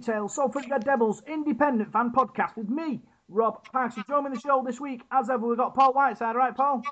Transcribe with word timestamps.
Devil 0.00 0.20
in 0.20 0.22
the 0.24 0.28
Salford 0.28 0.70
Red 0.70 0.84
Devils 0.84 1.22
independent 1.26 1.92
fan 1.92 2.12
podcast 2.12 2.56
with 2.56 2.68
me, 2.68 3.00
Rob 3.28 3.64
Parks. 3.72 3.96
You 3.96 4.04
join 4.08 4.24
me 4.24 4.28
in 4.28 4.34
the 4.34 4.40
show 4.40 4.62
this 4.64 4.80
week, 4.80 5.02
as 5.10 5.28
ever, 5.28 5.46
we've 5.46 5.58
got 5.58 5.74
Paul 5.74 5.92
Whiteside, 5.92 6.36
right, 6.36 6.56
Paul? 6.56 6.82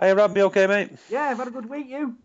Hey, 0.00 0.12
Rob, 0.14 0.36
you 0.36 0.44
okay, 0.44 0.66
mate? 0.66 0.92
Yeah, 1.10 1.24
I've 1.24 1.36
had 1.38 1.48
a 1.48 1.50
good 1.50 1.68
week, 1.68 1.88
you? 1.88 2.16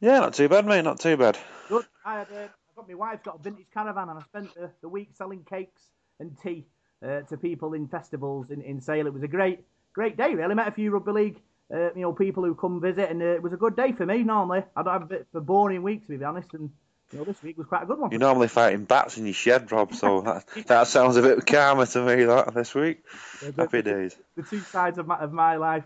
Yeah, 0.00 0.20
not 0.20 0.34
too 0.34 0.48
bad, 0.48 0.66
mate, 0.66 0.82
not 0.82 1.00
too 1.00 1.16
bad. 1.16 1.38
Good. 1.68 1.84
I 2.04 2.18
had, 2.20 2.28
uh, 2.32 2.44
I 2.44 2.48
got 2.76 2.88
my 2.88 2.94
wife's 2.94 3.22
got 3.22 3.40
a 3.40 3.42
vintage 3.42 3.66
caravan, 3.72 4.08
and 4.08 4.18
I 4.18 4.22
spent 4.22 4.54
the, 4.54 4.70
the 4.80 4.88
week 4.88 5.10
selling 5.12 5.44
cakes 5.44 5.82
and 6.20 6.36
tea 6.42 6.64
uh, 7.04 7.20
to 7.22 7.36
people 7.36 7.74
in 7.74 7.88
festivals 7.88 8.50
in, 8.50 8.62
in 8.62 8.80
Sale. 8.80 9.06
It 9.06 9.12
was 9.12 9.22
a 9.22 9.28
great, 9.28 9.60
great 9.92 10.16
day, 10.16 10.34
really. 10.34 10.54
Met 10.54 10.68
a 10.68 10.72
few 10.72 10.90
rugby 10.90 11.12
league, 11.12 11.40
uh, 11.74 11.92
you 11.94 12.02
know, 12.02 12.12
people 12.12 12.44
who 12.44 12.54
come 12.54 12.80
visit, 12.80 13.10
and 13.10 13.20
uh, 13.20 13.26
it 13.26 13.42
was 13.42 13.52
a 13.52 13.56
good 13.56 13.76
day 13.76 13.92
for 13.92 14.06
me. 14.06 14.22
Normally, 14.22 14.62
I'd 14.76 14.86
have 14.86 15.02
a 15.02 15.06
bit 15.06 15.26
of 15.34 15.42
a 15.42 15.44
boring 15.44 15.82
week, 15.82 16.06
to 16.06 16.16
be 16.16 16.24
honest, 16.24 16.54
and 16.54 16.70
you 17.12 17.18
know, 17.18 17.24
this 17.24 17.42
week 17.42 17.56
was 17.56 17.66
quite 17.66 17.84
a 17.84 17.86
good 17.86 17.98
one. 17.98 18.10
You're 18.10 18.20
normally 18.20 18.48
fighting 18.48 18.84
bats 18.84 19.16
in 19.16 19.24
your 19.24 19.34
shed, 19.34 19.70
Rob, 19.72 19.94
so 19.94 20.20
that, 20.54 20.66
that 20.66 20.86
sounds 20.86 21.16
a 21.16 21.22
bit 21.22 21.46
calmer 21.46 21.86
to 21.86 22.02
me, 22.04 22.24
that, 22.24 22.54
this 22.54 22.74
week. 22.74 23.02
Yeah, 23.42 23.50
Happy 23.56 23.82
days. 23.82 24.16
The 24.36 24.42
two 24.42 24.60
sides 24.60 24.98
of 24.98 25.06
my, 25.06 25.16
of 25.18 25.32
my 25.32 25.56
life. 25.56 25.84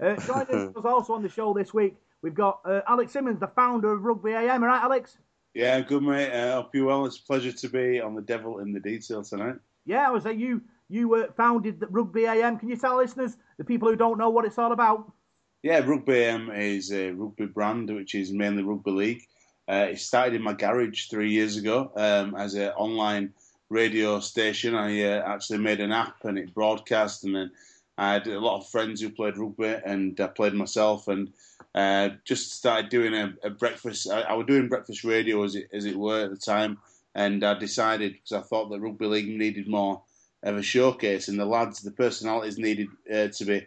Uh, 0.00 0.16
joining 0.26 0.74
us 0.74 0.84
also 0.84 1.14
on 1.14 1.22
the 1.22 1.28
show 1.28 1.52
this 1.52 1.74
week, 1.74 1.96
we've 2.22 2.34
got 2.34 2.60
uh, 2.64 2.80
Alex 2.88 3.12
Simmons, 3.12 3.40
the 3.40 3.48
founder 3.48 3.92
of 3.92 4.02
Rugby 4.02 4.32
AM. 4.32 4.62
All 4.62 4.68
right, 4.68 4.82
Alex? 4.82 5.18
Yeah, 5.54 5.80
good, 5.80 6.02
mate. 6.02 6.32
I 6.32 6.48
uh, 6.48 6.62
hope 6.62 6.74
you 6.74 6.86
well. 6.86 7.04
It's 7.04 7.18
a 7.18 7.22
pleasure 7.22 7.52
to 7.52 7.68
be 7.68 8.00
on 8.00 8.14
the 8.14 8.22
Devil 8.22 8.60
in 8.60 8.72
the 8.72 8.80
Detail 8.80 9.22
tonight. 9.22 9.56
Yeah, 9.84 10.08
I 10.08 10.10
was 10.10 10.22
say 10.22 10.32
you 10.32 10.62
you 10.88 11.14
uh, 11.14 11.32
founded 11.36 11.80
the 11.80 11.86
Rugby 11.88 12.24
AM. 12.24 12.58
Can 12.58 12.70
you 12.70 12.76
tell 12.76 12.96
listeners, 12.96 13.36
the 13.58 13.64
people 13.64 13.88
who 13.88 13.96
don't 13.96 14.18
know 14.18 14.30
what 14.30 14.46
it's 14.46 14.58
all 14.58 14.72
about? 14.72 15.12
Yeah, 15.62 15.80
Rugby 15.80 16.24
AM 16.24 16.50
is 16.50 16.90
a 16.92 17.10
rugby 17.10 17.46
brand, 17.46 17.94
which 17.94 18.14
is 18.14 18.32
mainly 18.32 18.62
rugby 18.62 18.90
league. 18.90 19.22
Uh, 19.72 19.86
it 19.86 19.98
started 19.98 20.34
in 20.34 20.42
my 20.42 20.52
garage 20.52 21.08
three 21.08 21.30
years 21.30 21.56
ago 21.56 21.90
um, 21.96 22.34
as 22.34 22.52
an 22.52 22.68
online 22.72 23.32
radio 23.70 24.20
station. 24.20 24.74
I 24.74 25.02
uh, 25.02 25.22
actually 25.24 25.60
made 25.60 25.80
an 25.80 25.92
app 25.92 26.26
and 26.26 26.36
it 26.36 26.52
broadcast, 26.52 27.24
and 27.24 27.34
then 27.34 27.50
I 27.96 28.12
had 28.12 28.26
a 28.26 28.38
lot 28.38 28.58
of 28.58 28.68
friends 28.68 29.00
who 29.00 29.08
played 29.08 29.38
rugby, 29.38 29.74
and 29.86 30.20
I 30.20 30.26
played 30.26 30.52
myself, 30.52 31.08
and 31.08 31.32
uh, 31.74 32.10
just 32.26 32.52
started 32.52 32.90
doing 32.90 33.14
a, 33.14 33.32
a 33.44 33.48
breakfast. 33.48 34.10
I, 34.10 34.20
I, 34.20 34.34
was 34.34 34.46
doing 34.46 34.68
breakfast 34.68 35.04
radio 35.04 35.42
as 35.42 35.54
it 35.54 35.70
as 35.72 35.86
it 35.86 35.96
were 35.96 36.24
at 36.24 36.30
the 36.30 36.36
time, 36.36 36.76
and 37.14 37.42
I 37.42 37.54
decided 37.54 38.12
because 38.12 38.32
I 38.32 38.46
thought 38.46 38.68
that 38.68 38.80
rugby 38.80 39.06
league 39.06 39.28
needed 39.28 39.68
more 39.68 40.02
of 40.42 40.54
a 40.54 40.62
showcase, 40.62 41.28
and 41.28 41.40
the 41.40 41.46
lads, 41.46 41.80
the 41.80 41.92
personalities 41.92 42.58
needed 42.58 42.88
uh, 43.10 43.28
to 43.28 43.44
be 43.46 43.66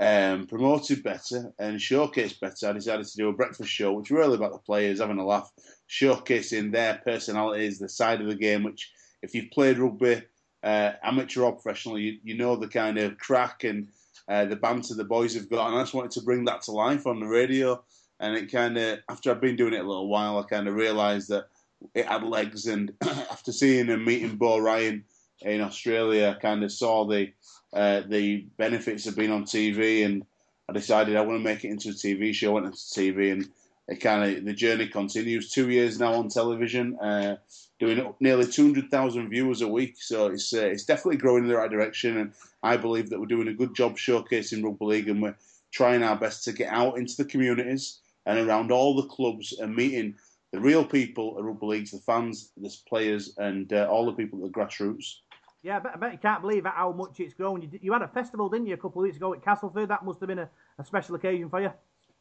um, 0.00 0.46
promoted 0.46 1.02
better 1.02 1.52
and 1.58 1.78
showcased 1.78 2.40
better, 2.40 2.68
I 2.68 2.72
decided 2.72 3.06
to 3.06 3.16
do 3.16 3.28
a 3.28 3.34
breakfast 3.34 3.70
show, 3.70 3.92
which 3.92 4.10
really 4.10 4.34
about 4.34 4.52
the 4.52 4.58
players 4.58 5.00
having 5.00 5.18
a 5.18 5.26
laugh, 5.26 5.52
showcasing 5.90 6.72
their 6.72 7.02
personalities, 7.04 7.78
the 7.78 7.88
side 7.88 8.22
of 8.22 8.26
the 8.26 8.34
game. 8.34 8.62
Which, 8.62 8.90
if 9.22 9.34
you've 9.34 9.50
played 9.50 9.78
rugby, 9.78 10.22
uh, 10.62 10.92
amateur 11.02 11.42
or 11.42 11.52
professional, 11.52 11.98
you, 11.98 12.18
you 12.24 12.34
know 12.34 12.56
the 12.56 12.66
kind 12.66 12.98
of 12.98 13.18
crack 13.18 13.64
and 13.64 13.88
uh, 14.26 14.46
the 14.46 14.56
banter 14.56 14.94
the 14.94 15.04
boys 15.04 15.34
have 15.34 15.50
got. 15.50 15.68
And 15.68 15.76
I 15.76 15.82
just 15.82 15.92
wanted 15.92 16.12
to 16.12 16.22
bring 16.22 16.46
that 16.46 16.62
to 16.62 16.72
life 16.72 17.06
on 17.06 17.20
the 17.20 17.26
radio. 17.26 17.82
And 18.20 18.36
it 18.36 18.50
kind 18.50 18.78
of, 18.78 19.00
after 19.10 19.30
I've 19.30 19.40
been 19.40 19.56
doing 19.56 19.74
it 19.74 19.84
a 19.84 19.88
little 19.88 20.08
while, 20.08 20.38
I 20.38 20.44
kind 20.44 20.66
of 20.66 20.74
realised 20.74 21.28
that 21.28 21.48
it 21.94 22.06
had 22.06 22.22
legs. 22.22 22.66
And 22.66 22.92
after 23.02 23.52
seeing 23.52 23.90
and 23.90 24.04
meeting 24.04 24.36
Beau 24.36 24.58
Ryan 24.58 25.04
in 25.42 25.60
Australia, 25.60 26.34
I 26.34 26.40
kind 26.40 26.64
of 26.64 26.72
saw 26.72 27.06
the 27.06 27.28
uh, 27.72 28.02
the 28.06 28.46
benefits 28.56 29.06
of 29.06 29.16
being 29.16 29.30
on 29.30 29.44
TV, 29.44 30.04
and 30.04 30.24
I 30.68 30.72
decided 30.72 31.16
I 31.16 31.22
want 31.22 31.38
to 31.38 31.44
make 31.44 31.64
it 31.64 31.70
into 31.70 31.90
a 31.90 31.92
TV 31.92 32.34
show. 32.34 32.50
I 32.50 32.54
went 32.60 32.66
into 32.66 32.78
TV, 32.78 33.32
and 33.32 33.48
it 33.88 33.96
kind 33.96 34.36
of 34.36 34.44
the 34.44 34.52
journey 34.52 34.88
continues. 34.88 35.50
Two 35.50 35.70
years 35.70 35.98
now 35.98 36.14
on 36.14 36.28
television, 36.28 36.98
uh, 36.98 37.36
doing 37.78 38.14
nearly 38.20 38.46
two 38.46 38.64
hundred 38.64 38.90
thousand 38.90 39.30
viewers 39.30 39.62
a 39.62 39.68
week. 39.68 39.96
So 40.00 40.26
it's 40.26 40.52
uh, 40.52 40.66
it's 40.66 40.84
definitely 40.84 41.18
growing 41.18 41.44
in 41.44 41.48
the 41.48 41.56
right 41.56 41.70
direction, 41.70 42.18
and 42.18 42.32
I 42.62 42.76
believe 42.76 43.10
that 43.10 43.20
we're 43.20 43.26
doing 43.26 43.48
a 43.48 43.54
good 43.54 43.74
job 43.74 43.96
showcasing 43.96 44.64
rugby 44.64 44.84
league, 44.84 45.08
and 45.08 45.22
we're 45.22 45.36
trying 45.72 46.02
our 46.02 46.16
best 46.16 46.44
to 46.44 46.52
get 46.52 46.72
out 46.72 46.98
into 46.98 47.16
the 47.16 47.24
communities 47.24 47.98
and 48.26 48.38
around 48.38 48.72
all 48.72 48.94
the 48.94 49.08
clubs 49.08 49.52
and 49.58 49.74
meeting 49.74 50.14
the 50.52 50.60
real 50.60 50.84
people 50.84 51.36
at 51.38 51.44
rugby 51.44 51.66
leagues, 51.66 51.92
the 51.92 51.98
fans, 51.98 52.50
the 52.56 52.74
players, 52.88 53.34
and 53.38 53.72
uh, 53.72 53.86
all 53.88 54.06
the 54.06 54.12
people 54.12 54.44
at 54.44 54.52
the 54.52 54.58
grassroots. 54.58 55.16
Yeah, 55.62 55.76
I 55.76 55.80
bet, 55.80 55.92
I 55.94 55.98
bet, 55.98 56.12
you 56.12 56.18
can't 56.18 56.40
believe 56.40 56.64
how 56.64 56.92
much 56.92 57.20
it's 57.20 57.34
grown. 57.34 57.60
You, 57.60 57.68
you, 57.82 57.92
had 57.92 58.02
a 58.02 58.08
festival, 58.08 58.48
didn't 58.48 58.66
you, 58.66 58.74
a 58.74 58.78
couple 58.78 59.02
of 59.02 59.04
weeks 59.04 59.16
ago 59.16 59.34
at 59.34 59.44
Castleford? 59.44 59.90
That 59.90 60.04
must 60.04 60.20
have 60.20 60.28
been 60.28 60.38
a, 60.38 60.48
a 60.78 60.84
special 60.84 61.16
occasion 61.16 61.50
for 61.50 61.60
you. 61.60 61.70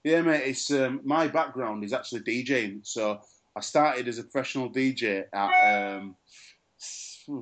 Yeah, 0.04 0.22
mate. 0.22 0.44
It's 0.46 0.72
um, 0.72 1.02
my 1.06 1.28
background 1.28 1.84
is 1.84 1.94
actually 1.94 2.22
DJing. 2.22 2.86
So 2.86 3.20
I 3.56 3.62
started 3.62 4.08
as 4.08 4.20
a 4.20 4.24
professional 4.24 4.70
DJ 4.70 5.24
at 5.34 5.98
um, 5.98 6.16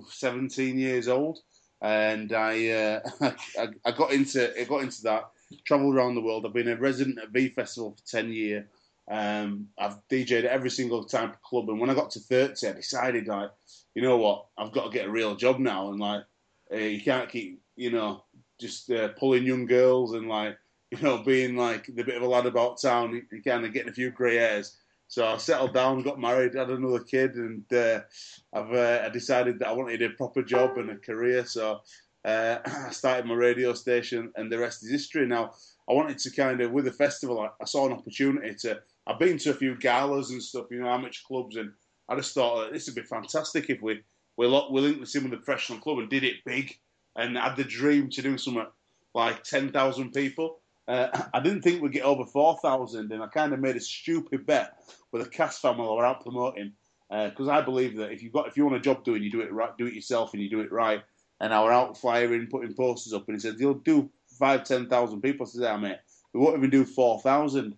17 0.09 0.77
years 0.77 1.07
old, 1.07 1.39
and 1.81 2.31
I, 2.31 2.69
uh, 2.69 2.99
I, 3.59 3.67
I 3.85 3.91
got 3.91 4.11
into 4.11 4.59
I 4.59 4.63
got 4.65 4.83
into 4.83 5.01
that. 5.03 5.29
Travelled 5.65 5.95
around 5.95 6.15
the 6.15 6.21
world. 6.21 6.45
I've 6.45 6.53
been 6.53 6.67
a 6.67 6.75
resident 6.75 7.19
at 7.19 7.29
V 7.29 7.49
Festival 7.49 7.95
for 7.95 8.17
10 8.17 8.33
years. 8.33 8.65
Um, 9.09 9.69
I've 9.77 9.97
DJed 10.09 10.43
every 10.43 10.69
single 10.69 11.05
type 11.05 11.33
of 11.33 11.41
club, 11.41 11.69
and 11.69 11.79
when 11.79 11.89
I 11.89 11.93
got 11.93 12.11
to 12.11 12.19
30, 12.19 12.67
I 12.67 12.71
decided 12.73 13.27
like 13.27 13.51
you 13.97 14.03
know 14.03 14.17
what, 14.17 14.45
I've 14.59 14.71
got 14.73 14.83
to 14.83 14.91
get 14.91 15.07
a 15.07 15.11
real 15.11 15.35
job 15.35 15.57
now, 15.57 15.89
and 15.89 15.99
like, 15.99 16.23
uh, 16.71 16.77
you 16.77 17.01
can't 17.01 17.27
keep, 17.27 17.59
you 17.75 17.89
know, 17.89 18.23
just 18.61 18.91
uh, 18.91 19.07
pulling 19.07 19.43
young 19.43 19.65
girls 19.65 20.13
and 20.13 20.29
like, 20.29 20.55
you 20.91 21.01
know, 21.01 21.17
being 21.17 21.55
like 21.57 21.87
the 21.87 22.03
bit 22.03 22.15
of 22.15 22.21
a 22.21 22.27
lad 22.27 22.45
about 22.45 22.79
town. 22.79 23.19
You 23.31 23.41
kind 23.41 23.65
of 23.65 23.73
getting 23.73 23.89
a 23.89 23.93
few 23.93 24.11
grey 24.11 24.35
hairs. 24.35 24.77
So 25.07 25.25
I 25.25 25.37
settled 25.37 25.73
down, 25.73 26.03
got 26.03 26.19
married, 26.19 26.53
had 26.53 26.69
another 26.69 26.99
kid, 26.99 27.33
and 27.37 27.63
uh, 27.73 28.01
I've 28.53 28.71
uh, 28.71 29.01
I 29.03 29.09
decided 29.09 29.57
that 29.59 29.69
I 29.69 29.71
wanted 29.71 30.03
a 30.03 30.11
proper 30.11 30.43
job 30.43 30.77
and 30.77 30.91
a 30.91 30.97
career. 30.97 31.43
So 31.43 31.79
uh, 32.23 32.59
I 32.65 32.91
started 32.91 33.25
my 33.25 33.33
radio 33.33 33.73
station, 33.73 34.31
and 34.35 34.51
the 34.51 34.59
rest 34.59 34.83
is 34.83 34.91
history. 34.91 35.25
Now 35.25 35.53
I 35.89 35.93
wanted 35.93 36.19
to 36.19 36.29
kind 36.29 36.61
of 36.61 36.69
with 36.69 36.85
the 36.85 36.91
festival, 36.91 37.39
I, 37.39 37.49
I 37.59 37.65
saw 37.65 37.87
an 37.87 37.93
opportunity 37.93 38.53
to. 38.59 38.79
I've 39.07 39.19
been 39.19 39.37
to 39.39 39.51
a 39.51 39.55
few 39.55 39.75
galas 39.75 40.31
and 40.31 40.43
stuff, 40.43 40.65
you 40.69 40.81
know, 40.81 40.89
amateur 40.89 41.21
clubs, 41.25 41.55
and 41.55 41.71
I 42.09 42.15
just 42.15 42.33
thought 42.33 42.73
this 42.73 42.87
would 42.87 42.95
be 42.95 43.03
fantastic 43.03 43.69
if 43.69 43.81
we 43.81 44.01
we 44.35 44.47
we 44.47 44.81
linked 44.81 44.99
with 44.99 45.11
the 45.13 45.37
professional 45.37 45.79
club 45.79 45.99
and 45.99 46.09
did 46.09 46.25
it 46.25 46.43
big 46.45 46.77
and 47.15 47.37
had 47.37 47.55
the 47.55 47.63
dream 47.63 48.09
to 48.11 48.21
do 48.21 48.37
something 48.37 48.67
like 49.15 49.43
ten 49.43 49.71
thousand 49.71 50.11
people. 50.11 50.59
Uh, 50.87 51.07
I 51.33 51.39
didn't 51.39 51.61
think 51.61 51.81
we'd 51.81 51.93
get 51.93 52.03
over 52.03 52.25
four 52.25 52.57
thousand, 52.61 53.11
and 53.11 53.23
I 53.23 53.27
kind 53.27 53.53
of 53.53 53.59
made 53.59 53.77
a 53.77 53.81
stupid 53.81 54.45
bet 54.45 54.73
with 55.11 55.25
a 55.25 55.29
Cas 55.29 55.57
family 55.57 55.87
we're 55.87 56.05
out 56.05 56.21
promoting 56.23 56.73
because 57.09 57.47
uh, 57.47 57.51
I 57.51 57.61
believe 57.61 57.95
that 57.97 58.11
if 58.11 58.21
you 58.21 58.29
got 58.29 58.47
if 58.47 58.57
you 58.57 58.65
want 58.65 58.75
a 58.75 58.81
job 58.81 59.05
doing, 59.05 59.23
you 59.23 59.31
do 59.31 59.41
it 59.41 59.53
right, 59.53 59.77
do 59.77 59.87
it 59.87 59.93
yourself, 59.93 60.33
and 60.33 60.41
you 60.41 60.49
do 60.49 60.59
it 60.59 60.71
right. 60.71 61.01
And 61.39 61.53
I 61.53 61.63
were 61.63 61.71
out 61.71 61.97
flying, 61.97 62.47
putting 62.47 62.73
posters 62.73 63.13
up, 63.13 63.27
and 63.27 63.35
he 63.35 63.39
said, 63.39 63.55
"You'll 63.59 63.75
do 63.75 64.09
five, 64.37 64.65
ten 64.65 64.89
thousand 64.89 65.21
people." 65.21 65.45
I 65.45 65.49
said, 65.49 65.61
"Yeah, 65.61 65.77
mate, 65.77 65.99
we 66.33 66.41
won't 66.41 66.57
even 66.57 66.69
do 66.69 66.83
four 66.83 67.21
thousand. 67.21 67.75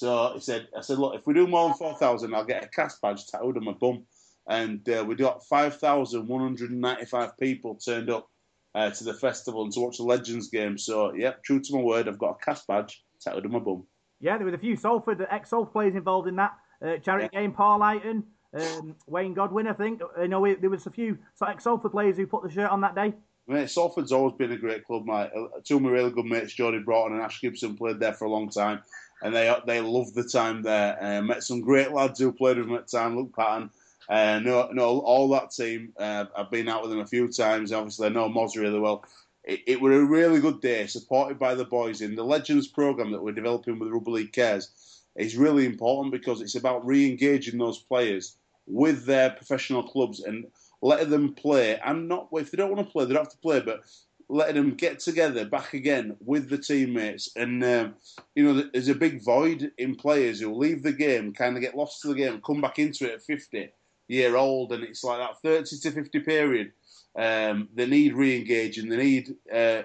So 0.00 0.32
he 0.32 0.40
said, 0.40 0.66
I 0.74 0.80
said, 0.80 0.98
look, 0.98 1.14
if 1.14 1.26
we 1.26 1.34
do 1.34 1.46
more 1.46 1.68
than 1.68 1.76
4,000, 1.76 2.34
I'll 2.34 2.42
get 2.42 2.64
a 2.64 2.68
Cas 2.68 2.98
badge 3.02 3.26
tattooed 3.26 3.58
on 3.58 3.64
my 3.66 3.72
bum. 3.72 4.06
And 4.48 4.88
uh, 4.88 5.04
we 5.06 5.14
got 5.14 5.44
5,195 5.44 7.36
people 7.36 7.74
turned 7.74 8.08
up 8.08 8.26
uh, 8.74 8.88
to 8.88 9.04
the 9.04 9.12
festival 9.12 9.62
and 9.62 9.72
to 9.74 9.80
watch 9.80 9.98
the 9.98 10.04
Legends 10.04 10.48
game. 10.48 10.78
So, 10.78 11.12
yep, 11.12 11.44
true 11.44 11.60
to 11.60 11.74
my 11.74 11.82
word, 11.82 12.08
I've 12.08 12.18
got 12.18 12.38
a 12.40 12.42
Cas 12.42 12.64
badge 12.66 13.04
tattooed 13.20 13.44
on 13.44 13.52
my 13.52 13.58
bum. 13.58 13.84
Yeah, 14.20 14.38
there 14.38 14.46
were 14.46 14.54
a 14.54 14.58
few 14.58 14.74
Salford, 14.74 15.26
ex-Salford 15.30 15.74
players 15.74 15.94
involved 15.94 16.28
in 16.28 16.36
that. 16.36 16.52
Uh, 16.82 16.96
charity 16.96 17.28
yeah. 17.34 17.42
game, 17.42 17.52
Paul 17.52 17.80
Lighton, 17.80 18.22
um, 18.54 18.96
Wayne 19.06 19.34
Godwin, 19.34 19.66
I 19.66 19.74
think. 19.74 20.00
You 20.18 20.28
know, 20.28 20.40
we, 20.40 20.54
there 20.54 20.70
was 20.70 20.86
a 20.86 20.90
few 20.90 21.18
ex-Salford 21.46 21.92
players 21.92 22.16
who 22.16 22.26
put 22.26 22.42
the 22.42 22.50
shirt 22.50 22.70
on 22.70 22.80
that 22.80 22.94
day. 22.94 23.12
Mate, 23.46 23.68
Salford's 23.68 24.12
always 24.12 24.34
been 24.38 24.52
a 24.52 24.56
great 24.56 24.86
club, 24.86 25.04
mate. 25.04 25.28
Uh, 25.36 25.48
two 25.62 25.76
of 25.76 25.82
my 25.82 25.90
really 25.90 26.10
good 26.10 26.24
mates, 26.24 26.54
Jodie 26.54 26.82
Broughton 26.82 27.16
and 27.16 27.22
Ash 27.22 27.38
Gibson, 27.42 27.76
played 27.76 28.00
there 28.00 28.14
for 28.14 28.24
a 28.24 28.30
long 28.30 28.48
time 28.48 28.80
and 29.22 29.34
they 29.34 29.54
they 29.66 29.80
loved 29.80 30.14
the 30.14 30.24
time 30.24 30.62
there. 30.62 30.98
Uh, 31.02 31.22
met 31.22 31.42
some 31.42 31.60
great 31.60 31.92
lads 31.92 32.18
who 32.18 32.32
played 32.32 32.56
with 32.56 32.66
them 32.66 32.76
at 32.76 32.88
the 32.88 32.98
time, 32.98 33.16
Luke 33.16 33.34
Patten. 33.34 33.70
Uh, 34.08 34.40
know, 34.40 34.68
know 34.72 34.98
all 35.00 35.28
that 35.28 35.52
team. 35.52 35.92
Uh, 35.98 36.24
I've 36.36 36.50
been 36.50 36.68
out 36.68 36.82
with 36.82 36.90
them 36.90 37.00
a 37.00 37.06
few 37.06 37.28
times. 37.28 37.72
Obviously, 37.72 38.06
I 38.06 38.10
know 38.10 38.28
Moz 38.28 38.56
really 38.56 38.80
well. 38.80 39.04
It, 39.44 39.60
it 39.66 39.80
was 39.80 39.94
a 39.94 40.04
really 40.04 40.40
good 40.40 40.60
day, 40.60 40.86
supported 40.86 41.38
by 41.38 41.54
the 41.54 41.64
boys 41.64 42.00
in 42.00 42.16
the 42.16 42.24
Legends 42.24 42.66
program 42.66 43.12
that 43.12 43.22
we're 43.22 43.32
developing 43.32 43.78
with 43.78 43.90
Rugby 43.90 44.10
League 44.10 44.32
Cares. 44.32 44.70
Is 45.16 45.36
really 45.36 45.66
important 45.66 46.12
because 46.12 46.40
it's 46.40 46.54
about 46.54 46.86
re-engaging 46.86 47.58
those 47.58 47.78
players 47.78 48.36
with 48.66 49.04
their 49.06 49.30
professional 49.30 49.82
clubs 49.82 50.20
and 50.20 50.46
letting 50.82 51.10
them 51.10 51.34
play. 51.34 51.78
And 51.84 52.08
not 52.08 52.28
if 52.32 52.50
they 52.50 52.56
don't 52.56 52.74
want 52.74 52.86
to 52.86 52.92
play, 52.92 53.04
they 53.04 53.14
don't 53.14 53.24
have 53.24 53.32
to 53.32 53.38
play, 53.38 53.60
but 53.60 53.82
letting 54.30 54.54
them 54.54 54.74
get 54.74 55.00
together 55.00 55.44
back 55.44 55.74
again 55.74 56.16
with 56.20 56.48
the 56.48 56.58
teammates. 56.58 57.30
And, 57.34 57.62
um, 57.64 57.94
you 58.34 58.44
know, 58.44 58.64
there's 58.72 58.88
a 58.88 58.94
big 58.94 59.24
void 59.24 59.72
in 59.76 59.96
players 59.96 60.40
who 60.40 60.54
leave 60.54 60.82
the 60.82 60.92
game, 60.92 61.32
kind 61.32 61.56
of 61.56 61.62
get 61.62 61.76
lost 61.76 62.00
to 62.02 62.08
the 62.08 62.14
game, 62.14 62.40
come 62.40 62.60
back 62.60 62.78
into 62.78 63.06
it 63.06 63.14
at 63.14 63.22
50 63.22 63.70
year 64.08 64.36
old. 64.36 64.72
And 64.72 64.84
it's 64.84 65.02
like 65.02 65.18
that 65.18 65.42
30 65.42 65.78
to 65.78 65.90
50 65.90 66.20
period. 66.20 66.72
Um, 67.16 67.68
they 67.74 67.86
need 67.86 68.14
re 68.14 68.36
engaging, 68.36 68.88
they 68.88 68.96
need 68.96 69.34
uh, 69.52 69.82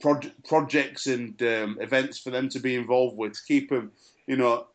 pro- 0.00 0.20
projects 0.46 1.06
and 1.06 1.40
um, 1.42 1.76
events 1.80 2.18
for 2.18 2.30
them 2.30 2.48
to 2.48 2.58
be 2.58 2.74
involved 2.74 3.18
with 3.18 3.34
to 3.34 3.40
keep 3.46 3.68
them, 3.68 3.92
you 4.26 4.36
know, 4.36 4.66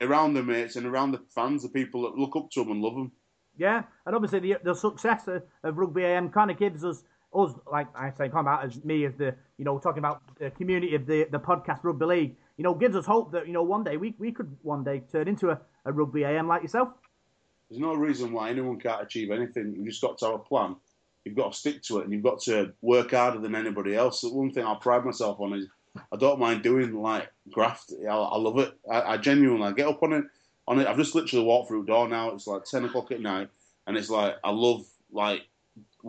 around 0.00 0.32
the 0.32 0.42
mates 0.42 0.76
and 0.76 0.86
around 0.86 1.12
the 1.12 1.20
fans, 1.34 1.62
the 1.62 1.68
people 1.68 2.02
that 2.02 2.16
look 2.16 2.34
up 2.34 2.50
to 2.52 2.60
them 2.60 2.72
and 2.72 2.82
love 2.82 2.94
them. 2.94 3.12
Yeah, 3.58 3.82
and 4.06 4.14
obviously 4.14 4.38
the, 4.38 4.56
the 4.62 4.74
success 4.74 5.28
of, 5.28 5.42
of 5.64 5.76
Rugby 5.76 6.04
AM 6.04 6.30
kind 6.30 6.50
of 6.50 6.58
gives 6.58 6.84
us 6.84 7.02
us 7.34 7.52
like 7.70 7.86
I 7.94 8.10
say, 8.10 8.28
come 8.28 8.48
out 8.48 8.64
as 8.64 8.82
me 8.84 9.04
as 9.04 9.14
the 9.14 9.34
you 9.58 9.64
know 9.64 9.78
talking 9.78 9.98
about 9.98 10.22
the 10.38 10.50
community 10.50 10.94
of 10.94 11.06
the 11.06 11.26
the 11.30 11.38
podcast 11.38 11.80
Rugby 11.82 12.06
League. 12.06 12.36
You 12.56 12.64
know, 12.64 12.74
gives 12.74 12.96
us 12.96 13.06
hope 13.06 13.32
that 13.32 13.46
you 13.46 13.52
know 13.52 13.62
one 13.62 13.84
day 13.84 13.96
we, 13.96 14.14
we 14.18 14.32
could 14.32 14.56
one 14.62 14.82
day 14.82 15.02
turn 15.12 15.28
into 15.28 15.50
a, 15.50 15.60
a 15.84 15.92
Rugby 15.92 16.24
AM 16.24 16.48
like 16.48 16.62
yourself. 16.62 16.88
There's 17.70 17.80
no 17.80 17.94
reason 17.94 18.32
why 18.32 18.50
anyone 18.50 18.80
can't 18.80 19.02
achieve 19.02 19.30
anything. 19.30 19.74
You've 19.76 19.86
just 19.86 20.00
got 20.00 20.18
to 20.18 20.26
have 20.26 20.34
a 20.34 20.38
plan. 20.38 20.76
You've 21.24 21.36
got 21.36 21.52
to 21.52 21.58
stick 21.58 21.82
to 21.82 21.98
it, 21.98 22.04
and 22.04 22.12
you've 22.12 22.22
got 22.22 22.40
to 22.42 22.72
work 22.80 23.10
harder 23.10 23.38
than 23.38 23.54
anybody 23.54 23.94
else. 23.94 24.22
The 24.22 24.32
one 24.32 24.50
thing 24.50 24.64
I 24.64 24.74
pride 24.80 25.04
myself 25.04 25.38
on 25.40 25.52
is 25.52 25.66
I 26.10 26.16
don't 26.16 26.40
mind 26.40 26.62
doing 26.62 26.94
like 26.94 27.30
graft. 27.50 27.92
I, 28.02 28.12
I 28.12 28.36
love 28.38 28.58
it. 28.58 28.72
I, 28.90 29.02
I, 29.02 29.16
genuinely 29.18 29.66
I 29.66 29.72
get 29.72 29.88
up 29.88 30.02
on 30.02 30.12
it. 30.14 30.24
On 30.66 30.78
it, 30.80 30.86
I've 30.86 30.96
just 30.96 31.14
literally 31.14 31.44
walked 31.44 31.68
through 31.68 31.82
the 31.82 31.92
door 31.92 32.08
now. 32.08 32.30
It's 32.30 32.46
like 32.46 32.64
ten 32.64 32.84
o'clock 32.84 33.10
at 33.10 33.20
night, 33.20 33.48
and 33.86 33.96
it's 33.96 34.10
like 34.10 34.36
I 34.42 34.50
love 34.50 34.86
like 35.12 35.42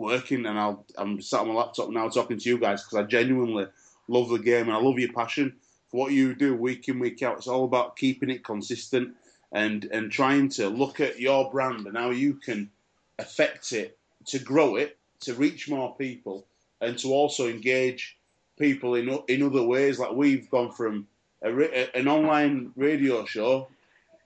working, 0.00 0.46
and 0.46 0.58
I'll, 0.58 0.84
I'm 0.96 1.20
sat 1.20 1.40
on 1.40 1.48
my 1.48 1.54
laptop 1.54 1.90
now 1.90 2.08
talking 2.08 2.38
to 2.38 2.48
you 2.48 2.58
guys 2.58 2.82
because 2.82 2.98
I 2.98 3.02
genuinely 3.04 3.66
love 4.08 4.28
the 4.28 4.38
game 4.38 4.68
and 4.68 4.72
I 4.76 4.80
love 4.80 4.98
your 4.98 5.12
passion 5.12 5.54
for 5.88 5.98
what 5.98 6.12
you 6.12 6.34
do 6.34 6.54
week 6.56 6.88
in 6.88 6.98
week 6.98 7.22
out. 7.22 7.38
It's 7.38 7.46
all 7.46 7.64
about 7.64 7.96
keeping 7.96 8.30
it 8.30 8.44
consistent 8.44 9.14
and 9.52 9.84
and 9.86 10.10
trying 10.10 10.48
to 10.50 10.68
look 10.68 11.00
at 11.00 11.20
your 11.20 11.50
brand 11.50 11.86
and 11.86 11.96
how 11.96 12.10
you 12.10 12.34
can 12.34 12.70
affect 13.18 13.72
it 13.72 13.98
to 14.26 14.38
grow 14.38 14.76
it 14.76 14.96
to 15.20 15.34
reach 15.34 15.68
more 15.68 15.94
people 15.96 16.46
and 16.80 16.98
to 16.98 17.08
also 17.08 17.48
engage 17.48 18.16
people 18.58 18.94
in 18.94 19.18
in 19.28 19.42
other 19.42 19.62
ways. 19.62 19.98
Like 19.98 20.12
we've 20.12 20.50
gone 20.50 20.72
from 20.72 21.06
a, 21.42 21.96
an 21.96 22.08
online 22.08 22.72
radio 22.76 23.24
show 23.24 23.68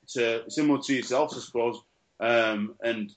to 0.08 0.48
similar 0.50 0.80
to 0.82 0.94
yourself, 0.94 1.32
I 1.34 1.40
suppose, 1.40 1.80
um, 2.20 2.74
and 2.82 3.12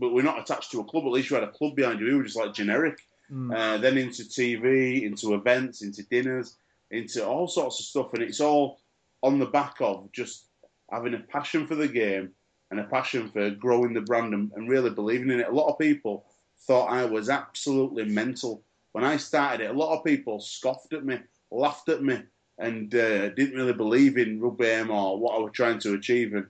but 0.00 0.12
we're 0.12 0.22
not 0.22 0.40
attached 0.40 0.70
to 0.72 0.80
a 0.80 0.84
club. 0.84 1.04
At 1.04 1.12
least 1.12 1.30
you 1.30 1.36
had 1.36 1.44
a 1.44 1.52
club 1.52 1.76
behind 1.76 2.00
you. 2.00 2.06
We 2.06 2.14
were 2.14 2.24
just 2.24 2.36
like 2.36 2.54
generic. 2.54 2.98
Mm. 3.30 3.54
Uh, 3.56 3.78
then 3.78 3.96
into 3.96 4.22
TV, 4.24 5.02
into 5.02 5.34
events, 5.34 5.82
into 5.82 6.02
dinners, 6.04 6.56
into 6.90 7.24
all 7.24 7.46
sorts 7.46 7.78
of 7.78 7.86
stuff, 7.86 8.12
and 8.14 8.22
it's 8.22 8.40
all 8.40 8.80
on 9.22 9.38
the 9.38 9.46
back 9.46 9.76
of 9.80 10.10
just 10.12 10.46
having 10.90 11.14
a 11.14 11.18
passion 11.18 11.66
for 11.66 11.76
the 11.76 11.86
game 11.86 12.30
and 12.70 12.80
a 12.80 12.84
passion 12.84 13.28
for 13.30 13.50
growing 13.50 13.92
the 13.92 14.00
brand 14.00 14.34
and, 14.34 14.50
and 14.56 14.68
really 14.68 14.90
believing 14.90 15.30
in 15.30 15.40
it. 15.40 15.48
A 15.48 15.52
lot 15.52 15.68
of 15.68 15.78
people 15.78 16.24
thought 16.66 16.90
I 16.90 17.04
was 17.04 17.28
absolutely 17.28 18.04
mental 18.04 18.62
when 18.92 19.04
I 19.04 19.16
started 19.16 19.64
it. 19.64 19.70
A 19.70 19.78
lot 19.78 19.96
of 19.96 20.04
people 20.04 20.40
scoffed 20.40 20.92
at 20.92 21.04
me, 21.04 21.18
laughed 21.50 21.88
at 21.88 22.02
me, 22.02 22.22
and 22.58 22.94
uh, 22.94 23.30
didn't 23.30 23.56
really 23.56 23.72
believe 23.72 24.18
in 24.18 24.40
rugby 24.40 24.80
or 24.90 25.18
what 25.18 25.34
I 25.34 25.38
was 25.38 25.52
trying 25.52 25.78
to 25.80 25.94
achieve. 25.94 26.34
And 26.34 26.46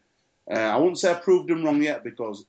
uh, 0.50 0.74
I 0.74 0.76
won't 0.76 0.98
say 0.98 1.10
I 1.10 1.14
proved 1.14 1.48
them 1.48 1.64
wrong 1.64 1.82
yet 1.82 2.04
because 2.04 2.44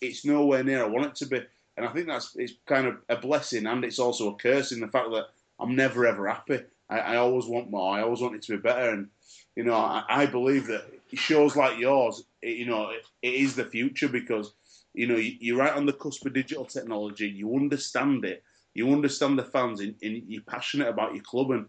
it's 0.00 0.24
nowhere 0.24 0.64
near 0.64 0.84
I 0.84 0.88
want 0.88 1.06
it 1.06 1.14
to 1.16 1.26
be. 1.26 1.40
And 1.76 1.86
I 1.86 1.92
think 1.92 2.06
that's 2.06 2.34
it's 2.36 2.54
kind 2.66 2.86
of 2.86 2.96
a 3.08 3.16
blessing 3.16 3.66
and 3.66 3.84
it's 3.84 3.98
also 3.98 4.30
a 4.30 4.36
curse 4.36 4.72
in 4.72 4.80
the 4.80 4.88
fact 4.88 5.10
that 5.10 5.26
I'm 5.58 5.76
never 5.76 6.06
ever 6.06 6.28
happy. 6.28 6.60
I, 6.90 6.98
I 6.98 7.16
always 7.16 7.46
want 7.46 7.70
more. 7.70 7.96
I 7.96 8.02
always 8.02 8.20
want 8.20 8.34
it 8.34 8.42
to 8.42 8.52
be 8.52 8.58
better. 8.58 8.90
And 8.90 9.08
you 9.56 9.64
know, 9.64 9.74
I, 9.74 10.04
I 10.08 10.26
believe 10.26 10.66
that 10.66 10.84
shows 11.14 11.56
like 11.56 11.78
yours, 11.78 12.24
it, 12.40 12.56
you 12.56 12.66
know, 12.66 12.90
it, 12.90 13.06
it 13.22 13.34
is 13.34 13.54
the 13.54 13.64
future 13.64 14.08
because 14.08 14.52
you 14.94 15.06
know 15.06 15.16
you're 15.16 15.56
right 15.56 15.72
on 15.72 15.86
the 15.86 15.92
cusp 15.92 16.26
of 16.26 16.34
digital 16.34 16.64
technology. 16.64 17.28
You 17.28 17.54
understand 17.54 18.24
it. 18.24 18.42
You 18.74 18.90
understand 18.92 19.38
the 19.38 19.44
fans, 19.44 19.80
and, 19.80 19.94
and 20.02 20.22
you're 20.26 20.42
passionate 20.42 20.88
about 20.88 21.14
your 21.14 21.24
club. 21.24 21.50
And 21.50 21.66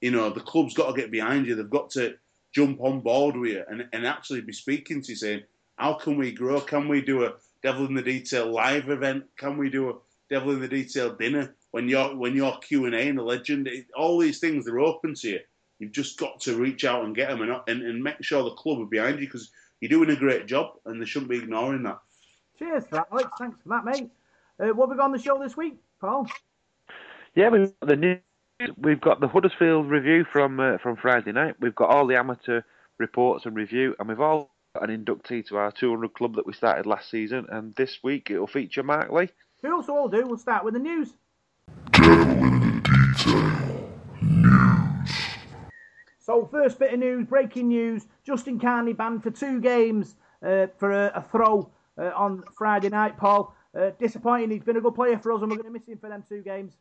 you 0.00 0.10
know, 0.10 0.30
the 0.30 0.40
club's 0.40 0.74
got 0.74 0.94
to 0.94 1.00
get 1.00 1.10
behind 1.10 1.46
you. 1.46 1.54
They've 1.54 1.68
got 1.68 1.90
to 1.90 2.14
jump 2.52 2.80
on 2.80 3.00
board 3.00 3.36
with 3.36 3.52
you 3.52 3.64
and, 3.68 3.88
and 3.92 4.06
actually 4.06 4.40
be 4.40 4.52
speaking 4.52 5.02
to 5.02 5.12
you, 5.12 5.16
saying, 5.16 5.42
"How 5.76 5.94
can 5.94 6.16
we 6.16 6.32
grow? 6.32 6.60
Can 6.60 6.88
we 6.88 7.00
do 7.00 7.24
a 7.24 7.34
Devil 7.62 7.86
in 7.86 7.94
the 7.94 8.02
Detail 8.02 8.50
live 8.50 8.88
event? 8.88 9.24
Can 9.36 9.56
we 9.56 9.70
do 9.70 9.90
a 9.90 9.94
Devil 10.28 10.52
in 10.52 10.60
the 10.60 10.68
Detail 10.68 11.14
dinner 11.14 11.54
when 11.70 11.88
you're 11.88 12.16
when 12.16 12.34
you're 12.34 12.56
Q 12.58 12.86
and 12.86 12.94
A 12.94 13.08
and 13.08 13.18
a 13.18 13.22
legend? 13.22 13.68
It, 13.68 13.86
all 13.96 14.18
these 14.18 14.38
things 14.38 14.64
they're 14.64 14.80
open 14.80 15.14
to 15.14 15.28
you. 15.28 15.40
You've 15.78 15.92
just 15.92 16.18
got 16.18 16.40
to 16.40 16.56
reach 16.56 16.84
out 16.84 17.04
and 17.04 17.16
get 17.16 17.30
them 17.30 17.40
and, 17.42 17.52
and, 17.66 17.82
and 17.82 18.02
make 18.02 18.22
sure 18.22 18.42
the 18.42 18.50
club 18.50 18.80
are 18.80 18.86
behind 18.86 19.18
you 19.18 19.26
because 19.26 19.50
you're 19.80 19.88
doing 19.88 20.10
a 20.10 20.16
great 20.16 20.46
job 20.46 20.74
and 20.84 21.00
they 21.00 21.06
shouldn't 21.06 21.30
be 21.30 21.38
ignoring 21.38 21.82
that. 21.84 21.98
Cheers 22.58 22.84
for 22.84 22.96
that, 22.96 23.08
Alex. 23.10 23.30
Thanks 23.38 23.58
for 23.62 23.68
that, 23.70 23.84
mate. 23.84 24.10
Uh, 24.60 24.74
what 24.74 24.88
have 24.88 24.90
we 24.90 24.96
got 24.96 25.06
on 25.06 25.12
the 25.12 25.18
show 25.18 25.42
this 25.42 25.56
week, 25.56 25.76
Paul? 26.00 26.26
Yeah, 27.34 27.48
we've 27.48 27.72
got 27.80 27.88
the 27.88 27.96
news. 27.96 28.20
We've 28.76 29.00
got 29.00 29.20
the 29.20 29.28
Huddersfield 29.28 29.88
review 29.88 30.26
from 30.30 30.60
uh, 30.60 30.76
from 30.82 30.96
Friday 30.96 31.32
night. 31.32 31.54
We've 31.60 31.74
got 31.74 31.88
all 31.88 32.06
the 32.06 32.16
amateur 32.16 32.60
reports 32.98 33.46
and 33.46 33.56
review, 33.56 33.94
and 33.98 34.06
we've 34.06 34.20
all 34.20 34.50
an 34.74 35.04
inductee 35.04 35.46
to 35.46 35.56
our 35.56 35.72
200 35.72 36.14
club 36.14 36.36
that 36.36 36.46
we 36.46 36.52
started 36.52 36.86
last 36.86 37.10
season, 37.10 37.46
and 37.48 37.74
this 37.74 37.98
week 38.02 38.30
it'll 38.30 38.46
feature 38.46 38.82
Mark 38.82 39.10
Lee. 39.10 39.28
Cool, 39.62 39.82
so 39.82 39.94
we'll 39.94 40.08
do. 40.08 40.26
We'll 40.26 40.38
start 40.38 40.64
with 40.64 40.74
the 40.74 40.80
news. 40.80 41.12
news. 41.98 42.72
So, 46.20 46.46
first 46.46 46.78
bit 46.78 46.94
of 46.94 47.00
news, 47.00 47.26
breaking 47.26 47.68
news: 47.68 48.06
Justin 48.24 48.60
Carney 48.60 48.92
banned 48.92 49.22
for 49.22 49.30
two 49.30 49.60
games 49.60 50.14
uh, 50.42 50.68
for 50.78 50.92
a, 50.92 51.12
a 51.16 51.22
throw 51.22 51.70
uh, 51.98 52.12
on 52.14 52.44
Friday 52.56 52.88
night. 52.88 53.16
Paul, 53.16 53.54
uh, 53.76 53.90
disappointing. 53.98 54.50
He's 54.50 54.62
been 54.62 54.76
a 54.76 54.80
good 54.80 54.94
player 54.94 55.18
for 55.18 55.32
us, 55.32 55.42
and 55.42 55.50
we're 55.50 55.56
going 55.56 55.72
to 55.72 55.78
miss 55.78 55.88
him 55.88 55.98
for 55.98 56.08
them 56.08 56.24
two 56.28 56.42
games. 56.42 56.74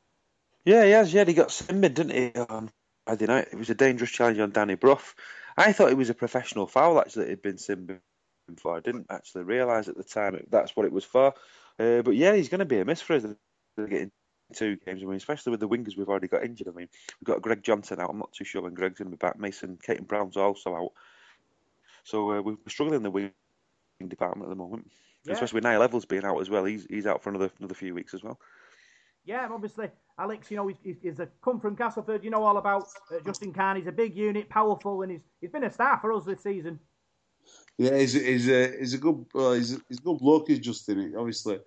Yeah, 0.63 0.85
he 0.85 0.91
has. 0.91 1.11
Yeah, 1.11 1.25
he 1.25 1.33
got 1.33 1.49
simmed, 1.49 1.93
didn't 1.95 2.11
he, 2.11 2.31
on 2.39 2.69
Friday 3.05 3.25
night? 3.25 3.47
It 3.51 3.57
was 3.57 3.71
a 3.71 3.75
dangerous 3.75 4.11
challenge 4.11 4.37
on 4.37 4.51
Danny 4.51 4.75
Brough. 4.75 5.01
I 5.59 5.73
thought 5.73 5.91
it 5.91 5.97
was 5.97 6.09
a 6.09 6.13
professional 6.15 6.67
foul 6.67 6.99
actually 6.99 7.25
that 7.25 7.31
had 7.31 7.41
been 7.41 7.57
seen 7.57 7.99
before. 8.47 8.77
I 8.77 8.79
didn't 8.79 9.07
actually 9.09 9.43
realise 9.43 9.87
at 9.87 9.97
the 9.97 10.03
time 10.03 10.41
that's 10.49 10.75
what 10.75 10.85
it 10.85 10.91
was 10.91 11.03
for. 11.03 11.33
Uh, 11.77 12.01
but 12.01 12.15
yeah, 12.15 12.33
he's 12.33 12.49
going 12.49 12.59
to 12.59 12.65
be 12.65 12.79
a 12.79 12.85
miss 12.85 13.01
for 13.01 13.15
us 13.15 13.25
getting 13.77 14.11
two 14.53 14.77
games. 14.77 15.01
I 15.03 15.05
mean, 15.05 15.15
especially 15.15 15.51
with 15.51 15.59
the 15.59 15.67
wingers 15.67 15.97
we've 15.97 16.09
already 16.09 16.27
got 16.27 16.43
injured. 16.43 16.67
I 16.67 16.71
mean, 16.71 16.89
we've 17.19 17.25
got 17.25 17.41
Greg 17.41 17.61
Johnson 17.61 17.99
out. 17.99 18.09
I'm 18.09 18.19
not 18.19 18.31
too 18.31 18.45
sure 18.45 18.61
when 18.61 18.73
Greg's 18.73 18.99
going 18.99 19.11
to 19.11 19.17
be 19.17 19.19
back. 19.19 19.39
Mason 19.39 19.77
Caton 19.81 20.05
Brown's 20.05 20.37
also 20.37 20.75
out. 20.75 20.91
So 22.03 22.31
uh, 22.31 22.41
we're 22.41 22.57
struggling 22.67 22.97
in 22.97 23.03
the 23.03 23.11
wing 23.11 23.31
department 24.07 24.47
at 24.47 24.49
the 24.49 24.55
moment. 24.55 24.89
Yeah. 25.25 25.33
Especially 25.33 25.57
with 25.57 25.65
Niall 25.65 25.87
Evalds 25.87 26.07
being 26.07 26.23
out 26.23 26.39
as 26.39 26.49
well. 26.49 26.63
He's 26.65 26.85
he's 26.89 27.05
out 27.05 27.21
for 27.21 27.29
another 27.29 27.51
another 27.59 27.75
few 27.75 27.93
weeks 27.93 28.13
as 28.13 28.23
well. 28.23 28.39
Yeah, 29.25 29.47
obviously, 29.51 29.89
Alex, 30.17 30.49
you 30.49 30.57
know, 30.57 30.67
he's, 30.67 30.97
he's 31.01 31.19
a 31.19 31.27
come 31.43 31.59
from 31.59 31.75
Castleford. 31.75 32.23
You 32.23 32.29
know 32.29 32.43
all 32.43 32.57
about 32.57 32.87
uh, 33.11 33.19
Justin 33.25 33.53
Khan. 33.53 33.75
He's 33.75 33.87
a 33.87 33.91
big 33.91 34.15
unit, 34.15 34.49
powerful, 34.49 35.01
and 35.01 35.11
he's 35.11 35.23
he's 35.39 35.51
been 35.51 35.63
a 35.63 35.71
star 35.71 35.99
for 35.99 36.11
us 36.13 36.25
this 36.25 36.41
season. 36.41 36.79
Yeah, 37.77 37.97
he's, 37.97 38.13
he's 38.13 38.49
a 38.49 38.77
he's 38.77 38.93
a 38.93 38.97
good 38.97 39.25
uh, 39.33 39.51
he's, 39.51 39.73
a, 39.73 39.77
he's 39.87 39.99
a 39.99 40.01
good 40.01 40.19
bloke. 40.19 40.47
He's 40.47 40.59
Justin. 40.59 41.09
He 41.09 41.15
obviously 41.15 41.59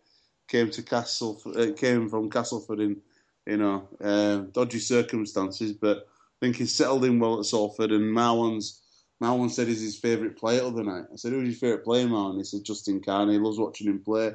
came 0.49 0.71
to 0.71 0.83
Castle 0.83 1.41
uh, 1.47 1.69
came 1.77 2.09
from 2.11 2.31
Castleford 2.31 2.81
in 2.81 3.01
you 3.47 3.57
know 3.57 3.89
uh, 4.03 4.39
dodgy 4.53 4.79
circumstances, 4.79 5.73
but 5.73 5.99
I 5.99 6.47
think 6.47 6.57
he's 6.57 6.75
settled 6.75 7.05
in 7.05 7.19
well 7.19 7.39
at 7.39 7.47
Salford. 7.47 7.93
And 7.93 8.15
Marwan's 8.15 8.83
Marwan 9.23 9.51
said 9.51 9.69
he's 9.69 9.81
his 9.81 9.99
favourite 9.99 10.37
player 10.37 10.63
of 10.63 10.75
the 10.75 10.83
night. 10.83 11.05
I 11.13 11.17
said, 11.17 11.33
"Who's 11.33 11.49
your 11.49 11.55
favourite 11.55 11.85
player, 11.85 12.07
Marwan?" 12.07 12.39
He 12.39 12.45
said, 12.45 12.65
"Justin 12.65 13.01
Carney. 13.01 13.35
He 13.35 13.39
loves 13.39 13.59
watching 13.59 13.87
him 13.87 14.01
play." 14.01 14.33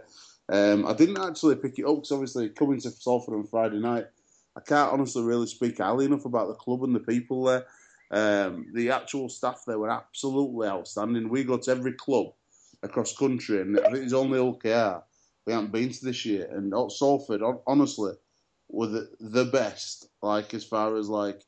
Um, 0.50 0.86
I 0.86 0.94
didn't 0.94 1.20
actually 1.20 1.56
pick 1.56 1.78
it 1.78 1.86
up 1.86 1.96
because 1.96 2.12
obviously 2.12 2.50
coming 2.50 2.80
to 2.82 2.90
Salford 2.92 3.36
on 3.36 3.48
Friday 3.48 3.80
night, 3.80 4.06
I 4.56 4.62
can't 4.62 4.94
honestly 4.94 5.24
really 5.24 5.48
speak 5.48 5.78
highly 5.78 6.06
enough 6.06 6.26
about 6.26 6.48
the 6.48 6.54
club 6.54 6.84
and 6.84 6.96
the 6.96 7.00
people 7.00 7.44
there. 7.44 7.66
Um, 8.10 8.68
the 8.74 8.92
actual 8.92 9.30
staff 9.30 9.64
there 9.68 9.78
were 9.78 9.90
absolutely 9.90 10.68
outstanding. 10.68 11.30
We 11.30 11.44
go 11.44 11.58
to 11.58 11.72
every 11.72 11.94
club 11.94 12.28
across 12.82 13.16
country, 13.16 13.62
and 13.62 13.78
I 13.80 13.92
think 13.92 14.06
it's 14.06 14.14
only 14.14 14.40
Hull 14.40 14.56
KR 14.56 15.04
we 15.48 15.54
haven't 15.54 15.72
been 15.72 15.90
to 15.90 16.06
this 16.06 16.26
year. 16.26 16.48
And 16.52 16.74
Salford, 16.92 17.42
honestly, 17.66 18.12
were 18.68 18.88
the, 18.88 19.10
the 19.20 19.46
best. 19.46 20.10
Like 20.22 20.54
as 20.54 20.66
far 20.66 20.98
as 20.98 21.08
like 21.08 21.42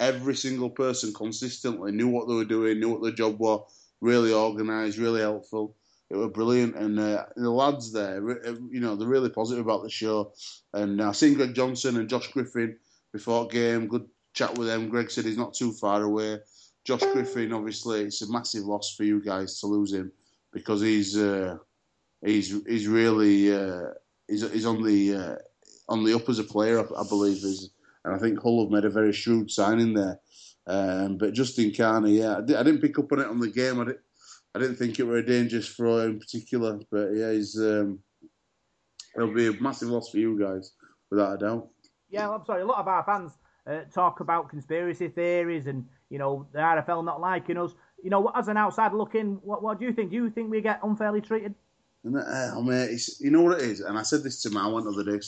every 0.00 0.34
single 0.34 0.68
person 0.68 1.14
consistently 1.14 1.92
knew 1.92 2.08
what 2.08 2.26
they 2.26 2.34
were 2.34 2.44
doing, 2.44 2.80
knew 2.80 2.90
what 2.90 3.02
their 3.02 3.12
job 3.12 3.38
was, 3.38 3.62
really 4.00 4.32
organised, 4.32 4.98
really 4.98 5.20
helpful 5.20 5.76
it 6.10 6.16
was 6.16 6.32
brilliant, 6.32 6.74
and 6.74 6.98
uh, 6.98 7.26
the 7.36 7.50
lads 7.50 7.92
there, 7.92 8.18
uh, 8.44 8.54
you 8.68 8.80
know, 8.80 8.96
they're 8.96 9.08
really 9.08 9.30
positive 9.30 9.64
about 9.64 9.84
the 9.84 9.90
show. 9.90 10.32
And 10.74 11.00
I 11.00 11.12
seen 11.12 11.34
Greg 11.34 11.54
Johnson 11.54 11.96
and 11.96 12.08
Josh 12.08 12.28
Griffin 12.32 12.76
before 13.12 13.46
game. 13.46 13.86
Good 13.86 14.06
chat 14.34 14.58
with 14.58 14.66
them. 14.66 14.88
Greg 14.88 15.10
said 15.10 15.24
he's 15.24 15.38
not 15.38 15.54
too 15.54 15.72
far 15.72 16.02
away. 16.02 16.38
Josh 16.84 17.02
Griffin, 17.12 17.52
obviously, 17.52 18.02
it's 18.02 18.22
a 18.22 18.32
massive 18.32 18.64
loss 18.64 18.94
for 18.96 19.04
you 19.04 19.22
guys 19.22 19.60
to 19.60 19.66
lose 19.66 19.92
him 19.92 20.10
because 20.52 20.80
he's 20.80 21.16
uh, 21.16 21.58
he's 22.24 22.48
he's 22.66 22.88
really 22.88 23.54
uh, 23.54 23.90
he's, 24.26 24.50
he's 24.50 24.66
on 24.66 24.82
the 24.82 25.14
uh, 25.14 25.36
on 25.88 26.04
the 26.04 26.14
up 26.14 26.28
as 26.28 26.38
a 26.38 26.44
player, 26.44 26.80
I, 26.80 27.00
I 27.00 27.04
believe. 27.08 27.36
Is 27.36 27.70
and 28.04 28.14
I 28.14 28.18
think 28.18 28.40
Hull 28.40 28.64
have 28.64 28.72
made 28.72 28.84
a 28.84 28.90
very 28.90 29.12
shrewd 29.12 29.50
signing 29.50 29.94
there. 29.94 30.18
Um, 30.66 31.18
but 31.18 31.34
Justin 31.34 31.72
Carney, 31.74 32.18
yeah, 32.18 32.38
I, 32.38 32.40
did, 32.40 32.66
not 32.66 32.80
pick 32.80 32.98
up 32.98 33.12
on 33.12 33.20
it 33.20 33.26
on 33.26 33.40
the 33.40 33.50
game. 33.50 33.80
I 33.80 33.84
did, 33.84 33.98
I 34.54 34.58
didn't 34.58 34.76
think 34.76 34.98
it 34.98 35.04
were 35.04 35.18
a 35.18 35.26
dangerous 35.26 35.68
throw 35.68 36.00
in 36.00 36.18
particular, 36.18 36.80
but 36.90 37.10
yeah, 37.14 37.32
he's 37.32 37.56
um, 37.56 38.00
it'll 39.14 39.32
be 39.32 39.46
a 39.46 39.52
massive 39.60 39.88
loss 39.88 40.10
for 40.10 40.18
you 40.18 40.38
guys, 40.38 40.72
without 41.10 41.34
a 41.34 41.38
doubt. 41.38 41.68
Yeah, 42.10 42.30
I'm 42.30 42.44
sorry. 42.44 42.62
A 42.62 42.66
lot 42.66 42.78
of 42.78 42.88
our 42.88 43.04
fans 43.04 43.32
uh, 43.66 43.80
talk 43.92 44.20
about 44.20 44.48
conspiracy 44.48 45.08
theories 45.08 45.66
and 45.66 45.86
you 46.08 46.18
know 46.18 46.46
the 46.52 46.58
RFL 46.58 47.04
not 47.04 47.20
liking 47.20 47.58
us. 47.58 47.72
You 48.02 48.10
know, 48.10 48.32
as 48.34 48.48
an 48.48 48.56
outsider 48.56 48.96
looking, 48.96 49.38
what, 49.42 49.62
what 49.62 49.78
do 49.78 49.84
you 49.84 49.92
think? 49.92 50.10
Do 50.10 50.16
you 50.16 50.30
think 50.30 50.50
we 50.50 50.60
get 50.60 50.80
unfairly 50.82 51.20
treated? 51.20 51.54
And 52.02 52.16
uh, 52.16 52.20
I 52.20 52.60
mean, 52.60 52.72
it's, 52.72 53.20
you 53.20 53.30
know 53.30 53.42
what 53.42 53.60
it 53.60 53.64
is, 53.64 53.80
and 53.80 53.98
I 53.98 54.02
said 54.02 54.24
this 54.24 54.42
to 54.42 54.50
Mal 54.50 54.72
one 54.72 54.88
other 54.88 55.04
day. 55.04 55.20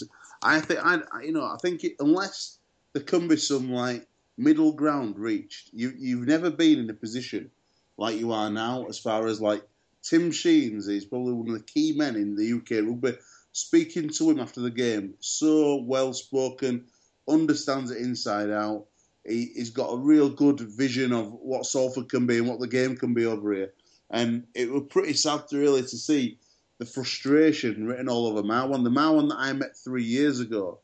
I 0.42 0.58
think 0.60 0.80
I, 0.82 0.98
you 1.22 1.32
know, 1.32 1.44
I 1.44 1.56
think 1.62 1.84
it, 1.84 1.94
unless 2.00 2.58
there 2.92 3.02
can 3.02 3.28
be 3.28 3.36
some 3.36 3.70
like 3.70 4.08
middle 4.36 4.72
ground 4.72 5.16
reached, 5.18 5.70
you 5.72 5.92
you've 5.96 6.26
never 6.26 6.50
been 6.50 6.80
in 6.80 6.90
a 6.90 6.94
position 6.94 7.50
like 7.96 8.18
you 8.18 8.32
are 8.32 8.50
now, 8.50 8.86
as 8.86 8.98
far 8.98 9.26
as 9.26 9.40
like 9.40 9.62
Tim 10.02 10.32
Sheens 10.32 10.88
is 10.88 11.04
probably 11.04 11.32
one 11.32 11.48
of 11.48 11.54
the 11.54 11.64
key 11.64 11.92
men 11.96 12.16
in 12.16 12.34
the 12.34 12.54
UK 12.54 12.84
rugby. 12.84 13.16
Speaking 13.52 14.08
to 14.08 14.30
him 14.30 14.40
after 14.40 14.60
the 14.60 14.70
game, 14.70 15.14
so 15.20 15.76
well 15.76 16.12
spoken, 16.14 16.86
understands 17.28 17.90
it 17.90 17.98
inside 17.98 18.50
out. 18.50 18.86
He, 19.24 19.52
has 19.58 19.70
got 19.70 19.92
a 19.92 19.98
real 19.98 20.28
good 20.28 20.60
vision 20.60 21.12
of 21.12 21.32
what 21.32 21.66
Salford 21.66 22.08
can 22.08 22.26
be 22.26 22.38
and 22.38 22.48
what 22.48 22.58
the 22.60 22.66
game 22.66 22.96
can 22.96 23.14
be 23.14 23.26
over 23.26 23.52
here. 23.52 23.72
And 24.10 24.46
it 24.54 24.70
was 24.70 24.84
pretty 24.90 25.12
sad 25.12 25.48
to 25.48 25.58
really 25.58 25.82
to 25.82 25.96
see 25.96 26.38
the 26.78 26.86
frustration 26.86 27.86
written 27.86 28.08
all 28.08 28.26
over 28.26 28.42
Marwan. 28.42 28.82
The 28.82 28.90
Marwan 28.90 29.28
that 29.28 29.38
I 29.38 29.52
met 29.52 29.76
three 29.76 30.02
years 30.02 30.40
ago 30.40 30.80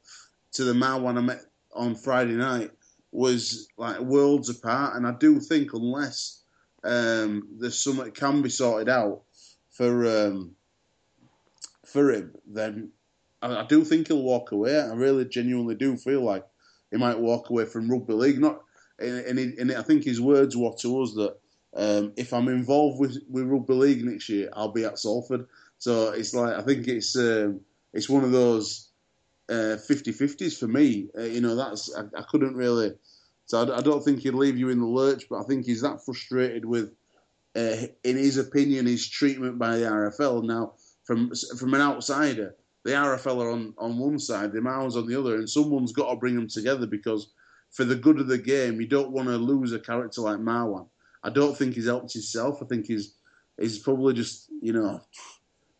to 0.53 0.65
the 0.65 0.73
Marwan 0.73 1.19
I 1.19 1.23
met 1.23 1.41
on 1.75 1.95
Friday 1.95 2.35
night 2.35 2.71
was 3.11 3.69
like 3.77 3.99
worlds 3.99 4.49
apart. 4.49 4.95
And 4.95 5.07
I 5.07 5.13
do 5.13 5.41
think 5.41 5.73
unless 5.73 6.38
um, 6.85 7.49
there's 7.59 7.83
something 7.83 8.11
can 8.13 8.43
be 8.43 8.51
sorted 8.51 8.89
out 8.89 9.23
for 9.71 10.07
um, 10.07 10.57
for 11.87 12.13
him, 12.13 12.35
then 12.47 12.91
I, 13.43 13.63
I, 13.63 13.67
do 13.67 13.85
think 13.85 14.09
he'll 14.09 14.23
walk 14.23 14.53
away. 14.53 14.79
I 14.79 14.93
really 14.95 15.25
genuinely 15.25 15.75
do 15.75 15.97
feel 15.97 16.23
like 16.23 16.45
he 16.91 16.97
might 16.97 17.19
walk 17.19 17.51
away 17.51 17.65
from 17.65 17.91
rugby 17.91 18.15
league. 18.15 18.41
Not, 18.41 18.63
and, 18.99 19.39
he, 19.39 19.55
and 19.59 19.73
I 19.73 19.83
think 19.83 20.05
his 20.05 20.21
words 20.21 20.57
were 20.57 20.75
to 20.81 21.03
us 21.03 21.15
that 21.15 21.37
um, 21.77 22.13
if 22.17 22.33
I'm 22.33 22.49
involved 22.49 22.99
with, 22.99 23.19
with 23.29 23.47
rugby 23.47 23.75
league 23.75 24.05
next 24.05 24.29
year, 24.29 24.51
I'll 24.53 24.73
be 24.73 24.85
at 24.85 24.99
Salford. 24.99 25.47
So 25.79 26.11
it's 26.11 26.35
like 26.35 26.55
I 26.55 26.63
think 26.63 26.89
it's 26.89 27.17
um, 27.17 27.61
it's 27.93 28.09
one 28.09 28.25
of 28.25 28.33
those 28.33 28.89
uh, 29.49 29.79
50-50s 29.89 30.59
for 30.59 30.67
me. 30.67 31.09
Uh, 31.17 31.23
you 31.23 31.41
know, 31.41 31.55
that's 31.55 31.95
I, 31.95 32.03
I 32.19 32.23
couldn't 32.23 32.57
really. 32.57 32.95
So 33.49 33.63
I, 33.63 33.79
I, 33.79 33.81
don't 33.81 34.05
think 34.05 34.21
he'd 34.21 34.35
leave 34.35 34.59
you 34.59 34.69
in 34.69 34.79
the 34.79 34.87
lurch, 34.87 35.25
but 35.29 35.41
I 35.41 35.43
think 35.45 35.65
he's 35.65 35.81
that 35.81 36.05
frustrated 36.05 36.65
with, 36.65 36.93
uh, 37.57 37.89
in 38.05 38.17
his 38.17 38.37
opinion, 38.37 38.87
his 38.87 39.09
treatment 39.09 39.59
by 39.59 39.79
the 39.79 39.87
RFL. 39.87 40.45
Now, 40.45 40.75
from 41.05 41.33
from 41.59 41.73
an 41.73 41.81
outsider, 41.81 42.55
the 42.85 42.91
RFL 42.91 43.43
are 43.43 43.51
on, 43.51 43.75
on 43.79 43.99
one 43.99 44.19
side, 44.19 44.53
the 44.53 44.61
Mars 44.61 44.97
on 44.97 45.07
the 45.07 45.19
other, 45.19 45.37
and 45.37 45.49
someone's 45.49 45.93
got 45.93 46.11
to 46.11 46.17
bring 46.17 46.35
them 46.35 46.47
together 46.47 46.87
because 46.87 47.33
for 47.71 47.85
the 47.85 47.97
good 47.97 48.21
of 48.21 48.29
the 48.29 48.39
game, 48.39 48.81
you 48.81 48.87
don't 48.87 49.13
want 49.13 49.29
to 49.29 49.37
lose 49.37 49.73
a 49.73 49.81
character 49.81 50.21
like 50.21 50.39
Marwan. 50.39 50.87
I 51.23 51.31
don't 51.31 51.57
think 51.57 51.75
he's 51.75 51.87
helped 51.87 52.13
himself. 52.13 52.63
I 52.63 52.67
think 52.67 52.87
he's 52.87 53.15
he's 53.59 53.79
probably 53.79 54.13
just 54.13 54.51
you 54.61 54.75
know 54.75 55.01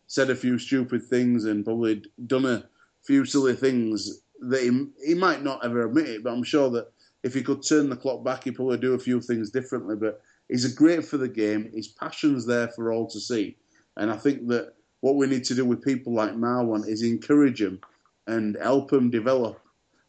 said 0.07 0.31
a 0.31 0.35
few 0.35 0.57
stupid 0.57 1.03
things 1.03 1.45
and 1.45 1.63
probably 1.63 2.03
done 2.25 2.45
a 2.45 2.63
few 3.05 3.25
silly 3.25 3.53
things 3.53 4.23
that 4.41 4.61
he, 4.61 4.87
he 5.05 5.13
might 5.13 5.43
not 5.43 5.63
ever 5.63 5.85
admit 5.85 6.09
it, 6.09 6.23
but 6.23 6.33
I'm 6.33 6.43
sure 6.43 6.71
that 6.71 6.91
if 7.23 7.33
he 7.33 7.41
could 7.41 7.63
turn 7.63 7.89
the 7.89 7.95
clock 7.95 8.23
back, 8.23 8.43
he'd 8.43 8.55
probably 8.55 8.77
do 8.77 8.93
a 8.93 8.99
few 8.99 9.19
things 9.21 9.49
differently. 9.49 9.95
But 9.95 10.21
he's 10.47 10.65
a 10.65 10.75
great 10.75 11.05
for 11.05 11.17
the 11.17 11.27
game. 11.27 11.71
His 11.73 11.87
passion's 11.87 12.45
there 12.45 12.69
for 12.69 12.91
all 12.91 13.07
to 13.07 13.19
see. 13.19 13.57
And 13.97 14.11
I 14.11 14.17
think 14.17 14.47
that 14.47 14.73
what 15.01 15.15
we 15.15 15.27
need 15.27 15.43
to 15.45 15.55
do 15.55 15.65
with 15.65 15.83
people 15.83 16.13
like 16.13 16.31
Marwan 16.31 16.87
is 16.87 17.03
encourage 17.03 17.61
him 17.61 17.79
and 18.27 18.57
help 18.61 18.91
him 18.91 19.09
develop. 19.09 19.59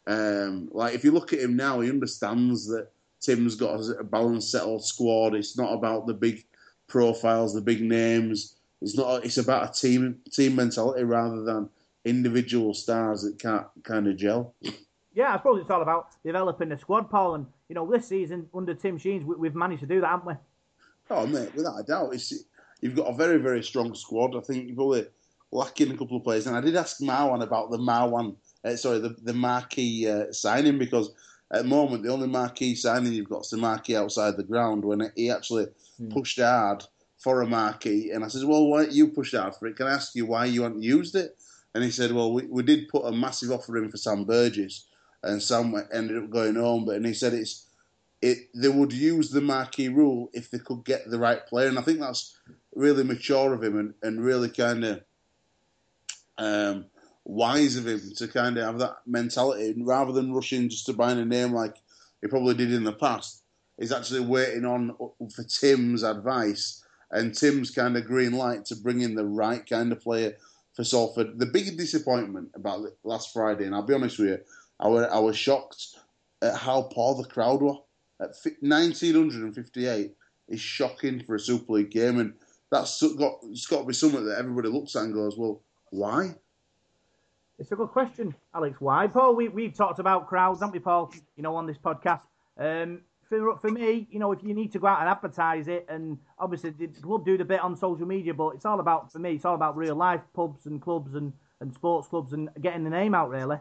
Um, 0.07 0.69
like 0.71 0.95
if 0.95 1.03
you 1.03 1.11
look 1.11 1.33
at 1.33 1.39
him 1.39 1.55
now, 1.55 1.79
he 1.79 1.89
understands 1.89 2.67
that 2.67 2.87
Tim's 3.21 3.55
got 3.55 3.79
a 3.99 4.03
balanced, 4.03 4.51
settled 4.51 4.83
squad. 4.83 5.35
It's 5.35 5.57
not 5.57 5.73
about 5.73 6.07
the 6.07 6.13
big 6.13 6.43
profiles, 6.87 7.53
the 7.53 7.61
big 7.61 7.81
names. 7.81 8.55
It's 8.81 8.97
not. 8.97 9.23
It's 9.23 9.37
about 9.37 9.69
a 9.69 9.79
team 9.79 10.19
team 10.31 10.55
mentality 10.55 11.03
rather 11.03 11.43
than 11.43 11.69
individual 12.03 12.73
stars 12.73 13.21
that 13.21 13.39
can't 13.39 13.67
kind 13.83 14.07
of 14.07 14.17
gel. 14.17 14.55
Yeah, 15.13 15.33
I 15.33 15.37
suppose 15.37 15.61
it's 15.61 15.69
all 15.69 15.81
about 15.81 16.09
developing 16.23 16.69
the 16.69 16.77
squad, 16.77 17.09
Paul. 17.09 17.35
And 17.35 17.45
you 17.67 17.75
know, 17.75 17.89
this 17.89 18.07
season 18.07 18.47
under 18.53 18.73
Tim 18.73 18.97
Sheens, 18.97 19.25
we, 19.25 19.47
have 19.47 19.55
managed 19.55 19.81
to 19.81 19.87
do 19.87 20.01
that, 20.01 20.07
haven't 20.07 20.27
we? 20.27 20.33
Oh, 21.09 21.27
mate, 21.27 21.53
without 21.53 21.79
a 21.79 21.83
doubt, 21.83 22.13
it's, 22.13 22.33
you've 22.79 22.95
got 22.95 23.07
a 23.07 23.13
very, 23.13 23.37
very 23.37 23.61
strong 23.63 23.93
squad. 23.93 24.35
I 24.35 24.39
think 24.39 24.69
you've 24.69 24.79
only 24.79 25.05
lacking 25.51 25.91
a 25.91 25.97
couple 25.97 26.17
of 26.17 26.23
players. 26.23 26.47
And 26.47 26.55
I 26.55 26.61
did 26.61 26.75
ask 26.75 26.99
Marwan 27.01 27.43
about 27.43 27.71
the 27.71 27.77
Marwan, 27.77 28.35
uh, 28.63 28.75
sorry, 28.75 28.99
the 28.99 29.15
the 29.21 29.33
marquee 29.33 30.07
uh, 30.09 30.31
signing 30.31 30.77
because 30.77 31.11
at 31.51 31.63
the 31.63 31.67
moment 31.67 32.03
the 32.03 32.09
only 32.09 32.27
marquee 32.27 32.75
signing 32.75 33.13
you've 33.13 33.29
got 33.29 33.41
is 33.41 33.49
the 33.49 33.57
marquee 33.57 33.95
outside 33.95 34.37
the 34.37 34.43
ground 34.43 34.85
when 34.85 35.11
he 35.15 35.29
actually 35.29 35.67
hmm. 35.97 36.09
pushed 36.09 36.39
hard 36.39 36.83
for 37.17 37.41
a 37.41 37.47
marquee. 37.47 38.11
And 38.11 38.23
I 38.23 38.29
said, 38.29 38.45
well, 38.45 38.65
why 38.65 38.83
don't 38.83 38.93
you 38.93 39.09
push 39.09 39.33
hard 39.33 39.55
for 39.55 39.67
it? 39.67 39.75
Can 39.75 39.87
I 39.87 39.93
ask 39.93 40.15
you 40.15 40.25
why 40.25 40.45
you 40.45 40.63
haven't 40.63 40.83
used 40.83 41.15
it? 41.15 41.37
And 41.73 41.83
he 41.83 41.91
said, 41.91 42.11
well, 42.11 42.33
we, 42.33 42.45
we 42.47 42.63
did 42.63 42.89
put 42.89 43.05
a 43.05 43.11
massive 43.11 43.51
offer 43.51 43.77
in 43.77 43.89
for 43.89 43.97
Sam 43.97 44.25
Burgess, 44.25 44.87
and 45.23 45.41
Sam 45.41 45.75
ended 45.93 46.23
up 46.23 46.29
going 46.29 46.55
home. 46.55 46.85
But 46.85 46.95
and 46.95 47.05
he 47.05 47.13
said 47.13 47.33
it's 47.33 47.67
it 48.21 48.49
they 48.53 48.67
would 48.67 48.93
use 48.93 49.31
the 49.31 49.41
marquee 49.41 49.89
rule 49.89 50.29
if 50.33 50.51
they 50.51 50.59
could 50.59 50.85
get 50.85 51.09
the 51.09 51.19
right 51.19 51.45
player, 51.47 51.67
and 51.67 51.79
I 51.79 51.81
think 51.81 51.99
that's 51.99 52.37
really 52.75 53.03
mature 53.03 53.53
of 53.53 53.63
him 53.63 53.77
and, 53.77 53.93
and 54.01 54.23
really 54.23 54.49
kind 54.49 54.83
of 54.85 55.03
um, 56.37 56.85
wise 57.25 57.75
of 57.75 57.87
him 57.87 58.01
to 58.15 58.27
kind 58.27 58.57
of 58.57 58.65
have 58.65 58.79
that 58.79 58.97
mentality 59.05 59.75
rather 59.77 60.11
than 60.11 60.33
rushing 60.33 60.69
just 60.69 60.85
to 60.85 60.93
buy 60.93 61.11
a 61.11 61.25
name 61.25 61.53
like 61.53 61.75
he 62.21 62.27
probably 62.27 62.53
did 62.53 62.73
in 62.73 62.83
the 62.83 62.93
past. 62.93 63.43
He's 63.79 63.91
actually 63.91 64.21
waiting 64.21 64.65
on 64.65 64.95
for 65.33 65.43
Tim's 65.43 66.03
advice 66.03 66.83
and 67.11 67.35
Tim's 67.35 67.71
kind 67.71 67.97
of 67.97 68.05
green 68.05 68.33
light 68.33 68.65
to 68.65 68.75
bring 68.75 69.01
in 69.01 69.15
the 69.15 69.25
right 69.25 69.67
kind 69.67 69.91
of 69.91 70.01
player 70.01 70.33
for 70.75 70.83
Salford. 70.83 71.39
The 71.39 71.47
big 71.47 71.77
disappointment 71.77 72.49
about 72.55 72.85
last 73.03 73.33
Friday, 73.33 73.65
and 73.65 73.75
I'll 73.75 73.81
be 73.81 73.93
honest 73.93 74.19
with 74.19 74.29
you, 74.29 74.39
I 74.81 74.87
was, 74.87 75.07
I 75.11 75.19
was 75.19 75.37
shocked 75.37 75.85
at 76.41 76.55
how 76.55 76.83
poor 76.83 77.15
the 77.15 77.23
crowd 77.23 77.61
were. 77.61 77.77
At 78.19 78.35
1958 78.59 80.15
is 80.49 80.59
shocking 80.59 81.23
for 81.23 81.35
a 81.35 81.39
Super 81.39 81.73
League 81.73 81.91
game, 81.91 82.19
and 82.19 82.33
that's 82.71 83.01
got 83.15 83.39
it's 83.43 83.65
got 83.65 83.81
to 83.81 83.87
be 83.87 83.93
something 83.93 84.25
that 84.25 84.37
everybody 84.37 84.69
looks 84.69 84.95
at 84.95 85.03
and 85.03 85.13
goes, 85.13 85.37
"Well, 85.37 85.61
why?" 85.89 86.35
It's 87.57 87.71
a 87.71 87.75
good 87.75 87.89
question, 87.89 88.35
Alex. 88.53 88.79
Why, 88.79 89.07
Paul? 89.07 89.35
We 89.35 89.47
we've 89.49 89.73
talked 89.73 89.99
about 89.99 90.27
crowds, 90.27 90.59
haven't 90.59 90.73
we, 90.73 90.79
Paul? 90.79 91.11
You 91.35 91.43
know, 91.43 91.55
on 91.55 91.65
this 91.65 91.77
podcast. 91.77 92.21
Um, 92.57 93.01
for, 93.27 93.57
for 93.59 93.69
me, 93.69 94.07
you 94.11 94.19
know, 94.19 94.33
if 94.33 94.43
you 94.43 94.53
need 94.53 94.73
to 94.73 94.79
go 94.79 94.87
out 94.87 94.99
and 94.99 95.09
advertise 95.09 95.67
it, 95.67 95.85
and 95.87 96.17
obviously 96.37 96.71
club 97.01 97.25
do 97.25 97.37
the 97.37 97.45
bit 97.45 97.61
on 97.61 97.75
social 97.75 98.05
media, 98.05 98.33
but 98.33 98.49
it's 98.49 98.65
all 98.65 98.79
about 98.79 99.11
for 99.11 99.19
me, 99.19 99.35
it's 99.35 99.45
all 99.45 99.55
about 99.55 99.77
real 99.77 99.95
life 99.95 100.21
pubs 100.33 100.65
and 100.65 100.81
clubs 100.81 101.15
and, 101.15 101.31
and 101.61 101.73
sports 101.73 102.07
clubs 102.09 102.33
and 102.33 102.49
getting 102.59 102.83
the 102.83 102.89
name 102.89 103.15
out 103.15 103.29
really. 103.29 103.57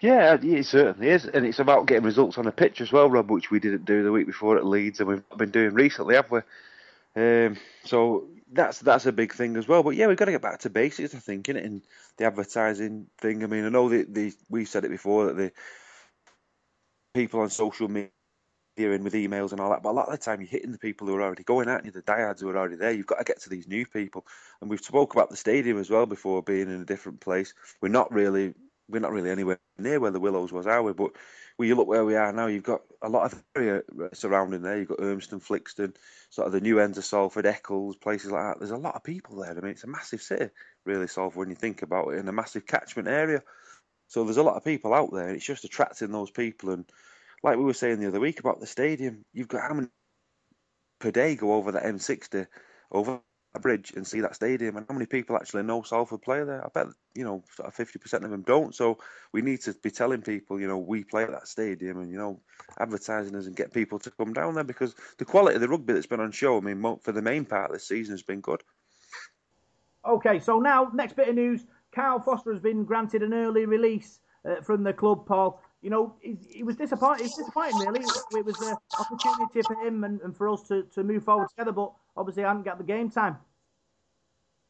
Yeah, 0.00 0.36
it 0.42 0.66
certainly 0.66 1.08
is, 1.08 1.24
and 1.24 1.46
it's 1.46 1.58
about 1.58 1.86
getting 1.86 2.04
results 2.04 2.36
on 2.36 2.44
the 2.44 2.52
pitch 2.52 2.80
as 2.82 2.92
well, 2.92 3.08
Rob, 3.08 3.30
which 3.30 3.50
we 3.50 3.60
didn't 3.60 3.86
do 3.86 4.02
the 4.02 4.12
week 4.12 4.26
before 4.26 4.58
at 4.58 4.66
Leeds, 4.66 5.00
and 5.00 5.08
we've 5.08 5.22
been 5.38 5.50
doing 5.50 5.72
recently, 5.74 6.16
have 6.16 6.30
we? 6.30 6.40
Um, 7.16 7.56
so 7.84 8.28
that's 8.52 8.80
that's 8.80 9.06
a 9.06 9.12
big 9.12 9.32
thing 9.32 9.56
as 9.56 9.66
well. 9.66 9.82
But 9.82 9.96
yeah, 9.96 10.06
we've 10.06 10.18
got 10.18 10.26
to 10.26 10.32
get 10.32 10.42
back 10.42 10.60
to 10.60 10.70
basics, 10.70 11.14
I 11.14 11.18
think, 11.18 11.48
in 11.48 11.56
and 11.56 11.82
the 12.18 12.26
advertising 12.26 13.06
thing. 13.18 13.42
I 13.42 13.46
mean, 13.46 13.64
I 13.64 13.70
know 13.70 13.88
the, 13.88 14.04
the 14.04 14.34
we 14.50 14.66
said 14.66 14.84
it 14.84 14.90
before 14.90 15.26
that 15.26 15.36
the 15.36 15.52
people 17.14 17.40
on 17.40 17.48
social 17.48 17.88
media 17.88 18.10
and 18.78 19.02
with 19.02 19.14
emails 19.14 19.52
and 19.52 19.60
all 19.60 19.70
that. 19.70 19.82
But 19.82 19.90
a 19.90 19.92
lot 19.92 20.08
of 20.08 20.12
the 20.12 20.18
time, 20.18 20.42
you're 20.42 20.50
hitting 20.50 20.72
the 20.72 20.78
people 20.78 21.06
who 21.06 21.14
are 21.14 21.22
already 21.22 21.44
going 21.44 21.70
at 21.70 21.86
you, 21.86 21.90
the 21.90 22.02
diehards 22.02 22.42
who 22.42 22.50
are 22.50 22.58
already 22.58 22.76
there. 22.76 22.92
You've 22.92 23.06
got 23.06 23.18
to 23.18 23.24
get 23.24 23.40
to 23.42 23.48
these 23.48 23.66
new 23.66 23.86
people. 23.86 24.26
And 24.60 24.68
we've 24.68 24.80
spoke 24.80 25.14
about 25.14 25.30
the 25.30 25.36
stadium 25.36 25.78
as 25.78 25.88
well 25.88 26.04
before 26.04 26.42
being 26.42 26.68
in 26.68 26.82
a 26.82 26.84
different 26.84 27.20
place. 27.20 27.54
We're 27.80 27.88
not 27.88 28.12
really 28.12 28.54
we're 28.88 29.00
not 29.00 29.12
really 29.12 29.30
anywhere 29.30 29.58
near 29.78 30.00
where 30.00 30.10
the 30.10 30.20
Willows 30.20 30.52
was, 30.52 30.66
are 30.66 30.82
we? 30.82 30.92
But 30.92 31.12
when 31.56 31.68
you 31.68 31.74
look 31.74 31.88
where 31.88 32.04
we 32.04 32.16
are 32.16 32.32
now, 32.32 32.46
you've 32.46 32.62
got 32.62 32.82
a 33.02 33.08
lot 33.08 33.32
of 33.32 33.42
area 33.56 33.82
uh, 34.00 34.08
surrounding 34.12 34.62
there. 34.62 34.78
You've 34.78 34.88
got 34.88 34.98
Urmston, 34.98 35.42
Flixton, 35.42 35.94
sort 36.30 36.46
of 36.46 36.52
the 36.52 36.60
new 36.60 36.78
ends 36.78 36.98
of 36.98 37.04
Salford, 37.04 37.46
Eccles, 37.46 37.96
places 37.96 38.30
like 38.30 38.42
that. 38.44 38.58
There's 38.58 38.70
a 38.70 38.76
lot 38.76 38.94
of 38.94 39.04
people 39.04 39.36
there. 39.36 39.50
I 39.50 39.54
mean, 39.54 39.72
it's 39.72 39.84
a 39.84 39.88
massive 39.88 40.22
city, 40.22 40.50
really, 40.84 41.08
Salford, 41.08 41.38
when 41.38 41.50
you 41.50 41.56
think 41.56 41.82
about 41.82 42.08
it, 42.08 42.18
in 42.18 42.28
a 42.28 42.32
massive 42.32 42.66
catchment 42.66 43.08
area. 43.08 43.42
So 44.08 44.24
there's 44.24 44.36
a 44.36 44.42
lot 44.42 44.56
of 44.56 44.64
people 44.64 44.94
out 44.94 45.12
there, 45.12 45.26
and 45.28 45.36
it's 45.36 45.46
just 45.46 45.64
attracting 45.64 46.12
those 46.12 46.30
people. 46.30 46.70
And 46.70 46.84
like 47.42 47.56
we 47.56 47.64
were 47.64 47.74
saying 47.74 48.00
the 48.00 48.08
other 48.08 48.20
week 48.20 48.40
about 48.40 48.60
the 48.60 48.66
stadium, 48.66 49.24
you've 49.32 49.48
got 49.48 49.62
how 49.62 49.74
many 49.74 49.88
per 51.00 51.10
day 51.10 51.34
go 51.34 51.54
over 51.54 51.72
the 51.72 51.80
M60 51.80 52.46
over 52.92 53.20
a 53.56 53.60
bridge 53.60 53.92
and 53.96 54.06
see 54.06 54.20
that 54.20 54.36
stadium, 54.36 54.76
and 54.76 54.86
how 54.88 54.94
many 54.94 55.06
people 55.06 55.36
actually 55.36 55.62
know 55.62 55.82
Salford 55.82 56.22
play 56.22 56.44
there? 56.44 56.64
I 56.64 56.68
bet 56.68 56.86
you 57.14 57.24
know 57.24 57.42
fifty 57.72 57.98
percent 57.98 58.24
of 58.24 58.30
them 58.30 58.42
don't. 58.42 58.74
So 58.74 58.98
we 59.32 59.42
need 59.42 59.62
to 59.62 59.72
be 59.72 59.90
telling 59.90 60.22
people, 60.22 60.60
you 60.60 60.68
know, 60.68 60.78
we 60.78 61.04
play 61.04 61.24
at 61.24 61.30
that 61.30 61.48
stadium, 61.48 61.98
and 61.98 62.10
you 62.10 62.18
know, 62.18 62.40
advertising 62.78 63.34
us 63.34 63.46
and 63.46 63.56
get 63.56 63.72
people 63.72 63.98
to 64.00 64.10
come 64.10 64.32
down 64.32 64.54
there 64.54 64.64
because 64.64 64.94
the 65.18 65.24
quality 65.24 65.56
of 65.56 65.60
the 65.62 65.68
rugby 65.68 65.94
that's 65.94 66.06
been 66.06 66.20
on 66.20 66.30
show, 66.30 66.58
I 66.58 66.60
mean, 66.60 66.98
for 67.02 67.12
the 67.12 67.22
main 67.22 67.44
part 67.44 67.70
of 67.70 67.74
this 67.74 67.88
season 67.88 68.12
has 68.12 68.22
been 68.22 68.40
good. 68.40 68.62
Okay, 70.04 70.38
so 70.38 70.60
now 70.60 70.90
next 70.94 71.16
bit 71.16 71.28
of 71.28 71.34
news: 71.34 71.64
Kyle 71.92 72.20
Foster 72.20 72.52
has 72.52 72.62
been 72.62 72.84
granted 72.84 73.22
an 73.22 73.34
early 73.34 73.66
release 73.66 74.20
uh, 74.48 74.60
from 74.62 74.84
the 74.84 74.92
club, 74.92 75.26
Paul. 75.26 75.60
You 75.82 75.90
know, 75.90 76.14
he, 76.20 76.62
was 76.62 76.76
disappointed. 76.76 77.20
It 77.20 77.24
was 77.24 77.36
disappointing, 77.36 77.78
really. 77.78 78.00
It 78.00 78.44
was 78.44 78.60
an 78.60 78.76
opportunity 78.98 79.62
for 79.62 79.76
him 79.76 80.04
and, 80.04 80.20
and 80.22 80.36
for 80.36 80.48
us 80.48 80.62
to, 80.68 80.82
to 80.94 81.04
move 81.04 81.24
forward 81.24 81.48
together, 81.50 81.70
but 81.70 81.92
obviously 82.16 82.44
I 82.44 82.48
hadn't 82.48 82.64
got 82.64 82.78
the 82.78 82.84
game 82.84 83.10
time. 83.10 83.36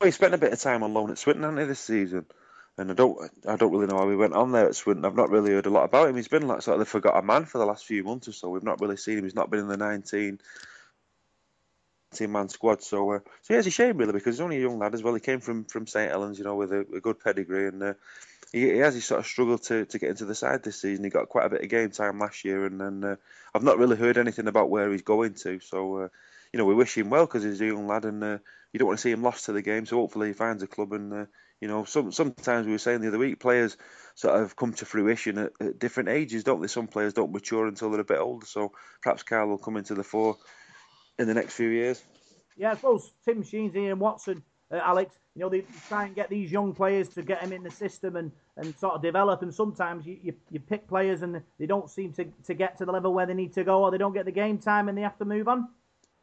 He 0.04 0.10
spent 0.10 0.34
a 0.34 0.38
bit 0.38 0.52
of 0.52 0.60
time 0.60 0.82
on 0.82 0.92
loan 0.92 1.10
at 1.10 1.18
Swinton, 1.18 1.44
hasn't 1.44 1.60
he, 1.60 1.66
this 1.66 1.80
season? 1.80 2.26
And 2.78 2.90
I 2.90 2.94
don't, 2.94 3.30
I 3.48 3.56
don't 3.56 3.72
really 3.72 3.86
know 3.86 3.96
how 3.96 4.10
he 4.10 4.16
went 4.16 4.34
on 4.34 4.52
there 4.52 4.66
at 4.66 4.76
Swinton. 4.76 5.06
I've 5.06 5.16
not 5.16 5.30
really 5.30 5.52
heard 5.52 5.66
a 5.66 5.70
lot 5.70 5.84
about 5.84 6.08
him. 6.08 6.16
He's 6.16 6.28
been 6.28 6.46
like 6.46 6.60
sort 6.60 6.74
of 6.74 6.80
the 6.80 6.84
forgotten 6.84 7.24
man 7.24 7.46
for 7.46 7.56
the 7.56 7.64
last 7.64 7.86
few 7.86 8.04
months 8.04 8.28
or 8.28 8.32
so. 8.32 8.50
We've 8.50 8.62
not 8.62 8.80
really 8.80 8.98
seen 8.98 9.18
him. 9.18 9.24
He's 9.24 9.34
not 9.34 9.50
been 9.50 9.60
in 9.60 9.68
the 9.68 9.78
19, 9.78 10.38
19 12.12 12.32
man 12.32 12.48
squad. 12.48 12.82
So, 12.82 13.12
uh, 13.12 13.18
so 13.42 13.54
yeah, 13.54 13.58
it's 13.58 13.68
a 13.68 13.70
shame 13.70 13.96
really 13.96 14.12
because 14.12 14.36
he's 14.36 14.42
only 14.42 14.58
a 14.58 14.60
young 14.60 14.78
lad 14.78 14.94
as 14.94 15.02
well. 15.02 15.14
He 15.14 15.20
came 15.20 15.40
from 15.40 15.64
from 15.64 15.86
St 15.86 16.10
Helens, 16.10 16.38
you 16.38 16.44
know, 16.44 16.56
with 16.56 16.72
a, 16.72 16.80
a 16.80 17.00
good 17.00 17.18
pedigree, 17.20 17.68
and 17.68 17.82
uh, 17.82 17.94
he, 18.52 18.60
he, 18.72 18.78
has 18.78 18.94
he 18.94 19.00
sort 19.00 19.20
of 19.20 19.26
struggled 19.26 19.62
to, 19.64 19.86
to 19.86 19.98
get 19.98 20.10
into 20.10 20.24
the 20.24 20.34
side 20.34 20.62
this 20.62 20.80
season. 20.80 21.04
He 21.04 21.10
got 21.10 21.28
quite 21.28 21.46
a 21.46 21.50
bit 21.50 21.62
of 21.62 21.68
game 21.68 21.90
time 21.90 22.18
last 22.18 22.44
year, 22.44 22.66
and 22.66 22.80
then 22.80 23.04
uh, 23.04 23.16
I've 23.54 23.62
not 23.62 23.78
really 23.78 23.96
heard 23.96 24.18
anything 24.18 24.48
about 24.48 24.70
where 24.70 24.90
he's 24.90 25.02
going 25.02 25.34
to. 25.34 25.60
So, 25.60 25.96
uh, 25.96 26.08
you 26.56 26.62
know, 26.62 26.64
we 26.64 26.74
wish 26.74 26.96
him 26.96 27.10
well 27.10 27.26
because 27.26 27.42
he's 27.42 27.60
a 27.60 27.66
young 27.66 27.86
lad, 27.86 28.06
and 28.06 28.24
uh, 28.24 28.38
you 28.72 28.78
don't 28.78 28.88
want 28.88 28.98
to 28.98 29.02
see 29.02 29.10
him 29.10 29.22
lost 29.22 29.44
to 29.44 29.52
the 29.52 29.60
game. 29.60 29.84
So 29.84 29.96
hopefully 29.96 30.28
he 30.28 30.32
finds 30.32 30.62
a 30.62 30.66
club 30.66 30.92
and. 30.92 31.12
Uh, 31.12 31.26
you 31.58 31.68
know, 31.68 31.84
some 31.84 32.12
sometimes 32.12 32.66
we 32.66 32.72
were 32.72 32.78
saying 32.78 33.00
the 33.00 33.08
other 33.08 33.16
week, 33.16 33.40
players 33.40 33.78
sort 34.14 34.38
of 34.38 34.56
come 34.56 34.74
to 34.74 34.84
fruition 34.84 35.38
at, 35.38 35.52
at, 35.58 35.78
different 35.78 36.10
ages, 36.10 36.44
don't 36.44 36.60
they? 36.60 36.68
Some 36.68 36.86
players 36.86 37.14
don't 37.14 37.32
mature 37.32 37.66
until 37.66 37.90
they're 37.90 38.02
a 38.02 38.04
bit 38.04 38.18
older. 38.18 38.44
So 38.44 38.72
perhaps 39.02 39.22
Kyle 39.22 39.46
will 39.46 39.56
come 39.56 39.78
into 39.78 39.94
the 39.94 40.04
fore 40.04 40.36
in 41.18 41.26
the 41.26 41.32
next 41.32 41.54
few 41.54 41.70
years. 41.70 42.02
Yeah, 42.58 42.72
I 42.72 42.74
suppose 42.74 43.10
Tim 43.24 43.42
Sheens, 43.42 43.74
Ian 43.74 43.98
Watson, 43.98 44.42
uh, 44.70 44.80
Alex, 44.82 45.14
you 45.34 45.40
know, 45.40 45.48
they 45.48 45.64
try 45.88 46.04
and 46.04 46.14
get 46.14 46.28
these 46.28 46.52
young 46.52 46.74
players 46.74 47.08
to 47.10 47.22
get 47.22 47.40
them 47.40 47.54
in 47.54 47.62
the 47.62 47.70
system 47.70 48.16
and, 48.16 48.30
and 48.58 48.76
sort 48.76 48.94
of 48.94 49.02
develop. 49.02 49.40
And 49.40 49.54
sometimes 49.54 50.04
you, 50.06 50.18
you, 50.22 50.34
you 50.50 50.60
pick 50.60 50.86
players 50.86 51.22
and 51.22 51.40
they 51.58 51.66
don't 51.66 51.88
seem 51.88 52.12
to, 52.14 52.26
to 52.44 52.52
get 52.52 52.76
to 52.78 52.84
the 52.84 52.92
level 52.92 53.14
where 53.14 53.24
they 53.26 53.34
need 53.34 53.54
to 53.54 53.64
go, 53.64 53.84
or 53.84 53.90
they 53.90 53.98
don't 53.98 54.14
get 54.14 54.26
the 54.26 54.30
game 54.32 54.58
time 54.58 54.88
and 54.88 54.96
they 54.96 55.02
have 55.02 55.18
to 55.18 55.24
move 55.24 55.48
on. 55.48 55.68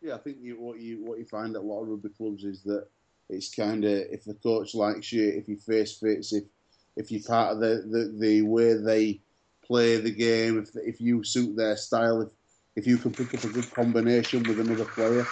Yeah, 0.04 0.16
I 0.16 0.18
think 0.18 0.38
you, 0.42 0.60
what 0.60 0.82
you 0.82 1.02
what 1.02 1.18
you 1.18 1.24
find 1.24 1.56
at 1.56 1.62
a 1.62 1.66
lot 1.66 1.82
of 1.82 1.88
rugby 1.88 2.10
clubs 2.10 2.44
is 2.44 2.62
that 2.64 2.88
it's 3.30 3.56
kind 3.56 3.86
of 3.86 3.92
if 4.12 4.26
the 4.26 4.34
coach 4.34 4.76
likes 4.76 5.14
you, 5.14 5.30
if 5.30 5.48
your 5.48 5.60
face 5.60 5.98
fits, 5.98 6.34
if 6.34 6.44
if 6.98 7.10
you're 7.10 7.24
part 7.24 7.54
of 7.54 7.60
the, 7.62 7.88
the, 7.90 8.14
the 8.20 8.42
way 8.42 8.74
they 8.74 9.22
play 9.66 9.96
the 9.96 10.12
game, 10.12 10.60
if 10.60 10.76
if 10.76 11.00
you 11.00 11.24
suit 11.24 11.56
their 11.56 11.78
style, 11.78 12.22
if 12.22 12.30
if 12.76 12.86
you 12.86 12.98
can 12.98 13.12
pick 13.12 13.34
up 13.34 13.46
a 13.46 13.48
good 13.48 13.74
combination 13.74 14.44
with 14.44 14.60
another 14.60 14.84
player. 14.84 15.26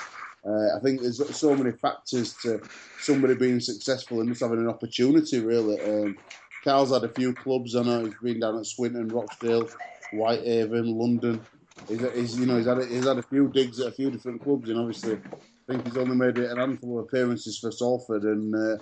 Uh, 0.43 0.77
I 0.77 0.79
think 0.81 1.01
there's 1.01 1.37
so 1.37 1.53
many 1.53 1.71
factors 1.71 2.33
to 2.41 2.61
somebody 2.99 3.35
being 3.35 3.59
successful 3.59 4.21
and 4.21 4.29
just 4.29 4.41
having 4.41 4.59
an 4.59 4.69
opportunity. 4.69 5.39
Really, 5.41 5.81
um, 5.81 6.17
Carl's 6.63 6.93
had 6.93 7.03
a 7.03 7.09
few 7.09 7.33
clubs. 7.33 7.75
I 7.75 7.83
know 7.83 8.05
he's 8.05 8.13
been 8.23 8.39
down 8.39 8.57
at 8.57 8.65
Swinton, 8.65 9.09
Rochdale, 9.09 9.69
Whitehaven, 10.13 10.97
London. 10.97 11.41
He's, 11.87 12.13
he's 12.13 12.39
you 12.39 12.45
know 12.45 12.57
he's 12.57 12.67
had 12.67 12.79
a, 12.79 12.85
he's 12.85 13.07
had 13.07 13.17
a 13.17 13.23
few 13.23 13.47
digs 13.49 13.79
at 13.79 13.87
a 13.87 13.91
few 13.91 14.11
different 14.11 14.41
clubs, 14.43 14.69
and 14.69 14.79
obviously 14.79 15.13
I 15.15 15.71
think 15.71 15.85
he's 15.85 15.97
only 15.97 16.15
made 16.15 16.37
a 16.37 16.55
handful 16.55 16.99
of 16.99 17.05
appearances 17.05 17.57
for 17.57 17.71
Salford, 17.71 18.23
and 18.23 18.55
uh, 18.55 18.77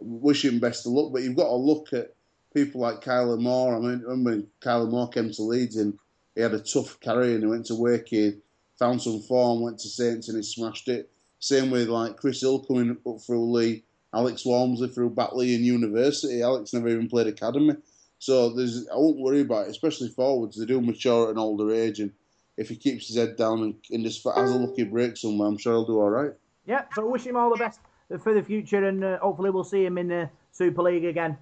wish 0.00 0.44
him 0.44 0.58
best 0.60 0.86
of 0.86 0.92
luck. 0.92 1.12
But 1.12 1.22
you've 1.22 1.36
got 1.36 1.48
to 1.48 1.56
look 1.56 1.92
at 1.92 2.14
people 2.54 2.80
like 2.80 3.00
Kyle 3.00 3.32
Amor. 3.32 3.76
I 3.76 3.80
mean, 3.80 4.02
remember 4.06 4.46
Kyle 4.60 4.86
Amor 4.86 5.08
came 5.08 5.30
to 5.32 5.42
Leeds 5.42 5.76
and 5.76 5.98
he 6.34 6.40
had 6.40 6.54
a 6.54 6.60
tough 6.60 6.98
career 7.00 7.34
and 7.34 7.42
he 7.42 7.46
went 7.48 7.66
to 7.66 7.74
Wakey, 7.74 8.40
found 8.78 9.02
some 9.02 9.20
form, 9.20 9.60
went 9.60 9.78
to 9.80 9.88
Saints 9.88 10.28
and 10.28 10.36
he 10.36 10.42
smashed 10.42 10.88
it. 10.88 11.10
Same 11.40 11.70
with 11.70 11.88
like 11.88 12.16
Chris 12.16 12.40
Hill 12.40 12.60
coming 12.60 12.96
up 13.06 13.20
through 13.20 13.52
Leigh, 13.52 13.84
Alex 14.14 14.46
Walmsley 14.46 14.88
through 14.88 15.10
Batley 15.10 15.54
and 15.54 15.64
University. 15.64 16.42
Alex 16.42 16.72
never 16.72 16.88
even 16.88 17.08
played 17.08 17.26
academy. 17.26 17.76
So 18.18 18.50
there's 18.50 18.88
I 18.88 18.96
won't 18.96 19.18
worry 19.18 19.40
about 19.40 19.66
it, 19.66 19.70
especially 19.70 20.08
forwards. 20.08 20.56
They 20.56 20.64
do 20.64 20.80
mature 20.80 21.24
at 21.24 21.32
an 21.32 21.38
older 21.38 21.74
age 21.74 22.00
and 22.00 22.12
if 22.56 22.68
he 22.68 22.76
keeps 22.76 23.08
his 23.08 23.16
head 23.16 23.36
down 23.36 23.62
and, 23.62 23.74
and 23.90 24.04
just 24.04 24.24
has 24.24 24.50
a 24.50 24.56
lucky 24.56 24.84
break 24.84 25.16
somewhere, 25.16 25.48
I'm 25.48 25.58
sure 25.58 25.72
he'll 25.72 25.86
do 25.86 26.00
all 26.00 26.10
right. 26.10 26.32
Yeah, 26.66 26.84
so 26.94 27.02
I 27.06 27.10
wish 27.10 27.26
him 27.26 27.36
all 27.36 27.50
the 27.50 27.56
best 27.56 27.80
for 28.22 28.34
the 28.34 28.42
future, 28.42 28.84
and 28.84 29.02
uh, 29.02 29.18
hopefully 29.18 29.50
we'll 29.50 29.64
see 29.64 29.84
him 29.84 29.98
in 29.98 30.08
the 30.08 30.30
Super 30.52 30.82
League 30.82 31.04
again. 31.04 31.36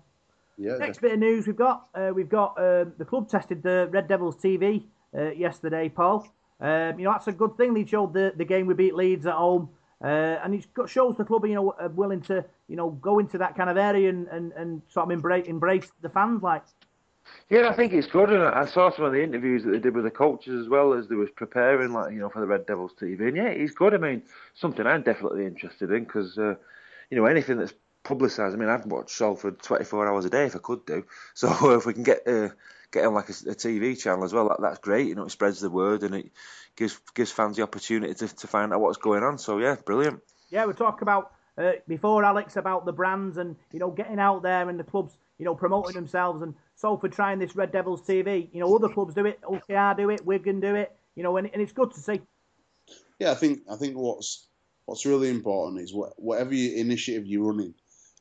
Yeah. 0.59 0.77
Next 0.77 1.01
bit 1.01 1.13
of 1.13 1.19
news 1.19 1.47
we've 1.47 1.57
got 1.57 1.89
uh, 1.95 2.11
we've 2.15 2.29
got 2.29 2.59
uh, 2.59 2.85
the 2.99 3.05
club 3.05 3.29
tested 3.29 3.63
the 3.63 3.89
Red 3.91 4.07
Devils 4.07 4.37
TV 4.37 4.85
uh, 5.17 5.31
yesterday, 5.31 5.89
Paul. 5.89 6.29
Um, 6.61 6.99
you 6.99 7.05
know 7.05 7.13
that's 7.13 7.27
a 7.29 7.33
good 7.33 7.57
thing. 7.57 7.75
They 7.75 7.85
showed 7.85 8.13
the, 8.13 8.33
the 8.37 8.45
game 8.45 8.67
we 8.67 8.75
beat 8.75 8.95
Leeds 8.95 9.27
at 9.27 9.35
home, 9.35 9.71
uh, 10.03 10.07
and 10.07 10.55
it 10.55 10.67
shows 10.87 11.17
the 11.17 11.25
club 11.25 11.47
you 11.47 11.55
know 11.55 11.75
willing 11.95 12.21
to 12.23 12.45
you 12.69 12.77
know 12.77 12.91
go 12.91 13.19
into 13.19 13.39
that 13.39 13.57
kind 13.57 13.71
of 13.71 13.77
area 13.77 14.11
and, 14.11 14.29
and, 14.29 14.53
and 14.53 14.83
sort 14.89 15.05
of 15.05 15.11
embrace 15.11 15.47
embrace 15.47 15.91
the 16.03 16.09
fans 16.09 16.43
like. 16.43 16.65
Yeah, 17.49 17.69
I 17.69 17.75
think 17.75 17.93
it's 17.93 18.07
good, 18.07 18.31
and 18.31 18.43
I 18.43 18.65
saw 18.67 18.91
some 18.91 19.05
of 19.05 19.13
the 19.13 19.23
interviews 19.23 19.63
that 19.65 19.73
they 19.73 19.79
did 19.79 19.95
with 19.95 20.05
the 20.05 20.11
coaches 20.11 20.61
as 20.61 20.69
well 20.69 20.95
as 20.95 21.09
they 21.09 21.15
was 21.15 21.31
preparing, 21.31 21.93
like 21.93 22.13
you 22.13 22.19
know, 22.19 22.31
for 22.31 22.41
the 22.41 22.47
Red 22.47 22.67
Devils 22.67 22.93
TV. 23.01 23.29
And 23.29 23.37
yeah, 23.37 23.53
he's 23.53 23.73
good. 23.73 23.95
I 23.95 23.99
mean, 23.99 24.23
something 24.55 24.87
I'm 24.87 25.03
definitely 25.03 25.47
interested 25.47 25.91
in 25.91 26.05
because 26.05 26.39
uh, 26.39 26.55
you 27.11 27.17
know 27.17 27.27
anything 27.27 27.59
that's 27.59 27.75
publicised. 28.05 28.55
I 28.55 28.59
mean, 28.59 28.69
I've 28.69 28.87
watched 28.87 29.11
Salford 29.11 29.63
24 29.63 30.09
hours 30.09 30.25
a 30.25 30.31
day 30.31 30.47
if 30.47 30.57
I 30.57 30.61
could 30.61 30.87
do. 30.87 31.05
So 31.35 31.49
uh, 31.49 31.77
if 31.77 31.87
we 31.87 31.95
can 31.95 32.03
get 32.03 32.27
uh, 32.27 32.51
get 32.91 33.07
on 33.07 33.15
like 33.15 33.29
a, 33.29 33.33
a, 33.33 33.55
TV 33.55 34.01
channel 34.01 34.25
as 34.25 34.33
well, 34.33 34.49
that, 34.49 34.61
that's 34.61 34.79
great. 34.79 35.09
You 35.09 35.15
know, 35.15 35.25
it 35.25 35.31
spreads 35.31 35.61
the 35.61 35.71
word 35.71 36.03
and 36.03 36.15
it 36.15 36.31
gives 36.77 36.99
gives 37.15 37.31
fans 37.31 37.57
the 37.57 37.63
opportunity 37.63 38.15
to, 38.15 38.29
to 38.29 38.47
find 38.47 38.73
out 38.73 38.81
what's 38.81 38.99
going 38.99 39.23
on. 39.23 39.39
So 39.39 39.59
yeah, 39.59 39.77
brilliant. 39.85 40.21
Yeah, 40.51 40.67
we 40.67 40.75
talk 40.75 41.03
about 41.03 41.33
uh, 41.59 41.73
before 41.89 42.25
Alex 42.25 42.57
about 42.57 42.85
the 42.85 42.93
brands 42.93 43.37
and 43.37 43.57
you 43.73 43.79
know 43.79 43.91
getting 43.91 44.19
out 44.19 44.43
there 44.43 44.69
and 44.69 44.79
the 44.79 44.85
clubs 44.85 45.17
you 45.39 45.45
know 45.45 45.55
promoting 45.55 45.95
themselves 45.95 46.43
and 46.43 46.55
Salford 46.83 47.13
trying 47.13 47.39
this 47.39 47.55
Red 47.55 47.71
Devils 47.71 48.03
TV. 48.03 48.49
You 48.53 48.61
know, 48.61 48.75
other 48.75 48.89
clubs 48.89 49.15
do 49.15 49.25
it, 49.25 49.41
Hull 49.43 49.61
KR 49.61 49.97
do 49.97 50.11
it, 50.11 50.27
Wigan 50.27 50.61
do 50.61 50.75
it. 50.75 50.93
You 51.15 51.23
know, 51.23 51.37
and, 51.37 51.49
and 51.53 51.63
it's 51.63 51.73
good 51.73 51.93
to 51.93 52.01
see. 52.01 52.21
Yeah, 53.21 53.31
I 53.31 53.35
think 53.35 53.61
I 53.71 53.77
think 53.77 53.97
what's 53.97 54.49
what's 54.87 55.07
really 55.07 55.31
important 55.31 55.81
is 55.81 55.95
what, 55.95 56.13
whatever 56.17 56.53
initiative 56.53 57.25
you're 57.25 57.53
running 57.53 57.75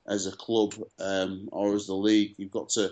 as 0.08 0.28
a 0.28 0.32
club 0.32 0.76
um, 1.00 1.50
or 1.52 1.74
as 1.74 1.88
the 1.88 1.96
league, 1.96 2.36
you've 2.38 2.52
got 2.52 2.70
to 2.70 2.92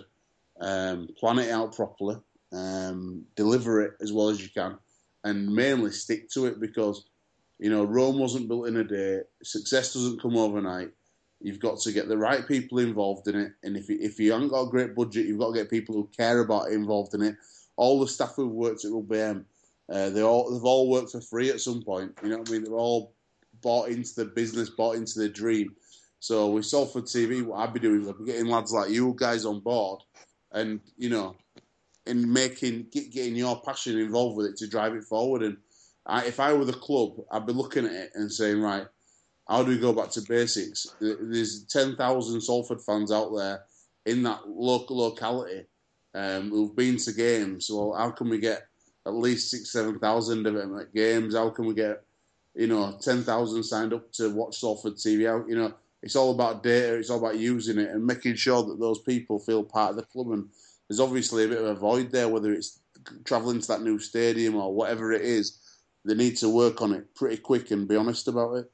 um, 0.60 1.08
plan 1.16 1.38
it 1.38 1.50
out 1.50 1.76
properly, 1.76 2.16
um, 2.52 3.24
deliver 3.36 3.82
it 3.82 3.92
as 4.00 4.12
well 4.12 4.28
as 4.28 4.42
you 4.42 4.48
can, 4.48 4.76
and 5.22 5.54
mainly 5.54 5.92
stick 5.92 6.28
to 6.30 6.46
it 6.46 6.58
because 6.58 7.04
you 7.60 7.70
know 7.70 7.84
Rome 7.84 8.18
wasn't 8.18 8.48
built 8.48 8.66
in 8.66 8.76
a 8.76 8.84
day. 8.84 9.20
Success 9.44 9.94
doesn't 9.94 10.20
come 10.20 10.36
overnight. 10.36 10.90
You've 11.40 11.60
got 11.60 11.80
to 11.80 11.92
get 11.92 12.08
the 12.08 12.18
right 12.18 12.46
people 12.46 12.78
involved 12.78 13.26
in 13.28 13.36
it, 13.36 13.52
and 13.62 13.76
if 13.76 13.88
you, 13.88 13.98
if 14.00 14.20
you 14.20 14.32
haven't 14.32 14.48
got 14.48 14.62
a 14.62 14.70
great 14.70 14.94
budget, 14.94 15.26
you've 15.26 15.38
got 15.38 15.52
to 15.52 15.58
get 15.58 15.70
people 15.70 15.94
who 15.94 16.08
care 16.16 16.40
about 16.40 16.68
it 16.68 16.74
involved 16.74 17.14
in 17.14 17.22
it. 17.22 17.36
All 17.76 17.98
the 17.98 18.08
staff 18.08 18.34
who've 18.36 18.52
worked 18.52 18.84
at 18.84 18.92
Rugby 18.92 19.18
AM, 19.18 19.46
uh, 19.88 20.10
they 20.10 20.22
all 20.22 20.52
they've 20.52 20.64
all 20.64 20.90
worked 20.90 21.12
for 21.12 21.20
free 21.20 21.50
at 21.50 21.60
some 21.60 21.82
point. 21.82 22.12
You 22.22 22.28
know 22.28 22.38
what 22.38 22.48
I 22.48 22.52
mean? 22.52 22.64
They're 22.64 22.74
all 22.74 23.14
bought 23.62 23.88
into 23.88 24.14
the 24.16 24.26
business, 24.26 24.70
bought 24.70 24.96
into 24.96 25.18
the 25.18 25.28
dream. 25.28 25.74
So 26.20 26.50
with 26.50 26.66
Salford 26.66 27.04
TV, 27.04 27.42
what 27.42 27.60
I'd 27.60 27.72
be 27.72 27.80
doing 27.80 28.02
is 28.02 28.08
I'd 28.08 28.18
be 28.18 28.26
getting 28.26 28.46
lads 28.46 28.72
like 28.72 28.90
you 28.90 29.14
guys 29.18 29.46
on 29.46 29.60
board, 29.60 30.02
and 30.52 30.80
you 30.98 31.08
know, 31.08 31.36
in 32.06 32.30
making 32.30 32.86
get, 32.90 33.10
getting 33.12 33.36
your 33.36 33.60
passion 33.62 33.98
involved 33.98 34.36
with 34.36 34.46
it 34.46 34.56
to 34.58 34.68
drive 34.68 34.94
it 34.94 35.04
forward. 35.04 35.42
And 35.42 35.56
I, 36.06 36.24
if 36.26 36.38
I 36.38 36.52
were 36.52 36.64
the 36.64 36.72
club, 36.72 37.12
I'd 37.30 37.46
be 37.46 37.52
looking 37.52 37.86
at 37.86 37.92
it 37.92 38.10
and 38.14 38.30
saying, 38.30 38.60
right, 38.60 38.86
how 39.50 39.64
do 39.64 39.70
we 39.70 39.78
go 39.78 39.92
back 39.92 40.10
to 40.10 40.22
basics? 40.22 40.86
There's 41.00 41.64
10,000 41.64 42.40
Salford 42.40 42.80
fans 42.80 43.10
out 43.10 43.34
there 43.36 43.64
in 44.06 44.22
that 44.22 44.48
local 44.48 44.98
locality 44.98 45.66
um, 46.14 46.50
who've 46.50 46.74
been 46.74 46.96
to 46.98 47.12
games. 47.12 47.68
Well, 47.68 47.92
how 47.98 48.12
can 48.12 48.28
we 48.28 48.38
get 48.38 48.62
at 49.04 49.12
least 49.12 49.50
six, 49.50 49.72
7,000 49.72 50.46
of 50.46 50.54
them 50.54 50.78
at 50.78 50.94
games? 50.94 51.34
How 51.34 51.50
can 51.50 51.66
we 51.66 51.74
get, 51.74 52.04
you 52.54 52.68
know, 52.68 52.96
10,000 53.02 53.62
signed 53.64 53.92
up 53.92 54.12
to 54.12 54.30
watch 54.30 54.60
Salford 54.60 54.94
TV? 54.94 55.26
How, 55.26 55.44
you 55.48 55.56
know, 55.56 55.74
it's 56.00 56.14
all 56.14 56.30
about 56.30 56.62
data, 56.62 56.94
it's 56.94 57.10
all 57.10 57.18
about 57.18 57.38
using 57.38 57.78
it 57.78 57.90
and 57.90 58.06
making 58.06 58.36
sure 58.36 58.62
that 58.62 58.78
those 58.78 59.00
people 59.00 59.40
feel 59.40 59.64
part 59.64 59.90
of 59.90 59.96
the 59.96 60.04
club. 60.04 60.30
And 60.30 60.48
there's 60.88 61.00
obviously 61.00 61.44
a 61.44 61.48
bit 61.48 61.58
of 61.58 61.66
a 61.66 61.74
void 61.74 62.12
there, 62.12 62.28
whether 62.28 62.52
it's 62.52 62.78
travelling 63.24 63.60
to 63.60 63.68
that 63.68 63.82
new 63.82 63.98
stadium 63.98 64.54
or 64.54 64.72
whatever 64.72 65.12
it 65.12 65.22
is. 65.22 65.58
They 66.04 66.14
need 66.14 66.36
to 66.36 66.48
work 66.48 66.80
on 66.82 66.94
it 66.94 67.16
pretty 67.16 67.38
quick 67.38 67.72
and 67.72 67.88
be 67.88 67.96
honest 67.96 68.28
about 68.28 68.54
it. 68.54 68.70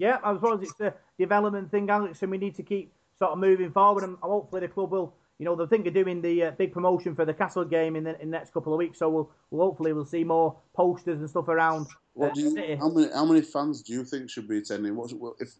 Yeah, 0.00 0.16
as 0.16 0.22
I 0.24 0.34
suppose 0.36 0.62
it's 0.62 0.80
a 0.80 0.94
development 1.18 1.70
thing, 1.70 1.90
Alex, 1.90 2.22
and 2.22 2.30
we 2.30 2.38
need 2.38 2.54
to 2.56 2.62
keep 2.62 2.90
sort 3.18 3.32
of 3.32 3.38
moving 3.38 3.70
forward. 3.70 4.02
And 4.02 4.16
hopefully 4.22 4.62
the 4.62 4.68
club 4.68 4.92
will, 4.92 5.12
you 5.38 5.44
know, 5.44 5.54
they 5.54 5.66
think 5.66 5.86
of 5.86 5.92
doing 5.92 6.22
the 6.22 6.44
uh, 6.44 6.50
big 6.52 6.72
promotion 6.72 7.14
for 7.14 7.26
the 7.26 7.34
Castle 7.34 7.66
game 7.66 7.96
in 7.96 8.04
the, 8.04 8.18
in 8.18 8.30
the 8.30 8.38
next 8.38 8.54
couple 8.54 8.72
of 8.72 8.78
weeks. 8.78 8.98
So 8.98 9.10
we'll, 9.10 9.30
we'll 9.50 9.66
hopefully 9.66 9.92
we'll 9.92 10.06
see 10.06 10.24
more 10.24 10.56
posters 10.74 11.20
and 11.20 11.28
stuff 11.28 11.48
around. 11.48 11.86
What 12.14 12.30
uh, 12.30 12.34
do 12.34 12.40
you, 12.40 12.76
how 12.78 12.88
many 12.88 13.12
how 13.12 13.26
many 13.26 13.42
fans 13.42 13.82
do 13.82 13.92
you 13.92 14.02
think 14.04 14.30
should 14.30 14.48
be 14.48 14.56
attending? 14.56 14.96
What's, 14.96 15.12
if 15.38 15.54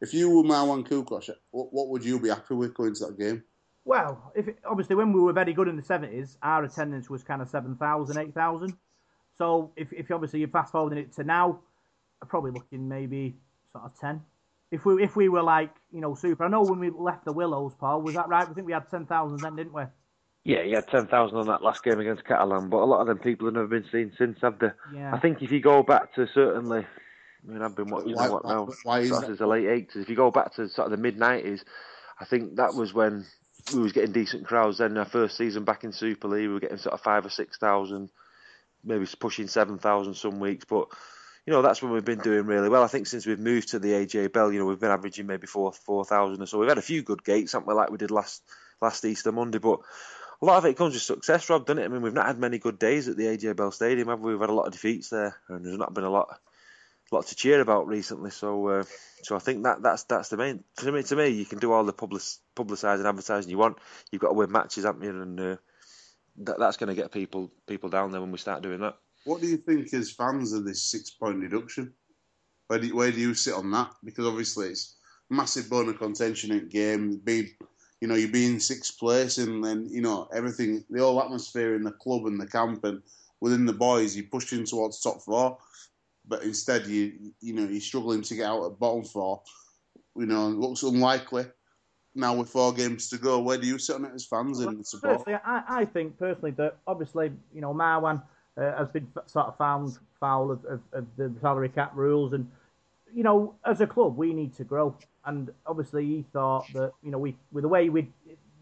if 0.00 0.14
you 0.14 0.30
were 0.30 0.42
Marwan 0.42 0.88
Koukash, 0.88 1.28
what, 1.50 1.70
what 1.70 1.88
would 1.90 2.02
you 2.02 2.18
be 2.18 2.30
happy 2.30 2.54
with 2.54 2.72
going 2.72 2.94
to 2.94 3.06
that 3.06 3.18
game? 3.18 3.44
Well, 3.84 4.32
if 4.34 4.48
it, 4.48 4.58
obviously 4.64 4.96
when 4.96 5.12
we 5.12 5.20
were 5.20 5.34
very 5.34 5.52
good 5.52 5.68
in 5.68 5.76
the 5.76 5.82
seventies, 5.82 6.38
our 6.42 6.64
attendance 6.64 7.10
was 7.10 7.22
kind 7.22 7.42
of 7.42 7.48
7,000, 7.50 8.16
8,000. 8.16 8.74
So 9.36 9.70
if 9.76 9.92
if 9.92 10.10
obviously 10.10 10.40
you're 10.40 10.48
fast 10.48 10.72
forwarding 10.72 10.98
it 10.98 11.12
to 11.16 11.24
now, 11.24 11.60
I'm 12.22 12.28
probably 12.28 12.52
looking 12.52 12.88
maybe 12.88 13.36
sort 13.72 13.84
of 13.84 13.98
ten. 13.98 14.22
If 14.70 14.84
we 14.84 15.02
if 15.02 15.16
we 15.16 15.28
were 15.28 15.42
like 15.42 15.70
you 15.92 16.00
know 16.00 16.14
super, 16.14 16.44
I 16.44 16.48
know 16.48 16.62
when 16.62 16.78
we 16.78 16.90
left 16.90 17.24
the 17.24 17.32
Willows, 17.32 17.74
Paul, 17.78 18.02
was 18.02 18.14
that 18.14 18.28
right? 18.28 18.48
We 18.48 18.54
think 18.54 18.66
we 18.66 18.72
had 18.72 18.88
ten 18.90 19.06
thousand 19.06 19.38
then, 19.40 19.56
didn't 19.56 19.72
we? 19.74 19.82
Yeah, 20.44 20.62
you 20.62 20.76
had 20.76 20.88
ten 20.88 21.06
thousand 21.06 21.38
on 21.38 21.46
that 21.46 21.62
last 21.62 21.84
game 21.84 22.00
against 22.00 22.24
Catalan, 22.24 22.68
but 22.68 22.78
a 22.78 22.84
lot 22.86 23.00
of 23.00 23.06
them 23.06 23.18
people 23.18 23.46
have 23.46 23.54
never 23.54 23.66
been 23.68 23.84
seen 23.92 24.12
since, 24.16 24.38
have 24.42 24.58
they? 24.58 24.70
Yeah. 24.94 25.14
I 25.14 25.18
think 25.20 25.42
if 25.42 25.52
you 25.52 25.60
go 25.60 25.82
back 25.82 26.14
to 26.14 26.26
certainly 26.34 26.80
I 26.84 27.52
mean, 27.52 27.60
I've 27.62 27.74
been 27.76 27.88
what, 27.90 28.06
you 28.06 28.14
Why- 28.14 28.26
know 28.26 28.32
what 28.34 28.44
now? 28.44 28.68
why 28.84 29.00
is 29.00 29.08
sort 29.08 29.20
that? 29.20 29.24
of 29.24 29.28
since 29.30 29.38
the 29.40 29.46
late 29.46 29.66
eighties. 29.66 30.02
If 30.02 30.08
you 30.08 30.16
go 30.16 30.30
back 30.30 30.54
to 30.54 30.68
sort 30.68 30.86
of 30.86 30.90
the 30.92 30.96
mid 30.96 31.18
nineties, 31.18 31.64
I 32.20 32.24
think 32.24 32.56
that 32.56 32.74
was 32.74 32.94
when 32.94 33.24
we 33.74 33.80
was 33.80 33.92
getting 33.92 34.12
decent 34.12 34.46
crowds. 34.46 34.78
Then 34.78 34.96
our 34.96 35.04
first 35.04 35.36
season 35.36 35.64
back 35.64 35.84
in 35.84 35.92
Super 35.92 36.28
League, 36.28 36.48
we 36.48 36.54
were 36.54 36.60
getting 36.60 36.78
sort 36.78 36.94
of 36.94 37.00
five 37.02 37.26
or 37.26 37.30
six 37.30 37.58
thousand, 37.58 38.10
maybe 38.84 39.06
pushing 39.20 39.48
seven 39.48 39.78
thousand 39.78 40.14
some 40.14 40.40
weeks. 40.40 40.64
But 40.64 40.88
you 41.46 41.52
know, 41.52 41.62
that's 41.62 41.82
when 41.82 41.92
we've 41.92 42.04
been 42.04 42.20
doing 42.20 42.46
really 42.46 42.68
well. 42.68 42.84
I 42.84 42.88
think 42.88 43.06
since 43.06 43.26
we've 43.26 43.38
moved 43.38 43.70
to 43.70 43.78
the 43.78 43.92
AJ 43.92 44.32
Bell, 44.32 44.52
you 44.52 44.60
know, 44.60 44.66
we've 44.66 44.78
been 44.78 44.90
averaging 44.90 45.26
maybe 45.26 45.46
four 45.46 45.72
four 45.72 46.04
thousand 46.04 46.42
or 46.42 46.46
so. 46.46 46.58
We've 46.58 46.68
had 46.68 46.78
a 46.78 46.82
few 46.82 47.02
good 47.02 47.24
gates, 47.24 47.52
something 47.52 47.74
like 47.74 47.90
we 47.90 47.98
did 47.98 48.10
last 48.10 48.42
last 48.80 49.04
Easter 49.04 49.32
Monday, 49.32 49.58
but. 49.58 49.80
A 50.40 50.44
lot 50.44 50.58
of 50.58 50.64
it 50.64 50.76
comes 50.76 50.94
with 50.94 51.04
success, 51.04 51.48
Rob, 51.48 51.66
doesn't 51.66 51.80
it? 51.80 51.84
I 51.84 51.88
mean, 51.88 52.02
we've 52.02 52.12
not 52.12 52.26
had 52.26 52.36
many 52.36 52.58
good 52.58 52.76
days 52.76 53.06
at 53.06 53.16
the 53.16 53.26
AJ 53.26 53.54
Bell 53.54 53.70
Stadium, 53.70 54.08
have 54.08 54.18
we? 54.18 54.32
We've 54.32 54.40
had 54.40 54.50
a 54.50 54.52
lot 54.52 54.66
of 54.66 54.72
defeats 54.72 55.08
there, 55.08 55.36
and 55.48 55.64
there's 55.64 55.78
not 55.78 55.94
been 55.94 56.02
a 56.02 56.10
lot, 56.10 56.36
lot 57.12 57.28
to 57.28 57.36
cheer 57.36 57.60
about 57.60 57.86
recently. 57.86 58.30
So, 58.30 58.66
uh, 58.66 58.84
so 59.22 59.36
I 59.36 59.38
think 59.38 59.62
that 59.62 59.82
that's 59.82 60.02
that's 60.02 60.30
the 60.30 60.36
main. 60.36 60.64
To 60.78 60.90
me, 60.90 61.04
to 61.04 61.14
me, 61.14 61.28
you 61.28 61.44
can 61.44 61.60
do 61.60 61.72
all 61.72 61.84
the 61.84 61.92
public 61.92 62.22
publicising, 62.56 63.06
advertising 63.06 63.52
you 63.52 63.58
want. 63.58 63.78
You've 64.10 64.20
got 64.20 64.30
to 64.30 64.34
win 64.34 64.50
matches, 64.50 64.84
haven't 64.84 65.04
you? 65.04 65.10
And 65.10 65.40
uh, 65.40 65.56
that, 66.38 66.58
that's 66.58 66.76
going 66.76 66.88
to 66.88 67.00
get 67.00 67.12
people 67.12 67.52
people 67.68 67.90
down 67.90 68.10
there 68.10 68.20
when 68.20 68.32
we 68.32 68.38
start 68.38 68.62
doing 68.62 68.80
that. 68.80 68.96
What 69.24 69.40
do 69.40 69.46
you 69.46 69.56
think 69.56 69.92
as 69.94 70.10
fans 70.10 70.52
of 70.52 70.64
this 70.64 70.82
six 70.82 71.10
point 71.10 71.40
deduction? 71.40 71.92
Where 72.66 72.78
do, 72.78 72.96
where 72.96 73.12
do 73.12 73.20
you 73.20 73.34
sit 73.34 73.54
on 73.54 73.70
that? 73.72 73.92
Because 74.04 74.26
obviously 74.26 74.68
it's 74.68 74.96
massive 75.30 75.70
bone 75.70 75.88
of 75.88 75.98
contention 75.98 76.52
in 76.52 76.68
game. 76.68 77.20
Being, 77.24 77.50
you 78.00 78.08
know, 78.08 78.14
you 78.14 78.28
be 78.28 78.46
in 78.46 78.58
sixth 78.60 78.98
place 78.98 79.38
and 79.38 79.64
then, 79.64 79.88
you 79.90 80.00
know, 80.00 80.28
everything 80.34 80.84
the 80.90 81.00
whole 81.00 81.22
atmosphere 81.22 81.74
in 81.74 81.82
the 81.82 81.92
club 81.92 82.26
and 82.26 82.40
the 82.40 82.46
camp 82.46 82.84
and 82.84 83.02
within 83.40 83.66
the 83.66 83.72
boys, 83.72 84.16
you 84.16 84.24
push 84.24 84.52
in 84.52 84.64
towards 84.64 85.00
top 85.00 85.20
four. 85.22 85.58
But 86.26 86.44
instead 86.44 86.86
you 86.86 87.32
you 87.40 87.52
know, 87.52 87.68
you're 87.68 87.80
struggling 87.80 88.22
to 88.22 88.34
get 88.34 88.46
out 88.46 88.64
at 88.64 88.78
bottom 88.78 89.04
four. 89.04 89.42
You 90.16 90.26
know, 90.26 90.48
it 90.48 90.56
looks 90.56 90.82
unlikely. 90.82 91.46
Now 92.14 92.34
with 92.34 92.50
four 92.50 92.72
games 92.74 93.08
to 93.08 93.18
go, 93.18 93.40
where 93.40 93.56
do 93.56 93.66
you 93.66 93.78
sit 93.78 93.96
on 93.96 94.04
it 94.04 94.12
as 94.14 94.26
fans 94.26 94.60
and 94.60 94.86
support? 94.86 95.26
I, 95.26 95.62
I 95.66 95.84
think 95.86 96.18
personally 96.18 96.50
that 96.52 96.76
obviously 96.86 97.32
you 97.54 97.60
know 97.60 97.72
Marwan 97.72 98.22
uh, 98.56 98.76
has 98.76 98.88
been 98.88 99.06
sort 99.26 99.46
of 99.46 99.56
found 99.56 99.98
foul 100.20 100.50
of, 100.50 100.64
of, 100.64 100.80
of 100.92 101.06
the 101.16 101.32
salary 101.40 101.68
cap 101.68 101.92
rules, 101.94 102.32
and 102.32 102.50
you 103.14 103.22
know 103.22 103.54
as 103.66 103.80
a 103.80 103.86
club 103.86 104.16
we 104.16 104.32
need 104.32 104.54
to 104.56 104.64
grow. 104.64 104.96
And 105.24 105.50
obviously 105.66 106.04
he 106.04 106.24
thought 106.32 106.66
that 106.72 106.92
you 107.02 107.10
know 107.10 107.18
we 107.18 107.36
with 107.52 107.62
the 107.62 107.68
way 107.68 107.88
we'd 107.88 108.12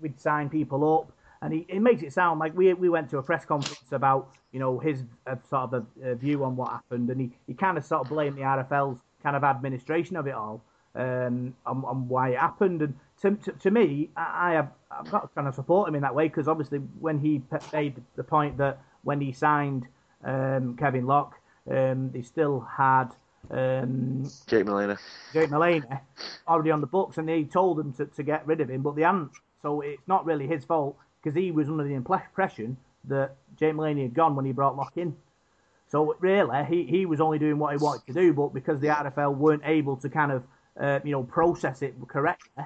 we'd 0.00 0.20
sign 0.20 0.48
people 0.48 0.98
up, 0.98 1.12
and 1.42 1.53
he 1.53 1.66
it 1.68 1.81
makes 1.81 2.03
it 2.03 2.12
sound 2.12 2.38
like 2.40 2.57
we 2.57 2.72
we 2.74 2.88
went 2.88 3.11
to 3.11 3.18
a 3.18 3.22
press 3.22 3.44
conference 3.44 3.92
about 3.92 4.31
you 4.53 4.61
know 4.61 4.79
his 4.79 5.05
uh, 5.26 5.37
sort 5.48 5.72
of 5.72 5.87
a, 6.03 6.11
a 6.11 6.14
view 6.14 6.44
on 6.44 6.57
what 6.57 6.70
happened, 6.70 7.11
and 7.11 7.20
he, 7.20 7.31
he 7.46 7.55
kind 7.55 7.79
of 7.79 7.85
sort 7.85 8.03
of 8.03 8.09
blamed 8.09 8.37
the 8.37 8.42
RFL's 8.42 9.00
kind 9.22 9.37
of 9.37 9.44
administration 9.44 10.16
of 10.16 10.26
it 10.26 10.35
all 10.35 10.62
um, 10.94 11.55
on, 11.66 11.85
on 11.85 12.09
why 12.09 12.31
it 12.31 12.38
happened. 12.38 12.83
And 12.83 12.94
to, 13.22 13.33
to, 13.37 13.52
to 13.52 13.70
me, 13.70 14.11
I, 14.16 14.50
I 14.50 14.52
have 14.54 14.70
I've 14.90 15.11
got 15.11 15.22
to 15.22 15.28
kind 15.28 15.46
of 15.46 15.54
support 15.54 15.88
him 15.88 15.94
in 15.94 16.02
that 16.02 16.14
way 16.14 16.28
because 16.28 16.48
obviously 16.48 16.78
when 16.78 17.18
he 17.18 17.42
made 17.72 18.02
the 18.16 18.24
point 18.24 18.59
that 18.59 18.80
when 19.02 19.20
he 19.20 19.33
signed 19.33 19.87
um, 20.24 20.76
Kevin 20.76 21.06
Locke, 21.06 21.35
um, 21.70 22.11
they 22.12 22.22
still 22.22 22.61
had 22.61 23.09
um, 23.50 24.28
Jake 24.46 24.66
Molina. 24.66 24.98
Jake 25.33 25.50
Mullaney 25.50 25.83
already 26.46 26.70
on 26.70 26.80
the 26.80 26.87
books, 26.87 27.18
and 27.18 27.28
they 27.28 27.44
told 27.44 27.78
them 27.78 27.92
to, 27.94 28.06
to 28.06 28.22
get 28.22 28.46
rid 28.46 28.61
of 28.61 28.68
him, 28.68 28.83
but 28.83 28.96
they 28.96 29.02
hadn't. 29.02 29.30
So 29.62 29.80
it's 29.80 30.06
not 30.06 30.24
really 30.24 30.46
his 30.46 30.64
fault 30.64 30.96
because 31.22 31.37
he 31.37 31.50
was 31.50 31.68
under 31.68 31.85
the 31.85 31.94
impression 31.94 32.76
that 33.04 33.37
Jake 33.59 33.74
Mullaney 33.74 34.02
had 34.02 34.14
gone 34.14 34.35
when 34.35 34.44
he 34.44 34.52
brought 34.52 34.76
Locke 34.76 34.96
in. 34.96 35.16
So 35.88 36.16
really, 36.20 36.64
he, 36.64 36.85
he 36.85 37.06
was 37.06 37.20
only 37.20 37.38
doing 37.38 37.59
what 37.59 37.72
he 37.76 37.83
wanted 37.83 38.06
to 38.06 38.12
do, 38.12 38.33
but 38.33 38.54
because 38.54 38.80
the 38.80 38.88
RFL 38.88 39.37
weren't 39.37 39.62
able 39.64 39.96
to 39.96 40.09
kind 40.09 40.33
of 40.33 40.44
uh, 40.80 41.00
you 41.04 41.11
know 41.11 41.24
process 41.24 41.83
it 41.83 41.94
correctly, 42.06 42.64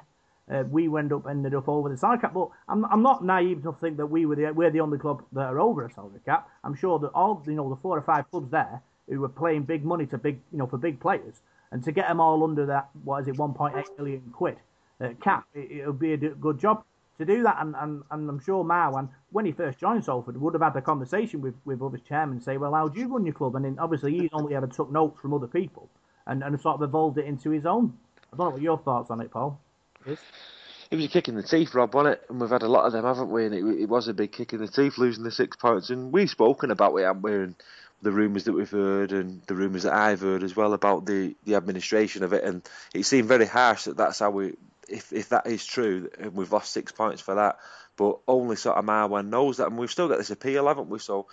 uh, 0.53 0.65
we 0.71 0.87
end 0.99 1.13
up 1.13 1.27
ended 1.29 1.55
up 1.55 1.69
over 1.69 1.89
the 1.89 1.97
salary 1.97 2.19
cap. 2.19 2.35
But 2.35 2.49
I'm, 2.69 2.85
I'm 2.87 3.03
not 3.03 3.25
naive 3.25 3.63
enough 3.63 3.77
to 3.77 3.81
think 3.81 3.97
that 3.99 4.07
we 4.07 4.27
were 4.27 4.37
the 4.37 4.53
we're 4.53 4.71
the 4.71 4.81
only 4.81 4.99
club 4.99 5.23
that 5.33 5.47
are 5.47 5.61
over 5.61 5.85
a 5.85 5.91
salary 5.91 6.21
cap. 6.25 6.49
I'm 6.65 6.75
sure 6.75 6.99
that 7.01 7.09
all 7.09 7.43
you 7.47 7.55
know 7.55 7.69
the 7.69 7.77
four 7.77 7.99
or 7.99 8.03
five 8.03 8.31
clubs 8.31 8.51
there 8.51 8.83
who 9.09 9.21
were 9.21 9.29
playing 9.29 9.65
big 9.65 9.85
money 9.85 10.07
to 10.07 10.19
big 10.19 10.41
you 10.53 10.59
know 10.59 10.67
for 10.67 10.79
big 10.79 11.01
players, 11.01 11.43
and 11.73 11.83
to 11.85 11.93
get 11.93 12.09
them 12.09 12.21
all 12.21 12.45
under 12.45 12.67
that 12.67 12.89
what 13.05 13.23
is 13.23 13.29
it 13.29 13.37
1.8 13.37 13.85
million 13.99 14.23
quid 14.33 14.57
uh, 15.01 15.09
cap, 15.23 15.45
it, 15.55 15.71
it'll 15.81 15.93
be 15.93 16.13
a 16.13 16.17
good 16.17 16.59
job 16.59 16.85
to 17.19 17.25
do 17.25 17.43
that. 17.43 17.57
And, 17.61 17.75
and, 17.79 18.03
and 18.11 18.29
I'm 18.29 18.41
sure 18.41 18.65
Marwan, 18.65 19.09
when 19.31 19.47
he 19.47 19.53
first 19.53 19.79
joined 19.79 20.05
Salford, 20.05 20.41
would 20.41 20.55
have 20.55 20.63
had 20.63 20.77
a 20.77 20.83
conversation 20.83 21.41
with 21.41 21.55
with 21.65 21.83
other 21.83 21.99
chairmen, 21.99 22.41
say, 22.41 22.57
well, 22.57 22.75
how 22.75 22.89
do 22.89 23.01
you 23.01 23.09
run 23.09 23.25
your 23.27 23.35
club? 23.35 23.57
And 23.57 23.65
then 23.65 23.79
obviously 23.79 24.19
he's 24.19 24.31
only 24.33 24.55
ever 24.55 24.67
took 24.67 24.91
notes 24.91 25.19
from 25.21 25.35
other 25.35 25.47
people 25.47 25.89
and, 26.27 26.43
and 26.43 26.61
sort 26.61 26.77
of 26.77 26.83
evolved 26.83 27.19
it 27.19 27.27
into 27.27 27.51
his 27.51 27.67
own. 27.67 27.95
I 28.33 28.37
don't 28.37 28.47
know 28.47 28.51
what 28.53 28.63
your 28.63 28.79
thoughts 28.79 29.11
on 29.11 29.21
it, 29.21 29.31
Paul. 29.31 29.61
It 30.07 30.97
was 30.97 31.05
a 31.07 31.09
kick 31.09 31.29
in 31.29 31.35
the 31.35 31.43
teeth, 31.43 31.75
Rob, 31.75 31.95
wasn't 31.95 32.15
it? 32.15 32.27
And 32.29 32.41
we've 32.41 32.51
had 32.51 32.63
a 32.63 32.69
lot 32.69 32.85
of 32.85 32.93
them, 32.93 33.05
haven't 33.05 33.31
we? 33.31 33.47
And 33.47 33.55
it, 33.55 33.83
it 33.83 33.89
was 33.89 34.09
a 34.09 34.15
big 34.15 34.33
kick 34.33 34.53
in 34.53 34.61
the 34.61 34.69
teeth 34.69 34.99
losing 34.99 35.25
the 35.25 35.31
six 35.31 35.57
points. 35.57 35.91
And 35.91 36.13
we've 36.13 36.31
spoken 36.31 36.71
about 36.71 36.95
it, 36.97 37.05
haven't 37.05 37.23
we? 37.23 37.35
And 37.35 37.55
the 38.03 38.13
rumours 38.13 38.45
that 38.45 38.53
we've 38.53 38.71
heard 38.71 39.13
and 39.13 39.41
the 39.47 39.55
rumours 39.55 39.85
that 39.85 39.95
I've 39.95 40.21
heard 40.21 40.43
as 40.43 40.55
well 40.55 40.75
about 40.75 41.07
the, 41.07 41.35
the 41.45 41.55
administration 41.55 42.23
of 42.23 42.33
it. 42.33 42.45
And 42.45 42.63
it 42.93 43.05
seemed 43.05 43.29
very 43.29 43.47
harsh 43.47 43.85
that 43.85 43.97
that's 43.97 44.19
how 44.19 44.31
we, 44.31 44.55
if, 44.89 45.13
if 45.13 45.31
that 45.31 45.47
is 45.47 45.65
true, 45.65 46.11
and 46.19 46.35
we've 46.35 46.53
lost 46.53 46.73
six 46.73 46.93
points 46.93 47.23
for 47.23 47.37
that. 47.37 47.59
But 47.97 48.19
only 48.29 48.57
sort 48.57 48.77
of 48.77 48.85
Marwan 48.85 49.31
knows 49.31 49.57
that. 49.57 49.69
And 49.69 49.79
we've 49.79 49.91
still 49.91 50.09
got 50.09 50.19
this 50.19 50.31
appeal, 50.31 50.69
haven't 50.69 50.91
we? 50.91 50.99
So 50.99 51.27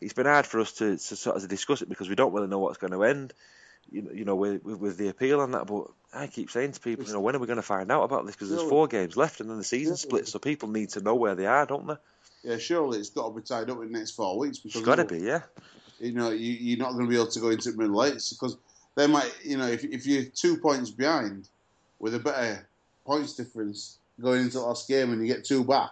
it's 0.00 0.14
been 0.14 0.26
hard 0.26 0.46
for 0.46 0.60
us 0.60 0.72
to, 0.72 0.96
to 0.96 1.16
sort 1.16 1.36
of 1.36 1.46
discuss 1.48 1.82
it 1.82 1.88
because 1.88 2.08
we 2.08 2.14
don't 2.14 2.32
really 2.32 2.48
know 2.48 2.60
what's 2.60 2.78
going 2.78 2.92
to 2.92 3.04
end. 3.04 3.34
You 3.90 4.02
know, 4.02 4.10
you 4.12 4.24
know, 4.24 4.36
with, 4.36 4.64
with, 4.64 4.78
with 4.78 4.96
the 4.96 5.08
appeal 5.08 5.42
and 5.42 5.54
that, 5.54 5.66
but 5.66 5.88
I 6.14 6.26
keep 6.28 6.50
saying 6.50 6.72
to 6.72 6.80
people, 6.80 7.04
you 7.04 7.12
know, 7.12 7.20
when 7.20 7.36
are 7.36 7.38
we 7.38 7.46
going 7.46 7.56
to 7.56 7.62
find 7.62 7.90
out 7.90 8.02
about 8.02 8.24
this? 8.24 8.34
Because 8.34 8.50
there's 8.50 8.68
four 8.68 8.86
games 8.86 9.16
left, 9.16 9.40
and 9.40 9.50
then 9.50 9.58
the 9.58 9.64
season 9.64 9.96
splits, 9.96 10.32
so 10.32 10.38
people 10.38 10.68
need 10.68 10.90
to 10.90 11.00
know 11.00 11.14
where 11.14 11.34
they 11.34 11.46
are, 11.46 11.66
don't 11.66 11.86
they? 11.86 11.96
Yeah, 12.46 12.58
surely 12.58 12.98
it's 12.98 13.10
got 13.10 13.28
to 13.28 13.34
be 13.34 13.42
tied 13.42 13.68
up 13.70 13.82
in 13.82 13.92
the 13.92 13.98
next 13.98 14.12
four 14.12 14.38
weeks 14.38 14.58
It's 14.58 14.74
because 14.74 14.82
got 14.82 14.96
to 14.96 15.04
be, 15.04 15.18
yeah. 15.18 15.42
you 15.98 16.12
know 16.12 16.30
you, 16.30 16.52
you're 16.52 16.78
not 16.78 16.92
going 16.92 17.04
to 17.04 17.10
be 17.10 17.16
able 17.16 17.26
to 17.26 17.40
go 17.40 17.50
into 17.50 17.72
middle 17.72 18.04
eights 18.04 18.32
because 18.32 18.56
they 18.94 19.08
might 19.08 19.32
you 19.42 19.58
know 19.58 19.66
if 19.66 19.82
if 19.82 20.06
you're 20.06 20.24
two 20.24 20.56
points 20.56 20.90
behind 20.90 21.48
with 21.98 22.14
a 22.14 22.20
better 22.20 22.68
points 23.04 23.34
difference 23.34 23.98
going 24.20 24.42
into 24.42 24.58
the 24.58 24.64
last 24.64 24.86
game 24.86 25.12
and 25.12 25.26
you 25.26 25.32
get 25.32 25.44
two 25.44 25.64
back, 25.64 25.90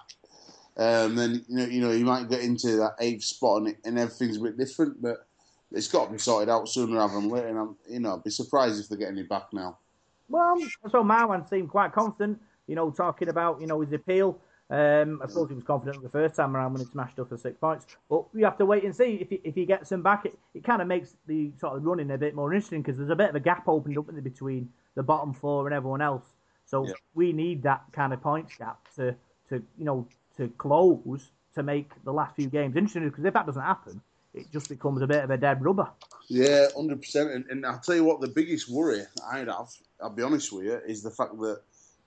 um, 0.76 1.16
then 1.16 1.44
you 1.48 1.56
know 1.56 1.64
you 1.64 1.80
know 1.80 1.90
you 1.90 2.04
might 2.04 2.30
get 2.30 2.40
into 2.40 2.76
that 2.76 2.94
eighth 3.00 3.24
spot 3.24 3.62
and, 3.62 3.76
and 3.84 3.98
everything's 3.98 4.36
a 4.36 4.40
bit 4.40 4.56
different, 4.56 5.02
but 5.02 5.26
it's 5.72 5.88
got 5.88 6.06
to 6.06 6.12
be 6.12 6.18
sorted 6.18 6.48
out 6.48 6.68
sooner 6.68 6.96
rather 6.96 7.14
than 7.14 7.28
later. 7.28 7.48
And 7.48 7.58
I'm 7.58 7.76
you 7.88 7.98
know 7.98 8.14
I'd 8.14 8.24
be 8.24 8.30
surprised 8.30 8.80
if 8.80 8.88
they 8.88 8.96
get 8.96 9.08
any 9.08 9.24
back 9.24 9.52
now. 9.52 9.78
Well, 10.28 10.58
so 10.90 11.02
Marwan 11.02 11.48
seemed 11.48 11.68
quite 11.70 11.92
confident, 11.92 12.40
you 12.66 12.74
know, 12.74 12.90
talking 12.90 13.28
about, 13.28 13.60
you 13.60 13.66
know, 13.66 13.80
his 13.80 13.92
appeal. 13.92 14.38
Um, 14.70 15.20
I 15.22 15.28
suppose 15.28 15.50
he 15.50 15.54
was 15.54 15.64
confident 15.64 16.02
the 16.02 16.08
first 16.08 16.36
time 16.36 16.56
around 16.56 16.72
when 16.72 16.80
he 16.82 16.90
smashed 16.90 17.18
up 17.18 17.28
for 17.28 17.36
six 17.36 17.58
points. 17.58 17.86
But 18.08 18.34
we 18.34 18.42
have 18.42 18.56
to 18.58 18.66
wait 18.66 18.84
and 18.84 18.96
see 18.96 19.18
if 19.20 19.28
he, 19.28 19.40
if 19.44 19.54
he 19.54 19.66
gets 19.66 19.90
them 19.90 20.02
back. 20.02 20.24
It, 20.24 20.38
it 20.54 20.64
kind 20.64 20.80
of 20.80 20.88
makes 20.88 21.14
the 21.26 21.52
sort 21.60 21.76
of 21.76 21.84
running 21.84 22.10
a 22.10 22.18
bit 22.18 22.34
more 22.34 22.52
interesting 22.54 22.80
because 22.80 22.96
there's 22.96 23.10
a 23.10 23.16
bit 23.16 23.28
of 23.28 23.34
a 23.34 23.40
gap 23.40 23.68
opened 23.68 23.98
up 23.98 24.08
in 24.08 24.16
the, 24.16 24.22
between 24.22 24.70
the 24.94 25.02
bottom 25.02 25.34
four 25.34 25.66
and 25.66 25.74
everyone 25.74 26.00
else. 26.00 26.24
So 26.64 26.86
Yeah. 26.86 26.94
we 27.14 27.32
need 27.32 27.62
that 27.64 27.82
kind 27.92 28.14
of 28.14 28.22
points 28.22 28.56
gap 28.56 28.78
to, 28.96 29.14
to 29.50 29.62
you 29.78 29.84
know, 29.84 30.08
to 30.38 30.48
close 30.56 31.30
to 31.54 31.62
make 31.62 31.90
the 32.04 32.12
last 32.12 32.34
few 32.34 32.48
games 32.48 32.74
interesting. 32.74 33.04
Because 33.08 33.26
if 33.26 33.34
that 33.34 33.44
doesn't 33.44 33.62
happen, 33.62 34.00
it 34.32 34.50
just 34.50 34.70
becomes 34.70 35.02
a 35.02 35.06
bit 35.06 35.22
of 35.22 35.30
a 35.30 35.36
dead 35.36 35.62
rubber. 35.62 35.88
Yeah, 36.28 36.68
hundred 36.74 37.02
percent. 37.02 37.30
And, 37.30 37.44
and 37.50 37.66
I'll 37.66 37.78
tell 37.78 37.94
you 37.94 38.04
what, 38.04 38.22
the 38.22 38.28
biggest 38.28 38.70
worry 38.70 39.02
I'd 39.30 39.48
have, 39.48 39.68
I'll 40.04 40.10
be 40.10 40.22
honest 40.22 40.52
with 40.52 40.66
you, 40.66 40.80
is 40.86 41.02
the 41.02 41.10
fact 41.10 41.36
that 41.38 41.60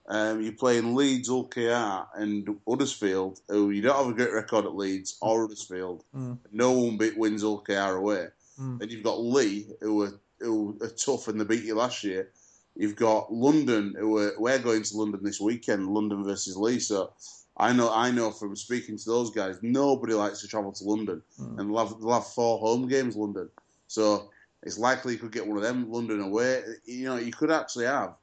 um, 0.08 0.42
you're 0.42 0.54
playing 0.54 0.96
Leeds, 0.96 1.28
Hull 1.28 1.46
KR, 1.48 2.06
and 2.22 2.48
Huddersfield, 2.68 3.42
who 3.50 3.72
you 3.72 3.82
don't 3.82 3.98
have 3.98 4.08
a 4.08 4.14
great 4.14 4.32
record 4.32 4.66
at 4.66 4.76
Leeds 4.76 5.18
or 5.22 5.42
Huddersfield. 5.42 6.04
Mm. 6.16 6.38
No 6.52 6.72
one 6.72 6.98
beat 6.98 7.18
wins 7.18 7.42
Hull 7.42 7.60
KR 7.60 7.96
away. 7.98 8.28
Mm. 8.62 8.80
Then 8.80 8.90
you've 8.90 9.04
got 9.04 9.20
Leigh, 9.20 9.68
who 9.82 10.04
are 10.04 10.14
who 10.40 10.78
are 10.82 10.90
tough 10.90 11.28
and 11.28 11.42
they 11.42 11.46
beat 11.46 11.64
you 11.64 11.74
last 11.76 12.04
year. 12.04 12.30
You've 12.76 12.96
got 12.96 13.34
London, 13.34 13.96
who 13.98 14.20
are, 14.20 14.34
we're 14.38 14.60
going 14.60 14.84
to 14.84 14.98
London 14.98 15.22
this 15.24 15.42
weekend, 15.42 15.88
London 15.88 16.24
versus 16.24 16.56
Leigh. 16.56 16.78
So 16.80 17.12
I 17.58 17.74
know, 17.74 17.92
I 17.92 18.12
know 18.12 18.30
from 18.30 18.56
speaking 18.56 19.00
to 19.00 19.06
those 19.10 19.32
guys, 19.32 19.58
nobody 19.64 20.14
likes 20.14 20.42
to 20.42 20.48
travel 20.48 20.72
to 20.74 20.84
London, 20.84 21.24
Mm. 21.42 21.60
and 21.60 21.70
they'll 21.70 21.88
have, 21.88 22.00
they'll 22.00 22.14
have 22.14 22.28
four 22.28 22.60
home 22.60 22.88
games 22.88 23.16
London. 23.16 23.50
So 23.88 24.30
it's 24.63 24.78
likely 24.78 25.13
you 25.13 25.20
could 25.20 25.32
get 25.32 25.48
one 25.48 25.58
of 25.58 25.63
them 25.63 25.91
London 25.91 26.22
away. 26.22 26.63
You 26.86 27.06
know, 27.06 27.17
you 27.17 27.32
could 27.32 27.52
actually 27.52 27.86
have. 27.86 28.15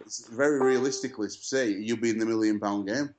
It's 0.00 0.28
very 0.28 0.60
realistically 0.60 1.28
say 1.28 1.70
you'll 1.70 1.98
be 1.98 2.10
in 2.10 2.18
the 2.18 2.26
million 2.26 2.60
pound 2.60 2.86
game. 2.86 3.14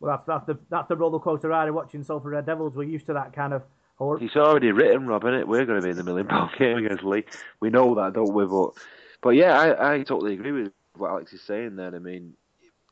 Well, 0.00 0.16
that's, 0.16 0.26
that's 0.26 0.46
the 0.46 0.58
that's 0.68 0.88
the 0.88 0.96
roller 0.96 1.20
coaster 1.20 1.48
ride 1.48 1.68
of 1.68 1.74
watching 1.74 2.02
Salford 2.02 2.32
Red 2.32 2.46
Devils. 2.46 2.74
We're 2.74 2.84
used 2.84 3.06
to 3.06 3.12
that 3.14 3.32
kind 3.32 3.52
of 3.52 3.62
horror. 3.96 4.18
It's 4.20 4.36
already 4.36 4.72
written, 4.72 5.06
Rob, 5.06 5.24
is 5.24 5.40
it? 5.40 5.48
We're 5.48 5.64
going 5.64 5.80
to 5.80 5.84
be 5.84 5.90
in 5.90 5.96
the 5.96 6.04
million 6.04 6.26
pound 6.26 6.50
game 6.58 6.78
against 6.78 7.04
Leigh. 7.04 7.24
We 7.60 7.70
know 7.70 7.94
that, 7.94 8.14
don't 8.14 8.34
we? 8.34 8.44
But, 8.44 8.72
but 9.20 9.30
yeah, 9.30 9.58
I, 9.58 9.94
I 9.94 10.02
totally 10.02 10.34
agree 10.34 10.52
with 10.52 10.72
what 10.96 11.10
Alex 11.10 11.32
is 11.32 11.42
saying 11.42 11.76
there. 11.76 11.94
I 11.94 11.98
mean, 11.98 12.34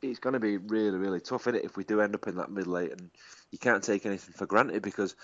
it's 0.02 0.20
going 0.20 0.34
to 0.34 0.40
be 0.40 0.56
really, 0.56 0.98
really 0.98 1.20
tough, 1.20 1.46
is 1.46 1.54
it, 1.54 1.64
if 1.64 1.76
we 1.76 1.84
do 1.84 2.00
end 2.00 2.14
up 2.14 2.26
in 2.28 2.36
that 2.36 2.50
middle 2.50 2.78
eight, 2.78 2.92
and 2.92 3.10
you 3.50 3.58
can't 3.58 3.82
take 3.82 4.06
anything 4.06 4.34
for 4.34 4.46
granted 4.46 4.82
because 4.82 5.14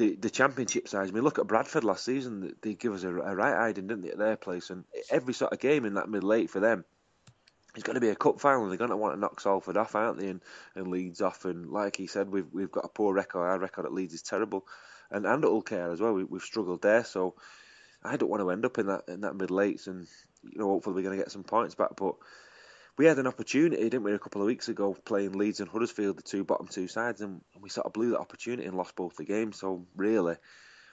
the, 0.00 0.16
the 0.16 0.30
championship 0.30 0.88
sides. 0.88 1.10
I 1.10 1.14
mean, 1.14 1.24
look 1.24 1.38
at 1.38 1.46
Bradford 1.46 1.84
last 1.84 2.06
season. 2.06 2.54
They 2.62 2.72
give 2.72 2.94
us 2.94 3.04
a, 3.04 3.10
a 3.10 3.36
right 3.36 3.54
hiding, 3.54 3.86
didn't 3.86 4.02
they, 4.02 4.10
at 4.10 4.16
their 4.18 4.36
place? 4.36 4.70
And 4.70 4.84
every 5.10 5.34
sort 5.34 5.52
of 5.52 5.60
game 5.60 5.84
in 5.84 5.94
that 5.94 6.08
middle 6.08 6.32
eight 6.32 6.48
for 6.48 6.58
them, 6.58 6.86
it's 7.74 7.82
going 7.82 7.96
to 7.96 8.00
be 8.00 8.08
a 8.08 8.16
cup 8.16 8.40
final. 8.40 8.66
They're 8.66 8.78
going 8.78 8.90
to 8.90 8.96
want 8.96 9.14
to 9.14 9.20
knock 9.20 9.40
Salford 9.40 9.76
off, 9.76 9.94
aren't 9.94 10.18
they? 10.18 10.28
And, 10.28 10.40
and 10.74 10.88
Leeds 10.88 11.20
off. 11.20 11.44
And 11.44 11.70
like 11.70 11.96
he 11.96 12.06
said, 12.06 12.30
we've 12.30 12.46
we've 12.50 12.72
got 12.72 12.86
a 12.86 12.88
poor 12.88 13.12
record. 13.12 13.44
Our 13.44 13.58
record 13.58 13.84
at 13.84 13.92
Leeds 13.92 14.14
is 14.14 14.22
terrible, 14.22 14.66
and 15.10 15.26
and 15.26 15.44
at 15.44 15.64
KR 15.66 15.92
as 15.92 16.00
well. 16.00 16.14
We, 16.14 16.24
we've 16.24 16.40
struggled 16.40 16.80
there. 16.80 17.04
So 17.04 17.34
I 18.02 18.16
don't 18.16 18.30
want 18.30 18.42
to 18.42 18.50
end 18.50 18.64
up 18.64 18.78
in 18.78 18.86
that 18.86 19.02
in 19.06 19.20
that 19.20 19.36
middle 19.36 19.60
eights. 19.60 19.86
And 19.86 20.06
you 20.50 20.58
know, 20.58 20.68
hopefully 20.68 20.96
we're 20.96 21.02
going 21.02 21.18
to 21.18 21.22
get 21.22 21.30
some 21.30 21.44
points 21.44 21.74
back. 21.74 21.90
But 21.94 22.14
we 22.98 23.06
had 23.06 23.18
an 23.18 23.26
opportunity, 23.26 23.82
didn't 23.82 24.02
we, 24.02 24.12
a 24.12 24.18
couple 24.18 24.42
of 24.42 24.46
weeks 24.46 24.68
ago, 24.68 24.94
playing 25.04 25.32
Leeds 25.32 25.60
and 25.60 25.68
Huddersfield, 25.70 26.18
the 26.18 26.22
two 26.22 26.44
bottom 26.44 26.68
two 26.68 26.88
sides, 26.88 27.20
and 27.20 27.40
we 27.60 27.68
sort 27.68 27.86
of 27.86 27.92
blew 27.92 28.10
that 28.10 28.20
opportunity 28.20 28.66
and 28.66 28.76
lost 28.76 28.96
both 28.96 29.16
the 29.16 29.24
games. 29.24 29.58
So 29.58 29.86
really, 29.96 30.36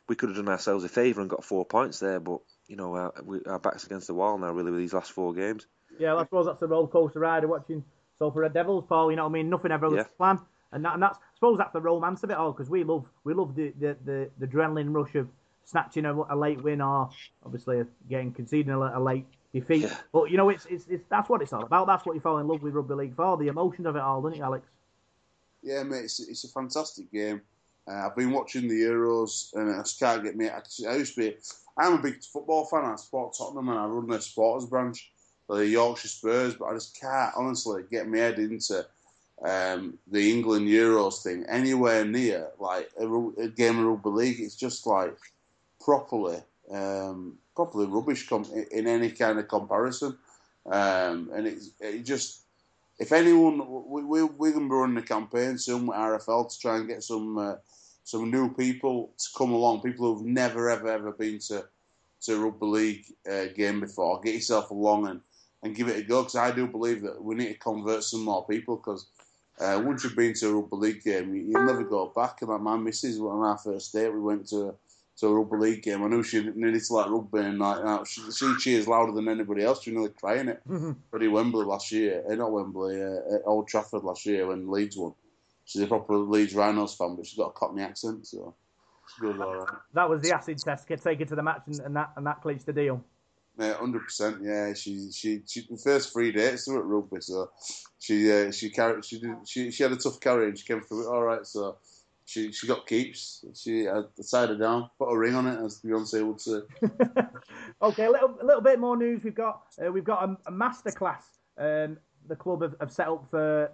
we 0.07 0.15
could 0.15 0.29
have 0.29 0.37
done 0.37 0.49
ourselves 0.49 0.83
a 0.83 0.89
favour 0.89 1.21
and 1.21 1.29
got 1.29 1.43
four 1.43 1.65
points 1.65 1.99
there. 1.99 2.19
But 2.19 2.39
you 2.67 2.75
know, 2.75 2.95
our, 2.95 3.13
we, 3.23 3.39
our 3.45 3.59
backs 3.59 3.85
against 3.85 4.07
the 4.07 4.13
wall 4.13 4.37
now, 4.37 4.51
really, 4.51 4.71
with 4.71 4.79
these 4.79 4.93
last 4.93 5.11
four 5.11 5.33
games. 5.33 5.65
Yeah, 5.99 6.15
I 6.15 6.23
suppose 6.23 6.45
that's 6.45 6.59
the 6.59 6.67
roller 6.67 6.87
coaster 6.87 7.19
ride 7.19 7.43
of 7.43 7.49
watching 7.49 7.83
Salford 8.19 8.41
Red 8.41 8.53
Devils, 8.53 8.85
Paul. 8.87 9.11
You 9.11 9.17
know 9.17 9.23
what 9.23 9.29
I 9.29 9.33
mean? 9.33 9.49
Nothing 9.49 9.71
ever 9.71 9.89
goes 9.89 9.97
Yeah. 9.97 10.03
to 10.03 10.09
plan, 10.09 10.39
and 10.71 10.85
that, 10.85 10.93
and 10.93 11.03
that's 11.03 11.17
I 11.17 11.35
suppose 11.35 11.57
that's 11.57 11.73
the 11.73 11.81
romance 11.81 12.23
of 12.23 12.29
it 12.31 12.37
all 12.37 12.51
because 12.51 12.69
we 12.69 12.83
love 12.83 13.05
we 13.23 13.33
love 13.33 13.55
the, 13.55 13.73
the, 13.79 13.97
the, 14.03 14.29
the 14.37 14.47
adrenaline 14.47 14.93
rush 14.93 15.15
of 15.15 15.27
snatching 15.65 16.05
a, 16.05 16.13
a 16.13 16.35
late 16.35 16.63
win 16.63 16.81
or 16.81 17.09
obviously 17.45 17.83
getting 18.09 18.31
conceding 18.33 18.71
a, 18.71 18.79
a 18.79 19.01
late 19.01 19.25
Yeah. 19.69 19.95
But 20.11 20.31
you 20.31 20.37
know, 20.37 20.49
it's, 20.49 20.65
it's 20.65 20.85
it's 20.87 21.03
that's 21.09 21.29
what 21.29 21.41
it's 21.41 21.53
all 21.53 21.63
about. 21.63 21.87
That's 21.87 22.05
what 22.05 22.15
you 22.15 22.21
fall 22.21 22.37
in 22.39 22.47
love 22.47 22.61
with 22.61 22.73
rugby 22.73 22.95
league 22.95 23.15
for 23.15 23.37
the 23.37 23.47
emotions 23.47 23.87
of 23.87 23.95
it 23.95 24.01
all, 24.01 24.21
doesn't 24.21 24.39
it, 24.39 24.43
Alex? 24.43 24.67
Yeah, 25.63 25.83
mate, 25.83 26.05
it's, 26.05 26.19
it's 26.19 26.43
a 26.43 26.49
fantastic 26.49 27.11
game. 27.11 27.41
Uh, 27.87 28.07
I've 28.07 28.15
been 28.15 28.31
watching 28.31 28.67
the 28.67 28.81
Euros, 28.81 29.53
and 29.53 29.73
I 29.73 29.79
just 29.79 29.99
can't 29.99 30.23
get 30.23 30.35
me. 30.35 30.49
I, 30.49 30.61
I 30.89 30.95
used 30.95 31.15
to 31.15 31.21
be. 31.21 31.37
I'm 31.77 31.93
a 31.93 32.01
big 32.01 32.23
football 32.23 32.65
fan. 32.65 32.85
I 32.85 32.95
support 32.95 33.35
Tottenham, 33.37 33.69
and 33.69 33.79
I 33.79 33.85
run 33.85 34.07
their 34.07 34.21
supporters 34.21 34.67
branch, 34.67 35.11
the 35.47 35.65
Yorkshire 35.65 36.07
Spurs. 36.07 36.55
But 36.55 36.65
I 36.65 36.73
just 36.73 36.99
can't 36.99 37.33
honestly 37.37 37.83
get 37.89 38.07
my 38.07 38.17
head 38.17 38.39
into 38.39 38.85
um, 39.43 39.97
the 40.07 40.31
England 40.31 40.67
Euros 40.67 41.21
thing 41.21 41.45
anywhere 41.47 42.03
near 42.03 42.49
like 42.59 42.89
a, 42.99 43.07
a 43.39 43.47
game 43.47 43.79
of 43.79 43.85
rugby 43.85 44.09
league. 44.09 44.39
It's 44.39 44.55
just 44.55 44.85
like 44.87 45.15
properly, 45.79 46.39
um, 46.71 47.37
properly 47.57 47.87
rubbish 47.87 48.29
com- 48.29 48.51
in 48.71 48.87
any 48.87 49.11
kind 49.11 49.37
of 49.39 49.47
comparison. 49.47 50.17
Um, 50.65 51.31
and 51.33 51.47
it's 51.47 51.71
it 51.79 52.03
just 52.03 52.41
if 52.99 53.11
anyone, 53.11 53.57
we, 53.89 54.03
we, 54.03 54.23
we're 54.23 54.53
to 54.53 54.59
be 54.59 54.65
running 54.65 54.97
a 54.97 55.01
campaign 55.01 55.57
soon 55.57 55.87
with 55.87 55.97
RFL 55.97 56.51
to 56.51 56.59
try 56.59 56.77
and 56.77 56.87
get 56.87 57.03
some 57.03 57.37
uh, 57.37 57.55
some 58.03 58.31
new 58.31 58.53
people 58.53 59.11
to 59.17 59.27
come 59.37 59.51
along, 59.51 59.81
people 59.81 60.15
who've 60.15 60.25
never, 60.25 60.69
ever, 60.69 60.87
ever 60.87 61.11
been 61.11 61.39
to, 61.39 61.65
to 62.21 62.35
a 62.35 62.39
rugby 62.39 62.65
league 62.65 63.05
uh, 63.29 63.45
game 63.53 63.81
before. 63.81 64.21
Get 64.21 64.35
yourself 64.35 64.71
along 64.71 65.07
and, 65.07 65.19
and 65.61 65.75
give 65.75 65.89
it 65.89 65.97
a 65.97 66.03
go, 66.03 66.21
because 66.21 66.37
I 66.37 66.51
do 66.51 66.67
believe 66.67 67.01
that 67.01 67.21
we 67.21 67.35
need 67.35 67.49
to 67.49 67.59
convert 67.59 68.03
some 68.03 68.23
more 68.23 68.47
people, 68.47 68.77
because 68.77 69.07
uh, 69.59 69.81
once 69.83 70.05
you've 70.05 70.15
been 70.15 70.33
to 70.35 70.47
a 70.47 70.53
rugby 70.53 70.77
league 70.77 71.03
game, 71.03 71.35
you, 71.35 71.51
never 71.51 71.83
go 71.83 72.13
back. 72.15 72.41
And 72.41 72.49
like 72.49 72.61
my 72.61 72.77
missus, 72.77 73.19
on 73.19 73.43
our 73.43 73.57
first 73.57 73.91
date, 73.91 74.13
we 74.13 74.21
went 74.21 74.47
to 74.49 74.73
to 75.17 75.27
a 75.27 75.33
rugby 75.33 75.57
league 75.57 75.83
game. 75.83 76.03
I 76.03 76.07
knew 76.07 76.23
she 76.23 76.43
needed 76.43 76.83
to 76.83 76.93
like 76.93 77.09
rugby, 77.09 77.39
and 77.39 77.59
like 77.59 77.83
that. 77.83 78.07
She, 78.07 78.21
she 78.31 78.55
cheers 78.57 78.87
louder 78.87 79.11
than 79.11 79.27
anybody 79.27 79.63
else. 79.63 79.83
She 79.83 79.91
nearly 79.91 80.09
crying 80.09 80.47
it. 80.47 80.61
Bloody 81.11 81.27
Wembley 81.27 81.65
last 81.65 81.91
year, 81.91 82.23
eh, 82.29 82.35
not 82.35 82.51
Wembley, 82.51 83.01
uh, 83.01 83.35
at 83.35 83.41
Old 83.45 83.67
Trafford 83.67 84.03
last 84.03 84.25
year 84.25 84.47
when 84.47 84.69
Leeds 84.69 84.97
won. 84.97 85.13
She's 85.65 85.81
a 85.81 85.87
proper 85.87 86.15
Leeds 86.15 86.55
Rhinos 86.55 86.95
fan, 86.95 87.15
but 87.15 87.25
she's 87.25 87.37
got 87.37 87.47
a 87.47 87.51
Cockney 87.51 87.83
accent, 87.83 88.25
so 88.25 88.55
goes 89.19 89.39
all 89.39 89.55
right. 89.55 89.67
That 89.93 90.09
was 90.09 90.21
the 90.21 90.33
acid 90.33 90.59
test. 90.59 90.87
Get 90.87 91.01
taken 91.01 91.27
to 91.27 91.35
the 91.35 91.43
match, 91.43 91.63
and, 91.67 91.79
and 91.79 91.95
that 91.95 92.11
and 92.15 92.25
that 92.25 92.41
clinches 92.41 92.65
the 92.65 92.73
deal. 92.73 93.03
Yeah, 93.59 93.73
hundred 93.73 94.03
percent. 94.03 94.37
Yeah, 94.43 94.73
she 94.73 95.11
she 95.11 95.41
she 95.47 95.67
the 95.69 95.77
first 95.77 96.13
three 96.13 96.31
dates 96.31 96.67
were 96.67 96.79
at 96.79 96.85
rugby, 96.85 97.21
so 97.21 97.49
she 97.99 98.31
uh, 98.31 98.51
she 98.51 98.69
carried 98.69 99.03
she 99.03 99.19
did 99.19 99.35
she 99.45 99.71
she 99.71 99.83
had 99.83 99.91
a 99.91 99.95
tough 99.95 100.19
carry 100.19 100.49
and 100.49 100.57
she 100.57 100.65
came 100.65 100.81
through 100.81 101.07
it 101.07 101.11
all 101.11 101.23
right. 101.23 101.45
So 101.45 101.77
she 102.27 102.51
she 102.51 102.67
got 102.67 102.85
keeps. 102.85 103.45
She 103.55 103.87
uh, 103.87 104.03
decided 104.15 104.59
down, 104.59 104.89
put 104.99 105.09
a 105.09 105.17
ring 105.17 105.33
on 105.33 105.47
it, 105.47 105.63
as 105.63 105.81
Beyonce 105.81 106.27
would 106.27 106.41
say. 106.41 106.59
Okay, 107.81 108.05
a 108.05 108.11
little, 108.11 108.35
a 108.41 108.45
little 108.45 108.61
bit 108.61 108.79
more 108.79 108.97
news. 108.97 109.23
We've 109.23 109.35
got 109.35 109.61
uh, 109.83 109.91
we've 109.91 110.03
got 110.03 110.27
a, 110.27 110.37
a 110.47 110.51
masterclass. 110.51 111.23
Um, 111.59 111.97
the 112.27 112.35
club 112.35 112.63
have, 112.63 112.75
have 112.79 112.91
set 112.91 113.07
up 113.07 113.25
for 113.29 113.71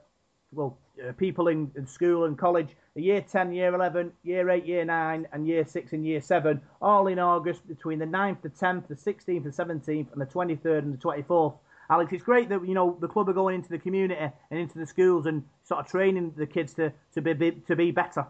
well 0.51 0.77
uh, 1.01 1.13
people 1.13 1.47
in, 1.47 1.71
in 1.77 1.87
school 1.87 2.25
and 2.25 2.37
college. 2.37 2.75
Year 2.95 3.21
ten, 3.21 3.53
year 3.53 3.73
eleven, 3.73 4.11
year 4.23 4.49
eight, 4.49 4.65
year 4.65 4.83
nine, 4.83 5.25
and 5.31 5.47
year 5.47 5.65
six 5.65 5.93
and 5.93 6.05
year 6.05 6.21
seven, 6.21 6.61
all 6.81 7.07
in 7.07 7.17
August 7.17 7.65
between 7.67 7.97
the 7.97 8.05
9th, 8.05 8.41
the 8.41 8.49
tenth, 8.49 8.87
the 8.89 8.95
sixteenth, 8.95 9.45
the 9.45 9.53
seventeenth, 9.53 10.11
and 10.11 10.21
the 10.21 10.25
twenty 10.25 10.55
third 10.57 10.83
and 10.83 10.93
the 10.93 10.97
twenty 10.97 11.23
fourth. 11.23 11.53
Alex, 11.89 12.11
it's 12.11 12.23
great 12.23 12.49
that 12.49 12.67
you 12.67 12.73
know 12.73 12.97
the 12.99 13.07
club 13.07 13.29
are 13.29 13.33
going 13.33 13.55
into 13.55 13.69
the 13.69 13.79
community 13.79 14.19
and 14.19 14.59
into 14.59 14.77
the 14.77 14.85
schools 14.85 15.25
and 15.27 15.43
sort 15.63 15.79
of 15.79 15.87
training 15.87 16.33
the 16.35 16.45
kids 16.45 16.73
to 16.73 16.91
to 17.13 17.21
be, 17.21 17.33
be 17.33 17.51
to 17.67 17.75
be 17.75 17.91
better. 17.91 18.25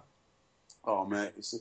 Oh 0.86 1.06
mate, 1.06 1.32
it's 1.38 1.56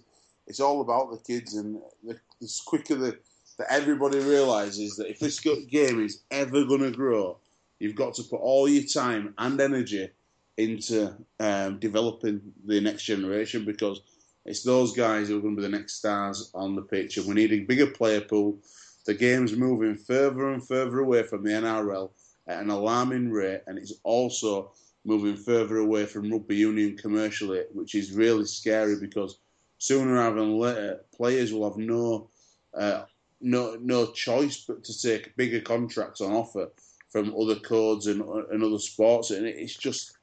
it's 0.46 0.60
all 0.60 0.80
about 0.80 1.10
the 1.10 1.18
kids, 1.18 1.54
and 1.54 1.80
the, 2.02 2.18
the 2.40 2.60
quicker 2.66 2.96
the, 2.96 3.18
that 3.58 3.70
everybody 3.70 4.18
realizes 4.18 4.96
that 4.96 5.08
if 5.08 5.18
this 5.18 5.38
game 5.40 6.04
is 6.04 6.22
ever 6.30 6.64
going 6.64 6.80
to 6.80 6.90
grow, 6.90 7.38
you've 7.78 7.94
got 7.94 8.14
to 8.14 8.22
put 8.24 8.40
all 8.40 8.68
your 8.68 8.84
time 8.84 9.34
and 9.38 9.60
energy 9.60 10.08
into 10.56 11.14
um, 11.40 11.78
developing 11.78 12.40
the 12.66 12.80
next 12.80 13.04
generation 13.04 13.64
because 13.64 14.02
it's 14.44 14.62
those 14.62 14.92
guys 14.92 15.28
who 15.28 15.38
are 15.38 15.40
going 15.40 15.56
to 15.56 15.62
be 15.62 15.68
the 15.68 15.76
next 15.76 15.94
stars 15.94 16.50
on 16.54 16.74
the 16.74 16.82
pitch, 16.82 17.16
and 17.16 17.26
we 17.26 17.34
need 17.34 17.52
a 17.52 17.60
bigger 17.60 17.86
player 17.86 18.20
pool. 18.20 18.58
The 19.06 19.14
game's 19.14 19.56
moving 19.56 19.96
further 19.96 20.50
and 20.50 20.66
further 20.66 20.98
away 21.00 21.22
from 21.22 21.44
the 21.44 21.50
NRL 21.50 22.10
at 22.48 22.62
an 22.62 22.70
alarming 22.70 23.30
rate, 23.30 23.62
and 23.66 23.78
it's 23.78 23.92
also 24.02 24.72
moving 25.04 25.36
further 25.36 25.78
away 25.78 26.06
from 26.06 26.30
rugby 26.30 26.56
union 26.56 26.96
commercially, 26.96 27.62
which 27.72 27.94
is 27.94 28.12
really 28.12 28.46
scary 28.46 28.96
because 29.00 29.38
sooner 29.78 30.14
rather 30.14 30.36
than 30.36 30.58
later, 30.58 31.04
players 31.14 31.52
will 31.52 31.68
have 31.68 31.78
no 31.78 32.28
uh, 32.74 33.02
no 33.40 33.76
no 33.80 34.06
choice 34.12 34.64
but 34.66 34.84
to 34.84 35.02
take 35.02 35.36
bigger 35.36 35.60
contracts 35.60 36.20
on 36.20 36.32
offer 36.32 36.68
from 37.10 37.34
other 37.38 37.56
codes 37.56 38.06
and, 38.06 38.22
and 38.22 38.62
other 38.62 38.78
sports, 38.78 39.30
and 39.30 39.46
it's 39.46 39.76
just 39.76 40.16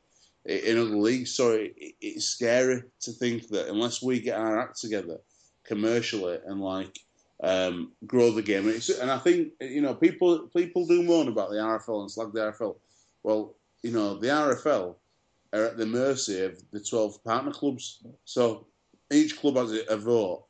in 0.45 0.77
other 0.77 0.97
leagues. 0.97 1.35
So 1.35 1.51
it, 1.51 1.75
it's 2.01 2.25
scary 2.25 2.83
to 3.01 3.11
think 3.11 3.49
that 3.49 3.67
unless 3.67 4.01
we 4.01 4.19
get 4.19 4.39
our 4.39 4.59
act 4.59 4.79
together 4.79 5.19
commercially 5.65 6.39
and 6.45 6.61
like 6.61 6.97
um, 7.43 7.91
grow 8.07 8.31
the 8.31 8.41
game, 8.41 8.67
and, 8.67 8.89
and 9.01 9.11
I 9.11 9.17
think 9.17 9.53
you 9.61 9.81
know 9.81 9.93
people 9.93 10.49
people 10.55 10.87
do 10.87 11.03
moan 11.03 11.27
about 11.27 11.49
the 11.49 11.57
RFL 11.57 12.01
and 12.01 12.11
slag 12.11 12.33
the 12.33 12.39
RFL. 12.39 12.77
Well, 13.23 13.55
you 13.83 13.91
know 13.91 14.15
the 14.15 14.27
RFL 14.27 14.95
are 15.53 15.63
at 15.65 15.77
the 15.77 15.85
mercy 15.85 16.43
of 16.43 16.61
the 16.71 16.79
twelve 16.79 17.23
partner 17.23 17.51
clubs. 17.51 18.03
So 18.25 18.67
each 19.11 19.39
club 19.39 19.55
has 19.55 19.71
a, 19.71 19.97
vote, 19.97 20.45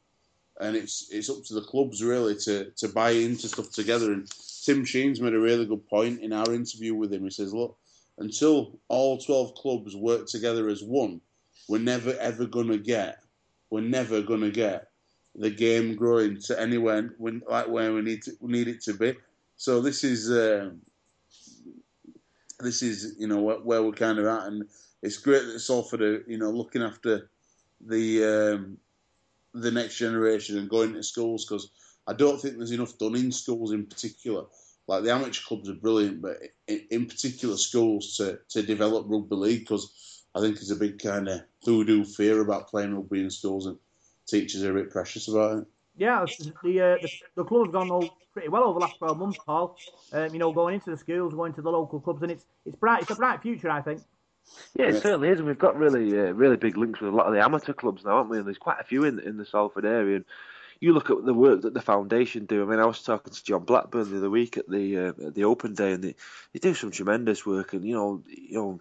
and 0.59 0.75
it's 0.75 1.09
it's 1.11 1.29
up 1.29 1.43
to 1.45 1.53
the 1.53 1.61
clubs 1.61 2.03
really 2.03 2.35
to 2.35 2.71
to 2.71 2.87
buy 2.89 3.11
into 3.11 3.47
stuff 3.47 3.71
together. 3.71 4.11
And 4.11 4.29
Tim 4.63 4.83
Sheens 4.83 5.21
made 5.21 5.33
a 5.33 5.39
really 5.39 5.65
good 5.65 5.87
point 5.87 6.21
in 6.21 6.33
our 6.33 6.53
interview 6.53 6.95
with 6.95 7.13
him. 7.13 7.23
He 7.23 7.29
says, 7.29 7.53
"Look, 7.53 7.77
until 8.17 8.79
all 8.87 9.17
twelve 9.17 9.55
clubs 9.55 9.95
work 9.95 10.27
together 10.27 10.67
as 10.67 10.83
one, 10.83 11.21
we're 11.67 11.79
never 11.79 12.13
ever 12.19 12.45
gonna 12.45 12.77
get, 12.77 13.23
we're 13.69 13.81
never 13.81 14.21
gonna 14.21 14.51
get 14.51 14.87
the 15.35 15.51
game 15.51 15.95
growing 15.95 16.41
to 16.41 16.59
anywhere 16.59 17.13
when, 17.17 17.41
like 17.47 17.67
where 17.69 17.93
we 17.93 18.01
need 18.01 18.23
to 18.23 18.31
we 18.41 18.51
need 18.51 18.67
it 18.67 18.81
to 18.81 18.93
be. 18.93 19.15
So 19.55 19.81
this 19.81 20.03
is." 20.03 20.31
Um, 20.31 20.81
this 22.59 22.81
is 22.81 23.15
you 23.17 23.27
know 23.27 23.41
where, 23.41 23.57
where 23.57 23.83
we're 23.83 23.91
kind 23.91 24.19
of 24.19 24.25
at, 24.25 24.47
and 24.47 24.65
it's 25.01 25.17
great 25.17 25.45
that 25.45 25.59
Salford 25.59 26.01
are 26.01 26.23
you 26.27 26.37
know 26.37 26.51
looking 26.51 26.83
after 26.83 27.29
the 27.81 28.23
um, 28.23 28.77
the 29.53 29.71
next 29.71 29.97
generation 29.97 30.57
and 30.57 30.69
going 30.69 30.93
to 30.93 31.03
schools 31.03 31.45
because 31.45 31.71
I 32.07 32.13
don't 32.13 32.39
think 32.41 32.57
there's 32.57 32.71
enough 32.71 32.97
done 32.97 33.15
in 33.15 33.31
schools 33.31 33.71
in 33.71 33.85
particular. 33.85 34.45
Like 34.87 35.03
the 35.03 35.11
amateur 35.11 35.41
clubs 35.45 35.69
are 35.69 35.75
brilliant, 35.75 36.21
but 36.21 36.37
in, 36.67 36.83
in 36.89 37.05
particular 37.05 37.55
schools 37.57 38.17
to, 38.17 38.39
to 38.49 38.63
develop 38.63 39.05
rugby 39.07 39.35
league 39.35 39.59
because 39.59 40.23
I 40.33 40.41
think 40.41 40.55
there's 40.55 40.71
a 40.71 40.75
big 40.75 40.99
kind 41.01 41.27
of 41.27 41.41
hoodoo 41.63 42.03
fear 42.03 42.41
about 42.41 42.69
playing 42.69 42.95
rugby 42.95 43.21
in 43.21 43.29
schools 43.29 43.67
and 43.67 43.77
teachers 44.25 44.63
are 44.63 44.71
a 44.71 44.81
bit 44.81 44.91
precious 44.91 45.27
about 45.27 45.59
it. 45.59 45.67
Yeah, 45.99 46.25
the 46.63 46.81
uh, 46.81 46.97
the, 47.01 47.09
the 47.35 47.43
club 47.43 47.65
have 47.65 47.73
gone 47.73 47.91
all 47.91 48.17
pretty 48.31 48.47
well 48.47 48.63
over 48.63 48.79
the 48.79 48.85
last 48.85 48.97
twelve 48.97 49.19
months, 49.19 49.37
Paul. 49.45 49.75
Um, 50.13 50.31
you 50.31 50.39
know, 50.39 50.53
going 50.53 50.75
into 50.75 50.89
the 50.91 50.97
schools, 50.97 51.33
going 51.33 51.53
to 51.53 51.61
the 51.61 51.69
local 51.69 51.99
clubs, 51.99 52.23
and 52.23 52.31
it's 52.31 52.45
it's 52.65 52.77
bright. 52.77 53.01
It's 53.01 53.11
a 53.11 53.15
bright 53.15 53.41
future, 53.41 53.69
I 53.69 53.81
think. 53.81 54.01
Yeah, 54.75 54.87
it 54.87 55.01
certainly 55.01 55.29
is, 55.29 55.39
and 55.39 55.47
we've 55.47 55.59
got 55.59 55.77
really, 55.77 56.17
uh, 56.17 56.31
really 56.31 56.55
big 56.55 56.77
links 56.77 57.01
with 57.01 57.13
a 57.13 57.15
lot 57.15 57.27
of 57.27 57.33
the 57.33 57.43
amateur 57.43 57.73
clubs 57.73 58.03
now, 58.05 58.17
haven't 58.17 58.31
we? 58.31 58.37
And 58.37 58.47
there's 58.47 58.57
quite 58.57 58.79
a 58.79 58.85
few 58.85 59.03
in 59.03 59.19
in 59.19 59.37
the 59.37 59.45
Salford 59.45 59.85
area. 59.85 60.15
And 60.15 60.25
you 60.79 60.93
look 60.93 61.09
at 61.09 61.25
the 61.25 61.33
work 61.33 61.61
that 61.63 61.73
the 61.73 61.81
foundation 61.81 62.45
do. 62.45 62.63
I 62.63 62.65
mean, 62.65 62.79
I 62.79 62.85
was 62.85 63.03
talking 63.03 63.33
to 63.33 63.43
John 63.43 63.65
Blackburn 63.65 64.09
the 64.09 64.17
other 64.17 64.29
week 64.29 64.57
at 64.57 64.69
the 64.69 64.97
uh, 64.97 65.27
at 65.27 65.35
the 65.35 65.43
Open 65.43 65.73
Day, 65.73 65.91
and 65.91 66.03
they, 66.03 66.15
they 66.53 66.59
do 66.59 66.73
some 66.73 66.91
tremendous 66.91 67.45
work. 67.45 67.73
And 67.73 67.83
you 67.83 67.93
know, 67.93 68.23
you 68.27 68.57
know, 68.57 68.79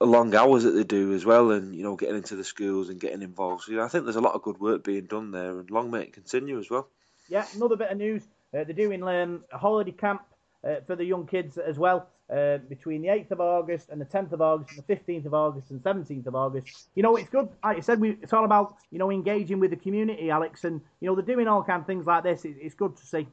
long 0.00 0.34
hours 0.34 0.64
that 0.64 0.72
they 0.72 0.84
do 0.84 1.12
as 1.12 1.24
well, 1.24 1.50
and 1.50 1.74
you 1.74 1.82
know 1.82 1.96
getting 1.96 2.16
into 2.16 2.36
the 2.36 2.44
schools 2.44 2.88
and 2.88 3.00
getting 3.00 3.22
involved. 3.22 3.64
So, 3.64 3.72
you 3.72 3.78
know, 3.78 3.84
I 3.84 3.88
think 3.88 4.04
there's 4.04 4.16
a 4.16 4.20
lot 4.20 4.34
of 4.34 4.42
good 4.42 4.58
work 4.58 4.84
being 4.84 5.06
done 5.06 5.30
there, 5.30 5.58
and 5.58 5.70
long 5.70 5.90
may 5.90 6.02
it 6.02 6.12
continue 6.12 6.58
as 6.58 6.70
well. 6.70 6.88
Yeah, 7.28 7.46
another 7.54 7.76
bit 7.76 7.90
of 7.90 7.98
news. 7.98 8.22
Uh, 8.52 8.64
they're 8.64 8.72
doing 8.72 9.02
um, 9.02 9.44
a 9.52 9.58
holiday 9.58 9.92
camp 9.92 10.22
uh, 10.62 10.76
for 10.86 10.96
the 10.96 11.04
young 11.04 11.26
kids 11.26 11.58
as 11.58 11.78
well 11.78 12.08
uh, 12.30 12.58
between 12.68 13.02
the 13.02 13.08
8th 13.08 13.32
of 13.32 13.40
August 13.40 13.90
and 13.90 14.00
the 14.00 14.04
10th 14.04 14.32
of 14.32 14.40
August 14.40 14.76
and 14.76 14.84
the 14.86 14.94
15th 14.94 15.26
of 15.26 15.34
August 15.34 15.70
and 15.70 15.80
17th 15.82 16.26
of 16.26 16.34
August. 16.34 16.88
You 16.94 17.02
know, 17.02 17.16
it's 17.16 17.28
good. 17.28 17.48
Like 17.62 17.78
I 17.78 17.80
said, 17.80 18.00
we, 18.00 18.10
it's 18.22 18.32
all 18.32 18.44
about, 18.44 18.76
you 18.90 18.98
know, 18.98 19.10
engaging 19.10 19.60
with 19.60 19.70
the 19.70 19.76
community, 19.76 20.30
Alex. 20.30 20.64
And, 20.64 20.80
you 21.00 21.08
know, 21.08 21.14
they're 21.14 21.24
doing 21.24 21.48
all 21.48 21.62
kind 21.62 21.80
of 21.80 21.86
things 21.86 22.06
like 22.06 22.22
this. 22.22 22.44
It, 22.44 22.56
it's 22.60 22.74
good 22.74 22.96
to 22.96 23.06
see. 23.06 23.26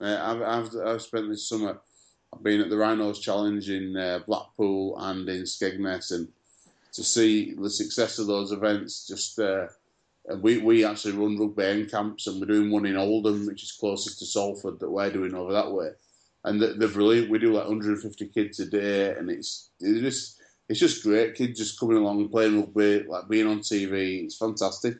Uh, 0.00 0.18
I've, 0.22 0.42
I've, 0.42 0.86
I've 0.86 1.02
spent 1.02 1.28
this 1.28 1.48
summer, 1.48 1.80
I've 2.32 2.42
been 2.42 2.60
at 2.60 2.70
the 2.70 2.76
Rhinos 2.76 3.20
Challenge 3.20 3.70
in 3.70 3.96
uh, 3.96 4.20
Blackpool 4.26 4.96
and 4.98 5.28
in 5.28 5.42
Skegness. 5.42 6.12
And 6.12 6.28
to 6.92 7.02
see 7.02 7.54
the 7.54 7.70
success 7.70 8.18
of 8.18 8.26
those 8.26 8.52
events, 8.52 9.06
just 9.06 9.38
uh, 9.38 9.66
we, 10.40 10.58
we 10.58 10.84
actually 10.84 11.12
run 11.12 11.38
rugby 11.38 11.86
camps 11.86 12.26
and 12.26 12.40
we're 12.40 12.46
doing 12.46 12.70
one 12.70 12.86
in 12.86 12.96
Oldham, 12.96 13.46
which 13.46 13.62
is 13.62 13.72
closest 13.72 14.18
to 14.18 14.26
Salford 14.26 14.78
that 14.80 14.90
we're 14.90 15.10
doing 15.10 15.34
over 15.34 15.52
that 15.52 15.72
way 15.72 15.90
and 16.44 16.60
they're 16.60 16.88
brilliant. 16.88 17.30
We 17.30 17.38
do 17.38 17.52
like 17.52 17.66
150 17.66 18.26
kids 18.28 18.60
a 18.60 18.66
day, 18.66 19.14
and 19.14 19.30
it's 19.30 19.70
it's 19.80 20.00
just 20.00 20.40
it's 20.68 20.80
just 20.80 21.02
great. 21.02 21.34
Kids 21.34 21.58
just 21.58 21.78
coming 21.78 21.96
along 21.96 22.28
playing 22.28 22.60
rugby, 22.60 23.04
like 23.04 23.28
being 23.28 23.46
on 23.46 23.60
TV. 23.60 24.24
It's 24.24 24.36
fantastic. 24.36 24.96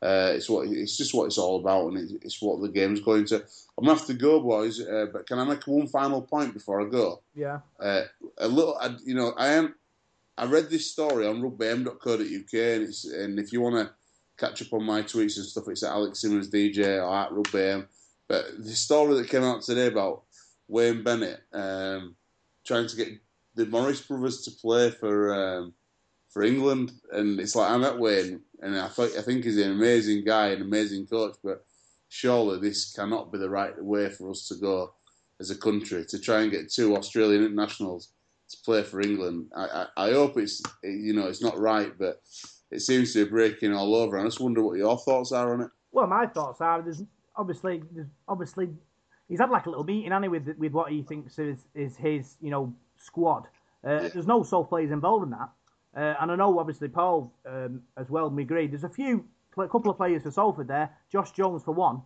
Uh, 0.00 0.32
it's 0.34 0.48
what 0.48 0.68
it's 0.68 0.96
just 0.96 1.14
what 1.14 1.26
it's 1.26 1.38
all 1.38 1.60
about, 1.60 1.92
and 1.92 2.18
it's 2.22 2.40
what 2.40 2.60
the 2.60 2.68
game's 2.68 3.00
going 3.00 3.26
to. 3.26 3.44
I'm 3.78 3.84
gonna 3.84 3.96
have 3.96 4.08
to 4.08 4.14
go, 4.14 4.40
boys. 4.40 4.80
Uh, 4.80 5.06
but 5.12 5.28
can 5.28 5.38
I 5.38 5.44
make 5.44 5.64
one 5.68 5.86
final 5.86 6.20
point 6.20 6.52
before 6.52 6.80
I 6.84 6.90
go? 6.90 7.22
Yeah. 7.32 7.60
Uh, 7.78 8.02
a 8.38 8.48
little, 8.48 8.76
I, 8.76 8.96
you 9.04 9.14
know, 9.14 9.32
I 9.36 9.48
am. 9.50 9.76
I 10.36 10.46
read 10.46 10.68
this 10.68 10.90
story 10.90 11.26
on 11.26 11.40
rugbym.co.uk, 11.40 12.52
and 12.52 12.82
it's 12.82 13.04
and 13.04 13.38
if 13.38 13.52
you 13.52 13.60
want 13.60 13.76
to 13.76 13.94
catch 14.36 14.62
up 14.62 14.72
on 14.72 14.84
my 14.84 15.02
tweets 15.02 15.36
and 15.36 15.46
stuff, 15.46 15.68
it's 15.68 15.84
at 15.84 15.92
Alex 15.92 16.20
Simmons 16.20 16.50
DJ 16.50 17.00
or 17.00 17.14
at 17.14 17.30
rugbym. 17.30 17.86
But 18.26 18.46
the 18.58 18.74
story 18.74 19.14
that 19.14 19.28
came 19.28 19.44
out 19.44 19.62
today 19.62 19.86
about 19.86 20.24
Wayne 20.66 21.04
Bennett 21.04 21.40
um, 21.52 22.16
trying 22.66 22.88
to 22.88 22.96
get 22.96 23.08
the 23.54 23.66
Morris 23.66 24.00
brothers 24.00 24.42
to 24.42 24.50
play 24.50 24.90
for 24.90 25.32
um, 25.32 25.74
for 26.30 26.42
England, 26.42 26.92
and 27.12 27.38
it's 27.38 27.54
like 27.54 27.70
I 27.70 27.76
met 27.76 27.98
Wayne, 27.98 28.40
and 28.60 28.76
I 28.76 28.88
think 28.88 29.16
I 29.16 29.22
think 29.22 29.44
he's 29.44 29.58
an 29.58 29.70
amazing 29.70 30.24
guy, 30.24 30.48
an 30.48 30.62
amazing 30.62 31.06
coach, 31.06 31.36
but 31.44 31.64
surely 32.08 32.58
this 32.58 32.92
cannot 32.92 33.32
be 33.32 33.38
the 33.38 33.50
right 33.50 33.72
way 33.82 34.08
for 34.08 34.30
us 34.30 34.48
to 34.48 34.54
go 34.56 34.94
as 35.40 35.50
a 35.50 35.58
country 35.58 36.04
to 36.04 36.18
try 36.18 36.42
and 36.42 36.50
get 36.50 36.70
two 36.70 36.96
Australian 36.96 37.44
internationals 37.44 38.12
to 38.50 38.56
play 38.64 38.82
for 38.82 39.00
England. 39.00 39.46
I, 39.54 39.64
I, 39.96 40.08
I 40.08 40.12
hope 40.12 40.36
it's 40.36 40.62
you 40.82 41.12
know 41.12 41.26
it's 41.26 41.42
not 41.42 41.58
right, 41.58 41.92
but 41.98 42.20
it 42.70 42.80
seems 42.80 43.12
to 43.12 43.24
be 43.24 43.30
breaking 43.30 43.74
all 43.74 43.94
over. 43.94 44.18
I 44.18 44.24
just 44.24 44.40
wonder 44.40 44.62
what 44.62 44.78
your 44.78 44.98
thoughts 44.98 45.32
are 45.32 45.54
on 45.54 45.62
it. 45.62 45.70
Well, 45.92 46.06
my 46.06 46.26
thoughts 46.26 46.60
are 46.60 46.82
there's 46.82 47.02
obviously 47.36 47.82
there's 47.92 48.08
obviously 48.26 48.68
he's 49.28 49.38
had 49.38 49.50
like 49.50 49.66
a 49.66 49.70
little 49.70 49.84
meeting, 49.84 50.12
Annie, 50.12 50.28
with 50.28 50.48
with 50.58 50.72
what 50.72 50.90
he 50.90 51.02
thinks 51.02 51.38
is 51.38 51.58
is 51.74 51.96
his 51.96 52.36
you 52.40 52.50
know 52.50 52.74
squad. 52.96 53.46
Uh, 53.84 54.08
there's 54.12 54.26
no 54.26 54.42
sole 54.42 54.64
players 54.64 54.90
involved 54.90 55.24
in 55.24 55.30
that, 55.30 55.48
uh, 55.96 56.14
and 56.20 56.32
I 56.32 56.36
know 56.36 56.58
obviously 56.58 56.88
Paul 56.88 57.32
um, 57.46 57.82
as 57.96 58.10
well. 58.10 58.28
Me 58.28 58.42
agree. 58.42 58.66
There's 58.66 58.84
a 58.84 58.88
few, 58.88 59.24
a 59.60 59.68
couple 59.68 59.90
of 59.90 59.96
players 59.96 60.22
for 60.22 60.30
Salford 60.30 60.68
there. 60.68 60.90
Josh 61.10 61.32
Jones 61.32 61.62
for 61.62 61.72
one. 61.72 62.02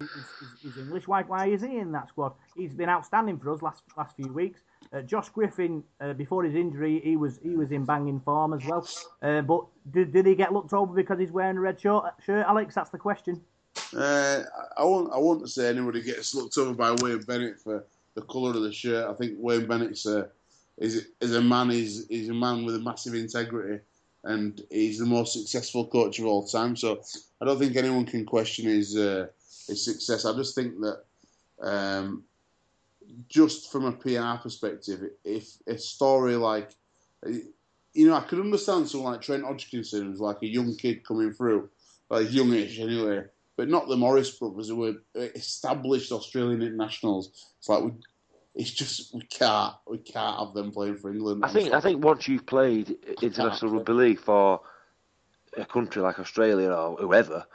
He's, 0.63 0.77
English. 0.77 1.09
Why, 1.09 1.23
why 1.23 1.47
is 1.47 1.63
he 1.63 1.79
in 1.79 1.93
that 1.93 2.09
squad? 2.09 2.33
He's 2.57 2.75
been 2.75 2.89
outstanding 2.89 3.39
for 3.39 3.53
us 3.53 3.63
last 3.63 3.83
last 3.97 4.17
few 4.17 4.33
weeks. 4.33 4.61
Uh, 4.93 5.03
Josh 5.03 5.29
Griffin, 5.31 5.83
uh, 6.01 6.13
before 6.13 6.45
his 6.45 6.55
injury, 6.55 7.01
he 7.03 7.17
was 7.17 7.39
he 7.43 7.57
was 7.57 7.73
in 7.73 7.85
banging 7.85 8.21
form 8.21 8.53
as 8.53 8.65
well. 8.65 8.87
Uh, 9.23 9.41
but 9.43 9.65
did, 9.91 10.13
did 10.13 10.27
he 10.27 10.35
get 10.35 10.53
looked 10.53 10.73
over 10.73 10.93
because 10.93 11.19
he's 11.19 11.33
wearing 11.33 11.57
a 11.57 11.61
red 11.61 11.81
shirt, 11.81 12.05
Alex? 12.29 12.75
That's 12.75 12.91
the 12.91 12.99
question. 12.99 13.41
Uh, 13.97 14.43
I 14.77 14.85
won't. 14.85 15.13
I 15.13 15.19
won't 15.19 15.49
say 15.51 15.69
anybody 15.69 16.03
gets 16.03 16.35
looked 16.35 16.57
over 16.59 16.75
by 16.75 16.93
Wayne 16.93 17.21
Bennett 17.21 17.61
for 17.61 17.87
the 18.15 18.23
colour 18.23 18.51
of 18.51 18.63
the 18.63 18.73
shirt. 18.73 19.09
I 19.09 19.15
think 19.15 19.35
Wayne 19.39 19.67
Bennett's 19.67 20.07
a 20.07 20.29
is 20.79 21.09
is 21.21 21.35
a 21.35 21.41
man. 21.41 21.71
He's 21.71 22.07
he's 22.09 22.29
a 22.29 22.35
man 22.35 22.65
with 22.65 22.77
a 22.77 22.81
massive 22.81 23.15
integrity, 23.15 23.83
and 24.25 24.61
he's 24.71 24.99
the 24.99 25.07
most 25.07 25.33
successful 25.33 25.87
coach 25.87 26.19
of 26.19 26.27
all 26.27 26.47
time. 26.47 26.77
So 26.77 27.03
I 27.41 27.45
don't 27.45 27.59
think 27.59 27.77
anyone 27.77 28.07
can 28.07 28.25
question 28.25 28.67
his 28.67 28.97
uh, 28.97 29.27
his 29.69 29.85
success. 29.85 30.25
I 30.25 30.35
just 30.37 30.55
think 30.55 30.75
that. 30.81 31.05
Um, 31.61 32.25
just 33.29 33.71
from 33.71 33.85
a 33.85 33.93
PR 33.93 34.43
perspective, 34.43 35.11
if 35.25 35.57
a 35.67 35.77
story 35.79 36.37
like, 36.37 36.71
you 37.25 38.09
know, 38.09 38.15
I 38.15 38.21
could 38.21 38.41
understand 38.41 38.89
someone 38.89 39.13
like 39.13 39.23
Trent 39.23 39.45
Hodkinson, 39.45 40.19
like 40.19 40.43
a 40.43 40.47
young 40.47 40.75
kid 40.77 41.07
coming 41.07 41.33
through, 41.33 41.69
like 42.11 42.33
youngish 42.33 42.79
anyway, 42.79 43.25
but 43.57 43.69
not 43.69 43.89
the 43.89 43.97
Morris 43.97 44.31
brothers 44.31 44.69
who 44.69 44.77
were 44.77 44.95
established 45.15 46.13
Australian 46.13 46.63
internationals. 46.63 47.53
It's 47.59 47.69
like 47.69 47.85
we, 47.85 47.93
it's 48.55 48.71
just 48.71 49.15
we 49.15 49.23
can't 49.23 49.75
we 49.87 49.99
can't 49.99 50.39
have 50.39 50.55
them 50.55 50.73
playing 50.73 50.97
for 50.97 51.11
England. 51.11 51.45
I 51.45 51.53
think 51.53 51.73
I 51.73 51.81
think 51.81 52.05
once 52.05 52.29
you've 52.29 52.47
played 52.47 52.97
international 53.23 53.73
rugby 53.73 53.93
league 53.93 54.21
for 54.21 54.61
a 55.57 55.65
country 55.65 56.03
like 56.03 56.19
Australia 56.19 56.71
or 56.71 56.97
whoever, 56.97 57.47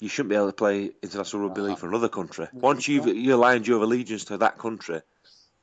you 0.00 0.08
shouldn't 0.08 0.30
be 0.30 0.36
able 0.36 0.48
to 0.48 0.52
play 0.52 0.90
international 1.02 1.48
rugby 1.48 1.62
league 1.62 1.78
for 1.78 1.88
another 1.88 2.08
country. 2.08 2.44
Uh-huh. 2.44 2.58
Once 2.60 2.88
you've 2.88 3.06
you 3.06 3.34
aligned 3.34 3.66
your 3.66 3.82
allegiance 3.82 4.24
to 4.26 4.38
that 4.38 4.58
country, 4.58 5.00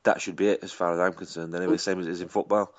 that 0.03 0.21
should 0.21 0.35
be 0.35 0.47
it 0.47 0.63
as 0.63 0.71
far 0.71 0.93
as 0.93 0.99
I'm 0.99 1.13
concerned. 1.13 1.53
Anyway, 1.53 1.73
the 1.73 1.79
same 1.79 1.99
as 1.99 2.07
it 2.07 2.11
is 2.11 2.21
in 2.21 2.29
football. 2.29 2.73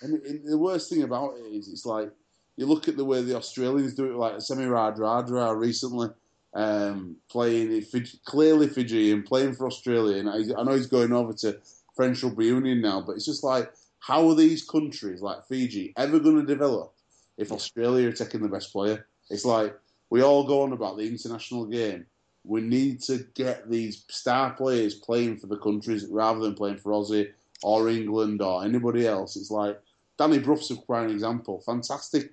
And 0.00 0.20
the 0.44 0.58
worst 0.58 0.90
thing 0.90 1.04
about 1.04 1.34
it 1.36 1.42
is, 1.42 1.68
it's 1.68 1.86
like 1.86 2.10
you 2.56 2.66
look 2.66 2.88
at 2.88 2.96
the 2.96 3.04
way 3.04 3.22
the 3.22 3.36
Australians 3.36 3.94
do 3.94 4.06
it, 4.06 4.16
like 4.16 4.40
Semi 4.40 4.64
Radradra 4.64 5.56
recently 5.56 6.08
um, 6.54 7.16
playing 7.30 7.84
clearly 8.24 8.68
Fijian, 8.68 9.22
playing 9.22 9.54
for 9.54 9.66
Australia. 9.66 10.18
And 10.18 10.28
I, 10.28 10.60
I, 10.60 10.64
know 10.64 10.74
he's 10.74 10.86
going 10.86 11.12
over 11.12 11.32
to 11.34 11.58
French 11.94 12.22
Rugby 12.22 12.46
Union 12.46 12.80
now, 12.80 13.00
but 13.00 13.16
it's 13.16 13.24
just 13.24 13.44
like, 13.44 13.72
how 14.00 14.28
are 14.28 14.34
these 14.34 14.64
countries 14.64 15.22
like 15.22 15.46
Fiji 15.46 15.92
ever 15.96 16.18
going 16.18 16.36
to 16.36 16.46
develop 16.46 16.92
if 17.38 17.52
Australia 17.52 18.08
are 18.08 18.12
taking 18.12 18.42
the 18.42 18.48
best 18.48 18.72
player? 18.72 19.06
It's 19.30 19.44
like 19.44 19.74
we 20.10 20.22
all 20.22 20.44
go 20.44 20.62
on 20.62 20.72
about 20.72 20.98
the 20.98 21.08
international 21.08 21.66
game. 21.66 22.06
We 22.44 22.60
need 22.60 23.00
to 23.02 23.24
get 23.34 23.70
these 23.70 24.04
star 24.08 24.50
players 24.50 24.94
playing 24.94 25.38
for 25.38 25.46
the 25.46 25.56
countries 25.56 26.06
rather 26.06 26.40
than 26.40 26.54
playing 26.54 26.78
for 26.78 26.92
Aussie 26.92 27.30
or 27.62 27.88
England 27.88 28.42
or 28.42 28.64
anybody 28.64 29.06
else. 29.06 29.36
It's 29.36 29.50
like 29.50 29.80
Danny 30.18 30.40
Brough's 30.40 30.70
a 30.70 30.76
prime 30.76 31.08
example. 31.08 31.62
Fantastic. 31.64 32.32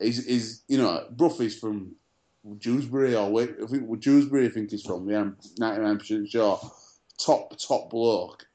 He's, 0.00 0.26
he's 0.26 0.62
you 0.66 0.78
know, 0.78 1.06
Brough 1.10 1.40
is 1.40 1.58
from 1.58 1.94
Dewsbury 2.58 3.14
or 3.14 3.40
I 3.40 3.46
think 3.66 4.00
Dewsbury, 4.00 4.46
I 4.46 4.50
think 4.50 4.70
he's 4.70 4.82
from. 4.82 5.08
Yeah, 5.08 5.20
I'm 5.20 5.36
99% 5.58 6.30
sure. 6.30 6.60
Top 7.18 7.56
top 7.58 7.90
bloke. 7.90 8.46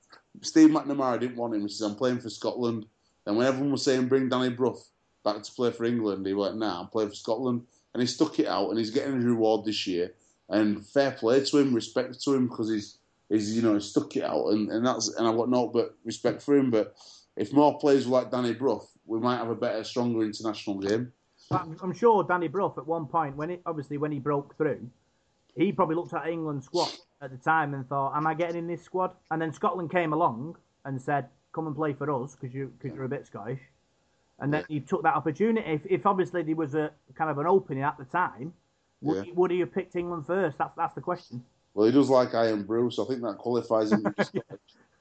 Steve 0.41 0.69
McNamara 0.69 1.19
didn't 1.19 1.38
want 1.38 1.56
him. 1.56 1.62
He 1.62 1.69
says, 1.69 1.82
"I'm 1.82 1.95
playing 1.95 2.19
for 2.19 2.30
Scotland." 2.30 2.86
And 3.25 3.38
when 3.38 3.47
everyone 3.47 3.71
was 3.71 3.83
saying, 3.83 4.08
"Bring 4.08 4.29
Danny 4.29 4.50
Brough 4.50 4.79
back 5.23 5.42
to 5.42 5.52
play 5.52 5.71
for 5.71 5.85
England," 5.85 6.25
he 6.25 6.33
went, 6.33 6.58
"Nah, 6.58 6.81
I'm 6.81 6.87
playing 6.87 7.10
for 7.10 7.15
Scotland." 7.15 7.65
And 7.94 8.02
he 8.02 8.08
stuck 8.08 8.40
it 8.40 8.48
out, 8.48 8.69
and 8.69 8.77
he's 8.77 8.92
getting 8.92 9.15
his 9.15 9.25
reward 9.25 9.65
this 9.65 9.87
year. 9.87 10.13
And 10.50 10.85
fair 10.85 11.12
play 11.12 11.44
to 11.44 11.58
him, 11.58 11.73
respect 11.73 12.21
to 12.23 12.33
him 12.33 12.48
because 12.48 12.69
he's 12.69 12.98
he's 13.29 13.56
you 13.56 13.62
know 13.62 13.73
he 13.73 13.79
stuck 13.79 14.15
it 14.15 14.23
out, 14.23 14.50
and, 14.50 14.69
and 14.69 14.85
that's 14.85 15.08
and 15.15 15.27
I've 15.27 15.37
got 15.37 15.50
no 15.50 15.67
but 15.67 15.96
respect 16.04 16.42
for 16.42 16.56
him. 16.56 16.69
But 16.69 16.96
if 17.35 17.54
more 17.54 17.79
players 17.79 18.08
were 18.08 18.19
like 18.19 18.31
Danny 18.31 18.54
Brough, 18.54 18.87
we 19.06 19.19
might 19.19 19.37
have 19.37 19.50
a 19.50 19.56
better, 19.56 19.83
stronger 19.83 20.23
international 20.23 20.79
game. 20.79 21.13
I'm 21.52 21.93
sure 21.93 22.23
Danny 22.23 22.47
Brough 22.47 22.75
at 22.77 22.85
one 22.85 23.08
point, 23.08 23.35
when 23.35 23.50
it 23.50 23.62
obviously 23.65 23.97
when 23.97 24.12
he 24.12 24.19
broke 24.19 24.56
through, 24.56 24.87
he 25.56 25.71
probably 25.71 25.95
looked 25.95 26.13
at 26.13 26.27
England's 26.27 26.65
squad 26.65 26.91
at 27.21 27.31
the 27.31 27.37
time 27.37 27.73
and 27.73 27.87
thought, 27.87 28.15
"Am 28.15 28.27
I 28.27 28.33
getting 28.35 28.58
in 28.58 28.67
this 28.67 28.83
squad?" 28.83 29.12
And 29.31 29.41
then 29.41 29.52
Scotland 29.52 29.89
came 29.89 30.13
along 30.13 30.58
and 30.85 31.02
said, 31.02 31.29
"Come 31.52 31.67
and 31.67 31.75
play 31.75 31.93
for 31.93 32.10
us 32.12 32.35
because 32.35 32.54
you 32.54 32.71
because 32.77 32.95
you're 32.95 33.06
a 33.06 33.10
bit 33.10 33.25
Scottish." 33.25 33.62
And 34.41 34.54
then 34.54 34.63
he 34.69 34.79
took 34.79 35.04
that 35.04 35.15
opportunity. 35.15 35.67
If, 35.67 35.85
if 35.85 36.06
obviously 36.06 36.43
there 36.43 36.56
was 36.56 36.73
a 36.75 36.91
kind 37.13 37.29
of 37.29 37.37
an 37.39 37.47
opening 37.47 37.83
at 37.83 37.97
the 37.97 38.06
time, 38.06 38.54
would, 39.02 39.17
yeah. 39.17 39.23
he, 39.23 39.31
would 39.31 39.52
he 39.52 39.60
have 39.60 39.73
picked 39.73 39.95
England 39.95 40.27
first? 40.27 40.58
That's 40.58 40.75
that's 40.75 40.95
the 40.95 41.02
question. 41.02 41.43
Well, 41.73 41.87
he 41.87 41.91
does 41.91 42.10
like 42.10 42.33
Irn 42.33 42.63
Bru, 42.63 42.89
so 42.91 43.06
I 43.06 43.08
think 43.08 43.21
that 43.21 43.37
qualifies 43.37 43.91
him. 43.91 44.04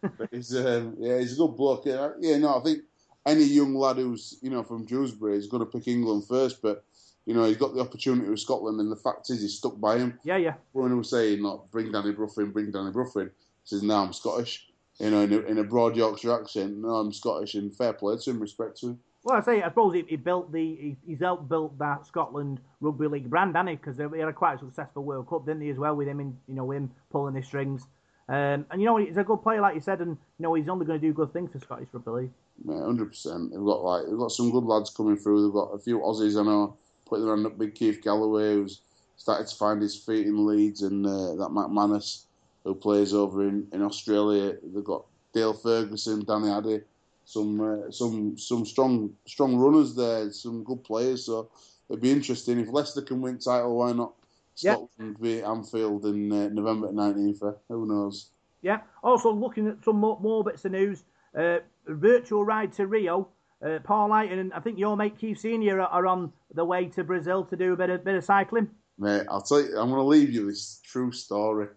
but 0.01 0.29
he's 0.31 0.57
um, 0.57 0.97
yeah, 0.99 1.19
he's 1.19 1.35
a 1.35 1.37
good 1.37 1.57
bloke. 1.57 1.85
Yeah, 1.85 2.11
yeah, 2.21 2.39
no, 2.39 2.59
I 2.59 2.63
think 2.63 2.83
any 3.29 3.45
young 3.45 3.75
lad 3.75 3.97
who's 3.97 4.39
you 4.43 4.51
know 4.51 4.63
from 4.63 4.85
Dewsbury 4.85 5.37
is 5.37 5.47
going 5.47 5.65
to 5.65 5.71
pick 5.71 5.87
England 5.87 6.25
first, 6.27 6.63
but 6.63 6.85
you 7.27 7.35
know 7.35 7.45
he's 7.45 7.57
got 7.57 7.75
the 7.75 7.81
opportunity 7.81 8.29
with 8.29 8.41
Scotland, 8.41 8.81
and 8.81 8.91
the 8.91 8.97
fact 8.97 9.31
is 9.31 9.43
he's 9.43 9.55
stuck 9.55 9.79
by 9.81 9.99
him. 9.99 10.19
Yeah, 10.25 10.37
yeah. 10.37 10.55
When 10.73 10.91
he 10.91 10.97
was 10.97 11.11
saying, 11.11 11.43
"Not 11.43 11.71
bring 11.71 11.93
Danny 11.93 12.13
Bruffin, 12.13 12.51
bring 12.51 12.71
Danny 12.71 12.91
Bruffin," 12.91 13.27
he 13.27 13.65
says, 13.65 13.83
"No, 13.83 13.97
I'm 13.97 14.13
Scottish." 14.13 14.67
You 14.99 15.11
know, 15.11 15.21
in 15.21 15.33
a, 15.33 15.39
in 15.41 15.59
a 15.59 15.65
broad 15.65 15.97
Yorkshire 15.97 16.41
accent, 16.41 16.79
"No, 16.79 16.97
I'm 16.97 17.13
Scottish," 17.13 17.55
and 17.55 17.75
fair 17.75 17.93
play 17.93 18.17
to 18.17 18.31
him, 18.31 18.41
respect 18.41 18.79
to 18.81 18.89
him. 18.89 19.01
Well, 19.25 19.37
I 19.37 19.43
say, 19.43 19.63
I 19.63 19.69
suppose 19.69 19.95
he, 19.95 20.05
he 20.09 20.17
built 20.17 20.53
the 20.53 20.59
he, 20.59 20.97
he's 21.07 21.21
helped 21.21 21.49
build 21.49 21.79
that 21.79 22.07
Scotland 22.07 22.61
rugby 22.81 23.09
league 23.09 23.29
brand, 23.29 23.55
hasn't 23.55 23.71
he? 23.71 23.77
Because 23.77 23.97
they 23.97 24.19
had 24.19 24.29
a 24.29 24.33
quite 24.33 24.61
successful 24.61 25.05
World 25.05 25.29
Cup, 25.29 25.45
didn't 25.45 25.63
he, 25.63 25.71
as 25.71 25.77
well, 25.77 25.95
with 25.95 26.09
him 26.09 26.21
in 26.21 26.37
you 26.49 26.55
know 26.55 26.71
him 26.71 26.91
pulling 27.11 27.35
the 27.35 27.43
strings. 27.43 27.83
Um, 28.29 28.67
and 28.71 28.81
you 28.81 28.87
know 28.87 28.97
he's 28.97 29.17
a 29.17 29.25
good 29.25 29.43
player, 29.43 29.61
like 29.61 29.75
you 29.75 29.81
said, 29.81 30.01
and 30.01 30.17
you 30.39 30.43
know 30.43 30.55
he's 30.55 30.69
only 30.69 30.87
going 30.87 31.01
to 31.01 31.07
do 31.07 31.13
good 31.13 31.33
things 31.33 31.51
for 31.53 31.59
Scottish 31.59 31.89
rugby 31.93 32.11
league. 32.11 32.31
Hundred 32.67 33.11
percent. 33.11 33.51
They've 33.51 33.65
got 33.65 33.85
like 33.85 34.07
they've 34.07 34.19
got 34.19 34.33
some 34.33 34.51
good 34.51 34.65
lads 34.65 34.91
coming 34.91 35.17
through. 35.17 35.43
They've 35.43 35.53
got 35.53 35.75
a 35.75 35.79
few 35.79 36.01
Aussies 36.01 36.39
I 36.39 36.45
know 36.45 36.77
putting 37.07 37.25
their 37.25 37.35
hand 37.35 37.47
up. 37.47 37.59
Big 37.59 37.75
Keith 37.75 38.03
Galloway, 38.03 38.55
who's 38.55 38.81
started 39.17 39.47
to 39.47 39.57
find 39.57 39.81
his 39.81 39.97
feet 39.97 40.27
in 40.27 40.47
Leeds, 40.47 40.83
and 40.83 41.07
uh, 41.07 41.35
that 41.37 41.51
McManus 41.51 42.25
who 42.65 42.75
plays 42.75 43.15
over 43.15 43.47
in, 43.47 43.67
in 43.73 43.83
Australia. 43.83 44.57
They've 44.63 44.85
got 44.85 45.05
Dale 45.33 45.55
Ferguson, 45.55 46.25
Danny 46.25 46.51
Addy, 46.51 46.81
some 47.25 47.61
uh, 47.61 47.91
some 47.91 48.37
some 48.37 48.65
strong 48.65 49.15
strong 49.27 49.57
runners 49.57 49.95
there, 49.95 50.31
some 50.33 50.65
good 50.65 50.83
players. 50.85 51.25
So 51.25 51.51
it'd 51.89 52.03
be 52.03 52.13
interesting 52.13 52.59
if 52.59 52.69
Leicester 52.69 53.03
can 53.03 53.21
win 53.21 53.39
title. 53.39 53.79
Why 53.79 53.93
not? 53.93 54.13
Scotland 54.55 55.17
yeah. 55.21 55.23
be 55.23 55.39
at 55.39 55.45
Anfield 55.49 56.05
in 56.07 56.33
uh, 56.33 56.49
November 56.49 56.89
19th. 56.89 57.57
Who 57.69 57.87
knows? 57.87 58.31
Yeah. 58.61 58.81
Also 59.05 59.33
looking 59.33 59.69
at 59.69 59.85
some 59.85 60.01
more, 60.01 60.19
more 60.21 60.43
bits 60.43 60.65
of 60.65 60.73
news. 60.73 61.05
Uh, 61.39 61.59
virtual 61.95 62.45
ride 62.45 62.73
to 62.75 62.87
Rio. 62.87 63.29
Uh, 63.65 63.79
Paul 63.83 64.11
Highton 64.11 64.39
and 64.39 64.53
I 64.53 64.61
think 64.61 64.79
your 64.79 64.97
mate 64.97 65.19
Keith 65.19 65.41
Senior 65.41 65.81
are, 65.81 65.89
are, 65.89 66.07
on 66.07 66.33
the 66.55 66.65
way 66.65 66.87
to 66.87 67.03
Brazil 67.03 67.45
to 67.47 67.57
do 67.57 67.73
a 67.73 67.77
bit 67.77 67.91
of 67.91 68.05
bit 68.05 68.15
of 68.15 68.25
cycling. 68.25 68.69
Mate, 68.99 69.27
I'll 69.29 69.43
tell 69.43 69.61
you. 69.61 69.77
I'm 69.77 69.91
going 69.91 70.01
to 70.01 70.03
leave 70.03 70.31
you 70.31 70.47
this 70.47 70.81
true 70.85 71.11
story. 71.11 71.69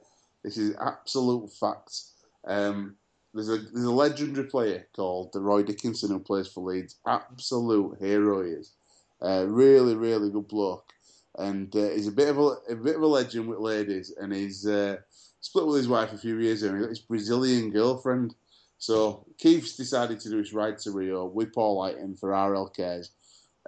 This 0.43 0.57
is 0.57 0.75
absolute 0.79 1.51
fact. 1.51 1.99
Um, 2.45 2.95
there's 3.33 3.49
a 3.49 3.57
there's 3.57 3.85
a 3.85 3.91
legendary 3.91 4.47
player 4.47 4.87
called 4.95 5.31
Roy 5.35 5.63
Dickinson 5.63 6.09
who 6.09 6.19
plays 6.19 6.47
for 6.47 6.61
Leeds. 6.63 6.97
Absolute 7.07 7.97
hero 7.99 8.43
he 8.43 8.51
is. 8.51 8.73
Uh, 9.21 9.45
really, 9.47 9.95
really 9.95 10.29
good 10.29 10.47
bloke, 10.47 10.91
and 11.37 11.75
uh, 11.75 11.89
he's 11.89 12.07
a 12.07 12.11
bit 12.11 12.29
of 12.29 12.37
a, 12.37 12.57
a, 12.69 12.75
bit 12.75 12.95
of 12.95 13.01
a 13.01 13.07
legend 13.07 13.47
with 13.47 13.59
ladies. 13.59 14.13
And 14.19 14.33
he's 14.33 14.67
uh, 14.67 14.97
split 15.41 15.67
with 15.67 15.77
his 15.77 15.87
wife 15.87 16.11
a 16.11 16.17
few 16.17 16.37
years 16.39 16.63
ago. 16.63 16.75
He 16.75 16.81
got 16.81 16.89
his 16.89 16.99
Brazilian 16.99 17.69
girlfriend. 17.69 18.35
So 18.81 19.27
Keith's 19.37 19.75
decided 19.75 20.19
to 20.21 20.29
do 20.31 20.37
his 20.37 20.53
ride 20.53 20.79
to 20.79 20.91
Rio 20.91 21.25
with 21.25 21.53
Paul 21.53 21.83
Highton 21.83 22.17
for 22.17 22.29
RL 22.29 22.67
Cares, 22.67 23.11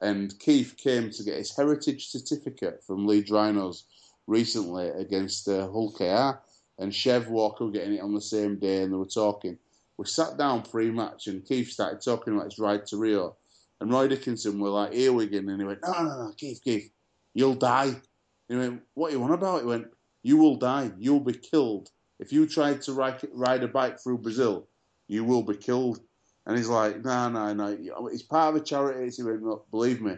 and 0.01 0.33
Keith 0.39 0.75
came 0.75 1.11
to 1.11 1.23
get 1.23 1.37
his 1.37 1.55
heritage 1.55 2.07
certificate 2.07 2.83
from 2.83 3.05
Leeds 3.05 3.29
Rhinos 3.29 3.85
recently 4.25 4.87
against 4.87 5.47
uh, 5.47 5.69
Hull 5.69 5.91
KR 5.91 6.39
and 6.81 6.91
Chev 6.91 7.27
Walker 7.27 7.69
getting 7.69 7.93
it 7.93 8.01
on 8.01 8.15
the 8.15 8.21
same 8.21 8.57
day, 8.57 8.81
and 8.81 8.91
they 8.91 8.97
were 8.97 9.05
talking. 9.05 9.59
We 9.97 10.07
sat 10.07 10.35
down 10.35 10.63
pre-match, 10.63 11.27
and 11.27 11.45
Keith 11.45 11.69
started 11.69 12.01
talking 12.01 12.33
about 12.33 12.45
his 12.45 12.57
ride 12.57 12.87
to 12.87 12.97
Rio, 12.97 13.35
and 13.81 13.91
Roy 13.91 14.07
Dickinson 14.07 14.59
were 14.59 14.69
like 14.69 14.93
earwigging, 14.93 15.47
and 15.47 15.61
he 15.61 15.67
went, 15.67 15.83
"No, 15.83 15.91
no, 15.91 16.23
no, 16.23 16.33
Keith, 16.35 16.59
Keith, 16.63 16.91
you'll 17.35 17.53
die." 17.53 18.01
He 18.49 18.55
went, 18.55 18.81
"What 18.95 19.11
you 19.11 19.19
want 19.19 19.35
about?" 19.35 19.61
He 19.61 19.67
went, 19.67 19.93
"You 20.23 20.37
will 20.37 20.55
die. 20.55 20.91
You'll 20.97 21.19
be 21.19 21.33
killed 21.33 21.91
if 22.17 22.33
you 22.33 22.47
try 22.47 22.73
to 22.73 22.93
ride 22.93 23.63
a 23.63 23.67
bike 23.67 23.99
through 23.99 24.17
Brazil. 24.17 24.67
You 25.13 25.23
will 25.23 25.43
be 25.43 25.55
killed." 25.55 25.99
And 26.45 26.57
he's 26.57 26.67
like, 26.67 27.03
"No, 27.03 27.29
no, 27.29 27.53
no. 27.53 28.07
It's 28.07 28.23
part 28.23 28.55
of 28.55 28.61
a 28.61 28.65
charity." 28.65 29.09
He 29.15 29.23
went, 29.23 29.43
Look, 29.43 29.69
"Believe 29.71 30.01
me, 30.01 30.17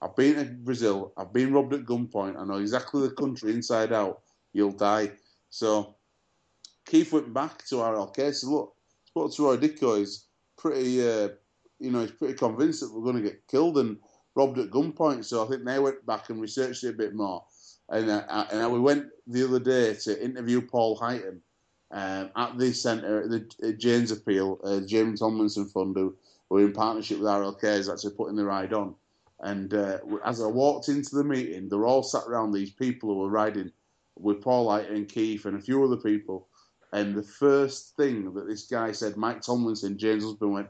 I've 0.00 0.16
been 0.16 0.36
to 0.36 0.44
Brazil. 0.44 1.12
I've 1.16 1.32
been 1.32 1.52
robbed 1.52 1.74
at 1.74 1.84
gunpoint. 1.84 2.38
I 2.38 2.44
know 2.44 2.58
exactly 2.58 3.02
the 3.02 3.14
country 3.14 3.52
inside 3.52 3.92
out. 3.92 4.22
You'll 4.52 4.72
die." 4.72 5.12
So 5.50 5.94
Keith 6.86 7.12
went 7.12 7.32
back 7.32 7.64
to 7.66 7.76
RLK 7.76 8.18
and 8.18 8.36
said, 8.36 8.50
look, 8.50 8.74
spoke 9.06 9.32
to 9.34 9.44
Roy 9.44 9.56
Dicko, 9.56 9.98
he's 9.98 10.26
pretty, 10.56 11.00
uh, 11.06 11.28
you 11.78 11.90
know, 11.90 12.00
he's 12.00 12.10
pretty 12.10 12.34
convinced 12.34 12.80
that 12.80 12.92
we're 12.92 13.04
going 13.04 13.22
to 13.22 13.28
get 13.28 13.46
killed 13.48 13.78
and 13.78 13.98
robbed 14.34 14.58
at 14.58 14.70
gunpoint. 14.70 15.24
So 15.24 15.44
I 15.44 15.48
think 15.48 15.64
they 15.64 15.78
went 15.78 16.04
back 16.06 16.30
and 16.30 16.40
researched 16.40 16.84
it 16.84 16.94
a 16.94 16.98
bit 16.98 17.14
more. 17.14 17.44
And, 17.88 18.10
uh, 18.10 18.46
and 18.50 18.72
we 18.72 18.80
went 18.80 19.06
the 19.26 19.44
other 19.44 19.60
day 19.60 19.94
to 19.94 20.24
interview 20.24 20.60
Paul 20.60 20.98
Highton 20.98 21.40
um, 21.94 22.30
at 22.34 22.58
the 22.58 22.72
centre, 22.72 23.28
the 23.28 23.68
uh, 23.68 23.70
Jane's 23.78 24.10
Appeal, 24.10 24.58
uh, 24.64 24.80
Jane 24.80 25.14
Tomlinson 25.14 25.66
Fund, 25.66 25.94
who 25.94 26.16
were 26.50 26.62
in 26.62 26.72
partnership 26.72 27.18
with 27.18 27.28
RLK, 27.28 27.62
is 27.62 27.88
actually 27.88 28.16
putting 28.16 28.34
the 28.34 28.44
ride 28.44 28.72
on. 28.72 28.96
And 29.38 29.72
uh, 29.72 29.98
as 30.24 30.42
I 30.42 30.46
walked 30.46 30.88
into 30.88 31.14
the 31.14 31.22
meeting, 31.22 31.68
they 31.68 31.76
were 31.76 31.86
all 31.86 32.02
sat 32.02 32.24
around 32.26 32.50
these 32.50 32.72
people 32.72 33.10
who 33.10 33.20
were 33.20 33.28
riding 33.30 33.70
with 34.18 34.42
Paul 34.42 34.64
Light 34.64 34.90
and 34.90 35.08
Keith 35.08 35.44
and 35.44 35.56
a 35.56 35.62
few 35.62 35.84
other 35.84 35.96
people. 35.96 36.48
And 36.92 37.14
the 37.14 37.22
first 37.22 37.96
thing 37.96 38.34
that 38.34 38.48
this 38.48 38.66
guy 38.66 38.90
said, 38.90 39.16
Mike 39.16 39.42
Tomlinson, 39.42 39.96
Jane's 39.96 40.24
husband, 40.24 40.52
went, 40.52 40.68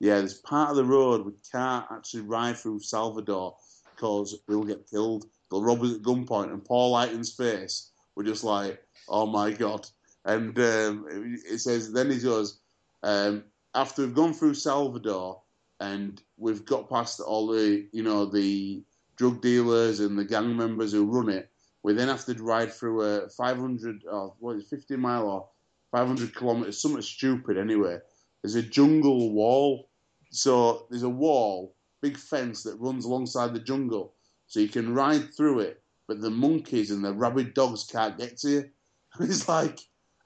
Yeah, 0.00 0.18
there's 0.18 0.34
part 0.34 0.70
of 0.70 0.76
the 0.76 0.84
road 0.84 1.24
we 1.24 1.32
can't 1.52 1.86
actually 1.92 2.22
ride 2.22 2.56
through 2.56 2.80
Salvador 2.80 3.56
because 3.94 4.36
we'll 4.48 4.64
get 4.64 4.90
killed. 4.90 5.26
They'll 5.50 5.62
rob 5.62 5.82
us 5.82 5.94
at 5.94 6.02
gunpoint. 6.02 6.52
And 6.52 6.64
Paul 6.64 6.96
Highton's 6.96 7.32
face 7.32 7.90
were 8.16 8.24
just 8.24 8.42
like, 8.42 8.82
Oh 9.08 9.26
my 9.26 9.52
God. 9.52 9.86
And 10.24 10.58
um, 10.58 11.06
it 11.46 11.60
says, 11.60 11.92
then 11.92 12.10
he 12.10 12.18
goes, 12.18 12.60
um, 13.02 13.44
after 13.74 14.02
we've 14.02 14.14
gone 14.14 14.32
through 14.32 14.54
Salvador 14.54 15.42
and 15.80 16.22
we've 16.38 16.64
got 16.64 16.88
past 16.88 17.20
all 17.20 17.48
the, 17.48 17.86
you 17.92 18.02
know, 18.02 18.24
the 18.24 18.82
drug 19.16 19.42
dealers 19.42 20.00
and 20.00 20.18
the 20.18 20.24
gang 20.24 20.56
members 20.56 20.92
who 20.92 21.04
run 21.04 21.28
it, 21.28 21.50
we 21.82 21.92
then 21.92 22.08
have 22.08 22.24
to 22.24 22.34
ride 22.42 22.72
through 22.72 23.02
a 23.02 23.28
500 23.28 24.04
or 24.10 24.34
what 24.38 24.56
is 24.56 24.64
it, 24.64 24.70
50 24.70 24.96
mile 24.96 25.28
or 25.28 25.48
500 25.92 26.34
kilometers, 26.34 26.80
something 26.80 27.02
stupid 27.02 27.58
anyway. 27.58 27.98
There's 28.42 28.54
a 28.54 28.62
jungle 28.62 29.32
wall. 29.32 29.88
So 30.30 30.86
there's 30.90 31.02
a 31.02 31.08
wall, 31.08 31.76
big 32.00 32.16
fence 32.16 32.62
that 32.64 32.80
runs 32.80 33.04
alongside 33.04 33.54
the 33.54 33.60
jungle. 33.60 34.14
So 34.46 34.60
you 34.60 34.68
can 34.68 34.94
ride 34.94 35.34
through 35.34 35.60
it, 35.60 35.82
but 36.08 36.20
the 36.20 36.30
monkeys 36.30 36.90
and 36.90 37.04
the 37.04 37.12
rabid 37.12 37.54
dogs 37.54 37.84
can't 37.84 38.18
get 38.18 38.38
to 38.38 38.48
you. 38.48 38.70
it's 39.20 39.48
like, 39.48 39.78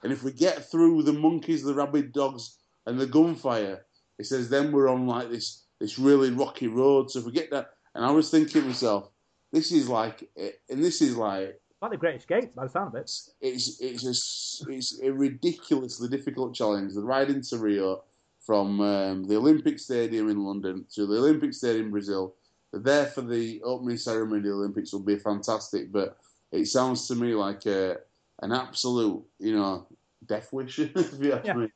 and 0.03 0.11
if 0.13 0.23
we 0.23 0.31
get 0.31 0.69
through 0.69 1.03
the 1.03 1.13
monkeys, 1.13 1.63
the 1.63 1.73
rabid 1.73 2.11
dogs, 2.11 2.57
and 2.85 2.99
the 2.99 3.07
gunfire, 3.07 3.85
it 4.17 4.25
says 4.25 4.49
then 4.49 4.71
we're 4.71 4.89
on 4.89 5.07
like 5.07 5.29
this 5.29 5.63
this 5.79 5.99
really 5.99 6.31
rocky 6.31 6.67
road. 6.67 7.11
So 7.11 7.19
if 7.19 7.25
we 7.25 7.31
get 7.31 7.51
that, 7.51 7.71
and 7.95 8.05
I 8.05 8.11
was 8.11 8.29
thinking 8.29 8.61
to 8.61 8.67
myself, 8.67 9.09
this 9.51 9.71
is 9.71 9.87
like, 9.89 10.29
and 10.37 10.83
this 10.83 11.01
is 11.01 11.15
like 11.15 11.59
like 11.81 11.91
the 11.91 11.97
Great 11.97 12.15
Escape, 12.15 12.53
by 12.53 12.65
the 12.65 12.69
sound 12.69 12.89
of 12.89 12.95
it. 12.95 13.11
It's 13.41 13.79
it's 13.79 14.05
a, 14.05 14.71
it's 14.71 14.99
a 15.01 15.11
ridiculously 15.11 16.09
difficult 16.09 16.53
challenge. 16.53 16.93
The 16.93 17.01
ride 17.01 17.29
into 17.29 17.57
Rio 17.57 18.03
from 18.39 18.81
um, 18.81 19.23
the 19.25 19.37
Olympic 19.37 19.79
Stadium 19.79 20.29
in 20.29 20.43
London 20.43 20.85
to 20.95 21.05
the 21.05 21.17
Olympic 21.17 21.53
Stadium 21.53 21.85
in 21.85 21.91
Brazil. 21.91 22.35
They're 22.71 22.81
there 22.81 23.05
for 23.05 23.21
the 23.21 23.61
opening 23.63 23.97
ceremony 23.97 24.39
of 24.39 24.43
the 24.43 24.51
Olympics 24.51 24.91
will 24.91 24.99
be 24.99 25.17
fantastic, 25.17 25.91
but 25.91 26.17
it 26.51 26.65
sounds 26.65 27.07
to 27.07 27.15
me 27.15 27.33
like 27.33 27.65
a, 27.65 27.97
an 28.41 28.51
absolute, 28.51 29.23
you 29.39 29.55
know, 29.55 29.87
death 30.25 30.51
wish, 30.51 30.79
if 30.79 30.95
you 31.19 31.33
ask 31.33 31.45
yeah. 31.45 31.67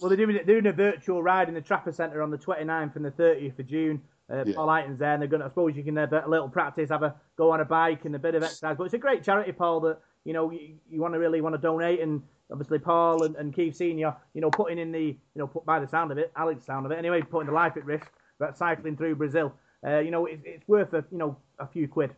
Well, 0.00 0.08
they're 0.08 0.16
doing, 0.16 0.38
doing 0.46 0.66
a 0.66 0.72
virtual 0.72 1.22
ride 1.22 1.48
in 1.48 1.54
the 1.54 1.60
Trafford 1.60 1.94
Centre 1.94 2.22
on 2.22 2.30
the 2.30 2.38
29th 2.38 2.96
and 2.96 3.04
the 3.04 3.10
30th 3.10 3.58
of 3.58 3.66
June. 3.66 4.00
Uh, 4.32 4.44
yeah. 4.46 4.54
Paul 4.54 4.68
Highton's 4.68 4.98
there, 4.98 5.12
and 5.12 5.20
they're 5.20 5.28
going 5.28 5.40
to, 5.40 5.46
I 5.46 5.48
suppose 5.50 5.76
you 5.76 5.82
can 5.82 5.96
have 5.96 6.12
a 6.12 6.24
little 6.26 6.48
practice, 6.48 6.88
have 6.88 7.02
a 7.02 7.14
go 7.36 7.50
on 7.50 7.60
a 7.60 7.64
bike 7.64 8.06
and 8.06 8.14
a 8.14 8.18
bit 8.18 8.34
of 8.34 8.42
exercise. 8.42 8.76
But 8.78 8.84
it's 8.84 8.94
a 8.94 8.98
great 8.98 9.22
charity, 9.22 9.52
Paul, 9.52 9.80
that, 9.80 9.98
you 10.24 10.32
know, 10.32 10.50
you, 10.50 10.76
you 10.90 11.00
want 11.00 11.12
to 11.12 11.20
really 11.20 11.42
want 11.42 11.54
to 11.54 11.60
donate. 11.60 12.00
And 12.00 12.22
obviously, 12.50 12.78
Paul 12.78 13.24
and, 13.24 13.36
and 13.36 13.54
Keith 13.54 13.76
Senior, 13.76 14.16
you 14.32 14.40
know, 14.40 14.50
putting 14.50 14.78
in 14.78 14.90
the, 14.90 15.04
you 15.04 15.18
know, 15.34 15.46
put 15.46 15.66
by 15.66 15.78
the 15.80 15.86
sound 15.88 16.12
of 16.12 16.18
it, 16.18 16.32
Alex 16.36 16.64
sound 16.64 16.86
of 16.86 16.92
it, 16.92 16.98
anyway, 16.98 17.20
putting 17.20 17.48
the 17.48 17.52
life 17.52 17.76
at 17.76 17.84
risk, 17.84 18.06
but 18.38 18.56
cycling 18.56 18.96
through 18.96 19.16
Brazil. 19.16 19.52
Uh, 19.86 19.98
you 19.98 20.10
know, 20.10 20.24
it, 20.24 20.40
it's 20.44 20.66
worth 20.66 20.94
a, 20.94 21.04
you 21.10 21.18
know, 21.18 21.36
a 21.58 21.66
few 21.66 21.86
quid. 21.86 22.14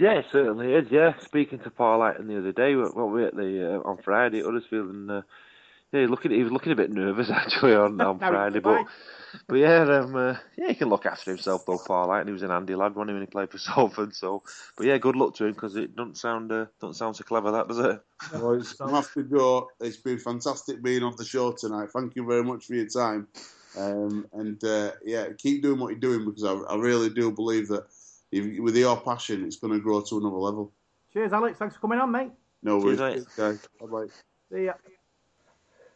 Yeah, 0.00 0.20
it 0.20 0.26
certainly 0.32 0.72
is. 0.72 0.90
Yeah, 0.90 1.12
speaking 1.26 1.58
to 1.58 1.70
Paul 1.70 2.00
Highton 2.00 2.26
the 2.26 2.38
other 2.38 2.52
day, 2.52 2.74
what 2.74 3.10
we 3.10 3.22
at 3.26 3.36
the 3.36 3.76
uh, 3.76 3.88
on 3.88 3.98
Friday 3.98 4.38
at 4.38 4.46
Huddersfield, 4.46 4.88
and 4.88 5.10
uh, 5.10 5.22
yeah, 5.92 6.06
looking, 6.08 6.30
he 6.30 6.42
was 6.42 6.52
looking 6.52 6.72
a 6.72 6.76
bit 6.76 6.90
nervous 6.90 7.30
actually 7.34 7.74
on, 7.74 8.00
on 8.00 8.18
Friday, 8.18 8.60
but 8.60 8.86
but 9.46 9.56
yeah, 9.56 9.82
um, 9.82 10.16
uh, 10.16 10.36
yeah, 10.56 10.68
he 10.68 10.74
can 10.74 10.88
look 10.88 11.04
after 11.04 11.30
himself 11.30 11.66
though, 11.66 11.76
Paul. 11.76 12.10
And 12.12 12.26
he 12.26 12.32
was 12.32 12.42
an 12.42 12.48
handy 12.48 12.74
lad, 12.74 12.94
wasn't 12.94 13.10
he, 13.10 13.12
when 13.12 13.22
he 13.22 13.26
played 13.26 13.50
for 13.50 13.58
Salford? 13.58 14.14
So, 14.14 14.42
but 14.74 14.86
yeah, 14.86 14.96
good 14.96 15.16
luck 15.16 15.34
to 15.34 15.44
him 15.44 15.52
because 15.52 15.76
it 15.76 15.94
doesn't 15.94 16.16
sound 16.16 16.50
uh, 16.50 16.64
doesn't 16.80 16.94
sound 16.94 17.16
so 17.16 17.24
clever, 17.24 17.50
that 17.52 17.68
does 17.68 17.78
it? 17.78 18.00
Well, 18.40 18.62
I 18.80 18.90
have 18.90 19.12
to 19.12 19.22
go. 19.22 19.68
It's 19.80 19.98
been 19.98 20.18
fantastic 20.18 20.82
being 20.82 21.02
on 21.02 21.14
the 21.16 21.26
show 21.26 21.52
tonight. 21.52 21.90
Thank 21.92 22.16
you 22.16 22.24
very 22.26 22.42
much 22.42 22.64
for 22.64 22.74
your 22.74 22.88
time, 22.88 23.28
um, 23.76 24.26
and 24.32 24.62
uh, 24.64 24.92
yeah, 25.04 25.26
keep 25.36 25.62
doing 25.62 25.78
what 25.78 25.90
you're 25.90 25.98
doing 26.00 26.24
because 26.24 26.44
I, 26.44 26.54
I 26.72 26.76
really 26.76 27.10
do 27.10 27.30
believe 27.30 27.68
that 27.68 27.84
if, 28.32 28.60
with 28.60 28.76
your 28.76 28.96
passion, 29.00 29.44
it's 29.44 29.56
going 29.56 29.72
to 29.72 29.80
grow 29.80 30.00
to 30.00 30.18
another 30.18 30.36
level. 30.36 30.72
Cheers, 31.12 31.32
Alex. 31.32 31.58
Thanks 31.58 31.74
for 31.74 31.80
coming 31.80 31.98
on, 31.98 32.10
mate. 32.10 32.30
No 32.62 32.78
worries, 32.78 32.98
Cheers, 32.98 33.26
guys. 33.36 33.68
Bye 33.80 33.86
bye. 33.86 34.06
See 34.52 34.64
ya. 34.66 34.74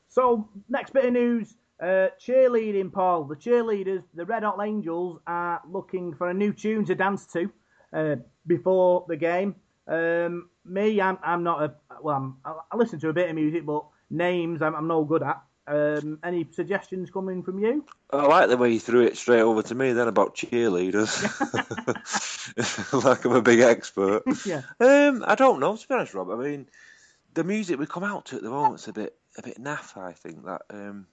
So, 0.09 0.49
next 0.68 0.93
bit 0.93 1.07
of 1.07 1.12
news 1.12 1.57
uh, 1.80 2.09
cheerleading, 2.20 2.93
Paul. 2.93 3.24
The 3.24 3.37
cheerleaders, 3.37 4.03
the 4.14 4.24
Red 4.24 4.43
Hot 4.43 4.59
Angels, 4.64 5.20
are 5.26 5.61
looking 5.68 6.14
for 6.14 6.30
a 6.30 6.35
new 6.35 6.53
tune 6.53 6.85
to 6.87 6.95
dance 6.95 7.26
to 7.26 7.51
uh, 7.93 8.16
before 8.47 9.05
the 9.09 9.16
game. 9.16 9.57
Um, 9.87 10.49
me, 10.64 11.01
I'm, 11.01 11.18
I'm 11.22 11.43
not 11.43 11.62
a 11.62 11.74
well. 12.03 12.16
I'm, 12.16 12.37
I 12.45 12.76
listen 12.76 12.99
to 13.01 13.09
a 13.09 13.12
bit 13.12 13.28
of 13.28 13.35
music, 13.35 13.66
but 13.66 13.85
names 14.11 14.62
I'm, 14.62 14.74
I'm 14.74 14.87
no 14.87 15.05
good 15.05 15.22
at. 15.22 15.43
Um, 15.67 16.19
any 16.23 16.47
suggestions 16.53 17.11
coming 17.11 17.43
from 17.43 17.59
you? 17.59 17.85
I 18.11 18.27
like 18.27 18.49
the 18.51 18.57
way 18.59 18.73
you 18.73 18.81
threw 18.81 19.01
it 19.03 19.17
straight 19.17 19.41
over 19.41 19.62
to 19.62 19.75
me 19.75 19.93
then 19.93 20.09
about 20.09 20.35
cheerleaders. 20.37 21.23
like 23.05 23.25
I'm 23.25 23.33
a 23.33 23.43
big 23.43 23.61
expert. 23.61 24.23
yeah. 24.47 24.62
Um, 24.79 25.25
I 25.27 25.35
don't 25.35 25.61
know, 25.61 25.77
to 25.77 25.89
be 25.89 25.95
honest, 25.95 26.15
Rob. 26.15 26.31
I 26.31 26.37
mean, 26.37 26.67
the 27.33 27.45
music 27.45 27.79
we 27.79 27.87
come 27.87 28.05
out 28.05 28.27
to 28.27 28.37
at 28.37 28.43
the 28.43 28.51
moment 28.51 28.81
is 28.81 28.89
a 28.89 28.93
bit 28.93 29.17
a 29.39 29.43
bit 29.43 29.62
naff. 29.62 29.97
I 29.97 30.12
think 30.12 30.45
that 30.45 30.62
um, 30.71 31.07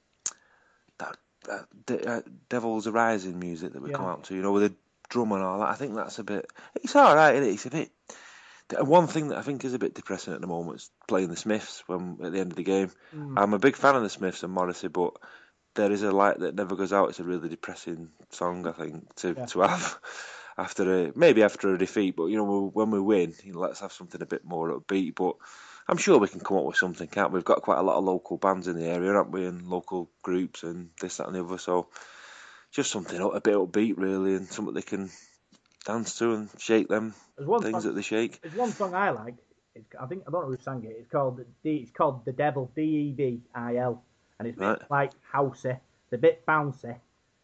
that, 0.97 1.18
that 1.45 1.66
De- 1.86 2.08
uh, 2.10 2.22
Devils 2.49 2.88
Arising 2.88 3.39
music 3.39 3.74
that 3.74 3.82
we 3.82 3.91
Yeah. 3.91 3.97
come 3.97 4.06
out 4.06 4.26
to, 4.26 4.36
you 4.36 4.41
know, 4.41 4.52
with 4.52 4.64
the 4.64 4.76
drum 5.10 5.32
and 5.32 5.43
all 5.43 5.60
that. 5.60 5.70
I 5.70 5.76
think 5.76 5.95
that's 5.95 6.20
a 6.20 6.24
bit. 6.24 6.52
It's 6.76 6.95
all 6.95 7.16
right. 7.16 7.36
Isn't 7.36 7.47
it? 7.49 7.54
It's 7.54 7.66
a 7.66 7.70
bit. 7.72 7.89
The 8.72 8.84
One 8.84 9.07
thing 9.07 9.30
that 9.30 9.38
I 9.38 9.41
think 9.41 9.63
is 9.63 9.74
a 9.74 9.80
bit 9.80 9.93
depressing 9.93 10.34
at 10.34 10.41
the 10.41 10.47
moment 10.47 10.78
is 10.78 10.91
playing 11.07 11.30
the 11.30 11.36
Smiths 11.36 11.84
when 11.88 12.17
at 12.24 12.32
the 12.32 12.39
end 12.39 12.51
of 12.51 12.57
the 12.57 12.63
game. 12.63 12.91
Mm. 13.15 13.34
I'm 13.38 13.53
a 13.53 13.59
big 13.59 13.76
fan 13.76 13.95
of 13.95 14.03
the 14.03 14.09
Smiths 14.09 14.43
and 14.43 14.53
Morrissey, 14.53 14.88
but 14.88 15.13
there 15.76 15.91
is 15.91 16.03
a 16.03 16.11
light 16.11 16.39
that 16.39 16.55
never 16.55 16.76
goes 16.76 16.93
out. 16.93 17.09
It's 17.09 17.19
a 17.19 17.24
really 17.24 17.49
depressing 17.49 18.09
song, 18.30 18.67
I 18.67 18.72
think, 18.72 19.15
to, 19.17 19.36
Yeah. 19.38 19.45
to 19.45 19.61
have 19.61 19.99
after 20.57 21.07
a 21.07 21.11
maybe 21.15 21.43
after 21.43 21.74
a 21.74 21.78
defeat. 21.78 22.15
But 22.15 22.26
you 22.26 22.38
know, 22.38 22.69
when 22.74 22.91
we 22.91 22.99
win, 22.99 23.34
you 23.43 23.53
know, 23.53 23.59
let's 23.59 23.80
have 23.80 23.93
something 23.93 24.22
a 24.22 24.26
bit 24.26 24.43
more 24.43 24.80
upbeat. 24.80 25.15
But 25.15 25.36
I'm 25.88 25.97
sure 25.97 26.17
we 26.17 26.28
can 26.28 26.41
come 26.41 26.57
up 26.57 26.65
with 26.65 26.78
something, 26.78 27.07
can't 27.07 27.32
we? 27.32 27.38
We've 27.38 27.45
got 27.45 27.61
quite 27.61 27.80
a 27.80 27.84
lot 27.84 27.97
of 27.97 28.03
local 28.03 28.38
bands 28.38 28.67
in 28.67 28.76
the 28.76 28.86
area, 28.86 29.13
haven't 29.13 29.32
we? 29.32 29.45
And 29.45 29.67
local 29.67 30.09
groups 30.22 30.63
and 30.63 30.89
this, 30.99 31.17
that, 31.17 31.28
and 31.28 31.36
the 31.36 31.43
other. 31.43 31.57
So 31.57 31.89
just 32.72 32.91
something 32.91 33.19
a 33.19 33.41
bit 33.41 33.55
upbeat, 33.55 33.95
really, 33.97 34.36
and 34.36 34.47
something 34.47 34.74
they 34.74 34.82
can 34.82 35.09
dance 35.86 36.18
to 36.20 36.34
and 36.34 36.50
shake 36.60 36.88
them 36.88 37.14
There's 37.38 37.48
one 37.48 37.62
things 37.62 37.84
song, 37.84 37.92
that 37.92 37.96
they 37.96 38.02
shake. 38.02 38.42
there's 38.42 38.56
one 38.56 38.72
song 38.72 38.94
I 38.94 39.10
like. 39.12 39.36
It's, 39.76 39.88
I 40.00 40.06
think 40.06 40.24
I 40.28 40.32
don't 40.32 40.44
know 40.50 40.56
who 40.56 40.62
sang 40.64 40.84
it. 40.84 40.96
It's 41.00 41.10
called 41.12 41.40
D, 41.64 41.78
it's 41.78 41.92
called 41.92 42.26
The 42.26 42.34
Devil 42.34 42.72
D 42.76 42.82
E 42.82 43.14
V 43.16 43.42
I 43.56 43.78
L, 43.78 44.04
and 44.38 44.48
it's 44.48 44.58
a 44.58 44.60
bit 44.60 44.66
Right. 44.68 44.82
like 44.92 45.12
housey, 45.34 45.80
it's 46.06 46.14
a 46.14 46.18
bit 46.18 46.46
bouncy. 46.46 46.96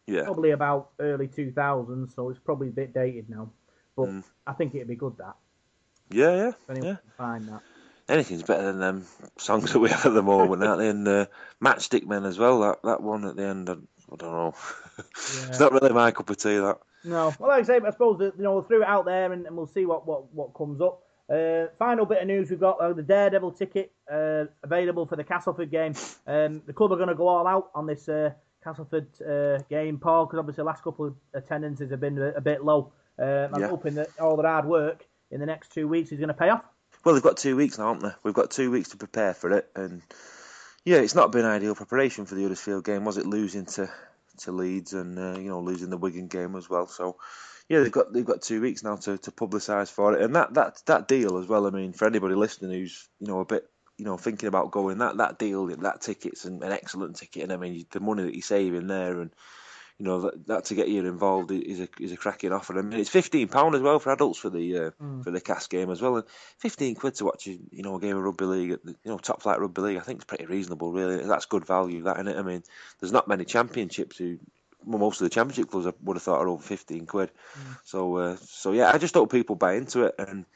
Yeah, 0.06 0.24
Probably 0.24 0.52
about 0.52 0.90
early 0.98 1.28
2000s, 1.28 2.14
so 2.14 2.30
it's 2.30 2.38
probably 2.38 2.68
a 2.68 2.72
bit 2.72 2.94
dated 2.94 3.28
now. 3.28 3.50
But 3.96 4.08
Mm. 4.08 4.24
I 4.46 4.52
think 4.54 4.74
it'd 4.74 4.88
be 4.88 4.94
good 4.96 5.16
that. 5.18 5.36
yeah, 6.10 6.34
yeah, 6.34 6.48
If 6.48 6.70
anyone 6.70 6.88
yeah. 6.88 6.94
can 6.96 7.10
find 7.18 7.48
that. 7.48 7.62
anything's 8.08 8.42
better 8.42 8.62
than 8.64 8.78
them 8.78 9.06
songs 9.36 9.72
that 9.72 9.78
we 9.80 9.90
have 9.90 10.06
at 10.06 10.14
the 10.14 10.22
moment, 10.22 10.62
aren't 10.64 10.78
they? 10.80 10.88
And 10.88 11.06
uh, 11.08 11.26
Matchstick 11.62 12.06
Men 12.06 12.24
as 12.24 12.38
well. 12.38 12.60
That 12.60 12.82
that 12.84 13.02
one 13.02 13.24
at 13.26 13.36
the 13.36 13.44
end, 13.44 13.68
I, 13.68 13.74
I 13.74 14.16
don't 14.16 14.32
know. 14.32 14.54
it's 15.16 15.60
not 15.60 15.72
really 15.72 15.92
my 15.92 16.10
cup 16.10 16.30
of 16.30 16.36
tea. 16.38 16.56
That 16.58 16.78
No, 17.04 17.34
well, 17.38 17.48
like 17.50 17.60
I 17.60 17.62
say, 17.66 17.80
I 17.86 17.90
suppose 17.90 18.18
that 18.18 18.36
you 18.36 18.42
know 18.42 18.54
we'll 18.54 18.62
throw 18.62 18.82
it 18.82 18.88
out 18.88 19.04
there 19.04 19.32
and, 19.32 19.46
and 19.46 19.56
we'll 19.56 19.66
see 19.66 19.86
what, 19.86 20.06
what, 20.06 20.32
what 20.34 20.54
comes 20.54 20.80
up. 20.80 21.02
Uh, 21.30 21.66
final 21.78 22.06
bit 22.06 22.22
of 22.22 22.26
news 22.26 22.50
we've 22.50 22.58
got 22.58 22.80
uh, 22.80 22.92
the 22.92 23.02
Daredevil 23.02 23.52
ticket 23.52 23.92
uh, 24.10 24.44
available 24.62 25.06
for 25.06 25.16
the 25.16 25.24
Castleford 25.24 25.70
game. 25.70 25.94
Um, 26.26 26.62
the 26.66 26.72
club 26.72 26.90
are 26.92 26.96
going 26.96 27.08
to 27.08 27.14
go 27.14 27.28
all 27.28 27.46
out 27.46 27.70
on 27.74 27.86
this 27.86 28.08
uh, 28.08 28.30
Castleford 28.64 29.06
uh, 29.22 29.58
game, 29.70 29.98
Paul, 29.98 30.26
because 30.26 30.38
obviously 30.38 30.62
the 30.62 30.66
last 30.66 30.82
couple 30.82 31.06
of 31.06 31.14
attendances 31.34 31.90
have 31.90 32.00
been 32.00 32.18
a, 32.18 32.28
a 32.30 32.40
bit 32.40 32.64
low. 32.64 32.92
Um, 33.18 33.54
I'm 33.54 33.60
Yeah. 33.60 33.68
hoping 33.68 33.94
that 33.96 34.10
all 34.18 34.36
their 34.36 34.50
hard 34.50 34.64
work 34.64 35.06
in 35.30 35.38
the 35.40 35.46
next 35.46 35.72
two 35.72 35.86
weeks 35.86 36.10
is 36.12 36.18
going 36.18 36.28
to 36.28 36.34
pay 36.34 36.48
off. 36.48 36.64
well, 37.04 37.14
they've 37.14 37.22
got 37.22 37.36
two 37.36 37.56
weeks 37.56 37.78
now, 37.78 37.92
haven't 37.92 38.08
they? 38.08 38.14
We've 38.22 38.34
got 38.34 38.50
two 38.50 38.70
weeks 38.70 38.88
to 38.90 38.96
prepare 38.96 39.34
for 39.34 39.52
it, 39.52 39.70
and 39.76 40.00
yeah, 40.84 40.96
it's 40.98 41.14
not 41.14 41.30
been 41.32 41.44
ideal 41.44 41.74
preparation 41.74 42.24
for 42.24 42.34
the 42.36 42.42
Huddersfield 42.42 42.84
game, 42.84 43.04
was 43.04 43.18
it? 43.18 43.26
Losing 43.26 43.66
to 43.66 43.90
to 44.38 44.52
Leeds 44.52 44.92
and 44.92 45.18
uh, 45.18 45.38
you 45.38 45.48
know 45.48 45.60
losing 45.60 45.90
the 45.90 45.96
Wigan 45.96 46.28
game 46.28 46.56
as 46.56 46.68
well. 46.68 46.86
So 46.86 47.16
yeah, 47.68 47.80
they've 47.80 47.92
got 47.92 48.12
they've 48.12 48.24
got 48.24 48.42
two 48.42 48.60
weeks 48.60 48.82
now 48.82 48.96
to, 48.96 49.18
to 49.18 49.30
publicise 49.30 49.90
for 49.90 50.14
it, 50.14 50.22
and 50.22 50.34
that, 50.36 50.54
that 50.54 50.82
that 50.86 51.08
deal 51.08 51.38
as 51.38 51.46
well. 51.46 51.66
I 51.66 51.70
mean, 51.70 51.92
for 51.92 52.06
anybody 52.06 52.34
listening 52.34 52.70
who's 52.72 53.08
you 53.20 53.26
know 53.26 53.40
a 53.40 53.44
bit 53.44 53.68
you 53.98 54.06
know 54.06 54.16
thinking 54.16 54.48
about 54.48 54.70
going, 54.70 54.98
that 54.98 55.18
that 55.18 55.38
deal, 55.38 55.66
that 55.66 56.00
ticket's 56.00 56.44
an, 56.46 56.62
an 56.62 56.72
excellent 56.72 57.16
ticket, 57.16 57.42
and 57.42 57.52
I 57.52 57.56
mean 57.56 57.84
the 57.90 58.00
money 58.00 58.22
that 58.22 58.34
you're 58.34 58.42
saving 58.42 58.86
there, 58.86 59.20
and 59.20 59.30
you 59.98 60.04
know 60.06 60.20
that, 60.20 60.46
that 60.46 60.64
to 60.66 60.74
get 60.74 60.88
you 60.88 61.04
involved 61.04 61.50
is 61.50 61.80
a 61.80 61.88
is 62.00 62.12
a 62.12 62.16
cracking 62.16 62.52
offer. 62.52 62.78
I 62.78 62.82
mean, 62.82 63.00
it's 63.00 63.10
fifteen 63.10 63.48
pound 63.48 63.74
as 63.74 63.82
well 63.82 63.98
for 63.98 64.12
adults 64.12 64.38
for 64.38 64.50
the 64.50 64.78
uh, 64.78 64.90
Mm. 65.02 65.24
for 65.24 65.30
the 65.30 65.40
cast 65.40 65.70
game 65.70 65.90
as 65.90 66.00
well, 66.00 66.16
and 66.16 66.24
fifteen 66.58 66.94
quid 66.94 67.14
to 67.16 67.24
watch 67.24 67.46
you 67.46 67.58
know 67.72 67.96
a 67.96 68.00
game 68.00 68.16
of 68.16 68.22
rugby 68.22 68.44
league, 68.44 68.70
at 68.72 68.84
the, 68.84 68.94
you 69.04 69.10
know 69.10 69.18
top 69.18 69.42
flight 69.42 69.60
rugby 69.60 69.82
league. 69.82 69.98
I 69.98 70.00
think 70.00 70.18
it's 70.18 70.24
pretty 70.24 70.46
reasonable, 70.46 70.92
really. 70.92 71.24
That's 71.24 71.46
good 71.46 71.66
value, 71.66 72.04
that 72.04 72.18
in 72.18 72.28
it. 72.28 72.36
I 72.36 72.42
mean, 72.42 72.62
there's 73.00 73.12
not 73.12 73.28
many 73.28 73.44
championships 73.44 74.18
who. 74.18 74.38
Well, 74.84 75.00
most 75.00 75.20
of 75.20 75.24
the 75.24 75.34
championship 75.34 75.70
clubs 75.70 75.88
I 75.88 75.92
would 76.04 76.16
have 76.16 76.22
thought 76.22 76.40
are 76.40 76.48
over 76.48 76.62
fifteen 76.62 77.04
quid. 77.04 77.32
So, 77.84 78.16
uh, 78.16 78.36
so 78.36 78.70
yeah, 78.70 78.92
I 78.94 78.98
just 78.98 79.14
hope 79.14 79.30
people 79.32 79.56
buy 79.56 79.74
into 79.74 80.04
it. 80.04 80.14
And 80.18 80.46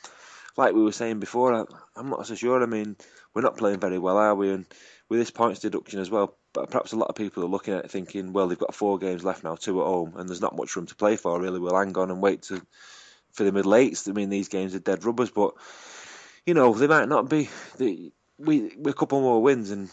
like 0.57 0.75
we 0.75 0.83
were 0.83 0.93
saying 0.93 1.19
before, 1.19 1.53
I, 1.53 1.65
I'm 1.97 2.09
not 2.09 2.25
so 2.27 2.37
sure. 2.37 2.63
I 2.63 2.67
mean, 2.67 2.97
we're 3.35 3.43
not 3.43 3.57
playing 3.57 3.81
very 3.81 3.99
well, 3.99 4.17
are 4.17 4.35
we? 4.35 4.51
And 4.51 4.65
with 5.09 5.19
this 5.19 5.33
points 5.33 5.59
deduction 5.61 5.99
as 5.99 6.09
well, 6.09 6.37
but 6.53 6.71
perhaps 6.71 6.93
a 6.93 6.97
lot 6.97 7.09
of 7.09 7.15
people 7.15 7.43
are 7.43 7.49
looking 7.49 7.75
at 7.75 7.85
it 7.85 7.91
thinking, 7.91 8.33
well, 8.33 8.49
they've 8.49 8.59
got 8.59 8.75
four 8.75 8.99
games 8.99 9.25
left 9.25 9.45
now, 9.45 9.55
two 9.55 9.81
at 9.81 9.87
home, 9.87 10.15
and 10.17 10.29
there's 10.29 10.41
not 10.41 10.57
much 10.57 10.75
room 10.77 10.87
to 10.87 10.95
play 10.95 11.17
for. 11.17 11.41
Really, 11.41 11.61
we'll 11.61 11.77
hang 11.77 11.97
on 11.97 12.11
and 12.11 12.21
wait 12.21 12.43
to 12.45 12.61
for 13.33 13.45
the 13.45 13.53
middle 13.53 13.75
eights. 13.75 14.07
I 14.09 14.13
mean, 14.13 14.29
these 14.29 14.49
games 14.49 14.75
are 14.75 14.81
dead 14.81 15.05
rubbers, 15.05 15.31
but 15.31 15.55
you 16.47 16.55
know 16.55 16.73
they 16.75 16.87
might 16.87 17.09
not 17.09 17.29
be. 17.29 17.49
They, 17.79 18.13
we 18.39 18.73
we 18.77 18.91
a 18.91 18.95
couple 18.95 19.21
more 19.21 19.43
wins 19.43 19.71
and 19.71 19.89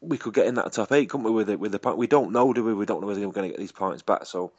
we 0.00 0.18
could 0.18 0.34
get 0.34 0.46
in 0.46 0.54
that 0.54 0.72
top 0.72 0.92
eight, 0.92 1.08
couldn't 1.10 1.24
we? 1.24 1.32
With 1.32 1.50
it, 1.50 1.60
with 1.60 1.72
the 1.72 1.78
point, 1.78 1.98
we 1.98 2.06
don't 2.06 2.32
know, 2.32 2.52
do 2.52 2.62
we? 2.62 2.74
We 2.74 2.86
don't 2.86 3.00
know 3.00 3.06
whether 3.06 3.20
we're 3.20 3.32
going 3.32 3.48
to 3.48 3.52
get 3.52 3.60
these 3.60 3.72
points 3.72 4.02
back. 4.02 4.26
So 4.26 4.52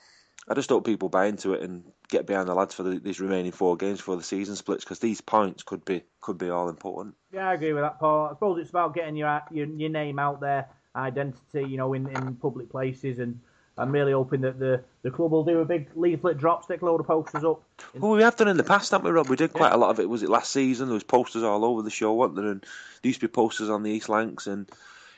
I 0.47 0.53
just 0.53 0.69
hope 0.69 0.85
people 0.85 1.09
buy 1.09 1.27
into 1.27 1.53
it 1.53 1.61
and 1.61 1.83
get 2.09 2.25
behind 2.25 2.47
the 2.47 2.55
lads 2.55 2.75
for 2.75 2.83
the, 2.83 2.99
these 2.99 3.19
remaining 3.19 3.51
four 3.51 3.77
games 3.77 3.99
before 3.99 4.17
the 4.17 4.23
season 4.23 4.55
splits, 4.55 4.83
because 4.83 4.99
these 4.99 5.21
points 5.21 5.63
could 5.63 5.85
be 5.85 6.03
could 6.21 6.37
be 6.37 6.49
all 6.49 6.69
important. 6.69 7.15
Yeah, 7.31 7.49
I 7.49 7.53
agree 7.53 7.73
with 7.73 7.83
that, 7.83 7.99
Paul. 7.99 8.27
I 8.27 8.33
suppose 8.33 8.59
it's 8.59 8.69
about 8.69 8.95
getting 8.95 9.15
your 9.15 9.41
your, 9.51 9.67
your 9.67 9.89
name 9.89 10.19
out 10.19 10.41
there, 10.41 10.67
identity, 10.99 11.63
you 11.67 11.77
know, 11.77 11.93
in, 11.93 12.07
in 12.07 12.35
public 12.35 12.69
places, 12.69 13.19
and 13.19 13.39
I'm 13.77 13.91
really 13.91 14.11
hoping 14.11 14.41
that 14.41 14.59
the, 14.59 14.83
the 15.03 15.11
club 15.11 15.31
will 15.31 15.45
do 15.45 15.59
a 15.59 15.65
big 15.65 15.89
leaflet 15.95 16.37
drop, 16.37 16.63
stick 16.63 16.81
a 16.81 16.85
load 16.85 16.99
of 16.99 17.07
posters 17.07 17.43
up. 17.43 17.63
Well, 17.95 18.11
we 18.11 18.23
have 18.23 18.35
done 18.35 18.49
in 18.49 18.57
the 18.57 18.63
past, 18.63 18.91
haven't 18.91 19.05
we, 19.05 19.11
Rob? 19.11 19.29
We 19.29 19.37
did 19.37 19.53
quite 19.53 19.71
a 19.71 19.77
lot 19.77 19.89
of 19.89 19.99
it. 19.99 20.09
Was 20.09 20.23
it 20.23 20.29
last 20.29 20.51
season? 20.51 20.87
There 20.87 20.93
was 20.93 21.03
posters 21.03 21.43
all 21.43 21.63
over 21.63 21.81
the 21.81 21.89
show, 21.89 22.13
weren't 22.13 22.35
there? 22.35 22.51
And 22.51 22.61
there 22.61 23.09
used 23.09 23.21
to 23.21 23.27
be 23.27 23.31
posters 23.31 23.69
on 23.69 23.83
the 23.83 23.91
East 23.91 24.09
Lancs 24.09 24.47
and 24.47 24.69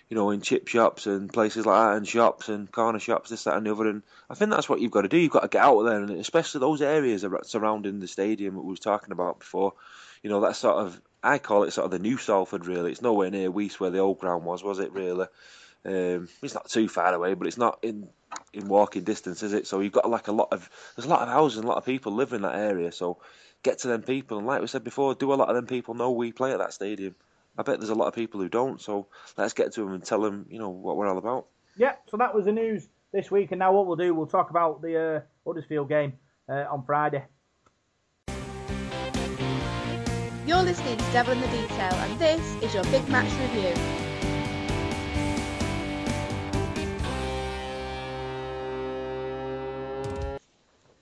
you 0.09 0.15
know 0.15 0.29
in 0.29 0.41
chip 0.41 0.67
shops 0.67 1.07
and 1.07 1.31
places 1.31 1.65
like 1.65 1.89
that, 1.89 1.97
and 1.97 2.07
shops 2.07 2.49
and 2.49 2.71
corner 2.71 2.99
shops, 2.99 3.29
this, 3.29 3.45
that, 3.45 3.57
and 3.57 3.65
the 3.65 3.71
other. 3.71 3.87
And 3.87 4.03
I 4.29 4.35
think 4.35 4.51
that's 4.51 4.69
what 4.69 4.79
you've 4.79 4.91
got 4.91 5.01
to 5.01 5.07
do. 5.07 5.17
You've 5.17 5.31
got 5.31 5.41
to 5.41 5.47
get 5.47 5.63
out 5.63 5.81
there, 5.83 6.01
and 6.01 6.11
especially 6.11 6.59
those 6.59 6.81
areas 6.81 7.25
surrounding 7.43 7.99
the 7.99 8.07
stadium 8.07 8.55
that 8.55 8.61
we 8.61 8.69
was 8.69 8.79
talking 8.79 9.11
about 9.11 9.39
before. 9.39 9.73
You 10.21 10.29
know, 10.29 10.41
that 10.41 10.55
sort 10.55 10.85
of 10.85 11.01
I 11.23 11.39
call 11.39 11.63
it 11.63 11.71
sort 11.71 11.85
of 11.85 11.91
the 11.91 11.99
new 11.99 12.17
Salford. 12.17 12.67
Really, 12.67 12.91
it's 12.91 13.01
nowhere 13.01 13.31
near 13.31 13.51
Weaste 13.51 13.79
where 13.79 13.89
the 13.89 13.99
old 13.99 14.19
ground 14.19 14.45
was, 14.45 14.63
was 14.63 14.79
it? 14.79 14.91
Really, 14.91 15.27
um, 15.85 16.27
it's 16.41 16.53
not 16.53 16.69
too 16.69 16.87
far 16.87 17.13
away, 17.13 17.33
but 17.33 17.47
it's 17.47 17.57
not 17.57 17.79
in 17.81 18.07
in 18.53 18.67
walking 18.67 19.03
distance, 19.03 19.43
is 19.43 19.53
it? 19.53 19.67
So 19.67 19.79
you've 19.79 19.91
got 19.91 20.09
like 20.09 20.27
a 20.27 20.31
lot 20.31 20.49
of 20.51 20.69
there's 20.95 21.05
a 21.05 21.09
lot 21.09 21.21
of 21.21 21.27
houses 21.27 21.57
and 21.57 21.65
a 21.65 21.67
lot 21.67 21.77
of 21.77 21.85
people 21.85 22.13
live 22.13 22.33
in 22.33 22.43
that 22.43 22.55
area. 22.55 22.91
So 22.91 23.17
get 23.63 23.79
to 23.79 23.87
them 23.87 24.03
people, 24.03 24.37
and 24.37 24.47
like 24.47 24.61
we 24.61 24.67
said 24.67 24.83
before, 24.83 25.15
do 25.15 25.33
a 25.33 25.35
lot 25.35 25.49
of 25.49 25.55
them 25.55 25.67
people 25.67 25.93
know 25.93 26.11
we 26.11 26.31
play 26.31 26.51
at 26.51 26.59
that 26.59 26.73
stadium? 26.73 27.15
I 27.57 27.63
bet 27.63 27.79
there's 27.79 27.89
a 27.89 27.95
lot 27.95 28.07
of 28.07 28.15
people 28.15 28.39
who 28.39 28.49
don't. 28.49 28.79
So 28.79 29.07
let's 29.37 29.53
get 29.53 29.73
to 29.73 29.81
them 29.81 29.93
and 29.93 30.03
tell 30.03 30.21
them, 30.21 30.45
you 30.49 30.59
know, 30.59 30.69
what 30.69 30.97
we're 30.97 31.07
all 31.07 31.17
about. 31.17 31.47
Yeah, 31.77 31.95
so 32.09 32.17
that 32.17 32.33
was 32.33 32.45
the 32.45 32.51
news 32.51 32.87
this 33.11 33.31
week, 33.31 33.51
and 33.51 33.59
now 33.59 33.73
what 33.73 33.87
we'll 33.87 33.97
do, 33.97 34.13
we'll 34.13 34.27
talk 34.27 34.49
about 34.49 34.81
the 34.81 34.97
uh, 34.97 35.21
Huddersfield 35.45 35.89
game 35.89 36.13
uh, 36.47 36.65
on 36.69 36.83
Friday. 36.85 37.23
You're 40.45 40.63
listening 40.63 40.97
to 40.97 41.11
Devil 41.11 41.33
in 41.33 41.41
the 41.41 41.47
Detail, 41.47 41.93
and 41.93 42.19
this 42.19 42.41
is 42.63 42.73
your 42.73 42.83
big 42.85 43.07
match 43.09 43.31
review. 43.39 44.00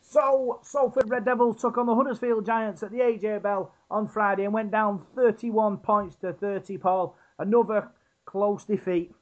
So, 0.10 0.60
Salford 0.64 1.07
Red 1.07 1.26
Devils 1.26 1.62
took 1.62 1.78
on 1.78 1.86
the 1.86 1.93
Huddersfield 1.93 2.43
Giants 2.43 2.82
at 2.82 2.89
the 2.89 2.97
AJ 2.97 3.43
Bell 3.43 3.72
on 3.91 4.07
Friday 4.07 4.43
and 4.43 4.53
went 4.53 4.72
down 4.72 5.05
31 5.16 5.78
points 5.78 6.16
to 6.18 6.34
30, 6.34 6.80
Paul. 6.80 7.16
Another 7.38 7.89
close 8.26 8.66
defeat. 8.66 9.14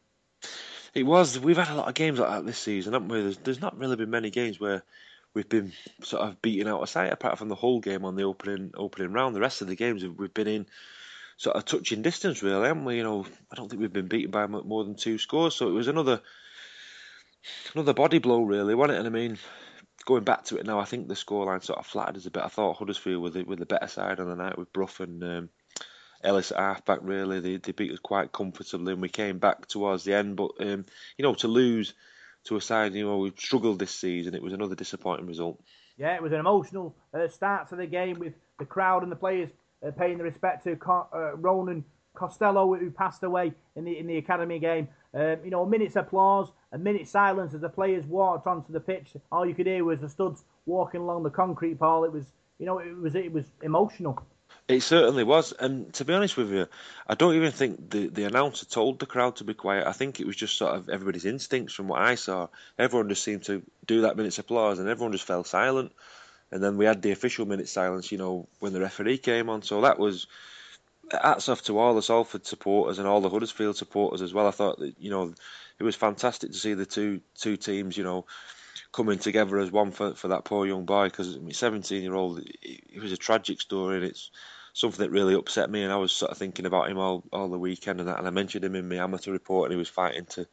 It 0.93 1.03
was. 1.03 1.37
We've 1.37 1.57
had 1.57 1.67
a 1.67 1.75
lot 1.75 1.89
of 1.89 1.93
games 1.93 2.19
like 2.19 2.29
that 2.29 2.45
this 2.45 2.57
season, 2.57 2.93
haven't 2.93 3.09
we? 3.09 3.21
There's, 3.21 3.37
there's 3.39 3.61
not 3.61 3.77
really 3.77 3.97
been 3.97 4.09
many 4.09 4.29
games 4.29 4.61
where 4.61 4.81
we've 5.33 5.49
been 5.49 5.73
sort 6.03 6.23
of 6.23 6.41
beaten 6.41 6.69
out 6.69 6.81
of 6.81 6.89
sight, 6.89 7.11
apart 7.11 7.37
from 7.37 7.49
the 7.49 7.55
whole 7.55 7.81
game 7.81 8.05
on 8.05 8.15
the 8.15 8.23
opening 8.23 8.71
opening 8.77 9.11
round. 9.11 9.35
The 9.35 9.41
rest 9.41 9.61
of 9.61 9.67
the 9.67 9.75
games 9.75 10.05
we've 10.05 10.33
been 10.33 10.47
in 10.47 10.67
sort 11.35 11.57
of 11.57 11.65
touching 11.65 12.01
distance, 12.01 12.41
really, 12.41 12.65
haven't 12.65 12.85
we? 12.85 12.95
You 12.95 13.03
know, 13.03 13.25
I 13.51 13.55
don't 13.55 13.69
think 13.69 13.81
we've 13.81 13.91
been 13.91 14.07
beaten 14.07 14.31
by 14.31 14.47
more 14.47 14.85
than 14.85 14.95
two 14.95 15.17
scores. 15.17 15.53
So 15.53 15.67
it 15.67 15.73
was 15.73 15.89
another 15.89 16.21
another 17.75 17.93
body 17.93 18.19
blow, 18.19 18.43
really, 18.43 18.73
wasn't 18.73 18.95
it? 18.95 19.05
And 19.05 19.07
I 19.07 19.11
mean, 19.11 19.37
going 20.07 20.23
back 20.23 20.45
to 20.45 20.57
it 20.57 20.65
now, 20.65 20.79
I 20.79 20.85
think 20.85 21.07
the 21.07 21.13
scoreline 21.13 21.61
sort 21.61 21.79
of 21.79 21.85
flattered 21.85 22.15
us 22.15 22.25
a 22.25 22.31
bit. 22.31 22.41
I 22.41 22.47
thought 22.47 22.77
Huddersfield 22.77 23.21
with 23.21 23.33
the, 23.33 23.43
with 23.43 23.59
the 23.59 23.65
better 23.65 23.87
side 23.87 24.21
on 24.21 24.29
the 24.29 24.35
night 24.35 24.57
with 24.57 24.71
Brough 24.71 24.87
and 24.99 25.21
um, 25.21 25.49
Ellis 26.23 26.51
at 26.51 26.57
halfback. 26.57 26.99
Really, 27.03 27.41
they 27.41 27.57
they 27.57 27.73
beat 27.73 27.91
us 27.91 27.99
quite 27.99 28.31
comfortably, 28.31 28.93
and 28.93 29.01
we 29.01 29.09
came 29.09 29.37
back 29.37 29.67
towards 29.67 30.05
the 30.05 30.15
end. 30.15 30.37
But 30.37 30.51
um, 30.61 30.85
you 31.17 31.23
know, 31.23 31.35
to 31.35 31.49
lose 31.49 31.93
to 32.45 32.55
a 32.55 32.61
side, 32.61 32.93
you 32.95 33.05
know, 33.05 33.17
we've 33.17 33.37
struggled 33.37 33.79
this 33.79 33.91
season. 33.91 34.33
It 34.33 34.41
was 34.41 34.53
another 34.53 34.75
disappointing 34.75 35.27
result. 35.27 35.61
Yeah, 35.97 36.15
it 36.15 36.23
was 36.23 36.31
an 36.31 36.39
emotional 36.39 36.95
uh, 37.13 37.27
start 37.27 37.67
to 37.69 37.75
the 37.75 37.85
game 37.85 38.17
with 38.17 38.33
the 38.59 38.65
crowd 38.65 39.03
and 39.03 39.11
the 39.11 39.15
players 39.17 39.49
uh, 39.85 39.91
paying 39.91 40.17
the 40.17 40.23
respect 40.23 40.63
to 40.63 40.77
Co- 40.77 41.09
uh, 41.13 41.35
Ronan 41.35 41.83
Costello, 42.17 42.73
who 42.75 42.89
passed 42.89 43.23
away 43.23 43.53
in 43.75 43.85
the 43.85 43.97
in 43.97 44.07
the 44.07 44.17
academy 44.17 44.59
game. 44.59 44.87
Um, 45.13 45.37
you 45.43 45.51
know, 45.51 45.63
a 45.63 45.69
minute's 45.69 45.95
applause, 45.95 46.49
a 46.71 46.77
minute's 46.77 47.11
silence 47.11 47.53
as 47.53 47.61
the 47.61 47.69
players 47.69 48.05
walked 48.05 48.47
onto 48.47 48.73
the 48.73 48.79
pitch. 48.79 49.13
All 49.31 49.45
you 49.45 49.55
could 49.55 49.67
hear 49.67 49.83
was 49.83 49.99
the 49.99 50.09
studs 50.09 50.43
walking 50.65 51.01
along 51.01 51.23
the 51.23 51.29
concrete 51.29 51.79
pile. 51.79 52.03
It 52.03 52.11
was, 52.11 52.25
you 52.59 52.65
know, 52.65 52.79
it 52.79 52.97
was 52.97 53.15
it 53.15 53.31
was 53.31 53.45
emotional. 53.61 54.21
It 54.67 54.81
certainly 54.81 55.23
was, 55.23 55.53
and 55.53 55.93
to 55.93 56.05
be 56.05 56.13
honest 56.13 56.35
with 56.35 56.51
you, 56.51 56.67
I 57.07 57.15
don't 57.15 57.35
even 57.35 57.51
think 57.51 57.89
the, 57.89 58.07
the 58.07 58.25
announcer 58.25 58.65
told 58.65 58.99
the 58.99 59.05
crowd 59.05 59.37
to 59.37 59.43
be 59.43 59.53
quiet. 59.53 59.87
I 59.87 59.91
think 59.93 60.19
it 60.19 60.27
was 60.27 60.35
just 60.35 60.57
sort 60.57 60.75
of 60.75 60.89
everybody's 60.89 61.25
instincts 61.25 61.73
from 61.73 61.87
what 61.87 62.01
I 62.01 62.15
saw. 62.15 62.47
Everyone 62.77 63.09
just 63.09 63.23
seemed 63.23 63.43
to 63.43 63.61
do 63.85 64.01
that 64.01 64.17
minute's 64.17 64.39
applause, 64.39 64.79
and 64.79 64.89
everyone 64.89 65.13
just 65.13 65.25
fell 65.25 65.43
silent. 65.43 65.91
And 66.51 66.63
then 66.63 66.77
we 66.77 66.85
had 66.85 67.01
the 67.01 67.11
official 67.11 67.45
minute 67.45 67.67
silence, 67.67 68.11
you 68.11 68.17
know, 68.17 68.47
when 68.59 68.73
the 68.73 68.79
referee 68.79 69.17
came 69.17 69.49
on. 69.49 69.61
So 69.63 69.81
that 69.81 69.99
was 69.99 70.27
hats 71.11 71.49
off 71.49 71.63
to 71.63 71.77
all 71.77 71.95
the 71.95 72.01
Salford 72.01 72.45
supporters 72.45 72.99
and 72.99 73.07
all 73.07 73.21
the 73.21 73.29
Huddersfield 73.29 73.77
supporters 73.77 74.21
as 74.21 74.33
well. 74.33 74.47
I 74.47 74.51
thought 74.51 74.79
that 74.79 74.95
you 74.99 75.09
know 75.09 75.33
it 75.79 75.83
was 75.83 75.95
fantastic 75.95 76.51
to 76.51 76.57
see 76.57 76.73
the 76.73 76.85
two 76.85 77.21
two 77.35 77.57
teams, 77.57 77.97
you 77.97 78.03
know, 78.03 78.25
coming 78.91 79.19
together 79.19 79.59
as 79.59 79.71
one 79.71 79.91
for, 79.91 80.13
for 80.13 80.29
that 80.29 80.45
poor 80.45 80.65
young 80.65 80.85
boy 80.85 81.05
because 81.05 81.35
I 81.35 81.39
mean, 81.39 81.53
17 81.53 82.01
year 82.01 82.15
old, 82.15 82.39
it, 82.39 82.55
it 82.61 83.01
was 83.01 83.11
a 83.11 83.17
tragic 83.17 83.61
story 83.61 83.97
and 83.97 84.05
it's 84.05 84.31
something 84.73 85.03
that 85.03 85.11
really 85.11 85.33
upset 85.33 85.69
me. 85.69 85.83
And 85.83 85.91
I 85.91 85.97
was 85.97 86.11
sort 86.11 86.31
of 86.31 86.37
thinking 86.37 86.65
about 86.65 86.89
him 86.89 86.97
all, 86.97 87.23
all 87.31 87.49
the 87.49 87.57
weekend 87.57 87.99
and 87.99 88.09
that. 88.09 88.19
And 88.19 88.27
I 88.27 88.31
mentioned 88.31 88.63
him 88.63 88.75
in 88.75 88.89
my 88.89 88.95
amateur 88.95 89.31
report, 89.31 89.67
and 89.67 89.73
he 89.73 89.77
was 89.77 89.89
fighting 89.89 90.25
to 90.25 90.47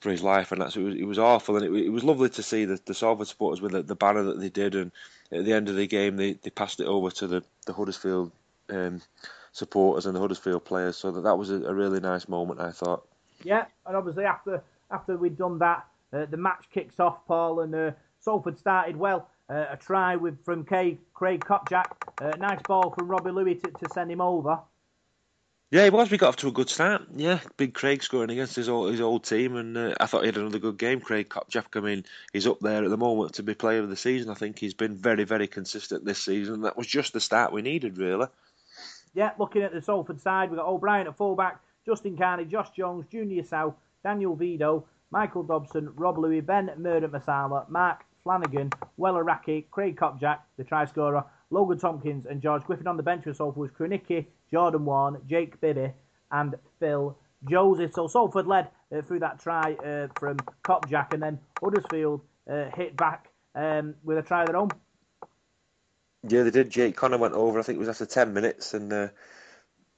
for 0.00 0.10
his 0.10 0.22
life, 0.22 0.50
and 0.50 0.62
that's 0.62 0.76
it 0.76 0.82
was, 0.82 0.94
it 0.94 1.04
was 1.04 1.18
awful. 1.18 1.56
And 1.56 1.64
it, 1.64 1.86
it 1.86 1.90
was 1.90 2.04
lovely 2.04 2.30
to 2.30 2.42
see 2.42 2.64
the, 2.64 2.80
the 2.86 2.94
Salford 2.94 3.26
supporters 3.26 3.60
with 3.60 3.72
the, 3.72 3.82
the 3.82 3.94
banner 3.94 4.22
that 4.22 4.40
they 4.40 4.48
did. 4.48 4.74
And 4.74 4.92
at 5.30 5.44
the 5.44 5.52
end 5.52 5.68
of 5.68 5.76
the 5.76 5.86
game, 5.86 6.16
they, 6.16 6.32
they 6.34 6.48
passed 6.48 6.80
it 6.80 6.86
over 6.86 7.10
to 7.10 7.26
the 7.26 7.44
the 7.66 7.74
Huddersfield 7.74 8.32
um, 8.70 9.02
supporters 9.52 10.06
and 10.06 10.14
the 10.14 10.20
Huddersfield 10.20 10.64
players. 10.64 10.96
So 10.96 11.10
that 11.10 11.22
that 11.22 11.36
was 11.36 11.50
a, 11.50 11.62
a 11.64 11.74
really 11.74 12.00
nice 12.00 12.28
moment, 12.28 12.60
I 12.60 12.70
thought. 12.70 13.06
Yeah, 13.42 13.64
and 13.86 13.96
obviously 13.96 14.24
after 14.24 14.62
after 14.90 15.16
we'd 15.16 15.38
done 15.38 15.58
that, 15.58 15.86
uh, 16.12 16.26
the 16.26 16.36
match 16.36 16.66
kicks 16.72 17.00
off, 17.00 17.26
Paul, 17.26 17.60
and 17.60 17.74
uh, 17.74 17.90
Salford 18.20 18.58
started 18.58 18.96
well. 18.96 19.28
Uh, 19.48 19.66
a 19.70 19.76
try 19.76 20.14
with 20.14 20.44
from 20.44 20.64
Craig, 20.64 20.98
Craig 21.12 21.44
Kopczak. 21.44 21.86
Uh, 22.20 22.36
nice 22.36 22.60
ball 22.68 22.90
from 22.90 23.08
Robbie 23.08 23.32
Lui 23.32 23.56
to, 23.56 23.70
to 23.70 23.88
send 23.92 24.10
him 24.10 24.20
over. 24.20 24.60
Yeah, 25.72 25.84
he 25.84 25.90
was. 25.90 26.10
We 26.10 26.18
got 26.18 26.30
off 26.30 26.36
to 26.36 26.48
a 26.48 26.52
good 26.52 26.68
start. 26.68 27.02
Yeah, 27.14 27.38
big 27.56 27.74
Craig 27.74 28.02
scoring 28.02 28.30
against 28.30 28.56
his 28.56 28.68
old 28.68 28.90
his 28.90 29.00
old 29.00 29.22
team, 29.24 29.54
and 29.56 29.76
uh, 29.76 29.94
I 30.00 30.06
thought 30.06 30.22
he 30.22 30.26
had 30.26 30.36
another 30.36 30.58
good 30.58 30.78
game. 30.78 31.00
Craig 31.00 31.28
Kopczak. 31.28 31.76
I 31.76 31.80
mean, 31.80 32.04
he's 32.32 32.46
up 32.46 32.58
there 32.60 32.84
at 32.84 32.90
the 32.90 32.96
moment 32.96 33.34
to 33.34 33.44
be 33.44 33.54
player 33.54 33.80
of 33.80 33.88
the 33.88 33.96
season. 33.96 34.30
I 34.30 34.34
think 34.34 34.58
he's 34.58 34.74
been 34.74 34.96
very, 34.96 35.22
very 35.22 35.46
consistent 35.46 36.04
this 36.04 36.22
season. 36.22 36.62
That 36.62 36.76
was 36.76 36.88
just 36.88 37.12
the 37.12 37.20
start 37.20 37.52
we 37.52 37.62
needed, 37.62 37.98
really. 37.98 38.26
Yeah, 39.14 39.32
looking 39.38 39.62
at 39.62 39.72
the 39.72 39.82
Salford 39.82 40.20
side, 40.20 40.50
we've 40.50 40.58
got 40.58 40.66
O'Brien 40.66 41.06
at 41.06 41.16
fullback, 41.16 41.60
Justin 41.84 42.16
Carney, 42.16 42.44
Josh 42.44 42.70
Jones, 42.70 43.06
Junior 43.10 43.42
South, 43.42 43.74
Daniel 44.04 44.36
Vidot, 44.36 44.84
Michael 45.10 45.42
Dobson, 45.42 45.92
Rob 45.96 46.18
Lui, 46.18 46.40
Ben 46.40 46.70
Murdoch 46.78 47.10
Masila, 47.10 47.68
Mark 47.68 48.04
Flanagan, 48.22 48.70
Weller 48.96 49.24
Hauraki, 49.24 49.66
Craig 49.70 49.96
Kopczak, 49.96 50.38
the 50.56 50.64
try 50.64 50.84
scorer, 50.84 51.24
Logan 51.50 51.78
Tomkins, 51.78 52.26
and 52.26 52.40
George 52.40 52.62
Griffin 52.64 52.86
on 52.86 52.96
the 52.96 53.02
bench 53.02 53.24
for 53.24 53.34
Salford 53.34 53.58
was 53.58 53.70
Kronicki, 53.72 54.26
Jordan 54.50 54.84
Walne, 54.84 55.20
Jake 55.26 55.60
Bibby, 55.60 55.92
and 56.30 56.54
Phil 56.78 57.18
Joseph. 57.48 57.92
So 57.92 58.06
Salford 58.06 58.46
led 58.46 58.68
uh, 58.94 59.02
through 59.02 59.20
that 59.20 59.40
try 59.40 59.72
uh, 59.74 60.06
from 60.18 60.36
Kopczak, 60.64 61.12
and 61.12 61.22
then 61.22 61.40
Huddersfield 61.60 62.20
uh, 62.48 62.66
hit 62.76 62.96
back 62.96 63.28
um, 63.56 63.94
with 64.04 64.18
a 64.18 64.22
try 64.22 64.42
of 64.42 64.46
their 64.46 64.56
own. 64.56 64.68
Yeah, 66.22 66.42
they 66.42 66.50
did. 66.50 66.70
Jake 66.70 66.96
Connor 66.96 67.18
went 67.18 67.34
over. 67.34 67.58
I 67.58 67.62
think 67.62 67.76
it 67.76 67.80
was 67.80 67.88
after 67.88 68.06
ten 68.06 68.34
minutes, 68.34 68.74
and 68.74 68.92
uh, 68.92 69.08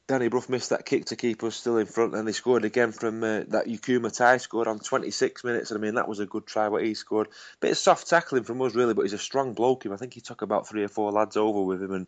Danny 0.07 0.29
Brough 0.29 0.45
missed 0.49 0.71
that 0.71 0.85
kick 0.85 1.07
to 1.07 1.17
keep 1.17 1.43
us 1.43 1.57
still 1.57 1.79
in 1.79 1.87
front, 1.87 2.15
and 2.15 2.27
they 2.27 2.33
scored 2.33 2.65
again 2.65 2.93
from 2.93 3.23
uh, 3.23 3.45
that 3.49 3.67
Ukuma 3.67 4.15
Ta'ai 4.15 4.37
scored 4.39 4.69
on 4.69 4.79
26 4.79 5.43
minutes. 5.43 5.71
And 5.71 5.79
I 5.79 5.83
mean, 5.83 5.95
that 5.95 6.09
was 6.09 6.21
a 6.21 6.27
good 6.27 6.47
try 6.47 6.69
what 6.69 6.85
he 6.85 6.95
scored. 6.95 7.29
Bit 7.61 7.73
of 7.73 7.79
soft 7.79 8.09
tackling 8.09 8.45
from 8.45 8.61
us, 8.63 8.75
really, 8.75 8.95
but 8.95 9.03
he's 9.03 9.13
a 9.13 9.19
strong 9.19 9.55
bloke. 9.55 9.85
Him, 9.85 9.93
I 9.93 9.97
think 9.97 10.15
he 10.15 10.21
took 10.21 10.43
about 10.43 10.69
three 10.69 10.85
or 10.85 10.89
four 10.89 11.13
lads 11.13 11.37
over 11.37 11.63
with 11.63 11.83
him, 11.83 11.93
and 11.93 12.07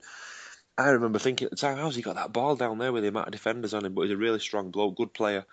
I 0.76 0.90
remember 0.90 1.18
thinking 1.18 1.46
at 1.46 1.50
the 1.50 1.56
time, 1.56 1.78
how's 1.78 1.94
he 1.94 2.02
got 2.02 2.16
that 2.16 2.32
ball 2.32 2.56
down 2.56 2.78
there 2.78 2.92
with 2.92 3.04
the 3.04 3.08
amount 3.08 3.28
of 3.28 3.32
defenders 3.32 3.74
on 3.74 3.84
him? 3.84 3.94
But 3.94 4.02
he's 4.02 4.12
a 4.12 4.16
really 4.16 4.40
strong 4.40 4.70
bloke, 4.70 4.96
good 4.96 5.12
player. 5.12 5.46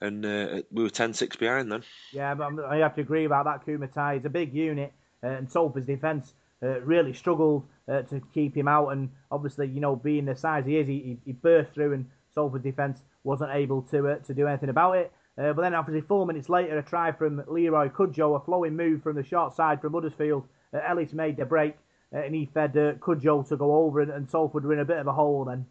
And 0.00 0.26
uh, 0.26 0.62
we 0.70 0.82
were 0.82 0.90
10 0.90 1.14
6 1.14 1.36
behind 1.36 1.72
then. 1.72 1.82
Yeah, 2.12 2.34
but 2.34 2.62
I 2.64 2.76
have 2.76 2.94
to 2.96 3.00
agree 3.00 3.24
about 3.24 3.46
that 3.46 3.66
Kumatai. 3.66 4.18
It's 4.18 4.26
a 4.26 4.30
big 4.30 4.52
unit, 4.52 4.92
uh, 5.24 5.28
and 5.28 5.50
Salford's 5.50 5.86
defence 5.86 6.34
uh, 6.62 6.80
really 6.80 7.12
struggled 7.12 7.64
uh, 7.88 8.02
to 8.02 8.20
keep 8.32 8.56
him 8.56 8.68
out. 8.68 8.88
And 8.88 9.10
obviously, 9.30 9.68
you 9.68 9.80
know, 9.80 9.96
being 9.96 10.24
the 10.24 10.36
size 10.36 10.64
he 10.66 10.78
is, 10.78 10.86
he, 10.86 11.18
he 11.24 11.32
burst 11.32 11.72
through 11.72 11.92
and 11.92 12.06
Salford 12.34 12.62
defence 12.62 13.00
wasn't 13.24 13.50
able 13.52 13.82
to 13.82 14.08
uh, 14.08 14.16
to 14.18 14.34
do 14.34 14.46
anything 14.46 14.68
about 14.68 14.96
it. 14.96 15.12
Uh, 15.38 15.52
but 15.52 15.62
then, 15.62 15.74
obviously, 15.74 16.00
four 16.00 16.26
minutes 16.26 16.48
later, 16.48 16.78
a 16.78 16.82
try 16.82 17.12
from 17.12 17.42
Leroy 17.46 17.88
Cudjoe, 17.90 18.36
a 18.36 18.40
flowing 18.44 18.74
move 18.74 19.02
from 19.02 19.16
the 19.16 19.22
short 19.22 19.54
side 19.54 19.80
from 19.80 19.92
Huddersfield. 19.92 20.44
Uh, 20.72 20.80
Ellis 20.86 21.12
made 21.12 21.36
the 21.36 21.44
break, 21.44 21.74
uh, 22.14 22.20
and 22.20 22.34
he 22.34 22.48
fed 22.54 22.76
uh, 22.76 22.92
Cudjoe 22.94 23.46
to 23.48 23.56
go 23.56 23.74
over, 23.74 24.00
and, 24.00 24.10
and 24.10 24.30
Salford 24.30 24.64
were 24.64 24.72
in 24.72 24.80
a 24.80 24.84
bit 24.84 24.98
of 24.98 25.06
a 25.06 25.12
hole 25.12 25.44
then. 25.44 25.66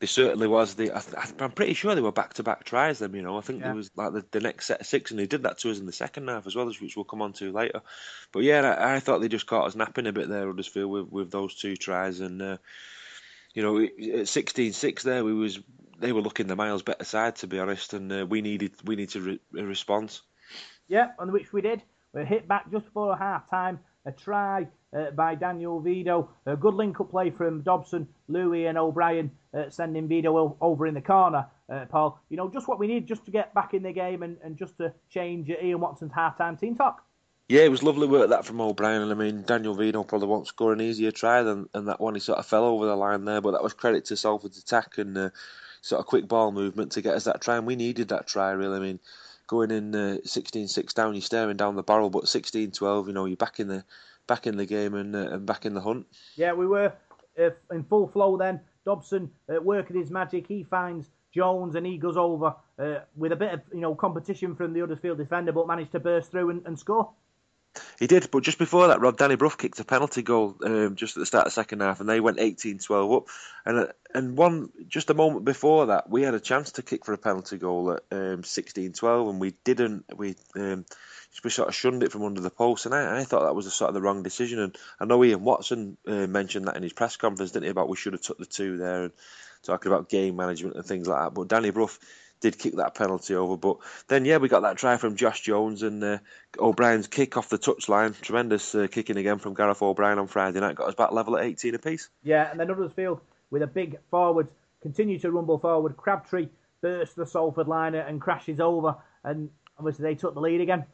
They 0.00 0.06
certainly 0.06 0.46
was. 0.46 0.74
The 0.74 0.92
I, 0.92 1.02
am 1.44 1.50
pretty 1.50 1.74
sure 1.74 1.94
they 1.94 2.00
were 2.00 2.12
back 2.12 2.34
to 2.34 2.44
back 2.44 2.64
tries. 2.64 3.00
Them, 3.00 3.16
you 3.16 3.22
know, 3.22 3.36
I 3.36 3.40
think 3.40 3.60
Yeah. 3.60 3.66
there 3.68 3.74
was 3.74 3.90
like 3.96 4.12
the, 4.12 4.24
the 4.30 4.40
next 4.40 4.66
set 4.66 4.80
of 4.80 4.86
six, 4.86 5.10
and 5.10 5.18
they 5.18 5.26
did 5.26 5.42
that 5.42 5.58
to 5.58 5.70
us 5.70 5.80
in 5.80 5.86
the 5.86 5.92
second 5.92 6.28
half 6.28 6.46
as 6.46 6.54
well, 6.54 6.66
which 6.66 6.94
we'll 6.96 7.04
come 7.04 7.22
on 7.22 7.32
to 7.34 7.50
later. 7.50 7.82
But 8.32 8.44
yeah, 8.44 8.60
I, 8.60 8.96
I 8.96 9.00
thought 9.00 9.20
they 9.20 9.28
just 9.28 9.46
caught 9.46 9.66
us 9.66 9.74
napping 9.74 10.06
a 10.06 10.12
bit 10.12 10.28
there, 10.28 10.46
Huddersfield, 10.46 10.90
with, 10.90 11.08
with 11.10 11.30
those 11.32 11.56
two 11.56 11.74
tries, 11.74 12.20
and 12.20 12.40
uh, 12.40 12.56
you 13.54 13.62
know, 13.62 13.80
at 13.80 13.88
16-6 14.26 15.02
there, 15.02 15.24
we 15.24 15.34
was 15.34 15.58
they 15.98 16.12
were 16.12 16.20
looking 16.20 16.46
the 16.46 16.54
miles 16.54 16.82
better 16.82 17.04
side 17.04 17.34
to 17.36 17.48
be 17.48 17.58
honest, 17.58 17.92
and 17.92 18.12
uh, 18.12 18.24
we 18.24 18.40
needed 18.40 18.72
we 18.84 18.94
needed 18.94 19.10
to 19.10 19.20
re- 19.20 19.40
a 19.58 19.64
response. 19.64 20.22
Yeah, 20.86 21.08
and 21.18 21.32
which 21.32 21.52
we 21.52 21.60
did. 21.60 21.82
We 22.14 22.24
hit 22.24 22.46
back 22.46 22.70
just 22.70 22.86
before 22.86 23.16
half 23.16 23.50
time. 23.50 23.80
A 24.08 24.12
try 24.12 24.66
uh, 24.96 25.10
by 25.10 25.34
Daniel 25.34 25.82
Vidot. 25.82 26.28
A 26.46 26.56
good 26.56 26.72
link 26.72 26.98
up 26.98 27.10
play 27.10 27.28
from 27.28 27.60
Dobson, 27.60 28.08
Lui, 28.28 28.64
and 28.64 28.78
O'Brien, 28.78 29.30
uh, 29.52 29.68
sending 29.68 30.08
Vidot 30.08 30.56
over 30.62 30.86
in 30.86 30.94
the 30.94 31.02
corner. 31.02 31.46
Uh, 31.70 31.84
Paul, 31.84 32.18
you 32.30 32.38
know, 32.38 32.48
just 32.48 32.68
what 32.68 32.78
we 32.78 32.86
need 32.86 33.06
just 33.06 33.26
to 33.26 33.30
get 33.30 33.52
back 33.52 33.74
in 33.74 33.82
the 33.82 33.92
game 33.92 34.22
and, 34.22 34.38
and 34.42 34.56
just 34.56 34.78
to 34.78 34.94
change 35.10 35.50
Ian 35.50 35.80
Watson's 35.80 36.12
half 36.14 36.38
time 36.38 36.56
team 36.56 36.74
talk. 36.74 37.04
Yeah, 37.50 37.62
it 37.62 37.70
was 37.70 37.82
lovely 37.82 38.06
work 38.06 38.30
that 38.30 38.46
from 38.46 38.62
O'Brien, 38.62 39.02
and 39.02 39.12
I 39.12 39.14
mean 39.14 39.42
Daniel 39.42 39.76
Vidot 39.76 40.08
probably 40.08 40.28
won't 40.28 40.46
score 40.46 40.72
an 40.72 40.80
easier 40.80 41.10
try 41.10 41.42
than, 41.42 41.68
than 41.74 41.84
that 41.84 42.00
one. 42.00 42.14
He 42.14 42.20
sort 42.20 42.38
of 42.38 42.46
fell 42.46 42.64
over 42.64 42.86
the 42.86 42.96
line 42.96 43.26
there, 43.26 43.42
but 43.42 43.52
that 43.52 43.62
was 43.62 43.74
credit 43.74 44.06
to 44.06 44.16
Salford's 44.16 44.58
attack 44.58 44.96
and 44.96 45.18
uh, 45.18 45.30
sort 45.82 46.00
of 46.00 46.06
quick 46.06 46.26
ball 46.26 46.50
movement 46.50 46.92
to 46.92 47.02
get 47.02 47.14
us 47.14 47.24
that 47.24 47.42
try, 47.42 47.58
and 47.58 47.66
we 47.66 47.76
needed 47.76 48.08
that 48.08 48.26
try 48.26 48.52
really. 48.52 48.78
I 48.78 48.80
mean, 48.80 49.00
going 49.48 49.72
in 49.72 49.94
uh, 49.94 50.18
16-6 50.24 50.94
down, 50.94 51.14
you're 51.14 51.22
staring 51.22 51.56
down 51.56 51.74
the 51.74 51.82
barrel, 51.82 52.10
but 52.10 52.24
16-12, 52.24 53.08
you 53.08 53.12
know, 53.12 53.24
you're 53.24 53.36
back 53.36 53.58
in 53.58 53.66
the 53.66 53.84
back 54.28 54.46
in 54.46 54.56
the 54.56 54.66
game 54.66 54.94
and 54.94 55.16
uh, 55.16 55.30
and 55.32 55.46
back 55.46 55.66
in 55.66 55.74
the 55.74 55.80
hunt. 55.80 56.06
Yeah, 56.36 56.52
we 56.52 56.68
were 56.68 56.92
uh, 57.40 57.50
in 57.72 57.82
full 57.82 58.06
flow 58.06 58.36
then. 58.36 58.60
Dobson 58.84 59.30
uh, 59.50 59.60
working 59.60 59.96
his 59.96 60.10
magic. 60.10 60.46
He 60.46 60.62
finds 60.62 61.10
Jones 61.34 61.74
and 61.74 61.84
he 61.84 61.98
goes 61.98 62.16
over 62.16 62.54
uh, 62.78 63.00
with 63.16 63.32
a 63.32 63.36
bit 63.36 63.54
of 63.54 63.60
you 63.72 63.80
know 63.80 63.94
competition 63.94 64.54
from 64.54 64.72
the 64.72 64.80
Huddersfield 64.80 65.18
defender, 65.18 65.50
but 65.50 65.66
managed 65.66 65.92
to 65.92 66.00
burst 66.00 66.30
through 66.30 66.50
and, 66.50 66.62
and 66.66 66.78
score. 66.78 67.10
He 67.98 68.06
did, 68.06 68.30
but 68.30 68.42
just 68.42 68.58
before 68.58 68.88
that, 68.88 69.00
Rob 69.00 69.16
Danny 69.16 69.36
Brough 69.36 69.50
kicked 69.50 69.80
a 69.80 69.84
penalty 69.84 70.22
goal 70.22 70.56
um, 70.64 70.96
just 70.96 71.16
at 71.16 71.20
the 71.20 71.26
start 71.26 71.46
of 71.46 71.52
the 71.52 71.60
second 71.60 71.80
half, 71.80 72.00
and 72.00 72.08
they 72.08 72.20
went 72.20 72.38
18-12 72.38 73.16
up. 73.16 73.28
And 73.64 73.78
uh, 73.78 73.86
and 74.14 74.36
one 74.36 74.70
just 74.88 75.10
a 75.10 75.14
moment 75.14 75.44
before 75.44 75.86
that, 75.86 76.08
we 76.08 76.22
had 76.22 76.34
a 76.34 76.40
chance 76.40 76.72
to 76.72 76.82
kick 76.82 77.04
for 77.04 77.12
a 77.12 77.18
penalty 77.18 77.58
goal 77.58 77.92
at 77.92 78.02
um, 78.10 78.42
16-12, 78.42 79.30
and 79.30 79.40
we 79.40 79.54
didn't. 79.64 80.04
We 80.16 80.36
um, 80.56 80.84
we 81.44 81.50
sort 81.50 81.68
of 81.68 81.74
shunned 81.74 82.02
it 82.02 82.12
from 82.12 82.24
under 82.24 82.40
the 82.40 82.50
post, 82.50 82.86
and 82.86 82.94
I, 82.94 83.20
I 83.20 83.24
thought 83.24 83.44
that 83.44 83.54
was 83.54 83.66
a 83.66 83.70
sort 83.70 83.88
of 83.88 83.94
the 83.94 84.00
wrong 84.00 84.22
decision. 84.22 84.60
And 84.60 84.76
I 84.98 85.04
know 85.04 85.22
Ian 85.22 85.44
Watson 85.44 85.96
uh, 86.06 86.26
mentioned 86.26 86.66
that 86.66 86.76
in 86.76 86.82
his 86.82 86.92
press 86.92 87.16
conference, 87.16 87.52
didn't 87.52 87.64
he? 87.64 87.70
About 87.70 87.88
we 87.88 87.96
should 87.96 88.14
have 88.14 88.22
took 88.22 88.38
the 88.38 88.46
two 88.46 88.78
there, 88.78 89.04
and 89.04 89.12
talking 89.62 89.92
about 89.92 90.08
game 90.08 90.36
management 90.36 90.76
and 90.76 90.84
things 90.84 91.08
like 91.08 91.22
that. 91.22 91.34
But 91.34 91.48
Danny 91.48 91.70
Brough 91.70 91.90
did 92.40 92.58
kick 92.58 92.76
that 92.76 92.94
penalty 92.94 93.34
over. 93.34 93.56
But 93.56 93.78
then, 94.08 94.24
yeah, 94.24 94.38
we 94.38 94.48
got 94.48 94.60
that 94.60 94.76
try 94.76 94.96
from 94.96 95.16
Josh 95.16 95.40
Jones 95.40 95.82
and 95.82 96.02
uh, 96.02 96.18
O'Brien's 96.58 97.06
kick 97.06 97.36
off 97.36 97.48
the 97.48 97.58
touchline. 97.58 98.18
Tremendous 98.20 98.74
uh, 98.74 98.86
kicking 98.90 99.16
again 99.16 99.38
from 99.38 99.54
Gareth 99.54 99.82
O'Brien 99.82 100.18
on 100.18 100.26
Friday 100.26 100.60
night. 100.60 100.76
Got 100.76 100.88
us 100.88 100.94
back 100.94 101.12
level 101.12 101.36
at 101.36 101.44
18 101.44 101.74
apiece. 101.74 102.08
Yeah, 102.22 102.50
and 102.50 102.60
then 102.60 102.68
Huddersfield 102.68 103.20
with 103.50 103.62
a 103.62 103.66
big 103.66 103.98
forward 104.10 104.48
continue 104.80 105.18
to 105.18 105.30
rumble 105.30 105.58
forward. 105.58 105.96
Crabtree 105.96 106.48
bursts 106.80 107.14
the 107.14 107.26
Salford 107.26 107.68
liner 107.68 108.00
and 108.00 108.20
crashes 108.20 108.60
over, 108.60 108.96
and 109.24 109.50
obviously 109.78 110.04
they 110.04 110.14
took 110.14 110.34
the 110.34 110.40
lead 110.40 110.60
again. 110.60 110.84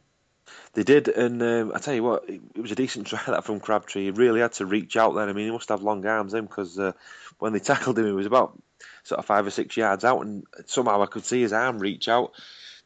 They 0.73 0.83
did, 0.83 1.07
and 1.07 1.41
um, 1.41 1.71
I 1.73 1.79
tell 1.79 1.95
you 1.95 2.03
what, 2.03 2.29
it, 2.29 2.41
it 2.55 2.61
was 2.61 2.71
a 2.71 2.75
decent 2.75 3.07
try 3.07 3.21
that 3.27 3.45
from 3.45 3.59
Crabtree. 3.59 4.05
He 4.05 4.11
really 4.11 4.41
had 4.41 4.53
to 4.53 4.65
reach 4.65 4.95
out 4.97 5.15
there. 5.15 5.27
I 5.27 5.33
mean, 5.33 5.45
he 5.45 5.51
must 5.51 5.69
have 5.69 5.81
long 5.81 6.05
arms, 6.05 6.33
him, 6.33 6.45
because 6.45 6.77
uh, 6.77 6.91
when 7.39 7.53
they 7.53 7.59
tackled 7.59 7.97
him, 7.97 8.05
he 8.05 8.11
was 8.11 8.27
about 8.27 8.59
sort 9.05 9.19
of 9.19 9.25
five 9.25 9.47
or 9.47 9.51
six 9.51 9.77
yards 9.77 10.03
out, 10.03 10.21
and 10.25 10.43
somehow 10.65 11.01
I 11.01 11.05
could 11.05 11.23
see 11.23 11.41
his 11.41 11.53
arm 11.53 11.79
reach 11.79 12.09
out 12.09 12.33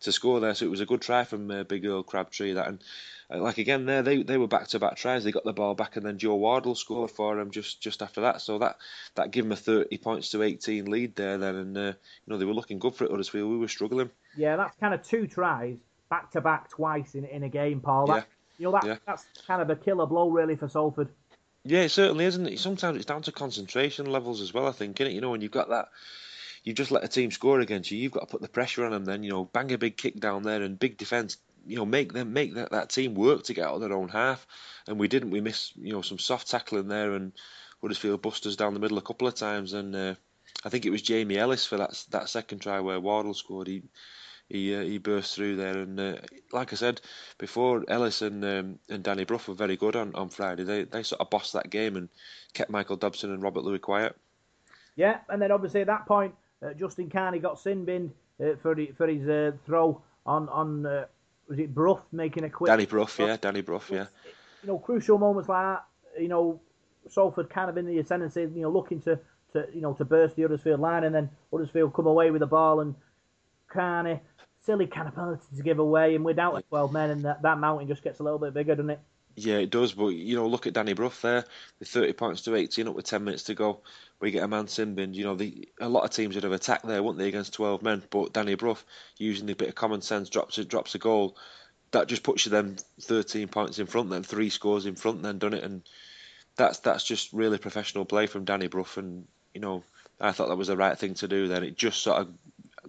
to 0.01 0.11
score 0.11 0.39
there. 0.39 0.53
So 0.53 0.65
it 0.65 0.72
was 0.72 0.82
a 0.82 0.86
good 0.86 1.01
try 1.01 1.24
from 1.24 1.49
uh, 1.49 1.63
Big 1.63 1.86
Earl 1.86 2.03
Crabtree. 2.03 2.53
That 2.53 2.67
and 2.67 2.84
uh, 3.32 3.39
like 3.39 3.57
again 3.57 3.86
there, 3.86 4.03
they 4.03 4.22
they 4.22 4.38
were 4.38 4.47
back 4.47 4.67
to 4.70 4.80
back 4.80 4.97
tries. 4.97 5.24
They 5.24 5.32
got 5.32 5.45
the 5.45 5.53
ball 5.53 5.76
back, 5.76 5.95
and 5.95 6.05
then 6.05 6.17
Joe 6.20 6.36
Wardle 6.36 6.76
scored 6.76 7.11
for 7.11 7.36
them 7.36 7.51
just 7.51 7.82
just 7.82 8.01
after 8.01 8.22
that. 8.22 8.41
So 8.41 8.59
that 8.59 8.78
that 9.15 9.32
gave 9.32 9.43
them 9.45 9.53
a 9.53 9.55
thirty 9.55 9.97
points 9.97 10.30
to 10.32 10.43
eighteen 10.43 10.86
lead 10.86 11.15
there. 11.15 11.38
Then 11.38 11.55
and 11.55 11.78
uh, 11.78 11.82
you 11.82 11.93
know 12.28 12.38
they 12.38 12.45
were 12.45 12.53
looking 12.53 12.80
good 12.80 12.95
for 12.95 13.05
it. 13.05 13.11
Huddersfield, 13.11 13.49
we 13.49 13.57
were 13.57 13.67
struggling. 13.67 14.11
Yeah, 14.38 14.57
that's 14.57 14.78
kind 14.78 14.93
of 14.93 15.01
two 15.03 15.26
tries 15.28 15.78
back 16.09 16.32
to 16.32 16.41
back 16.41 16.70
twice 16.70 17.15
in 17.15 17.26
in 17.26 17.43
a 17.43 17.49
game, 17.49 17.80
Paul. 17.82 18.07
That, 18.07 18.15
Yeah. 18.15 18.24
You 18.57 18.65
know 18.65 18.72
that 18.74 18.84
Yeah. 18.86 18.95
that's 19.07 19.26
kind 19.47 19.61
of 19.61 19.70
a 19.70 19.76
killer 19.78 20.05
blow 20.05 20.30
really 20.30 20.57
for 20.57 20.67
Salford. 20.67 21.07
Yeah, 21.70 21.82
it 21.82 21.89
certainly 21.89 22.26
isn't. 22.26 22.47
It? 22.47 22.57
Sometimes 22.57 22.97
it's 22.97 23.05
down 23.05 23.22
to 23.22 23.32
concentration 23.32 24.07
levels 24.07 24.41
as 24.41 24.51
well. 24.51 24.65
I 24.65 24.72
think, 24.72 24.97
innit? 24.97 25.13
You 25.13 25.22
know, 25.22 25.30
when 25.30 25.41
you've 25.41 25.51
got 25.51 25.70
that, 25.70 25.89
you 26.63 26.74
just 26.74 26.89
let 26.89 27.03
a 27.03 27.07
team 27.07 27.30
score 27.30 27.59
against 27.59 27.91
you. 27.91 27.99
You've 27.99 28.11
got 28.11 28.22
to 28.22 28.26
put 28.26 28.41
the 28.41 28.49
pressure 28.49 28.86
on 28.86 28.91
them. 28.91 29.05
Then 29.05 29.22
you 29.22 29.30
know, 29.30 29.45
bang 29.45 29.72
a 29.72 29.78
big 29.78 29.95
kick 29.95 30.20
down 30.20 30.41
there 30.41 30.63
and 30.63 30.80
big 30.80 30.97
defence. 30.97 31.38
You 31.67 31.78
know, 31.78 31.86
make 31.86 32.11
them 32.11 32.34
make 32.34 32.55
that, 32.55 32.72
that 32.72 32.89
team 32.89 33.13
work 33.13 33.43
to 33.43 33.53
get 33.53 33.67
out 33.67 33.76
of 33.76 33.82
their 33.82 33.93
own 33.93 34.09
half. 34.09 34.47
And 34.88 34.97
we 34.97 35.07
didn't. 35.07 35.30
We 35.30 35.41
missed 35.41 35.76
you 35.76 35.93
know 35.93 36.01
some 36.01 36.17
soft 36.17 36.49
tackling 36.49 36.88
there 36.88 37.13
and 37.13 37.34
Huddersfield 37.82 38.24
busters 38.24 38.55
down 38.55 38.74
the 38.74 38.80
middle 38.80 38.97
a 38.97 39.03
couple 39.03 39.28
of 39.28 39.36
times. 39.36 39.74
And 39.74 39.95
uh, 39.95 40.15
I 40.65 40.70
think 40.70 40.88
it 40.88 40.89
was 40.91 41.03
Jamie 41.03 41.38
Ellis 41.38 41.67
for 41.67 41.78
that 41.78 42.03
that 42.09 42.30
second 42.30 42.63
try 42.63 42.80
where 42.80 42.99
Wardle 42.99 43.36
scored. 43.36 43.67
He 43.67 43.84
he 44.50 44.76
uh, 44.76 44.82
he 44.82 44.97
burst 44.97 45.36
through 45.36 45.56
there, 45.56 45.78
and 45.78 46.00
uh, 46.00 46.16
like 46.52 46.74
I 46.74 46.76
said 46.76 47.02
before, 47.38 47.86
Ellis 47.88 48.22
and 48.22 48.43
um, 48.43 48.80
and 48.89 49.04
Danny 49.04 49.24
Brough 49.24 49.47
were 49.47 49.54
very 49.54 49.78
good 49.78 49.95
on, 49.95 50.14
on 50.16 50.30
Friday. 50.30 50.64
They 50.64 50.84
they 50.84 51.04
sort 51.04 51.22
of 51.22 51.30
bossed 51.30 51.54
that 51.54 51.70
game 51.70 51.95
and 51.95 52.10
kept 52.54 52.72
Michael 52.72 52.97
Dobson 52.97 53.32
and 53.32 53.43
Robert 53.43 53.64
Lui 53.64 53.80
quiet. 53.80 54.16
Yeah, 54.95 55.20
and 55.30 55.41
then 55.41 55.52
obviously 55.52 55.82
at 55.82 55.88
that 55.88 56.08
point, 56.08 56.34
uh, 56.62 56.74
Justin 56.74 57.10
Carney 57.10 57.39
got 57.39 57.60
sin 57.60 57.86
binned 57.86 58.12
uh, 58.41 58.56
for 58.62 58.76
for 58.97 59.08
his 59.08 59.28
uh, 59.30 59.52
throw 59.66 60.02
on 60.26 60.50
on 60.50 60.86
uh, 60.86 61.06
was 61.47 61.60
it 61.60 61.74
Brough 61.74 62.02
making 62.12 62.43
a 62.43 62.50
quick 62.50 62.70
Danny 62.70 62.86
Brough, 62.86 63.08
yeah, 63.18 63.38
Danny 63.38 63.62
Brough, 63.62 63.84
yeah. 63.89 64.06
You 64.64 64.68
know, 64.68 64.80
crucial 64.80 65.18
moments 65.18 65.50
like 65.50 65.64
that. 65.64 66.22
You 66.22 66.28
know, 66.28 66.60
Salford 67.08 67.50
kind 67.50 67.70
of 67.70 67.78
in 67.78 67.86
the 67.86 68.00
ascendancy, 68.00 68.41
you 68.41 68.62
know, 68.62 68.70
looking 68.70 69.02
to, 69.02 69.20
to 69.54 69.68
you 69.74 69.82
know 69.82 69.93
to 69.93 70.06
burst 70.06 70.36
the 70.36 70.41
Huddersfield 70.41 70.80
line, 70.80 71.04
and 71.04 71.14
then 71.14 71.30
Huddersfield 71.52 71.93
come 71.93 72.08
away 72.08 72.32
with 72.32 72.39
the 72.39 72.47
ball, 72.47 72.80
and 72.80 72.95
Carney 73.68 74.20
silly 74.70 74.86
kind 74.86 75.07
of 75.07 75.15
penalty 75.15 75.41
to 75.57 75.63
give 75.63 75.80
away, 75.80 76.13
and 76.13 76.24
we're 76.24 76.36
down 76.36 76.53
to 76.53 76.61
12 76.61 76.93
men, 76.93 77.09
and 77.09 77.22
that, 77.24 77.41
that 77.41 77.57
mountain 77.57 77.88
just 77.88 78.03
gets 78.03 78.20
a 78.20 78.24
little 78.24 78.38
bit 78.38 78.53
bigger, 78.53 78.76
doesn't 78.76 78.91
it? 78.91 78.99
Yeah, 79.36 79.55
it 79.55 79.72
does. 79.72 79.93
But 79.93 80.09
you 80.09 80.36
know, 80.36 80.45
look 80.45 80.67
at 80.67 80.74
Danny 80.74 80.93
Brough 80.93 81.11
there, 81.24 81.43
the 81.80 81.86
30 81.86 82.13
points 82.13 82.41
to 82.43 82.53
18, 82.53 82.88
up 82.88 82.93
with 82.93 83.05
10 83.05 83.24
minutes 83.24 83.43
to 83.45 83.55
go. 83.55 83.80
We 84.20 84.30
get 84.30 84.43
a 84.43 84.47
man 84.47 84.67
sin 84.67 84.93
binned. 84.93 85.15
You 85.15 85.24
know, 85.24 85.36
the, 85.36 85.67
a 85.82 85.89
lot 85.89 86.03
of 86.03 86.11
teams 86.11 86.36
would 86.36 86.43
have 86.43 86.53
attacked 86.53 86.86
there, 86.86 87.01
wouldn't 87.01 87.17
they, 87.17 87.30
against 87.30 87.53
12 87.53 87.82
men? 87.82 88.03
But 88.11 88.32
Danny 88.32 88.53
Brough, 88.53 88.78
using 89.17 89.49
a 89.49 89.55
bit 89.55 89.70
of 89.70 89.76
common 89.76 90.03
sense, 90.03 90.30
drops 90.30 90.59
a, 90.59 90.65
drops 90.65 90.93
a 90.93 90.99
goal. 90.99 91.36
That 91.89 92.07
just 92.07 92.22
puts 92.22 92.45
you 92.45 92.51
then 92.51 92.78
13 93.01 93.47
points 93.47 93.80
in 93.80 93.88
front, 93.88 94.11
then 94.11 94.22
three 94.22 94.51
scores 94.51 94.86
in 94.86 94.95
front, 94.95 95.24
then 95.24 95.39
done 95.39 95.55
it, 95.55 95.63
and 95.63 95.82
that's 96.57 96.78
that's 96.80 97.03
just 97.03 97.34
really 97.34 97.57
professional 97.57 98.05
play 98.05 98.28
from 98.28 98.45
Danny 98.45 98.67
Brough. 98.67 98.97
And 98.97 99.26
you 99.55 99.61
know, 99.61 99.84
I 100.22 100.32
thought 100.32 100.49
that 100.49 100.57
was 100.57 100.67
the 100.67 100.78
right 100.78 100.95
thing 100.95 101.15
to 101.15 101.28
do. 101.28 101.47
Then 101.47 101.63
it 101.63 101.76
just 101.76 102.03
sort 102.03 102.22
of 102.22 102.28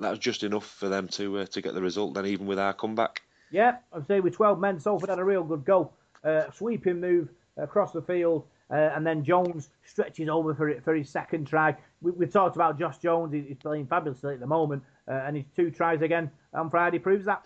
that 0.01 0.11
was 0.11 0.19
just 0.19 0.43
enough 0.43 0.67
for 0.67 0.89
them 0.89 1.09
to 1.09 1.39
uh, 1.39 1.47
to 1.47 1.61
get 1.61 1.75
the 1.75 1.83
result. 1.83 2.15
Then 2.15 2.27
even 2.27 2.47
with 2.47 2.59
our 2.59 2.73
comeback. 2.73 3.23
Yeah, 3.51 3.77
I'd 3.93 4.07
say 4.07 4.21
with 4.21 4.35
12 4.35 4.61
men, 4.61 4.79
Salford 4.79 5.11
had 5.11 5.19
a 5.19 5.25
real 5.25 5.43
good 5.43 5.65
goal. 5.65 5.93
Uh, 6.23 6.43
sweeping 6.53 7.01
move 7.01 7.31
across 7.57 7.93
the 7.93 8.03
field, 8.03 8.45
uh, 8.71 8.75
and 8.95 9.05
then 9.05 9.25
Jones 9.25 9.71
stretches 9.85 10.29
over 10.29 10.55
for 10.55 10.69
it 10.69 10.85
for 10.85 10.95
his 10.95 11.09
second 11.09 11.47
try. 11.47 11.77
We, 12.01 12.13
we 12.13 12.27
talked 12.27 12.57
about 12.57 12.79
Josh 12.79 12.99
Jones; 12.99 13.33
he's 13.33 13.57
playing 13.59 13.87
fabulously 13.87 14.35
at 14.35 14.41
the 14.41 14.47
moment, 14.47 14.83
uh, 15.09 15.15
and 15.27 15.37
his 15.37 15.47
two 15.57 15.71
tries 15.71 16.03
again 16.03 16.31
on 16.55 16.71
Friday 16.71 16.99
proves 16.99 17.25
that. 17.27 17.43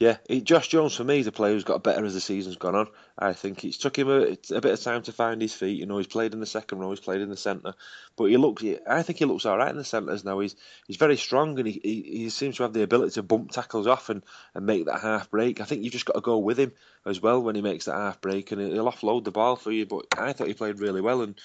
Yeah, 0.00 0.18
Josh 0.44 0.68
Jones 0.68 0.94
for 0.94 1.02
me 1.02 1.18
is 1.18 1.26
a 1.26 1.32
player 1.32 1.54
who's 1.54 1.64
got 1.64 1.82
better 1.82 2.04
as 2.04 2.14
the 2.14 2.20
season's 2.20 2.56
gone 2.56 2.76
on. 2.76 2.86
I 3.18 3.32
think 3.32 3.64
it's 3.64 3.78
took 3.78 3.98
him 3.98 4.08
a, 4.08 4.36
a, 4.54 4.60
bit 4.60 4.72
of 4.72 4.80
time 4.80 5.02
to 5.02 5.12
find 5.12 5.42
his 5.42 5.52
feet. 5.52 5.76
You 5.76 5.86
know, 5.86 5.98
he's 5.98 6.06
played 6.06 6.34
in 6.34 6.40
the 6.40 6.46
second 6.46 6.78
row, 6.78 6.90
he's 6.90 7.00
played 7.00 7.20
in 7.20 7.30
the 7.30 7.36
centre, 7.36 7.74
but 8.16 8.26
he 8.26 8.36
looks. 8.36 8.62
I 8.88 9.02
think 9.02 9.18
he 9.18 9.24
looks 9.24 9.44
all 9.44 9.58
right 9.58 9.70
in 9.70 9.76
the 9.76 9.82
centres 9.82 10.24
now. 10.24 10.38
He's 10.38 10.54
he's 10.86 10.98
very 10.98 11.16
strong 11.16 11.58
and 11.58 11.66
he, 11.66 11.80
he, 11.82 12.02
he 12.02 12.30
seems 12.30 12.56
to 12.56 12.62
have 12.62 12.72
the 12.72 12.84
ability 12.84 13.14
to 13.14 13.24
bump 13.24 13.50
tackles 13.50 13.88
off 13.88 14.08
and, 14.08 14.22
and 14.54 14.66
make 14.66 14.86
that 14.86 15.00
half 15.00 15.32
break. 15.32 15.60
I 15.60 15.64
think 15.64 15.82
you've 15.82 15.92
just 15.92 16.06
got 16.06 16.14
to 16.14 16.20
go 16.20 16.38
with 16.38 16.60
him 16.60 16.72
as 17.04 17.20
well 17.20 17.42
when 17.42 17.56
he 17.56 17.62
makes 17.62 17.86
that 17.86 17.96
half 17.96 18.20
break 18.20 18.52
and 18.52 18.60
he'll 18.60 18.90
offload 18.90 19.24
the 19.24 19.32
ball 19.32 19.56
for 19.56 19.72
you. 19.72 19.84
But 19.84 20.06
I 20.16 20.32
thought 20.32 20.46
he 20.46 20.54
played 20.54 20.78
really 20.78 21.00
well 21.00 21.22
and 21.22 21.36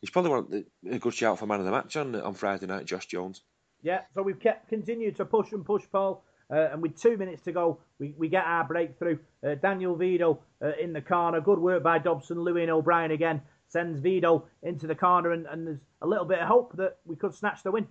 he's 0.00 0.10
probably 0.10 0.30
one 0.30 0.64
a 0.88 0.98
good 1.00 1.14
shout 1.14 1.40
for 1.40 1.46
man 1.46 1.58
of 1.58 1.66
the 1.66 1.72
match 1.72 1.96
on 1.96 2.14
on 2.14 2.34
Friday 2.34 2.66
night, 2.66 2.86
Josh 2.86 3.06
Jones. 3.06 3.42
Yeah, 3.82 4.02
so 4.14 4.22
we've 4.22 4.38
kept 4.38 4.68
continued 4.68 5.16
to 5.16 5.24
push 5.24 5.50
and 5.50 5.64
push, 5.64 5.82
Paul. 5.90 6.22
Uh, 6.52 6.68
and 6.72 6.82
with 6.82 7.00
two 7.00 7.16
minutes 7.16 7.42
to 7.42 7.52
go, 7.52 7.78
we, 7.98 8.14
we 8.18 8.28
get 8.28 8.44
our 8.44 8.64
breakthrough. 8.64 9.18
Uh, 9.46 9.54
Daniel 9.54 9.96
Vidot 9.96 10.38
uh, 10.62 10.72
in 10.80 10.92
the 10.92 11.00
corner. 11.00 11.40
Good 11.40 11.58
work 11.58 11.82
by 11.82 11.98
Dobson. 11.98 12.38
Lui 12.38 12.68
O'Brien 12.68 13.10
again 13.10 13.40
sends 13.68 14.00
Vidot 14.00 14.44
into 14.62 14.86
the 14.86 14.94
corner, 14.94 15.32
and, 15.32 15.46
and 15.46 15.66
there's 15.66 15.80
a 16.02 16.06
little 16.06 16.26
bit 16.26 16.40
of 16.40 16.48
hope 16.48 16.76
that 16.76 16.98
we 17.06 17.16
could 17.16 17.34
snatch 17.34 17.62
the 17.62 17.70
win. 17.70 17.86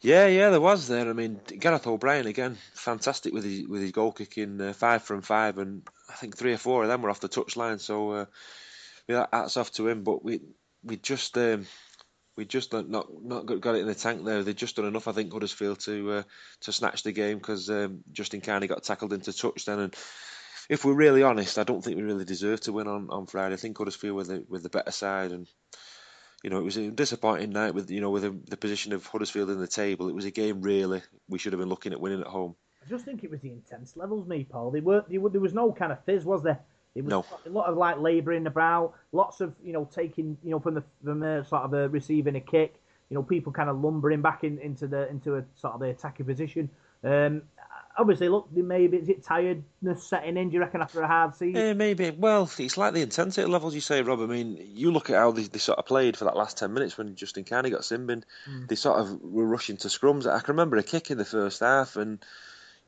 Yeah, 0.00 0.26
yeah, 0.26 0.50
there 0.50 0.60
was 0.60 0.88
there. 0.88 1.08
I 1.08 1.12
mean, 1.12 1.40
Gareth 1.58 1.86
O'Brien 1.86 2.26
again, 2.26 2.56
fantastic 2.74 3.32
with 3.32 3.44
his 3.44 3.68
with 3.68 3.82
his 3.82 3.92
goal 3.92 4.12
kicking, 4.12 4.60
uh, 4.60 4.72
five 4.72 5.02
from 5.02 5.22
five, 5.22 5.58
and 5.58 5.82
I 6.08 6.14
think 6.14 6.36
three 6.36 6.54
or 6.54 6.58
four 6.58 6.82
of 6.82 6.88
them 6.88 7.02
were 7.02 7.10
off 7.10 7.20
the 7.20 7.28
touchline. 7.28 7.80
So, 7.80 8.10
uh, 8.12 8.24
yeah, 9.06 9.26
hats 9.32 9.56
off 9.56 9.72
to 9.72 9.88
him. 9.88 10.04
But 10.04 10.24
we 10.24 10.40
we 10.82 10.96
just 10.96 11.36
um, 11.36 11.66
we 12.38 12.44
just 12.44 12.72
not 12.72 12.88
not 12.88 13.46
got 13.46 13.74
it 13.74 13.80
in 13.80 13.88
the 13.88 13.96
tank 13.96 14.24
there. 14.24 14.44
They've 14.44 14.54
just 14.54 14.76
done 14.76 14.84
enough, 14.84 15.08
I 15.08 15.12
think, 15.12 15.32
Huddersfield 15.32 15.80
to 15.80 16.12
uh, 16.12 16.22
to 16.60 16.72
snatch 16.72 17.02
the 17.02 17.10
game 17.10 17.38
because 17.38 17.68
um, 17.68 18.04
Justin 18.12 18.40
Carney 18.40 18.68
got 18.68 18.84
tackled 18.84 19.12
into 19.12 19.32
touch 19.32 19.64
then. 19.64 19.80
And 19.80 19.96
if 20.68 20.84
we're 20.84 20.94
really 20.94 21.24
honest, 21.24 21.58
I 21.58 21.64
don't 21.64 21.82
think 21.82 21.96
we 21.96 22.04
really 22.04 22.24
deserve 22.24 22.60
to 22.60 22.72
win 22.72 22.86
on, 22.86 23.08
on 23.10 23.26
Friday. 23.26 23.54
I 23.54 23.56
think 23.56 23.76
Huddersfield 23.76 24.14
with 24.14 24.28
the 24.28 24.44
with 24.48 24.62
the 24.62 24.68
better 24.68 24.92
side, 24.92 25.32
and 25.32 25.48
you 26.44 26.50
know 26.50 26.58
it 26.58 26.64
was 26.64 26.76
a 26.76 26.92
disappointing 26.92 27.50
night 27.50 27.74
with 27.74 27.90
you 27.90 28.00
know 28.00 28.10
with 28.10 28.22
the, 28.22 28.38
the 28.48 28.56
position 28.56 28.92
of 28.92 29.04
Huddersfield 29.04 29.50
in 29.50 29.58
the 29.58 29.66
table. 29.66 30.08
It 30.08 30.14
was 30.14 30.24
a 30.24 30.30
game 30.30 30.62
really 30.62 31.02
we 31.28 31.40
should 31.40 31.52
have 31.52 31.60
been 31.60 31.68
looking 31.68 31.92
at 31.92 32.00
winning 32.00 32.20
at 32.20 32.28
home. 32.28 32.54
I 32.86 32.88
just 32.88 33.04
think 33.04 33.24
it 33.24 33.32
was 33.32 33.40
the 33.40 33.50
intense 33.50 33.96
levels, 33.96 34.28
me, 34.28 34.44
Paul. 34.44 34.70
They 34.70 34.80
were, 34.80 35.04
they 35.08 35.18
were 35.18 35.30
there 35.30 35.40
was 35.40 35.54
no 35.54 35.72
kind 35.72 35.90
of 35.90 36.04
fizz, 36.04 36.24
was 36.24 36.44
there? 36.44 36.60
It 36.98 37.04
was 37.04 37.12
no. 37.12 37.24
a 37.46 37.50
lot 37.50 37.66
of 37.66 37.76
like 37.76 38.00
labouring 38.00 38.46
about, 38.48 38.94
lots 39.12 39.40
of 39.40 39.54
you 39.62 39.72
know 39.72 39.88
taking 39.94 40.36
you 40.42 40.50
know 40.50 40.58
from 40.58 40.74
the 40.74 40.82
from 41.04 41.20
the 41.20 41.44
sort 41.48 41.62
of 41.62 41.72
uh, 41.72 41.88
receiving 41.90 42.34
a 42.34 42.40
kick, 42.40 42.80
you 43.08 43.14
know 43.14 43.22
people 43.22 43.52
kind 43.52 43.70
of 43.70 43.80
lumbering 43.80 44.20
back 44.20 44.42
in, 44.42 44.58
into 44.58 44.88
the 44.88 45.08
into 45.08 45.36
a 45.36 45.44
sort 45.54 45.74
of 45.74 45.80
the 45.80 45.90
attacking 45.90 46.26
position. 46.26 46.68
Um, 47.04 47.42
obviously, 47.96 48.28
look, 48.28 48.48
maybe 48.52 48.96
is 48.96 49.08
it 49.08 49.22
tiredness 49.22 50.02
setting 50.02 50.36
in? 50.36 50.48
Do 50.48 50.54
you 50.54 50.60
reckon 50.60 50.82
after 50.82 51.00
a 51.00 51.06
hard 51.06 51.36
season? 51.36 51.60
Yeah, 51.60 51.72
maybe. 51.74 52.10
Well, 52.10 52.50
it's 52.58 52.76
like 52.76 52.94
the 52.94 53.02
intensity 53.02 53.46
levels 53.48 53.76
you 53.76 53.80
say, 53.80 54.02
Rob. 54.02 54.20
I 54.20 54.26
mean, 54.26 54.58
you 54.60 54.90
look 54.90 55.08
at 55.08 55.16
how 55.16 55.30
they, 55.30 55.44
they 55.44 55.60
sort 55.60 55.78
of 55.78 55.86
played 55.86 56.16
for 56.16 56.24
that 56.24 56.36
last 56.36 56.58
ten 56.58 56.74
minutes 56.74 56.98
when 56.98 57.14
Justin 57.14 57.44
Carney 57.44 57.70
got 57.70 57.84
sin 57.84 58.08
Mm. 58.08 58.68
They 58.68 58.74
sort 58.74 59.00
of 59.00 59.20
were 59.22 59.44
rushing 59.44 59.76
to 59.78 59.88
scrums. 59.88 60.26
I 60.26 60.40
can 60.40 60.54
remember 60.54 60.76
a 60.76 60.82
kick 60.82 61.10
in 61.10 61.18
the 61.18 61.24
first 61.24 61.60
half 61.60 61.96
and 61.96 62.18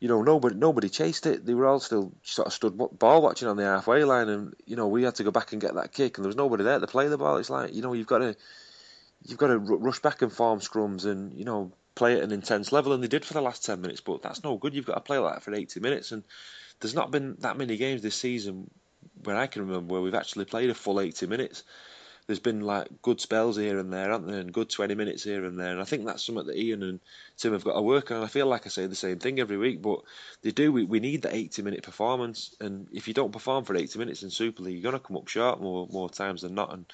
you 0.01 0.09
know, 0.09 0.23
nobody 0.23 0.57
nobody 0.57 0.89
chased 0.89 1.27
it. 1.27 1.45
They 1.45 1.53
were 1.55 1.67
all 1.67 1.79
still 1.79 2.13
sort 2.23 2.47
of 2.47 2.55
stood 2.55 2.77
ball 2.77 3.23
watching 3.23 3.49
on 3.49 3.59
the 3.59 3.65
halfway 3.65 4.03
line, 4.05 4.31
and 4.31 4.55
you 4.65 4.75
know, 4.75 4.89
we 4.89 5.03
had 5.03 5.15
to 5.17 5.25
go 5.25 5.31
back 5.31 5.53
and 5.53 5.61
get 5.61 5.75
that 5.75 5.93
kick, 5.93 6.17
and 6.17 6.25
there 6.25 6.31
was 6.31 6.37
nobody 6.37 6.65
there 6.65 6.81
to 6.81 6.87
play 6.87 7.09
the 7.09 7.19
ball. 7.19 7.37
It's 7.37 7.51
like 7.51 7.75
you 7.75 7.83
know, 7.83 7.93
you've 7.93 8.07
got 8.07 8.19
to 8.19 8.35
you've 9.27 9.39
got 9.39 9.49
to 9.49 9.59
rush 9.59 10.01
back 10.01 10.23
and 10.23 10.33
form 10.33 10.61
scrums, 10.61 11.05
and 11.05 11.35
you 11.35 11.45
know, 11.45 11.71
play 11.95 12.17
at 12.17 12.23
an 12.23 12.33
intense 12.33 12.73
level, 12.73 12.95
and 12.95 13.03
they 13.03 13.09
did 13.09 13.27
for 13.27 13.35
the 13.35 13.43
last 13.43 13.65
ten 13.65 13.83
minutes. 13.83 14.01
But 14.01 14.23
that's 14.23 14.43
no 14.43 14.57
good. 14.57 14.75
You've 14.75 14.87
got 14.87 14.95
to 14.95 15.01
play 15.01 15.19
like 15.19 15.35
that 15.35 15.43
for 15.43 15.55
eighty 15.55 15.81
minutes, 15.81 16.13
and 16.13 16.25
there's 16.81 16.95
not 16.95 17.11
been 17.11 17.37
that 17.41 17.59
many 17.59 17.77
games 17.77 18.01
this 18.01 18.17
season 18.17 18.71
where 19.23 19.37
I 19.37 19.49
can 19.49 19.67
remember 19.67 19.93
where 19.93 20.03
we've 20.03 20.15
actually 20.15 20.47
played 20.47 20.71
a 20.71 20.75
full 20.75 20.99
eighty 20.99 21.27
minutes 21.27 21.63
there's 22.31 22.39
been 22.39 22.61
like 22.61 22.87
good 23.03 23.21
spells 23.21 23.57
here 23.57 23.81
and 23.81 23.93
there, 23.93 24.13
aren't 24.13 24.29
there, 24.29 24.39
and 24.39 24.53
good 24.53 24.71
20 24.71 24.95
minutes 24.95 25.25
here 25.25 25.45
and 25.45 25.59
there. 25.59 25.73
And 25.73 25.81
I 25.81 25.85
think 25.85 26.07
that's 26.07 26.23
something 26.23 26.47
that 26.47 26.57
Ian 26.57 26.85
and 26.85 27.01
Tim 27.37 27.55
have 27.55 27.65
got 27.65 27.75
to 27.75 27.83
work 27.83 28.13
on. 28.13 28.23
I 28.23 28.29
feel 28.29 28.47
like 28.47 28.67
I 28.67 28.69
say 28.69 28.87
the 28.87 28.95
same 28.95 29.19
thing 29.19 29.41
every 29.41 29.57
week, 29.57 29.83
but 29.83 30.03
they 30.43 30.53
do. 30.53 30.71
We, 30.71 30.85
we 30.85 31.01
need 31.01 31.23
that 31.23 31.35
80 31.35 31.63
minute 31.63 31.83
performance, 31.83 32.55
and 32.61 32.87
if 32.93 33.09
you 33.09 33.15
don't 33.15 33.33
perform 33.33 33.65
for 33.65 33.75
80 33.75 33.99
minutes 33.99 34.23
in 34.23 34.31
Super 34.31 34.63
League, 34.63 34.75
you're 34.75 34.93
going 34.93 35.01
to 35.01 35.05
come 35.05 35.17
up 35.17 35.27
short 35.27 35.61
more 35.61 35.89
more 35.91 36.09
times 36.09 36.43
than 36.43 36.55
not. 36.55 36.73
And 36.73 36.85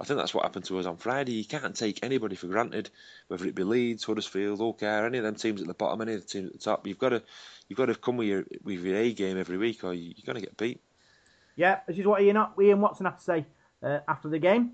I 0.00 0.04
think 0.04 0.18
that's 0.18 0.32
what 0.32 0.44
happened 0.44 0.64
to 0.64 0.78
us 0.78 0.86
on 0.86 0.96
Friday. 0.96 1.32
You 1.32 1.44
can't 1.44 1.76
take 1.76 2.02
anybody 2.02 2.36
for 2.36 2.46
granted, 2.46 2.88
whether 3.28 3.44
it 3.44 3.54
be 3.54 3.64
Leeds, 3.64 4.04
Huddersfield, 4.04 4.60
Oakar, 4.60 5.04
any 5.04 5.18
of 5.18 5.24
them 5.24 5.34
teams 5.34 5.60
at 5.60 5.66
the 5.66 5.74
bottom, 5.74 6.00
any 6.00 6.14
of 6.14 6.22
the 6.22 6.26
teams 6.26 6.46
at 6.46 6.52
the 6.54 6.58
top. 6.58 6.86
You've 6.86 6.98
got 6.98 7.10
to 7.10 7.22
you've 7.68 7.76
got 7.76 7.86
to 7.86 7.94
come 7.96 8.16
with 8.16 8.28
your 8.28 8.44
with 8.64 8.82
your 8.82 8.96
A 8.96 9.12
game 9.12 9.38
every 9.38 9.58
week, 9.58 9.84
or 9.84 9.92
you're 9.92 10.14
going 10.24 10.36
to 10.36 10.46
get 10.46 10.56
beat. 10.56 10.80
Yeah, 11.54 11.80
this 11.86 11.98
is 11.98 12.06
what 12.06 12.22
Ian, 12.22 12.42
Ian 12.58 12.80
Watson 12.80 13.04
had 13.04 13.18
to 13.18 13.22
say 13.22 13.44
uh, 13.82 13.98
after 14.08 14.28
the 14.28 14.38
game. 14.38 14.72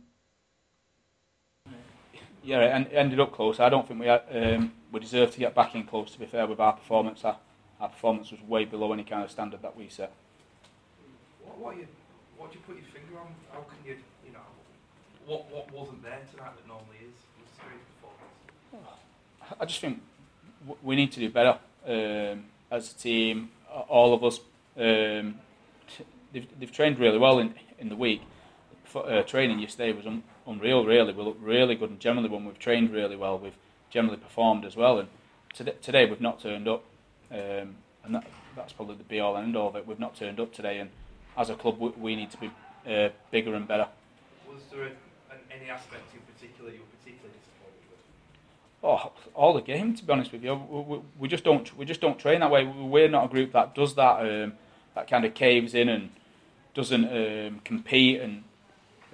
Yeah, 2.43 2.79
it 2.79 2.93
ended 2.93 3.19
up 3.19 3.33
close. 3.33 3.59
I 3.59 3.69
don't 3.69 3.89
think 3.89 3.99
we 3.99 4.07
had, 4.07 4.23
um, 4.31 4.73
we 4.93 5.01
deserved 5.01 5.33
to 5.33 5.41
get 5.41 5.53
back 5.55 5.75
in 5.75 5.83
close. 5.83 6.13
To 6.13 6.19
be 6.21 6.27
fair, 6.27 6.47
with 6.47 6.61
our 6.61 6.75
performance, 6.75 7.25
our, 7.25 7.37
our 7.81 7.89
performance 7.89 8.31
was 8.31 8.41
way 8.43 8.65
below 8.65 8.93
any 8.93 9.03
kind 9.03 9.25
of 9.25 9.31
standard 9.33 9.63
that 9.63 9.77
we 9.77 9.89
set. 9.89 10.13
What, 11.45 11.59
what, 11.59 11.77
you, 11.77 11.89
what 12.37 12.53
do 12.53 12.59
you 12.59 12.65
put 12.65 12.77
your 12.77 12.85
finger 12.85 13.19
on? 13.21 13.27
How 13.53 13.61
can 13.61 13.79
you, 13.85 13.97
you 14.25 14.33
know, 14.33 14.39
what 15.27 15.51
what 15.51 15.73
wasn't 15.73 16.05
there 16.05 16.21
tonight 16.33 16.53
that 16.57 16.69
normally 16.69 16.99
is? 17.09 17.17
I 19.61 19.65
just 19.65 19.81
think 19.81 20.01
we 20.83 20.97
need 20.97 21.13
to 21.13 21.21
do 21.21 21.31
better 21.31 21.59
um, 21.87 22.45
as 22.71 22.93
a 22.93 22.95
team. 22.97 23.51
All 23.89 24.15
of 24.15 24.25
us, 24.25 24.41
um, 24.77 25.41
they've, 26.33 26.47
they've 26.59 26.73
trained 26.73 26.99
really 26.99 27.19
well 27.19 27.41
in 27.41 27.55
in 27.79 27.89
the 27.89 27.97
week 27.97 28.23
uh, 28.97 29.22
training 29.22 29.59
yesterday 29.59 29.92
was 29.92 30.07
un- 30.07 30.22
unreal. 30.47 30.84
Really, 30.84 31.12
we 31.12 31.22
looked 31.22 31.42
really 31.42 31.74
good, 31.74 31.90
and 31.90 32.01
generally 32.01 32.28
when 32.28 32.44
we've 32.44 32.59
trained 32.59 32.92
really 32.92 33.16
well, 33.16 33.38
we've 33.38 33.57
generally 33.90 34.16
performed 34.16 34.64
as 34.64 34.76
well. 34.76 34.99
And 34.99 35.09
today, 35.55 35.74
today 35.82 36.07
we've 36.07 36.20
not 36.20 36.40
turned 36.40 36.68
up, 36.68 36.84
um, 37.30 37.76
and 38.05 38.14
that, 38.14 38.26
that's 38.55 38.72
probably 38.72 38.97
the 38.97 39.05
be 39.05 39.20
all 39.20 39.36
and 39.36 39.47
end 39.47 39.57
all 39.57 39.68
of 39.68 39.76
it. 39.76 39.86
We've 39.86 39.99
not 39.99 40.16
turned 40.16 40.40
up 40.40 40.53
today, 40.53 40.78
and 40.78 40.90
as 41.36 41.51
a 41.51 41.55
club, 41.55 41.78
we, 41.78 41.90
we 41.90 42.16
need 42.16 42.30
to 42.30 42.38
be 42.38 42.51
uh, 42.88 43.11
bigger 43.30 43.55
and 43.55 43.66
better. 43.66 43.88
Was 44.49 44.57
Was 44.57 44.64
there 44.72 44.82
a, 44.82 44.86
an, 44.86 45.38
any 45.51 45.70
aspect 45.70 46.12
in 46.14 46.20
particular 46.34 46.70
you 46.70 46.80
were 46.80 46.86
particularly 46.99 47.34
disappointed 47.38 47.84
with? 47.90 48.01
Oh, 48.82 49.12
all 49.34 49.55
the 49.55 49.62
game, 49.62 49.94
to 49.94 50.05
be 50.05 50.12
honest 50.12 50.32
with 50.32 50.42
you. 50.44 50.55
We, 50.55 50.80
we, 50.80 51.01
we 51.18 51.28
just 51.28 51.44
don't 51.44 51.76
we 51.76 51.84
just 51.84 52.01
don't 52.01 52.18
train 52.18 52.40
that 52.40 52.51
way. 52.51 52.64
We're 52.64 53.09
not 53.09 53.26
a 53.26 53.28
group 53.28 53.53
that 53.53 53.74
does 53.74 53.94
that. 53.94 54.20
Um, 54.20 54.53
that 54.97 55.09
kind 55.09 55.24
of 55.24 55.34
caves 55.34 55.74
in 55.74 55.88
and 55.88 56.11
doesn't 56.74 57.05
um, 57.05 57.61
compete 57.64 58.20
and 58.20 58.42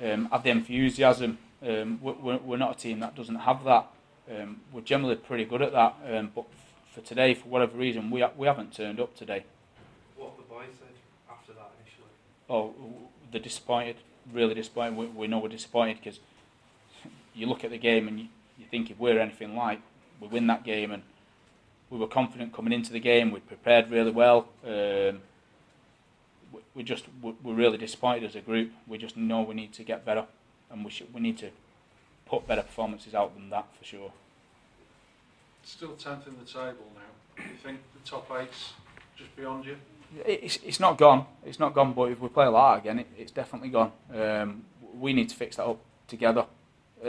um, 0.02 0.26
have 0.26 0.42
the 0.42 0.50
enthusiasm. 0.50 1.38
Um, 1.66 2.00
we're, 2.02 2.38
we're 2.38 2.56
not 2.56 2.76
a 2.76 2.78
team 2.78 3.00
that 3.00 3.14
doesn't 3.14 3.36
have 3.36 3.64
that. 3.64 3.86
Um, 4.30 4.60
we're 4.72 4.80
generally 4.80 5.16
pretty 5.16 5.44
good 5.44 5.62
at 5.62 5.72
that. 5.72 5.96
Um, 6.10 6.32
but 6.34 6.44
for 6.92 7.00
today, 7.00 7.34
for 7.34 7.48
whatever 7.48 7.76
reason, 7.76 8.10
we 8.10 8.24
we 8.36 8.46
haven't 8.46 8.72
turned 8.72 9.00
up 9.00 9.16
today. 9.16 9.44
What 10.16 10.36
the 10.36 10.42
boys 10.42 10.66
said 10.78 10.94
after 11.30 11.52
that 11.54 11.72
initially? 11.80 12.10
Oh, 12.48 12.74
they're 13.30 13.40
disappointed. 13.40 13.96
Really 14.32 14.54
disappointed. 14.54 14.96
We, 14.96 15.06
we 15.06 15.26
know 15.26 15.38
we're 15.38 15.48
disappointed 15.48 15.98
because 16.02 16.20
you 17.34 17.46
look 17.46 17.64
at 17.64 17.70
the 17.70 17.78
game 17.78 18.08
and 18.08 18.20
you, 18.20 18.28
you 18.58 18.66
think 18.70 18.90
if 18.90 18.98
we're 18.98 19.18
anything 19.18 19.56
like, 19.56 19.80
we 20.20 20.28
win 20.28 20.46
that 20.48 20.64
game 20.64 20.92
and 20.92 21.02
we 21.90 21.98
were 21.98 22.06
confident 22.06 22.52
coming 22.52 22.72
into 22.72 22.92
the 22.92 23.00
game. 23.00 23.30
We 23.30 23.40
prepared 23.40 23.90
really 23.90 24.10
well. 24.10 24.48
Um, 24.64 25.20
we, 26.74 26.82
just 26.82 27.04
we- 27.22 27.34
we're 27.42 27.54
really 27.54 27.78
disappointed 27.78 28.24
as 28.24 28.34
a 28.36 28.40
group. 28.40 28.72
We 28.86 28.98
just 28.98 29.16
know 29.16 29.42
we 29.42 29.54
need 29.54 29.72
to 29.74 29.84
get 29.84 30.04
better, 30.04 30.26
and 30.70 30.84
we 30.84 30.90
should 30.90 31.12
we 31.12 31.20
need 31.20 31.38
to 31.38 31.50
put 32.26 32.46
better 32.46 32.62
performances 32.62 33.14
out 33.14 33.34
than 33.34 33.50
that 33.50 33.66
for 33.78 33.84
sure. 33.84 34.12
Still 35.64 35.90
10th 35.90 36.26
in 36.26 36.36
the 36.38 36.44
table 36.44 36.86
now. 36.94 37.36
Do 37.36 37.42
you 37.42 37.56
think 37.62 37.78
the 37.94 38.08
top 38.08 38.28
eight's 38.40 38.72
just 39.16 39.34
beyond 39.36 39.64
you? 39.64 39.76
It's, 40.26 40.58
it's 40.64 40.80
not 40.80 40.98
gone. 40.98 41.24
It's 41.46 41.58
not 41.58 41.72
gone. 41.74 41.92
But 41.94 42.10
if 42.12 42.20
we 42.20 42.28
play 42.28 42.46
like 42.46 42.82
that 42.84 42.90
again, 42.90 42.98
it, 43.00 43.06
it's 43.16 43.32
definitely 43.32 43.68
gone. 43.70 43.92
Um, 44.14 44.64
we 44.98 45.12
need 45.12 45.28
to 45.30 45.36
fix 45.36 45.56
that 45.56 45.64
up 45.64 45.78
together 46.08 46.44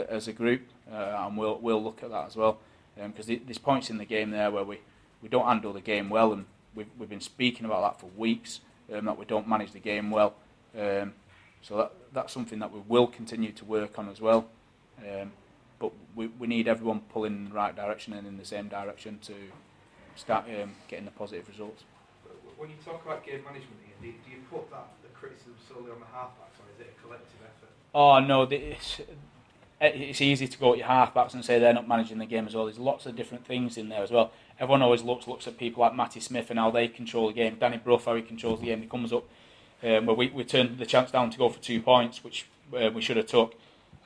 as 0.08 0.28
a 0.28 0.32
group, 0.32 0.62
uh, 0.90 1.26
and 1.26 1.36
we'll 1.36 1.58
we'll 1.58 1.82
look 1.82 2.02
at 2.02 2.10
that 2.10 2.26
as 2.28 2.36
well. 2.36 2.58
Because 2.96 3.26
there's 3.26 3.58
points 3.58 3.90
in 3.90 3.98
the 3.98 4.04
game 4.04 4.30
there 4.30 4.50
where 4.50 4.62
we, 4.64 4.78
we 5.20 5.28
don't 5.28 5.46
handle 5.46 5.72
the 5.72 5.80
game 5.80 6.08
well, 6.08 6.32
and 6.32 6.46
we've 6.74 6.86
we've 6.98 7.08
been 7.10 7.20
speaking 7.20 7.66
about 7.66 7.82
that 7.82 8.00
for 8.00 8.06
weeks. 8.16 8.60
Um, 8.92 9.06
that 9.06 9.18
we 9.18 9.24
don't 9.24 9.48
manage 9.48 9.72
the 9.72 9.80
game 9.80 10.10
well. 10.10 10.34
Um, 10.78 11.14
so 11.62 11.76
that 11.78 11.92
that's 12.12 12.32
something 12.32 12.58
that 12.58 12.70
we 12.70 12.80
will 12.86 13.06
continue 13.06 13.50
to 13.52 13.64
work 13.64 13.98
on 13.98 14.08
as 14.10 14.20
well. 14.20 14.46
Um, 14.98 15.32
but 15.78 15.92
we, 16.14 16.26
we 16.26 16.46
need 16.46 16.68
everyone 16.68 17.00
pulling 17.12 17.34
in 17.34 17.44
the 17.46 17.54
right 17.54 17.74
direction 17.74 18.12
and 18.12 18.26
in 18.26 18.36
the 18.36 18.44
same 18.44 18.68
direction 18.68 19.18
to 19.22 19.34
start 20.16 20.44
um, 20.48 20.72
getting 20.88 21.06
the 21.06 21.10
positive 21.10 21.48
results. 21.48 21.84
When 22.56 22.70
you 22.70 22.76
talk 22.84 23.04
about 23.04 23.24
game 23.24 23.42
management, 23.44 23.76
Ian, 23.88 24.12
do, 24.14 24.18
do 24.24 24.30
you 24.30 24.42
put 24.50 24.70
that 24.70 24.86
the 25.02 25.08
criticism 25.08 25.54
solely 25.66 25.90
on 25.90 25.98
the 25.98 26.06
halfbacks, 26.06 26.60
or 26.60 26.68
is 26.74 26.80
it 26.80 26.94
a 26.96 27.02
collective 27.02 27.40
effort? 27.42 27.70
Oh 27.94 28.20
no, 28.20 28.42
it's, 28.42 29.00
it's 29.80 30.20
easy 30.20 30.46
to 30.46 30.58
go 30.58 30.72
at 30.72 30.78
your 30.78 30.88
halfbacks 30.88 31.34
and 31.34 31.44
say 31.44 31.58
they're 31.58 31.72
not 31.72 31.88
managing 31.88 32.18
the 32.18 32.26
game 32.26 32.46
as 32.46 32.54
well. 32.54 32.66
There's 32.66 32.78
lots 32.78 33.06
of 33.06 33.16
different 33.16 33.46
things 33.46 33.76
in 33.76 33.88
there 33.88 34.02
as 34.02 34.10
well. 34.10 34.30
Everyone 34.58 34.82
always 34.82 35.02
looks 35.02 35.26
looks 35.26 35.46
at 35.46 35.58
people 35.58 35.82
like 35.82 35.94
Matty 35.94 36.20
Smith 36.20 36.50
and 36.50 36.58
how 36.58 36.70
they 36.70 36.88
control 36.88 37.28
the 37.28 37.34
game. 37.34 37.56
Danny 37.58 37.76
Brough, 37.76 37.98
how 37.98 38.14
he 38.14 38.22
controls 38.22 38.60
the 38.60 38.66
game. 38.66 38.82
He 38.82 38.86
comes 38.86 39.12
up 39.12 39.24
um, 39.82 40.06
where 40.06 40.16
we, 40.16 40.28
we 40.30 40.44
turned 40.44 40.78
the 40.78 40.86
chance 40.86 41.10
down 41.10 41.30
to 41.30 41.38
go 41.38 41.48
for 41.48 41.60
two 41.60 41.80
points, 41.82 42.22
which 42.22 42.46
uh, 42.72 42.90
we 42.94 43.02
should 43.02 43.16
have 43.16 43.26
took. 43.26 43.54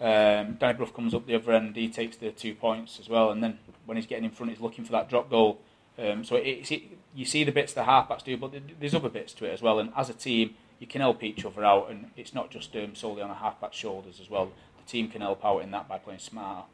Um, 0.01 0.55
Danny 0.55 0.75
Brough 0.75 0.87
comes 0.87 1.13
up 1.13 1.27
the 1.27 1.35
other 1.35 1.53
end, 1.53 1.77
he 1.77 1.89
takes 1.89 2.17
the 2.17 2.31
two 2.31 2.55
points 2.55 2.99
as 3.01 3.09
well, 3.09 3.31
and 3.31 3.43
then 3.43 3.59
when 3.85 3.97
he's 3.97 4.07
getting 4.07 4.25
in 4.25 4.31
front, 4.31 4.53
he's 4.53 4.61
looking 4.61 4.85
for 4.85 4.93
that 4.93 5.09
drop 5.09 5.29
goal. 5.29 5.61
Um, 5.99 6.25
so 6.25 6.37
it's, 6.37 6.71
it, 6.71 6.83
you 7.15 7.25
see 7.25 7.43
the 7.43 7.51
bits 7.51 7.73
the 7.73 7.83
halfbacks 7.83 8.23
do, 8.23 8.37
but 8.37 8.55
there's 8.79 8.95
other 8.95 9.09
bits 9.09 9.33
to 9.35 9.45
it 9.47 9.53
as 9.53 9.61
well. 9.61 9.81
And 9.81 9.93
as 9.97 10.09
a 10.09 10.15
team, 10.15 10.55
you 10.79 10.87
can 10.87 11.01
help 11.01 11.25
each 11.25 11.45
other 11.45 11.65
out, 11.65 11.91
and 11.91 12.11
it's 12.17 12.33
not 12.33 12.51
just 12.51 12.75
um, 12.77 12.95
solely 12.95 13.23
on 13.23 13.31
a 13.31 13.35
halfback's 13.35 13.77
shoulders 13.77 14.21
as 14.21 14.31
well. 14.31 14.53
The 14.79 14.91
team 14.91 15.09
can 15.09 15.21
help 15.21 15.45
out 15.45 15.63
in 15.63 15.73
that 15.73 15.89
by 15.89 15.99
playing 15.99 16.21
smart. 16.21 16.67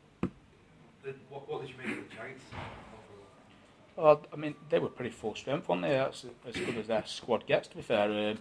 What, 1.30 1.48
what 1.48 1.62
did 1.62 1.70
you 1.70 1.76
make 1.78 1.98
of 1.98 2.08
the 2.08 2.14
Giants? 2.14 2.42
Well, 3.96 4.22
I 4.32 4.36
mean, 4.36 4.54
they 4.70 4.78
were 4.78 4.88
pretty 4.88 5.10
full 5.10 5.34
strength, 5.34 5.68
weren't 5.68 5.82
they? 5.82 5.90
That's 5.90 6.24
as 6.46 6.56
good 6.56 6.76
as 6.76 6.88
their 6.88 7.04
squad 7.06 7.46
gets. 7.46 7.68
To 7.68 7.76
be 7.76 7.82
fair, 7.82 8.30
um, 8.30 8.38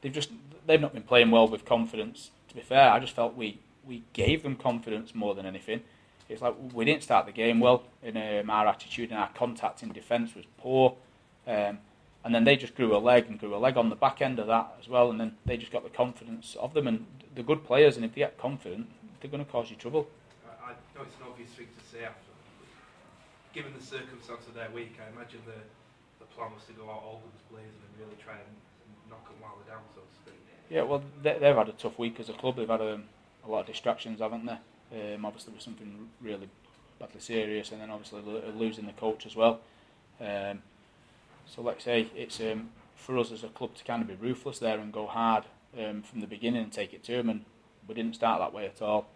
they've 0.00 0.12
just 0.12 0.30
they've 0.66 0.80
not 0.80 0.92
been 0.92 1.02
playing 1.02 1.30
well 1.30 1.48
with 1.48 1.64
confidence. 1.64 2.30
To 2.48 2.54
be 2.54 2.60
fair, 2.60 2.90
I 2.90 2.98
just 2.98 3.14
felt 3.14 3.34
we 3.34 3.58
we 3.86 4.02
gave 4.12 4.42
them 4.42 4.56
confidence 4.56 5.14
more 5.14 5.34
than 5.34 5.46
anything. 5.46 5.82
It's 6.28 6.42
like 6.42 6.54
we 6.72 6.84
didn't 6.84 7.02
start 7.02 7.26
the 7.26 7.32
game 7.32 7.60
well, 7.60 7.84
and 8.02 8.16
um, 8.16 8.50
our 8.50 8.66
attitude 8.66 9.10
and 9.10 9.18
our 9.18 9.30
contact 9.34 9.82
in 9.82 9.92
defence 9.92 10.34
was 10.34 10.44
poor. 10.58 10.94
Um, 11.46 11.78
and 12.24 12.32
then 12.34 12.44
they 12.44 12.54
just 12.56 12.76
grew 12.76 12.96
a 12.96 12.98
leg 12.98 13.26
and 13.28 13.38
grew 13.38 13.54
a 13.54 13.58
leg 13.58 13.76
on 13.76 13.88
the 13.88 13.96
back 13.96 14.22
end 14.22 14.38
of 14.38 14.46
that 14.46 14.76
as 14.80 14.88
well. 14.88 15.10
And 15.10 15.18
then 15.18 15.36
they 15.44 15.56
just 15.56 15.72
got 15.72 15.82
the 15.82 15.90
confidence 15.90 16.56
of 16.60 16.74
them, 16.74 16.86
and 16.86 17.06
the 17.34 17.42
good 17.42 17.64
players. 17.64 17.96
And 17.96 18.04
if 18.04 18.14
they 18.14 18.20
get 18.20 18.38
confident, 18.38 18.88
they're 19.20 19.30
going 19.30 19.44
to 19.44 19.50
cause 19.50 19.70
you 19.70 19.76
trouble. 19.76 20.08
I, 20.46 20.70
I 20.70 20.72
know 20.94 21.02
it's 21.02 21.16
an 21.16 21.26
obvious 21.28 21.50
thing 21.50 21.66
to 21.66 21.96
say 21.96 22.04
after, 22.04 22.31
given 23.52 23.72
the 23.76 23.84
circumstance 23.84 24.46
of 24.48 24.54
their 24.54 24.70
week, 24.70 24.96
I 25.00 25.12
imagine 25.14 25.40
the, 25.46 25.60
the 26.18 26.26
plan 26.34 26.50
was 26.54 26.64
to 26.66 26.72
go 26.72 26.84
out 26.84 27.02
all 27.04 27.22
guns 27.24 27.42
blazing 27.50 27.80
and 27.80 27.92
really 28.00 28.18
try 28.22 28.34
and 28.34 28.52
knock 29.08 29.24
them 29.28 29.36
while 29.40 29.56
they're 29.60 29.74
down, 29.74 29.84
so 29.94 30.00
to 30.00 30.14
speak. 30.14 30.40
Yeah, 30.70 30.82
well, 30.82 31.02
they, 31.22 31.38
they've 31.38 31.56
had 31.56 31.68
a 31.68 31.72
tough 31.72 31.98
week 31.98 32.18
as 32.20 32.28
a 32.28 32.32
club. 32.32 32.56
They've 32.56 32.68
had 32.68 32.80
um, 32.80 33.04
a 33.44 33.50
lot 33.50 33.60
of 33.60 33.66
distractions, 33.66 34.20
haven't 34.20 34.46
they? 34.46 35.14
Um, 35.14 35.24
obviously, 35.24 35.52
with 35.52 35.62
something 35.62 36.08
really 36.20 36.48
badly 36.98 37.20
serious, 37.20 37.72
and 37.72 37.80
then 37.80 37.90
obviously 37.90 38.22
losing 38.54 38.86
the 38.86 38.92
coach 38.92 39.26
as 39.26 39.36
well. 39.36 39.60
Um, 40.20 40.62
so, 41.46 41.62
like 41.62 41.76
I 41.78 41.80
say, 41.80 42.10
it's 42.14 42.40
um, 42.40 42.70
for 42.94 43.18
us 43.18 43.32
as 43.32 43.42
a 43.44 43.48
club 43.48 43.74
to 43.74 43.84
kind 43.84 44.02
of 44.02 44.08
be 44.08 44.14
ruthless 44.14 44.58
there 44.58 44.78
and 44.78 44.92
go 44.92 45.06
hard 45.06 45.44
um, 45.78 46.02
from 46.02 46.20
the 46.20 46.26
beginning 46.26 46.62
and 46.62 46.72
take 46.72 46.92
it 46.94 47.02
to 47.04 47.16
them, 47.16 47.28
and 47.28 47.44
we 47.88 47.94
didn't 47.94 48.14
start 48.14 48.40
that 48.40 48.52
way 48.54 48.66
at 48.66 48.80
all. 48.80 49.06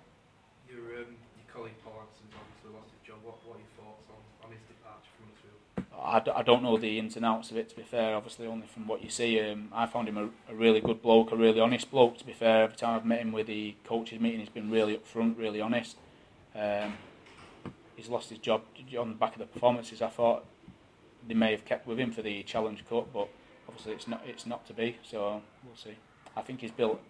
Your, 0.69 0.81
um, 0.81 1.15
your 1.39 1.47
colleague 1.53 1.79
Paul 1.85 2.03
Anderson's 2.03 2.35
obviously 2.35 2.75
lost 2.75 2.91
his 2.91 3.07
job. 3.07 3.19
What, 3.23 3.39
what 3.47 3.57
are 3.57 3.63
your 3.63 3.75
thoughts 3.79 4.07
on, 4.11 4.21
on 4.45 4.51
his 4.53 4.65
departure 4.67 5.13
from 5.15 5.31
Huddersfield? 5.31 5.86
I, 6.03 6.21
d- 6.21 6.33
I 6.35 6.43
don't 6.43 6.63
know 6.63 6.77
the 6.77 6.99
ins 6.99 7.17
and 7.17 7.25
outs 7.25 7.51
of 7.51 7.57
it, 7.57 7.69
to 7.71 7.77
be 7.77 7.83
fair, 7.83 8.15
obviously, 8.15 8.47
only 8.47 8.67
from 8.67 8.87
what 8.87 9.03
you 9.03 9.11
see. 9.11 9.41
Um, 9.41 9.69
I 9.73 9.87
found 9.87 10.09
him 10.09 10.19
a, 10.19 10.53
a 10.53 10.55
really 10.55 10.81
good 10.81 11.03
bloke, 11.03 11.33
a 11.33 11.37
really 11.37 11.61
honest 11.61 11.91
bloke, 11.91 12.19
to 12.19 12.27
be 12.27 12.33
fair. 12.33 12.65
Every 12.65 12.77
time 12.77 12.97
I've 12.97 13.05
met 13.07 13.21
him 13.21 13.33
with 13.33 13.47
the 13.47 13.75
coaches' 13.85 14.21
meeting, 14.21 14.41
he's 14.41 14.49
been 14.49 14.71
really 14.71 14.97
upfront, 14.97 15.39
really 15.39 15.61
honest. 15.61 15.97
Um, 16.55 16.95
he's 17.97 18.09
lost 18.09 18.31
his 18.31 18.39
job 18.39 18.63
on 18.99 19.09
the 19.11 19.15
back 19.15 19.33
of 19.33 19.39
the 19.39 19.47
performances. 19.47 20.03
I 20.03 20.09
thought 20.09 20.45
they 21.27 21.35
may 21.35 21.51
have 21.53 21.65
kept 21.65 21.87
with 21.87 21.99
him 21.99 22.13
for 22.13 22.23
the 22.23 22.43
Challenge 22.43 22.85
Cup, 22.89 23.13
but 23.13 23.29
obviously 23.69 23.93
it's 23.93 24.07
not, 24.07 24.23
it's 24.27 24.47
not 24.47 24.67
to 24.67 24.73
be, 24.73 24.97
so 25.03 25.43
we'll 25.65 25.77
see. 25.77 25.97
I 26.37 26.43
think 26.43 26.61
he's 26.61 26.71
built 26.71 27.01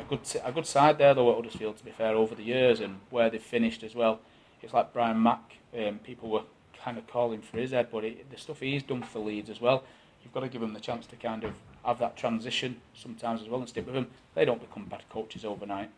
a 0.00 0.04
good 0.08 0.20
a 0.44 0.52
good 0.52 0.66
side 0.66 0.98
there 0.98 1.14
though 1.14 1.30
at 1.30 1.36
Huddersfield 1.36 1.76
to 1.78 1.84
be 1.84 1.90
fair 1.90 2.14
over 2.14 2.34
the 2.36 2.44
years 2.44 2.78
and 2.78 3.00
where 3.10 3.28
they've 3.28 3.42
finished 3.42 3.82
as 3.82 3.94
well. 3.94 4.20
It's 4.62 4.72
like 4.72 4.92
Brian 4.92 5.20
Mack. 5.22 5.56
Um, 5.76 5.98
people 5.98 6.30
were 6.30 6.42
kind 6.84 6.98
of 6.98 7.06
calling 7.06 7.40
for 7.40 7.56
his 7.56 7.70
head, 7.70 7.88
but 7.90 8.04
it, 8.04 8.30
the 8.30 8.36
stuff 8.36 8.60
he's 8.60 8.82
done 8.82 9.02
for 9.02 9.18
Leeds 9.20 9.48
as 9.48 9.60
well. 9.60 9.84
You've 10.22 10.32
got 10.32 10.40
to 10.40 10.48
give 10.48 10.62
him 10.62 10.74
the 10.74 10.80
chance 10.80 11.06
to 11.06 11.16
kind 11.16 11.44
of 11.44 11.52
have 11.84 11.98
that 11.98 12.16
transition 12.16 12.76
sometimes 12.94 13.40
as 13.40 13.48
well 13.48 13.60
and 13.60 13.68
stick 13.68 13.86
with 13.86 13.94
him. 13.94 14.08
They 14.34 14.44
don't 14.44 14.60
become 14.60 14.84
bad 14.84 15.02
coaches 15.08 15.44
overnight. 15.44 15.90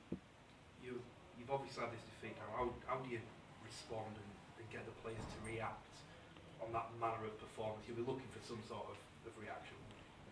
You, 0.85 1.01
you've 1.39 1.51
obviously 1.51 1.83
had 1.83 1.93
this 1.93 2.01
defeat 2.21 2.37
now. 2.39 2.57
How, 2.57 2.71
how 2.87 2.97
do 3.03 3.11
you 3.11 3.21
respond 3.65 4.15
and, 4.15 4.31
and 4.59 4.71
get 4.71 4.85
the 4.87 4.93
players 5.03 5.19
to 5.19 5.53
react 5.53 5.83
on 6.63 6.73
that 6.73 6.87
manner 7.01 7.27
of 7.27 7.39
performance? 7.41 7.83
You'll 7.87 7.97
be 7.97 8.03
looking 8.03 8.29
for 8.33 8.47
some 8.47 8.59
sort 8.69 8.87
of, 8.87 8.97
of 9.27 9.43
reaction. 9.43 9.75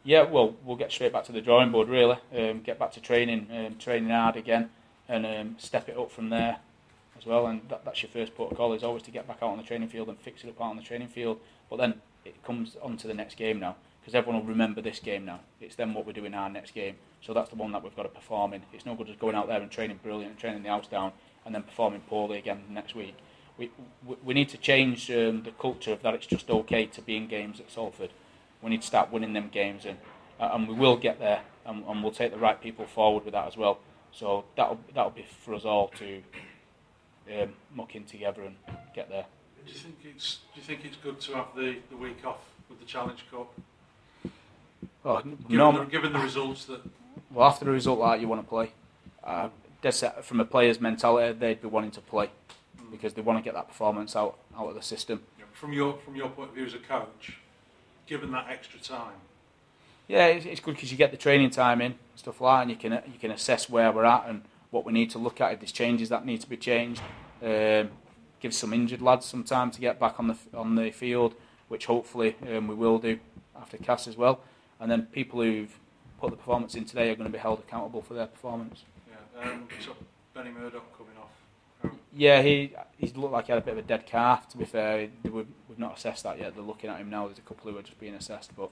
Yeah, 0.04 0.22
well, 0.22 0.54
we'll 0.64 0.76
get 0.76 0.92
straight 0.92 1.12
back 1.12 1.24
to 1.24 1.32
the 1.32 1.40
drawing 1.40 1.72
board 1.72 1.88
really. 1.88 2.18
Um, 2.36 2.62
get 2.62 2.78
back 2.78 2.92
to 2.92 3.00
training, 3.00 3.48
um, 3.52 3.76
training 3.78 4.10
hard 4.10 4.36
again, 4.36 4.70
and 5.08 5.26
um, 5.26 5.56
step 5.58 5.88
it 5.88 5.96
up 5.96 6.12
from 6.12 6.30
there 6.30 6.58
as 7.18 7.26
well. 7.26 7.46
And 7.46 7.62
that, 7.68 7.84
that's 7.84 8.02
your 8.02 8.10
first 8.10 8.34
protocol 8.34 8.72
is 8.72 8.82
always 8.82 9.02
to 9.04 9.10
get 9.10 9.26
back 9.26 9.38
out 9.42 9.50
on 9.50 9.58
the 9.58 9.64
training 9.64 9.88
field 9.88 10.08
and 10.08 10.18
fix 10.18 10.44
it 10.44 10.48
up 10.48 10.60
out 10.60 10.70
on 10.70 10.76
the 10.76 10.82
training 10.82 11.08
field. 11.08 11.40
But 11.70 11.76
then 11.76 12.00
it 12.24 12.42
comes 12.44 12.76
on 12.82 12.96
to 12.98 13.06
the 13.06 13.14
next 13.14 13.36
game 13.36 13.60
now 13.60 13.76
because 14.00 14.14
everyone 14.14 14.42
will 14.42 14.48
remember 14.50 14.82
this 14.82 15.00
game 15.00 15.24
now. 15.24 15.40
It's 15.60 15.76
then 15.76 15.94
what 15.94 16.06
we're 16.06 16.12
doing 16.12 16.34
our 16.34 16.50
next 16.50 16.74
game. 16.74 16.96
So 17.22 17.32
that's 17.32 17.48
the 17.48 17.56
one 17.56 17.72
that 17.72 17.82
we've 17.82 17.96
got 17.96 18.02
to 18.02 18.10
perform 18.10 18.52
in. 18.52 18.62
It's 18.72 18.84
no 18.84 18.94
good 18.94 19.06
just 19.06 19.18
going 19.18 19.34
out 19.34 19.48
there 19.48 19.62
and 19.62 19.70
training 19.70 20.00
brilliant 20.02 20.32
and 20.32 20.38
training 20.38 20.62
the 20.62 20.68
house 20.68 20.86
down 20.86 21.12
and 21.46 21.54
then 21.54 21.62
performing 21.62 22.00
poorly 22.02 22.38
again 22.38 22.64
next 22.68 22.94
week. 22.94 23.16
We, 23.56 23.70
we, 24.04 24.16
we 24.22 24.34
need 24.34 24.50
to 24.50 24.58
change 24.58 25.10
um, 25.10 25.42
the 25.42 25.52
culture 25.58 25.92
of 25.92 26.02
that 26.02 26.12
it's 26.12 26.26
just 26.26 26.50
okay 26.50 26.84
to 26.86 27.00
be 27.00 27.16
in 27.16 27.28
games 27.28 27.60
at 27.60 27.70
Salford. 27.70 28.10
We 28.62 28.70
need 28.70 28.82
to 28.82 28.86
start 28.86 29.10
winning 29.10 29.32
them 29.32 29.48
games 29.50 29.86
and, 29.86 29.96
uh, 30.38 30.50
and 30.52 30.68
we 30.68 30.74
will 30.74 30.96
get 30.96 31.18
there 31.18 31.40
and, 31.64 31.82
and 31.86 32.02
we'll 32.02 32.12
take 32.12 32.32
the 32.32 32.38
right 32.38 32.60
people 32.60 32.86
forward 32.86 33.24
with 33.24 33.32
that 33.32 33.46
as 33.46 33.56
well. 33.56 33.78
So 34.12 34.44
that'll, 34.54 34.80
that'll 34.92 35.12
be 35.12 35.24
for 35.44 35.54
us 35.54 35.64
all 35.64 35.88
to 35.98 36.22
um, 37.32 37.52
muck 37.74 37.94
in 37.94 38.04
together 38.04 38.42
and 38.42 38.56
get 38.94 39.08
there. 39.08 39.26
Do 39.66 39.72
you 39.72 39.78
think 39.78 39.96
it's 40.04 40.38
Do 40.54 40.60
you 40.60 40.66
think 40.66 40.84
it's 40.84 40.96
good 40.96 41.20
to 41.20 41.34
have 41.34 41.48
the, 41.56 41.76
the 41.90 41.96
week 41.96 42.24
off 42.24 42.38
with 42.68 42.78
the 42.80 42.84
Challenge 42.84 43.24
Cup? 43.30 43.52
Oh, 45.04 45.18
Given, 45.18 45.38
norm- 45.48 45.76
the, 45.76 45.84
given 45.84 46.12
the 46.12 46.18
results 46.18 46.64
that 46.66 46.80
Well, 47.30 47.46
after 47.48 47.68
a 47.68 47.72
result 47.72 47.98
like 47.98 48.16
that, 48.16 48.20
you 48.22 48.28
want 48.28 48.42
to 48.42 48.48
play. 48.48 48.72
Uh, 49.22 49.48
from 50.22 50.40
a 50.40 50.44
player's 50.46 50.80
mentality, 50.80 51.38
they'd 51.38 51.60
be 51.60 51.68
wanting 51.68 51.90
to 51.90 52.00
play 52.00 52.30
because 52.90 53.12
they 53.14 53.20
want 53.22 53.38
to 53.38 53.42
get 53.44 53.54
that 53.54 53.68
performance 53.68 54.16
out 54.16 54.38
out 54.56 54.68
of 54.68 54.74
the 54.74 54.82
system. 54.82 55.22
from 55.52 55.72
your 55.72 55.94
from 56.04 56.16
your 56.16 56.28
point 56.30 56.50
of 56.50 56.54
view 56.54 56.64
as 56.64 56.74
a 56.74 56.78
coach, 56.78 57.38
given 58.06 58.30
that 58.32 58.46
extra 58.50 58.80
time, 58.80 59.14
Yeah, 60.08 60.26
it's, 60.26 60.46
it's 60.46 60.60
good 60.60 60.74
because 60.74 60.90
you 60.90 60.96
get 60.98 61.10
the 61.10 61.16
training 61.18 61.50
time 61.50 61.80
in 61.80 61.94
stuff 62.16 62.40
like 62.40 62.58
that, 62.58 62.62
and 62.62 62.70
you 62.70 62.76
can 62.76 62.92
you 63.12 63.18
can 63.18 63.30
assess 63.30 63.68
where 63.68 63.90
we're 63.92 64.04
at 64.04 64.26
and 64.28 64.42
what 64.74 64.84
we 64.84 64.92
need 64.92 65.08
to 65.08 65.18
look 65.18 65.40
at 65.40 65.52
if 65.52 65.60
there's 65.60 65.70
changes 65.72 66.08
that 66.08 66.26
need 66.26 66.40
to 66.40 66.48
be 66.48 66.56
changed. 66.56 67.00
Um, 67.40 67.90
give 68.40 68.52
some 68.52 68.72
injured 68.72 69.00
lads 69.00 69.24
some 69.24 69.44
time 69.44 69.70
to 69.70 69.80
get 69.80 70.00
back 70.00 70.18
on 70.18 70.26
the 70.26 70.36
on 70.52 70.74
the 70.74 70.90
field, 70.90 71.34
which 71.68 71.86
hopefully 71.86 72.34
um, 72.52 72.66
we 72.66 72.74
will 72.74 72.98
do 72.98 73.18
after 73.56 73.76
Cas 73.78 74.08
as 74.08 74.16
well. 74.16 74.40
And 74.80 74.90
then 74.90 75.02
people 75.06 75.40
who've 75.40 75.78
put 76.20 76.30
the 76.30 76.36
performance 76.36 76.74
in 76.74 76.84
today 76.84 77.10
are 77.10 77.14
going 77.14 77.30
to 77.30 77.32
be 77.32 77.38
held 77.38 77.60
accountable 77.60 78.02
for 78.02 78.14
their 78.14 78.26
performance. 78.26 78.82
Yeah, 79.08 79.50
um, 79.50 79.68
so 79.80 79.92
Benny 80.34 80.50
Murdoch 80.50 80.98
coming 80.98 81.16
off. 81.22 81.30
How, 81.82 81.90
Yeah, 82.12 82.42
he 82.42 82.72
he's 82.98 83.16
looked 83.16 83.32
like 83.32 83.46
he 83.46 83.52
had 83.52 83.62
a 83.62 83.64
bit 83.64 83.72
of 83.72 83.78
a 83.78 83.82
dead 83.82 84.06
calf. 84.06 84.48
To 84.50 84.58
be 84.58 84.64
fair, 84.64 85.08
we've, 85.22 85.46
we've 85.68 85.78
not 85.78 85.96
assessed 85.96 86.24
that 86.24 86.40
yet. 86.40 86.54
They're 86.56 86.64
looking 86.64 86.90
at 86.90 86.98
him 86.98 87.10
now. 87.10 87.26
There's 87.26 87.38
a 87.38 87.42
couple 87.42 87.70
who 87.70 87.78
are 87.78 87.82
just 87.82 88.00
being 88.00 88.14
assessed, 88.14 88.50
but 88.56 88.70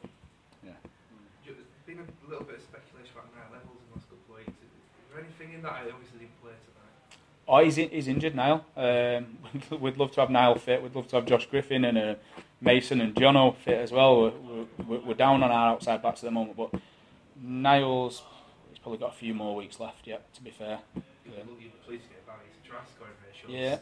Ju- 1.46 1.54
There's 1.54 1.86
been 1.86 2.00
a 2.04 2.28
little 2.28 2.44
bit 2.44 2.56
of 2.56 2.62
speculation 2.62 3.12
about 3.14 3.30
Niall 3.34 3.60
Evalds 3.60 3.78
in 3.78 3.86
the 3.88 3.94
last 3.94 4.06
couple 4.10 4.26
of 4.34 4.38
weeks. 4.42 4.58
Is, 4.58 4.72
is 4.74 5.01
there 5.12 5.22
anything 5.22 5.54
in 5.54 5.62
that? 5.62 5.72
I 5.72 5.84
didn't 5.84 6.00
play 6.42 6.50
tonight. 6.50 7.18
oh, 7.48 7.64
he's 7.64 7.78
in, 7.78 7.90
he's 7.90 8.08
injured 8.08 8.34
now. 8.34 8.64
Um, 8.76 9.38
we'd 9.80 9.96
love 9.96 10.12
to 10.12 10.20
have 10.20 10.30
Niall 10.30 10.56
fit. 10.58 10.82
We'd 10.82 10.94
love 10.94 11.08
to 11.08 11.16
have 11.16 11.26
Josh 11.26 11.46
Griffin 11.46 11.84
and 11.84 11.98
uh, 11.98 12.14
Mason 12.60 13.00
and 13.00 13.14
Jono 13.14 13.56
fit 13.56 13.78
as 13.78 13.92
well. 13.92 14.22
We're, 14.22 14.64
we're, 14.86 15.00
we're 15.00 15.14
down 15.14 15.42
on 15.42 15.50
our 15.50 15.70
outside 15.72 16.02
backs 16.02 16.20
at 16.22 16.26
the 16.26 16.30
moment, 16.30 16.56
but 16.56 16.70
Niall's 17.40 18.22
he's 18.70 18.78
probably 18.78 18.98
got 18.98 19.10
a 19.10 19.16
few 19.16 19.34
more 19.34 19.54
weeks 19.56 19.80
left 19.80 20.06
yet. 20.06 20.32
To 20.34 20.42
be 20.42 20.50
fair, 20.50 20.78
Yeah. 20.94 21.42
be 21.58 21.72
pleased 21.86 22.04
to 22.04 22.08
get 22.10 22.22
about 22.24 22.40
He's 22.46 22.64
a 22.64 22.68
try 22.68 22.78
scoring 22.94 23.14
ratio. 23.26 23.50
Yeah. 23.60 23.78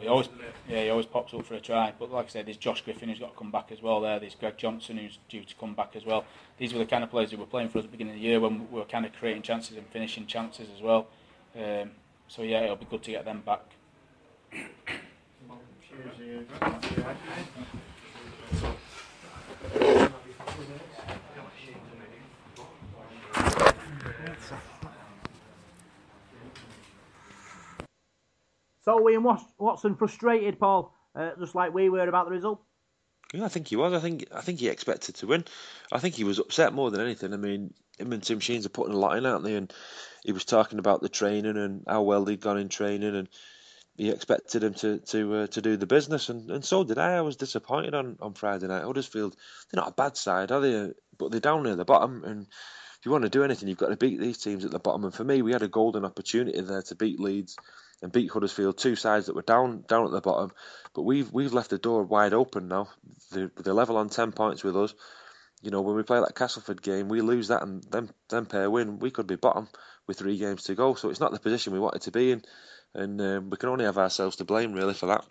he 0.00 0.08
always- 0.08 0.28
yeah, 0.68 0.82
he 0.84 0.90
always 0.90 1.06
pops 1.06 1.34
up 1.34 1.44
for 1.44 1.54
a 1.54 1.60
try. 1.60 1.92
But 1.98 2.10
like 2.10 2.26
I 2.26 2.28
said, 2.28 2.46
there's 2.46 2.56
Josh 2.56 2.82
Griffin 2.82 3.08
who's 3.08 3.18
got 3.18 3.32
to 3.32 3.38
come 3.38 3.50
back 3.50 3.70
as 3.72 3.82
well. 3.82 4.00
There, 4.00 4.18
there's 4.18 4.34
Greg 4.34 4.56
Johnson 4.56 4.98
who's 4.98 5.18
due 5.28 5.44
to 5.44 5.54
come 5.56 5.74
back 5.74 5.94
as 5.96 6.04
well. 6.04 6.24
These 6.58 6.72
were 6.72 6.78
the 6.78 6.86
kind 6.86 7.04
of 7.04 7.10
players 7.10 7.30
who 7.30 7.38
were 7.38 7.46
playing 7.46 7.68
for 7.68 7.78
us 7.78 7.84
at 7.84 7.90
the 7.90 7.96
beginning 7.96 8.14
of 8.14 8.20
the 8.20 8.26
year 8.26 8.40
when 8.40 8.70
we 8.70 8.78
were 8.78 8.84
kind 8.84 9.04
of 9.04 9.12
creating 9.12 9.42
chances 9.42 9.76
and 9.76 9.86
finishing 9.88 10.26
chances 10.26 10.68
as 10.74 10.82
well. 10.82 11.06
Um, 11.56 11.92
so 12.28 12.42
yeah, 12.42 12.62
it'll 12.62 12.76
be 12.76 12.86
good 12.86 13.02
to 13.02 13.10
get 13.10 13.24
them 13.24 13.42
back. 13.44 13.62
So 28.90 29.08
Ian 29.08 29.22
Watson 29.22 29.94
frustrated, 29.94 30.58
Paul, 30.58 30.92
uh, 31.14 31.30
just 31.38 31.54
like 31.54 31.72
we 31.72 31.88
were 31.88 32.08
about 32.08 32.26
the 32.26 32.32
result. 32.32 32.60
Yeah, 33.32 33.44
I 33.44 33.48
think 33.48 33.68
he 33.68 33.76
was. 33.76 33.92
I 33.92 34.00
think 34.00 34.26
I 34.34 34.40
think 34.40 34.58
he 34.58 34.66
expected 34.66 35.14
to 35.16 35.28
win. 35.28 35.44
I 35.92 36.00
think 36.00 36.16
he 36.16 36.24
was 36.24 36.40
upset 36.40 36.72
more 36.72 36.90
than 36.90 37.00
anything. 37.00 37.32
I 37.32 37.36
mean, 37.36 37.72
him 37.98 38.12
and 38.12 38.20
Tim 38.20 38.40
Sheens 38.40 38.66
are 38.66 38.70
putting 38.70 38.92
a 38.92 38.98
lot 38.98 39.16
in, 39.16 39.26
aren't 39.26 39.44
they? 39.44 39.54
And 39.54 39.72
he 40.24 40.32
was 40.32 40.44
talking 40.44 40.80
about 40.80 41.02
the 41.02 41.08
training 41.08 41.56
and 41.56 41.84
how 41.86 42.02
well 42.02 42.24
they'd 42.24 42.40
gone 42.40 42.58
in 42.58 42.68
training, 42.68 43.14
and 43.14 43.28
he 43.96 44.10
expected 44.10 44.64
him 44.64 44.74
to 44.74 44.98
to 44.98 45.34
uh, 45.36 45.46
to 45.46 45.62
do 45.62 45.76
the 45.76 45.86
business, 45.86 46.28
and, 46.28 46.50
and 46.50 46.64
so 46.64 46.82
did 46.82 46.98
I. 46.98 47.12
I 47.12 47.20
was 47.20 47.36
disappointed 47.36 47.94
on, 47.94 48.16
on 48.20 48.34
Friday 48.34 48.66
night. 48.66 48.82
Huddersfield, 48.82 49.36
they're 49.70 49.80
not 49.80 49.92
a 49.92 49.94
bad 49.94 50.16
side, 50.16 50.50
are 50.50 50.60
they? 50.60 50.90
But 51.16 51.30
they're 51.30 51.38
down 51.38 51.62
near 51.62 51.76
the 51.76 51.84
bottom, 51.84 52.24
and 52.24 52.48
if 52.98 53.06
you 53.06 53.12
want 53.12 53.22
to 53.22 53.30
do 53.30 53.44
anything, 53.44 53.68
you've 53.68 53.78
got 53.78 53.90
to 53.90 53.96
beat 53.96 54.18
these 54.18 54.38
teams 54.38 54.64
at 54.64 54.72
the 54.72 54.80
bottom. 54.80 55.04
And 55.04 55.14
for 55.14 55.22
me, 55.22 55.42
we 55.42 55.52
had 55.52 55.62
a 55.62 55.68
golden 55.68 56.04
opportunity 56.04 56.60
there 56.60 56.82
to 56.82 56.96
beat 56.96 57.20
Leeds 57.20 57.56
and 58.02 58.12
beat 58.12 58.30
Huddersfield, 58.30 58.78
two 58.78 58.96
sides 58.96 59.26
that 59.26 59.34
were 59.34 59.42
down 59.42 59.84
down 59.88 60.06
at 60.06 60.10
the 60.10 60.20
bottom. 60.20 60.52
But 60.94 61.02
we've 61.02 61.30
we've 61.32 61.52
left 61.52 61.70
the 61.70 61.78
door 61.78 62.02
wide 62.02 62.34
open 62.34 62.68
now. 62.68 62.88
They're, 63.30 63.50
they're 63.56 63.74
level 63.74 63.96
on 63.96 64.08
ten 64.08 64.32
points 64.32 64.64
with 64.64 64.76
us. 64.76 64.94
You 65.62 65.70
know, 65.70 65.82
when 65.82 65.96
we 65.96 66.02
play 66.02 66.20
that 66.20 66.34
Castleford 66.34 66.80
game, 66.80 67.08
we 67.08 67.20
lose 67.20 67.48
that 67.48 67.62
and 67.62 67.84
then 67.90 68.10
then 68.28 68.46
pair 68.46 68.70
win. 68.70 68.98
We 68.98 69.10
could 69.10 69.26
be 69.26 69.36
bottom 69.36 69.68
with 70.06 70.18
three 70.18 70.38
games 70.38 70.64
to 70.64 70.74
go. 70.74 70.94
So 70.94 71.10
it's 71.10 71.20
not 71.20 71.32
the 71.32 71.38
position 71.38 71.72
we 71.72 71.78
wanted 71.78 72.02
to 72.02 72.10
be 72.10 72.32
in, 72.32 72.42
and 72.94 73.20
um, 73.20 73.50
we 73.50 73.56
can 73.56 73.68
only 73.68 73.84
have 73.84 73.98
ourselves 73.98 74.36
to 74.36 74.44
blame 74.44 74.72
really 74.72 74.94
for 74.94 75.06
that. 75.06 75.24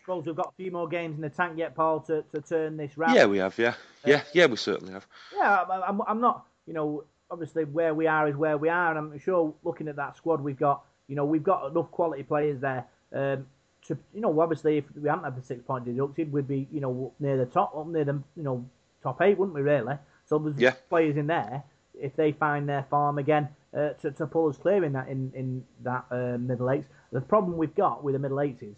Suppose 0.00 0.24
we've 0.24 0.36
got 0.36 0.52
a 0.54 0.56
few 0.56 0.70
more 0.70 0.88
games 0.88 1.16
in 1.16 1.20
the 1.20 1.30
tank 1.30 1.58
yet, 1.58 1.74
Paul, 1.74 1.98
to, 2.02 2.22
to 2.32 2.40
turn 2.40 2.76
this 2.76 2.96
round. 2.96 3.16
Yeah, 3.16 3.26
we 3.26 3.38
have. 3.38 3.58
Yeah, 3.58 3.74
yeah, 4.04 4.22
yeah, 4.32 4.46
we 4.46 4.56
certainly 4.56 4.92
have. 4.92 5.04
Yeah, 5.36 5.64
I'm, 5.68 5.82
I'm, 5.82 6.02
I'm 6.06 6.20
not, 6.20 6.46
you 6.64 6.74
know, 6.74 7.02
obviously 7.28 7.64
where 7.64 7.92
we 7.92 8.06
are 8.06 8.28
is 8.28 8.36
where 8.36 8.56
we 8.56 8.68
are, 8.68 8.96
and 8.96 8.98
I'm 8.98 9.18
sure 9.18 9.52
looking 9.64 9.88
at 9.88 9.96
that 9.96 10.16
squad 10.16 10.40
we've 10.40 10.56
got, 10.56 10.84
you 11.08 11.16
know, 11.16 11.24
we've 11.24 11.44
got 11.44 11.70
enough 11.70 11.90
quality 11.90 12.22
players 12.22 12.60
there 12.60 12.84
um, 13.12 13.46
to, 13.86 13.96
you 14.14 14.20
know, 14.20 14.40
obviously 14.40 14.78
if 14.78 14.84
we 15.00 15.08
hadn't 15.08 15.24
had 15.24 15.36
the 15.36 15.42
six 15.42 15.62
point 15.62 15.84
deducted, 15.84 16.32
we'd 16.32 16.48
be, 16.48 16.66
you 16.72 16.80
know, 16.80 17.12
near 17.20 17.36
the 17.36 17.46
top, 17.46 17.74
up 17.76 17.86
near 17.86 18.04
the, 18.04 18.20
you 18.36 18.42
know, 18.42 18.64
top 19.02 19.20
eight, 19.22 19.38
wouldn't 19.38 19.54
we 19.54 19.62
really? 19.62 19.96
So 20.24 20.38
there's 20.38 20.58
Yeah. 20.58 20.72
players 20.88 21.16
in 21.16 21.26
there 21.28 21.62
if 22.00 22.14
they 22.16 22.32
find 22.32 22.68
their 22.68 22.84
form 22.90 23.18
again 23.18 23.48
uh, 23.76 23.90
to, 23.90 24.10
to 24.10 24.26
pull 24.26 24.48
us 24.48 24.56
clear 24.56 24.84
in 24.84 24.92
that 24.92 25.08
in 25.08 25.32
in 25.34 25.64
that 25.82 26.04
uh, 26.10 26.36
middle 26.38 26.70
eights. 26.70 26.88
The 27.12 27.20
problem 27.20 27.56
we've 27.56 27.74
got 27.74 28.02
with 28.02 28.14
the 28.14 28.18
middle 28.18 28.40
eights 28.40 28.62
is 28.62 28.74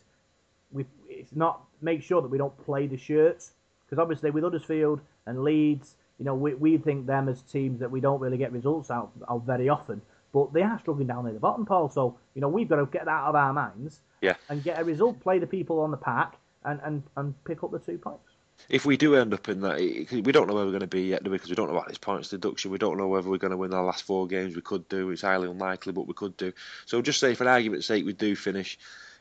we 0.70 0.84
it's 1.08 1.34
not 1.34 1.64
make 1.80 2.02
sure 2.02 2.20
that 2.20 2.28
we 2.28 2.38
don't 2.38 2.56
play 2.64 2.86
the 2.86 2.96
shirts 2.96 3.52
because 3.84 3.98
obviously 4.00 4.30
with 4.30 4.44
Huddersfield 4.44 5.00
and 5.26 5.42
Leeds, 5.42 5.96
you 6.18 6.24
know, 6.24 6.34
we, 6.34 6.54
we 6.54 6.76
think 6.76 7.06
them 7.06 7.28
as 7.28 7.40
teams 7.42 7.80
that 7.80 7.90
we 7.90 8.00
don't 8.00 8.20
really 8.20 8.36
get 8.36 8.52
results 8.52 8.90
out 8.90 9.10
of 9.28 9.44
very 9.44 9.68
often, 9.68 10.02
but 10.32 10.52
they 10.52 10.62
are 10.62 10.78
struggling 10.80 11.06
down 11.06 11.26
at 11.26 11.34
the 11.34 11.40
bottom, 11.40 11.66
Paul. 11.66 11.88
So 11.88 12.16
you 12.34 12.40
know 12.40 12.48
we've 12.48 12.68
got 12.68 12.76
to 12.76 12.86
get 12.86 13.04
that 13.06 13.10
out 13.10 13.28
of 13.28 13.34
our 13.34 13.52
minds 13.52 14.00
Yeah. 14.20 14.34
and 14.48 14.62
get 14.62 14.80
a 14.80 14.84
result, 14.84 15.20
play 15.20 15.38
the 15.38 15.46
people 15.46 15.80
on 15.80 15.90
the 15.90 15.96
pack, 15.96 16.36
and 16.64 16.80
and, 16.82 17.02
and 17.16 17.44
pick 17.44 17.62
up 17.62 17.70
the 17.70 17.78
two 17.78 17.98
points. 17.98 18.22
If 18.68 18.84
we 18.84 18.96
do 18.96 19.14
end 19.14 19.32
up 19.32 19.48
in 19.48 19.60
that, 19.60 19.78
we 19.78 20.32
don't 20.32 20.48
know 20.48 20.54
where 20.54 20.64
we're 20.64 20.72
going 20.72 20.80
to 20.80 20.88
be 20.88 21.02
yet, 21.02 21.22
do 21.22 21.30
we? 21.30 21.36
Because 21.36 21.48
we 21.48 21.54
don't 21.54 21.68
know 21.68 21.76
about 21.76 21.86
this 21.88 21.96
points 21.98 22.28
deduction. 22.28 22.72
We 22.72 22.78
don't 22.78 22.98
know 22.98 23.06
whether 23.06 23.30
we're 23.30 23.38
going 23.38 23.52
to 23.52 23.56
win 23.56 23.72
our 23.72 23.84
last 23.84 24.02
four 24.02 24.26
games. 24.26 24.56
We 24.56 24.62
could 24.62 24.88
do. 24.88 25.10
It's 25.10 25.22
highly 25.22 25.48
unlikely, 25.48 25.92
but 25.92 26.08
we 26.08 26.14
could 26.14 26.36
do. 26.36 26.52
So 26.84 27.00
just 27.00 27.20
say, 27.20 27.34
for 27.34 27.48
argument's 27.48 27.86
sake, 27.86 28.04
we 28.04 28.14
do 28.14 28.34
finish 28.34 28.76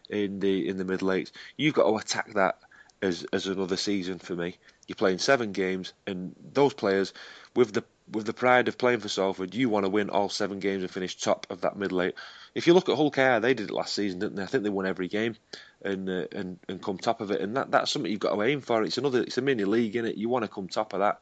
in 0.09 0.39
the 0.39 0.67
in 0.67 0.77
the 0.77 0.85
middle 0.85 1.11
eights. 1.11 1.31
You've 1.55 1.75
got 1.75 1.87
to 1.87 1.97
attack 1.97 2.33
that 2.33 2.57
as 3.03 3.25
as 3.31 3.45
another 3.45 3.77
season 3.77 4.17
for 4.17 4.35
me. 4.35 4.57
You're 4.87 4.95
playing 4.95 5.19
seven 5.19 5.51
games, 5.51 5.93
and 6.07 6.35
those 6.53 6.73
players 6.73 7.13
with 7.55 7.73
the 7.73 7.83
with 8.11 8.25
the 8.25 8.33
pride 8.33 8.67
of 8.67 8.77
playing 8.77 8.99
for 8.99 9.09
Salford, 9.09 9.53
you 9.53 9.69
want 9.69 9.85
to 9.85 9.89
win 9.89 10.09
all 10.09 10.29
seven 10.29 10.59
games 10.59 10.81
and 10.81 10.91
finish 10.91 11.17
top 11.17 11.45
of 11.49 11.61
that 11.61 11.77
middle 11.77 12.01
eight. 12.01 12.15
If 12.55 12.65
you 12.65 12.73
look 12.73 12.89
at 12.89 12.95
Hull 12.95 13.11
KR, 13.11 13.39
they 13.39 13.53
did 13.53 13.69
it 13.69 13.71
last 13.71 13.93
season, 13.93 14.19
didn't 14.19 14.35
they? 14.35 14.43
I 14.43 14.47
think 14.47 14.63
they 14.63 14.69
won 14.69 14.85
every 14.85 15.07
game 15.07 15.35
and 15.81 16.09
uh, 16.09 16.25
and 16.31 16.59
and 16.67 16.81
come 16.81 16.97
top 16.97 17.21
of 17.21 17.31
it, 17.31 17.41
and 17.41 17.55
that 17.57 17.71
that's 17.71 17.91
something 17.91 18.11
you've 18.11 18.19
got 18.19 18.35
to 18.35 18.43
aim 18.43 18.61
for. 18.61 18.83
It's 18.83 18.97
another, 18.97 19.21
it's 19.21 19.37
a 19.37 19.41
mini 19.41 19.65
league, 19.65 19.95
in 19.95 20.05
it. 20.05 20.15
You 20.15 20.29
want 20.29 20.45
to 20.45 20.49
come 20.49 20.67
top 20.67 20.93
of 20.93 20.99
that, 20.99 21.19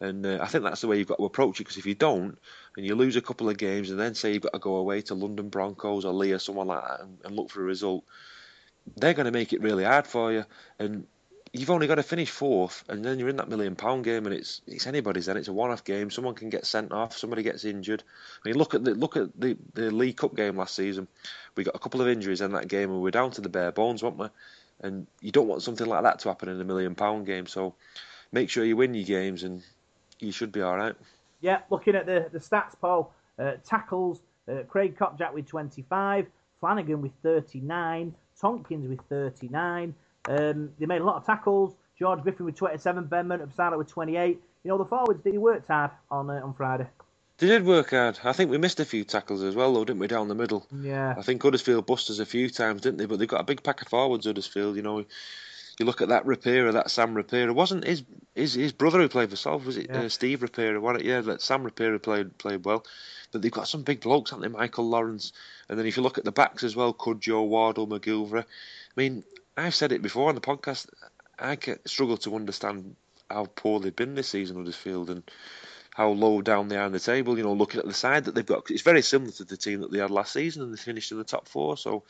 and 0.00 0.24
uh, 0.24 0.38
I 0.40 0.46
think 0.46 0.64
that's 0.64 0.80
the 0.80 0.88
way 0.88 0.98
you've 0.98 1.08
got 1.08 1.18
to 1.18 1.24
approach 1.24 1.60
it. 1.60 1.64
Because 1.64 1.76
if 1.76 1.86
you 1.86 1.94
don't, 1.94 2.38
and 2.76 2.86
you 2.86 2.94
lose 2.94 3.16
a 3.16 3.20
couple 3.20 3.48
of 3.48 3.58
games, 3.58 3.90
and 3.90 3.98
then 3.98 4.14
say 4.14 4.32
you've 4.32 4.42
got 4.42 4.52
to 4.52 4.58
go 4.58 4.76
away 4.76 5.02
to 5.02 5.14
London 5.14 5.48
Broncos 5.48 6.04
or 6.04 6.12
Leigh, 6.12 6.32
or 6.32 6.38
someone 6.38 6.68
like 6.68 6.84
that, 6.84 7.00
and, 7.00 7.18
and 7.24 7.36
look 7.36 7.50
for 7.50 7.60
a 7.60 7.64
result, 7.64 8.04
they're 8.96 9.14
going 9.14 9.26
to 9.26 9.32
make 9.32 9.52
it 9.52 9.60
really 9.60 9.84
hard 9.84 10.06
for 10.06 10.32
you, 10.32 10.44
and 10.78 11.06
you've 11.52 11.70
only 11.70 11.86
got 11.86 11.96
to 11.96 12.02
finish 12.02 12.30
fourth, 12.30 12.84
and 12.88 13.04
then 13.04 13.18
you're 13.18 13.28
in 13.28 13.36
that 13.36 13.48
million 13.48 13.76
pound 13.76 14.04
game, 14.04 14.26
and 14.26 14.34
it's 14.34 14.60
it's 14.66 14.86
anybody's. 14.86 15.26
Then 15.26 15.36
it's 15.36 15.48
a 15.48 15.52
one-off 15.52 15.84
game. 15.84 16.10
Someone 16.10 16.34
can 16.34 16.50
get 16.50 16.66
sent 16.66 16.92
off. 16.92 17.16
Somebody 17.16 17.42
gets 17.42 17.64
injured. 17.64 18.02
I 18.44 18.48
mean, 18.48 18.58
look 18.58 18.74
at 18.74 18.84
the 18.84 18.94
look 18.94 19.16
at 19.16 19.38
the 19.38 19.56
the 19.74 19.90
League 19.90 20.16
Cup 20.16 20.34
game 20.34 20.56
last 20.56 20.74
season. 20.74 21.08
We 21.56 21.64
got 21.64 21.74
a 21.74 21.78
couple 21.78 22.00
of 22.00 22.08
injuries 22.08 22.40
in 22.40 22.52
that 22.52 22.68
game, 22.68 22.90
and 22.90 23.02
we're 23.02 23.10
down 23.10 23.30
to 23.32 23.40
the 23.40 23.48
bare 23.48 23.72
bones, 23.72 24.02
weren't 24.02 24.18
we? 24.18 24.28
And 24.80 25.06
you 25.20 25.32
don't 25.32 25.48
want 25.48 25.62
something 25.62 25.86
like 25.86 26.04
that 26.04 26.20
to 26.20 26.28
happen 26.28 26.48
in 26.48 26.60
a 26.60 26.64
million 26.64 26.94
pound 26.94 27.26
game. 27.26 27.46
So 27.46 27.74
make 28.32 28.50
sure 28.50 28.64
you 28.64 28.76
win 28.76 28.94
your 28.94 29.06
games, 29.06 29.42
and 29.42 29.62
you 30.20 30.32
should 30.32 30.52
be 30.52 30.62
all 30.62 30.76
right. 30.76 30.94
Yeah, 31.40 31.60
looking 31.70 31.94
at 31.94 32.06
the, 32.06 32.28
the 32.32 32.38
stats, 32.38 32.74
Paul. 32.80 33.12
Uh, 33.38 33.52
tackles, 33.64 34.20
uh, 34.50 34.64
Craig 34.68 34.98
Kopczak 34.98 35.32
with 35.32 35.46
25, 35.46 36.26
Flanagan 36.58 37.00
with 37.00 37.12
39, 37.22 38.12
Tomkins 38.40 38.88
with 38.88 39.00
39. 39.08 39.94
Um, 40.28 40.70
they 40.78 40.86
made 40.86 41.00
a 41.00 41.04
lot 41.04 41.16
of 41.16 41.26
tackles. 41.26 41.74
George 41.98 42.22
Griffin 42.22 42.46
with 42.46 42.54
27, 42.54 43.04
Ben 43.06 43.26
Murdoch 43.26 43.76
with 43.76 43.88
28. 43.88 44.40
You 44.64 44.68
know, 44.68 44.78
the 44.78 44.84
forwards, 44.84 45.22
they 45.24 45.36
worked 45.38 45.66
hard 45.68 45.90
on 46.10 46.30
uh, 46.30 46.34
on 46.44 46.54
Friday. 46.54 46.86
They 47.38 47.46
did 47.46 47.64
work 47.64 47.90
hard. 47.90 48.18
I 48.24 48.32
think 48.32 48.50
we 48.50 48.58
missed 48.58 48.80
a 48.80 48.84
few 48.84 49.04
tackles 49.04 49.42
as 49.42 49.54
well, 49.54 49.72
though, 49.72 49.84
didn't 49.84 50.00
we, 50.00 50.06
down 50.08 50.28
the 50.28 50.34
middle? 50.34 50.66
Yeah. 50.72 51.14
I 51.16 51.22
think 51.22 51.42
Huddersfield 51.42 51.86
bust 51.86 52.10
us 52.10 52.18
a 52.18 52.26
few 52.26 52.50
times, 52.50 52.80
didn't 52.82 52.98
they? 52.98 53.06
But 53.06 53.18
they've 53.20 53.28
got 53.28 53.40
a 53.40 53.44
big 53.44 53.62
pack 53.62 53.80
of 53.80 53.88
forwards, 53.88 54.26
Huddersfield. 54.26 54.74
You 54.76 54.82
know, 54.82 54.98
you 55.78 55.86
look 55.86 56.02
at 56.02 56.08
that 56.08 56.24
Rapira, 56.26 56.72
that 56.72 56.90
Sam 56.90 57.14
Rapira. 57.14 57.54
Wasn't 57.54 57.84
his 57.84 58.02
his, 58.34 58.54
his 58.54 58.72
brother 58.72 58.98
who 59.00 59.08
played 59.08 59.30
for 59.30 59.36
Salford? 59.36 59.66
Was 59.66 59.76
it 59.76 59.86
Yeah. 59.88 60.02
uh, 60.02 60.08
Steve 60.08 60.40
Rapira? 60.40 60.80
Wasn't 60.80 61.02
it? 61.02 61.06
Yeah, 61.08 61.20
that 61.22 61.40
Sam 61.42 61.64
Rapira 61.64 62.02
played 62.02 62.36
played 62.38 62.64
well. 62.64 62.84
But 63.30 63.42
they've 63.42 63.52
got 63.52 63.68
some 63.68 63.82
big 63.82 64.00
blokes, 64.00 64.30
haven't 64.30 64.50
they? 64.50 64.58
Michael 64.58 64.88
Lawrence, 64.88 65.32
and 65.68 65.78
then 65.78 65.86
if 65.86 65.96
you 65.96 66.02
look 66.02 66.18
at 66.18 66.24
the 66.24 66.32
backs 66.32 66.64
as 66.64 66.74
well, 66.74 66.92
Cudjoe, 66.92 67.46
Wardle, 67.46 67.86
McGillvary. 67.86 68.42
I 68.42 68.44
mean, 68.96 69.22
I've 69.58 69.74
said 69.74 69.92
it 69.92 70.02
before 70.02 70.28
on 70.28 70.36
the 70.36 70.40
podcast. 70.40 70.88
I 71.38 71.58
struggle 71.84 72.16
to 72.18 72.36
understand 72.36 72.94
how 73.28 73.46
poor 73.46 73.80
they've 73.80 73.94
been 73.94 74.14
this 74.14 74.28
season, 74.28 74.56
Huddersfield, 74.56 75.10
and 75.10 75.28
how 75.94 76.10
low 76.10 76.42
down 76.42 76.68
they 76.68 76.76
are 76.76 76.86
in 76.86 76.92
the 76.92 77.00
table. 77.00 77.36
You 77.36 77.44
know, 77.44 77.52
looking 77.52 77.80
at 77.80 77.86
the 77.86 77.94
side 77.94 78.26
that 78.26 78.34
they've 78.34 78.46
got, 78.46 78.70
it's 78.70 78.82
very 78.82 79.02
similar 79.02 79.32
to 79.32 79.44
the 79.44 79.56
team 79.56 79.80
that 79.80 79.90
they 79.90 79.98
had 79.98 80.12
last 80.12 80.32
season, 80.32 80.62
and 80.62 80.72
they 80.72 80.76
finished 80.76 81.10
in 81.10 81.18
the 81.18 81.24
top 81.24 81.48
four. 81.48 81.76
So, 81.76 82.04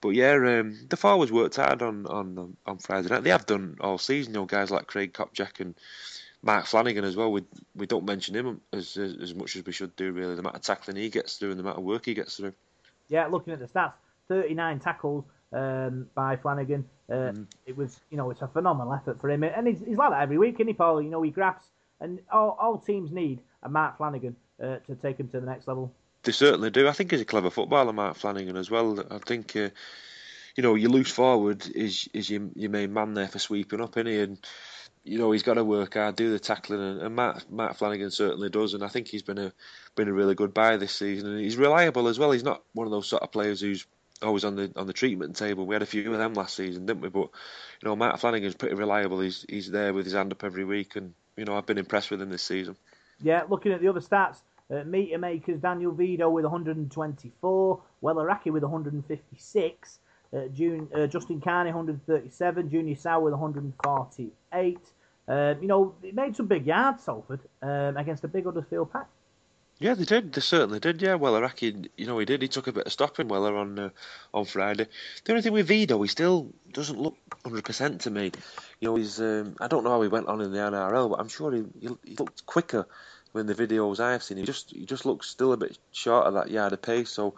but 0.00 0.10
yeah, 0.10 0.32
um, 0.32 0.78
the 0.88 0.96
forwards 0.96 1.30
worked 1.30 1.56
hard 1.56 1.82
on 1.82 2.06
on 2.06 2.56
on 2.64 2.78
Friday 2.78 3.08
night. 3.08 3.24
They 3.24 3.30
have 3.30 3.46
done 3.46 3.76
all 3.80 3.98
season. 3.98 4.32
You 4.32 4.40
know, 4.40 4.46
guys 4.46 4.70
like 4.70 4.86
Craig 4.86 5.12
Kopczak 5.12 5.60
and 5.60 5.74
Mark 6.42 6.64
Flanagan 6.64 7.04
as 7.04 7.14
well. 7.14 7.30
We 7.30 7.44
we 7.74 7.86
don't 7.86 8.06
mention 8.06 8.34
him 8.34 8.62
as 8.72 8.96
as, 8.96 9.16
as 9.16 9.34
much 9.34 9.54
as 9.56 9.66
we 9.66 9.72
should 9.72 9.94
do. 9.96 10.12
Really, 10.12 10.34
the 10.34 10.40
amount 10.40 10.56
of 10.56 10.62
tackling 10.62 10.96
he 10.96 11.10
gets 11.10 11.36
through 11.36 11.50
and 11.50 11.58
the 11.58 11.64
amount 11.64 11.78
of 11.78 11.84
work 11.84 12.06
he 12.06 12.14
gets 12.14 12.38
through. 12.38 12.54
Yeah, 13.08 13.26
looking 13.26 13.52
at 13.52 13.58
the 13.58 13.66
stats, 13.66 13.94
39 14.28 14.78
tackles 14.80 15.24
um, 15.52 16.06
by 16.14 16.36
Flanagan. 16.36 16.84
Uh, 17.08 17.14
Mm-hmm. 17.14 17.42
It 17.66 17.76
was, 17.76 18.00
you 18.10 18.16
know, 18.16 18.30
it's 18.30 18.42
a 18.42 18.48
phenomenal 18.48 18.94
effort 18.94 19.20
for 19.20 19.30
him, 19.30 19.42
and 19.42 19.66
he's, 19.66 19.80
he's 19.80 19.96
like 19.96 20.10
that 20.10 20.22
every 20.22 20.38
week, 20.38 20.54
isn't 20.54 20.68
he, 20.68 20.74
Paul? 20.74 21.02
You 21.02 21.10
know, 21.10 21.22
he 21.22 21.30
grabs, 21.30 21.64
and 22.00 22.20
all, 22.32 22.56
all 22.60 22.78
teams 22.78 23.10
need 23.10 23.40
a 23.64 23.68
Mark 23.68 23.96
Flanagan 23.96 24.36
uh, 24.62 24.76
to 24.86 24.94
take 25.02 25.18
him 25.18 25.28
to 25.28 25.40
the 25.40 25.46
next 25.46 25.66
level. 25.66 25.92
They 26.22 26.32
certainly 26.32 26.70
do. 26.70 26.86
I 26.86 26.92
think 26.92 27.10
he's 27.10 27.20
a 27.20 27.24
clever 27.24 27.50
footballer, 27.50 27.92
Mark 27.92 28.16
Flanagan 28.16 28.56
as 28.56 28.70
well. 28.70 29.04
I 29.10 29.18
think, 29.18 29.56
uh, 29.56 29.70
you 30.54 30.62
know, 30.62 30.74
your 30.74 30.90
loose 30.90 31.10
forward 31.10 31.66
is 31.74 32.08
is 32.12 32.28
your, 32.28 32.48
your 32.54 32.70
main 32.70 32.92
man 32.92 33.14
there 33.14 33.28
for 33.28 33.38
sweeping 33.38 33.80
up, 33.80 33.96
isn't 33.96 34.06
he? 34.06 34.20
And 34.20 34.38
you 35.02 35.18
know 35.18 35.32
he's 35.32 35.42
got 35.42 35.54
to 35.54 35.64
work 35.64 35.94
hard, 35.94 36.16
do 36.16 36.30
the 36.30 36.38
tackling, 36.38 36.80
and, 36.80 37.00
and 37.00 37.16
Matt 37.16 37.50
Matt 37.50 37.76
Flanagan 37.76 38.10
certainly 38.10 38.50
does. 38.50 38.74
And 38.74 38.84
I 38.84 38.88
think 38.88 39.08
he's 39.08 39.22
been 39.22 39.38
a 39.38 39.52
been 39.94 40.08
a 40.08 40.12
really 40.12 40.34
good 40.34 40.52
buy 40.52 40.76
this 40.76 40.92
season, 40.92 41.30
and 41.30 41.40
he's 41.40 41.56
reliable 41.56 42.08
as 42.08 42.18
well. 42.18 42.32
He's 42.32 42.44
not 42.44 42.62
one 42.74 42.86
of 42.86 42.90
those 42.90 43.08
sort 43.08 43.22
of 43.22 43.32
players 43.32 43.60
who's 43.60 43.86
always 44.22 44.44
on 44.44 44.56
the 44.56 44.72
on 44.76 44.86
the 44.86 44.92
treatment 44.92 45.36
table. 45.36 45.66
We 45.66 45.74
had 45.74 45.82
a 45.82 45.86
few 45.86 46.12
of 46.12 46.18
them 46.18 46.34
last 46.34 46.56
season, 46.56 46.86
didn't 46.86 47.02
we? 47.02 47.08
But 47.08 47.30
you 47.82 47.88
know, 47.88 47.96
Matt 47.96 48.20
Flanagan's 48.20 48.54
pretty 48.54 48.74
reliable. 48.74 49.20
He's 49.20 49.44
he's 49.48 49.70
there 49.70 49.92
with 49.92 50.04
his 50.04 50.14
hand 50.14 50.32
up 50.32 50.44
every 50.44 50.64
week, 50.64 50.96
and 50.96 51.14
you 51.36 51.44
know 51.44 51.56
I've 51.56 51.66
been 51.66 51.78
impressed 51.78 52.10
with 52.10 52.20
him 52.20 52.30
this 52.30 52.42
season. 52.42 52.76
Yeah, 53.22 53.44
looking 53.48 53.72
at 53.72 53.80
the 53.80 53.88
other 53.88 54.00
stats, 54.00 54.38
uh, 54.70 54.84
meter 54.84 55.18
makers 55.18 55.60
Daniel 55.60 55.92
Vidot 55.92 56.32
with 56.32 56.44
124, 56.44 57.82
Weller 58.00 58.24
Hauraki 58.24 58.50
with 58.50 58.62
156, 58.62 59.98
uh, 60.32 60.46
June, 60.54 60.88
uh, 60.94 61.06
Justin 61.06 61.40
Carney 61.40 61.70
137, 61.70 62.70
Junior 62.70 62.96
Sa'u 62.96 63.20
with 63.20 63.32
148. 63.32 64.78
Um, 65.28 65.62
you 65.62 65.68
know, 65.68 65.94
it 66.02 66.14
made 66.14 66.34
some 66.34 66.46
big 66.46 66.66
yards, 66.66 67.04
Salford, 67.04 67.40
um, 67.62 67.96
against 67.96 68.24
a 68.24 68.28
big 68.28 68.44
Huddersfield 68.44 68.92
pack. 68.92 69.06
Yeah, 69.80 69.94
they 69.94 70.04
did. 70.04 70.34
They 70.34 70.42
certainly 70.42 70.78
did. 70.78 71.00
Yeah, 71.00 71.14
well, 71.14 71.36
Iraqi, 71.36 71.90
you 71.96 72.06
know, 72.06 72.18
he 72.18 72.26
did. 72.26 72.42
He 72.42 72.48
took 72.48 72.66
a 72.66 72.72
bit 72.72 72.86
of 72.86 72.92
stopping 72.92 73.28
Weller 73.28 73.56
on 73.56 73.78
uh, 73.78 73.90
on 74.34 74.44
Friday. 74.44 74.86
The 75.24 75.32
only 75.32 75.42
thing 75.42 75.54
with 75.54 75.70
Vidot, 75.70 76.02
he 76.02 76.08
still 76.08 76.52
doesn't 76.70 77.00
look 77.00 77.16
hundred 77.42 77.64
percent 77.64 78.02
to 78.02 78.10
me. 78.10 78.30
You 78.80 78.88
know, 78.88 78.96
he's. 78.96 79.18
Um, 79.20 79.56
I 79.58 79.68
don't 79.68 79.82
know 79.82 79.90
how 79.90 80.02
he 80.02 80.08
went 80.08 80.28
on 80.28 80.42
in 80.42 80.52
the 80.52 80.58
NRL, 80.58 81.08
but 81.08 81.18
I'm 81.18 81.28
sure 81.28 81.50
he, 81.52 81.64
he, 81.80 81.88
he 82.04 82.16
looked 82.16 82.44
quicker 82.44 82.86
when 83.32 83.46
the 83.46 83.54
videos 83.54 84.00
I've 84.00 84.22
seen. 84.22 84.36
He 84.36 84.44
just 84.44 84.70
he 84.70 84.84
just 84.84 85.06
looks 85.06 85.28
still 85.28 85.54
a 85.54 85.56
bit 85.56 85.78
short 85.92 86.26
of 86.26 86.34
that 86.34 86.50
yard 86.50 86.74
of 86.74 86.82
pace. 86.82 87.08
So, 87.08 87.34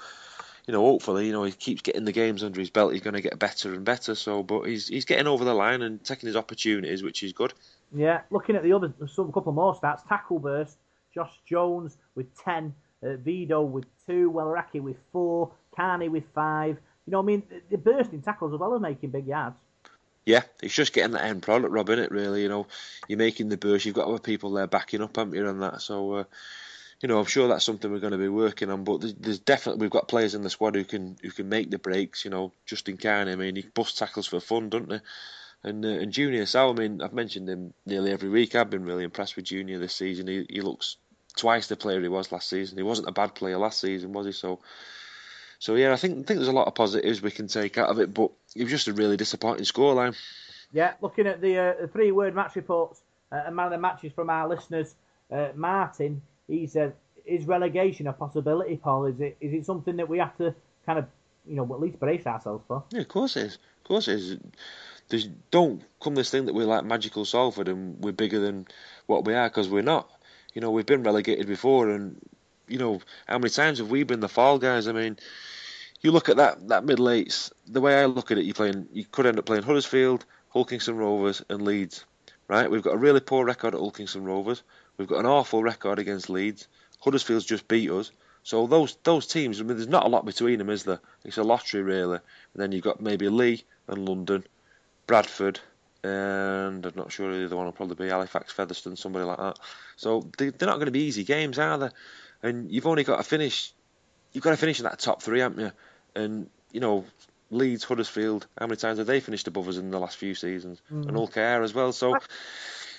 you 0.66 0.72
know, 0.72 0.82
hopefully, 0.82 1.26
you 1.26 1.32
know, 1.32 1.45
he 1.45 1.53
keeps 1.53 1.82
getting 1.82 2.05
the 2.05 2.12
games 2.12 2.43
under 2.43 2.59
his 2.59 2.70
belt. 2.70 2.93
He's 2.93 3.03
going 3.03 3.14
to 3.14 3.20
get 3.20 3.38
better 3.38 3.72
and 3.72 3.84
better. 3.84 4.16
So, 4.16 4.43
but 4.43 4.62
he's 4.62 4.88
he's 4.88 5.05
getting 5.05 5.28
over 5.28 5.45
the 5.45 5.55
line 5.55 5.82
and 5.82 6.03
taking 6.03 6.26
his 6.26 6.36
opportunities, 6.36 7.05
which 7.05 7.22
is 7.22 7.32
good. 7.32 7.55
Yeah, 7.95 8.22
looking 8.30 8.57
at 8.57 8.64
the 8.64 8.72
other, 8.72 8.93
some 9.07 9.32
couple 9.32 9.53
more 9.53 9.78
stats. 9.78 10.09
Tackle 10.09 10.38
burst, 10.38 10.78
Josh 11.14 11.32
Jones 11.44 11.96
with 12.14 12.26
10, 12.42 12.74
uh, 13.02 13.06
Vidot 13.06 13.68
with 13.68 13.84
2, 14.06 14.30
Weller 14.30 14.56
Hauraki 14.56 14.80
with 14.80 14.96
4, 15.12 15.50
Carney 15.74 16.08
with 16.08 16.24
5. 16.34 16.76
You 17.06 17.10
know, 17.10 17.20
I 17.20 17.22
mean, 17.22 17.42
they're 17.68 17.78
bursting 17.78 18.22
tackles 18.22 18.54
as 18.54 18.60
well 18.60 18.74
as 18.74 18.80
making 18.80 19.10
big 19.10 19.26
yards. 19.26 19.56
Yeah, 20.24 20.42
it's 20.62 20.74
just 20.74 20.92
getting 20.92 21.12
that 21.12 21.24
end 21.24 21.42
product, 21.42 21.72
Rob, 21.72 21.90
it 21.90 22.10
really. 22.12 22.42
You 22.42 22.48
know, 22.48 22.66
you're 23.08 23.18
making 23.18 23.48
the 23.48 23.56
burst, 23.56 23.84
you've 23.84 23.96
got 23.96 24.06
other 24.06 24.20
people 24.20 24.52
there 24.52 24.68
backing 24.68 25.02
up, 25.02 25.16
haven't 25.16 25.34
you, 25.34 25.46
on 25.46 25.58
that. 25.60 25.82
So, 25.82 26.12
uh, 26.12 26.24
you 27.00 27.08
know, 27.08 27.18
I'm 27.18 27.26
sure 27.26 27.48
that's 27.48 27.64
something 27.64 27.90
we're 27.90 27.98
going 27.98 28.12
to 28.12 28.18
be 28.18 28.28
working 28.28 28.70
on. 28.70 28.84
But 28.84 29.00
there's, 29.20 29.40
definitely 29.40 29.80
we've 29.80 29.90
got 29.90 30.06
players 30.06 30.36
in 30.36 30.42
the 30.42 30.50
squad 30.50 30.76
who 30.76 30.84
can 30.84 31.16
who 31.20 31.30
can 31.30 31.48
make 31.48 31.70
the 31.70 31.78
breaks. 31.78 32.24
You 32.24 32.30
know, 32.30 32.52
Justin 32.64 32.96
Carney, 32.96 33.32
I 33.32 33.36
mean, 33.36 33.56
he 33.56 33.62
bust 33.62 33.98
tackles 33.98 34.28
for 34.28 34.38
fun, 34.38 34.70
don't 34.70 34.92
he? 34.92 35.00
And 35.64 35.84
uh, 35.84 35.88
and 35.88 36.12
Junior 36.12 36.46
Sa'u, 36.46 36.70
I 36.70 36.74
mean, 36.74 37.02
I've 37.02 37.12
mentioned 37.12 37.48
him 37.48 37.74
nearly 37.84 38.12
every 38.12 38.28
week. 38.28 38.54
I've 38.54 38.70
been 38.70 38.84
really 38.84 39.04
impressed 39.04 39.34
with 39.34 39.46
Junior 39.46 39.80
this 39.80 39.94
season. 39.94 40.28
He 40.28 40.46
he 40.48 40.60
looks 40.60 40.96
twice 41.36 41.66
the 41.66 41.76
player 41.76 42.00
he 42.00 42.08
was 42.08 42.32
last 42.32 42.48
season. 42.48 42.76
He 42.78 42.82
wasn't 42.82 43.08
a 43.08 43.12
bad 43.12 43.34
player 43.34 43.58
last 43.58 43.80
season, 43.80 44.12
was 44.12 44.26
he? 44.26 44.32
So. 44.32 44.60
So 45.58 45.76
yeah, 45.76 45.92
I 45.92 45.96
think 45.96 46.14
I 46.14 46.22
think 46.24 46.38
there's 46.38 46.48
a 46.48 46.52
lot 46.52 46.66
of 46.66 46.74
positives 46.74 47.22
we 47.22 47.30
can 47.30 47.46
take 47.46 47.78
out 47.78 47.88
of 47.88 48.00
it, 48.00 48.12
but 48.12 48.32
it 48.56 48.64
was 48.64 48.72
just 48.72 48.88
a 48.88 48.92
really 48.92 49.16
disappointing 49.16 49.64
scoreline. 49.64 50.16
Yeah, 50.72 50.94
looking 51.00 51.28
at 51.28 51.40
the, 51.40 51.56
uh, 51.56 51.74
the 51.82 51.86
three-word 51.86 52.34
match 52.34 52.56
reports 52.56 53.00
uh, 53.30 53.42
and 53.46 53.54
man 53.54 53.66
of 53.66 53.72
the 53.72 53.78
matches 53.78 54.12
from 54.12 54.28
our 54.28 54.48
listeners, 54.48 54.94
uh, 55.30 55.48
Martin, 55.54 56.22
he 56.48 56.66
said, 56.66 56.94
"Is 57.24 57.46
relegation 57.46 58.06
a 58.06 58.12
possibility, 58.12 58.76
Paul? 58.76 59.06
Is 59.06 59.20
it 59.20 59.36
is 59.40 59.52
it 59.52 59.64
something 59.64 59.96
that 59.96 60.08
we 60.08 60.18
have 60.18 60.36
to 60.38 60.54
kind 60.84 60.98
of, 60.98 61.06
you 61.46 61.54
know, 61.54 61.64
at 61.72 61.80
least 61.80 62.00
brace 62.00 62.26
ourselves 62.26 62.64
for?" 62.66 62.82
Yeah, 62.90 63.00
of 63.00 63.08
course 63.08 63.36
it 63.36 63.44
is. 63.44 63.54
Of 63.54 63.84
course 63.84 64.08
it 64.08 64.16
is. 64.16 64.38
There's, 65.08 65.26
don't 65.50 65.82
come 66.00 66.14
this 66.14 66.30
thing 66.30 66.46
that 66.46 66.54
we're 66.54 66.66
like 66.66 66.84
magical 66.84 67.24
Salford 67.24 67.68
and 67.68 68.02
we're 68.02 68.12
bigger 68.12 68.40
than 68.40 68.66
what 69.06 69.24
we 69.24 69.34
are 69.34 69.48
because 69.48 69.68
we're 69.68 69.82
not. 69.82 70.10
You 70.55 70.61
know, 70.61 70.70
we've 70.70 70.86
been 70.86 71.03
relegated 71.03 71.46
before, 71.46 71.90
and 71.90 72.20
you 72.68 72.78
know 72.78 73.00
how 73.26 73.38
many 73.38 73.50
times 73.50 73.78
have 73.78 73.90
we 73.90 74.03
been 74.03 74.20
the 74.20 74.28
fall 74.28 74.59
guys? 74.59 74.86
I 74.88 74.92
mean, 74.92 75.16
you 76.00 76.11
look 76.11 76.28
at 76.28 76.36
that 76.36 76.68
that 76.68 76.84
middle 76.84 77.11
eights. 77.11 77.53
The 77.66 77.80
way 77.80 78.00
I 78.00 78.07
look 78.07 78.30
at 78.30 78.38
it, 78.38 78.44
you 78.44 78.55
playing, 78.55 78.88
you 78.92 79.05
could 79.05 79.26
end 79.26 79.38
up 79.38 79.46
playing 79.46 79.62
Huddersfield, 79.62 80.24
Hull 80.50 80.64
Kingston 80.64 80.96
Rovers, 80.96 81.42
and 81.48 81.62
Leeds. 81.62 82.05
Right? 82.48 82.70
We've 82.70 82.82
got 82.82 82.94
a 82.94 82.98
really 82.98 83.20
poor 83.20 83.44
record 83.44 83.74
at 83.74 83.80
Hull 83.80 83.92
Kingston 83.92 84.24
Rovers. 84.24 84.62
We've 84.98 85.09
got 85.09 85.20
an 85.20 85.26
awful 85.26 85.62
record 85.62 85.98
against 85.98 86.28
Leeds. 86.28 86.68
Huddersfield's 87.00 87.46
just 87.46 87.66
beat 87.66 87.90
us. 87.90 88.11
So 88.42 88.66
those 88.66 88.96
those 89.05 89.26
teams, 89.26 89.61
I 89.61 89.64
mean, 89.64 89.76
there's 89.76 89.88
not 89.88 90.05
a 90.05 90.09
lot 90.09 90.26
between 90.26 90.59
them, 90.59 90.70
is 90.70 90.84
there? 90.84 91.00
It's 91.24 91.38
a 91.38 91.42
lottery, 91.42 91.82
really. 91.82 92.18
And 92.55 92.62
then 92.62 92.72
you've 92.72 92.84
got 92.84 93.00
maybe 93.00 93.28
Leigh 93.28 93.64
and 93.88 94.07
London, 94.09 94.44
Bradford, 95.07 95.61
and 96.05 96.84
I'm 96.84 96.96
not 96.96 97.12
sure 97.12 97.30
who 97.30 97.38
the 97.38 97.46
other 97.46 97.57
one 97.57 97.66
will 97.66 97.72
probably 97.72 98.07
be 98.07 98.11
Halifax, 98.11 98.53
Featherstone, 98.53 98.96
somebody 98.96 99.24
like 99.24 99.38
that. 99.38 99.59
So 99.96 100.28
they, 100.36 100.50
they're 100.50 100.68
not 100.68 100.76
going 100.76 100.86
to 100.86 100.92
be 100.92 101.05
easy 101.05 101.24
games, 101.24 101.59
are 101.59 101.78
they? 101.78 101.88
And 102.42 102.70
you've 102.70 102.86
only 102.86 103.05
got 103.05 103.18
to 103.18 103.22
finish. 103.22 103.72
You've 104.32 104.42
got 104.42 104.50
to 104.50 104.57
finish 104.57 104.80
in 104.80 104.84
that 104.84 104.98
top 104.98 105.22
three, 105.22 105.40
haven't 105.40 105.61
you? 105.61 105.72
And 106.14 106.50
you 106.72 106.80
know, 106.80 107.05
Leeds, 107.50 107.84
Huddersfield. 107.84 108.46
How 108.59 108.66
many 108.66 108.76
times 108.76 108.98
have 108.98 109.07
they 109.07 109.20
finished 109.20 109.46
above 109.46 109.68
us 109.68 109.76
in 109.76 109.90
the 109.90 109.98
last 110.00 110.16
few 110.16 110.34
seasons? 110.34 110.82
Mm. 110.92 111.09
And 111.09 111.16
Ulker 111.16 111.62
as 111.62 111.72
well. 111.72 111.92
So 111.92 112.16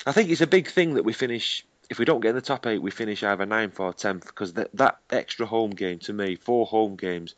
I 0.06 0.11
think 0.14 0.30
it's 0.30 0.41
a 0.41 0.48
big 0.48 0.68
thing 0.69 0.94
that 0.94 1.03
we 1.03 1.11
finish. 1.11 1.65
If 1.90 1.99
we 1.99 2.06
don't 2.06 2.22
get 2.22 2.30
in 2.30 2.36
the 2.36 2.41
top 2.41 2.65
eight, 2.65 2.82
we 2.82 2.91
finish 2.91 3.23
either 3.23 3.45
ninth 3.45 3.80
or 3.80 3.94
tenth 3.94 4.26
because 4.26 4.53
that 4.53 4.69
that 4.76 4.99
extra 5.10 5.45
home 5.45 5.72
game 5.72 5.99
to 5.99 6.14
me, 6.14 6.36
four 6.36 6.65
home 6.65 6.95
games, 6.95 7.36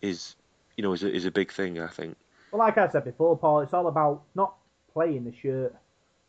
is 0.00 0.36
you 0.76 0.82
know 0.82 0.92
is 0.92 1.02
a, 1.02 1.12
is 1.12 1.24
a 1.24 1.32
big 1.32 1.50
thing. 1.50 1.80
I 1.80 1.88
think. 1.88 2.16
Well, 2.52 2.60
like 2.60 2.78
I 2.78 2.88
said 2.88 3.04
before, 3.04 3.36
Paul, 3.36 3.60
it's 3.60 3.72
all 3.72 3.88
about 3.88 4.22
not 4.34 4.54
playing 4.92 5.24
the 5.24 5.32
shirt. 5.32 5.74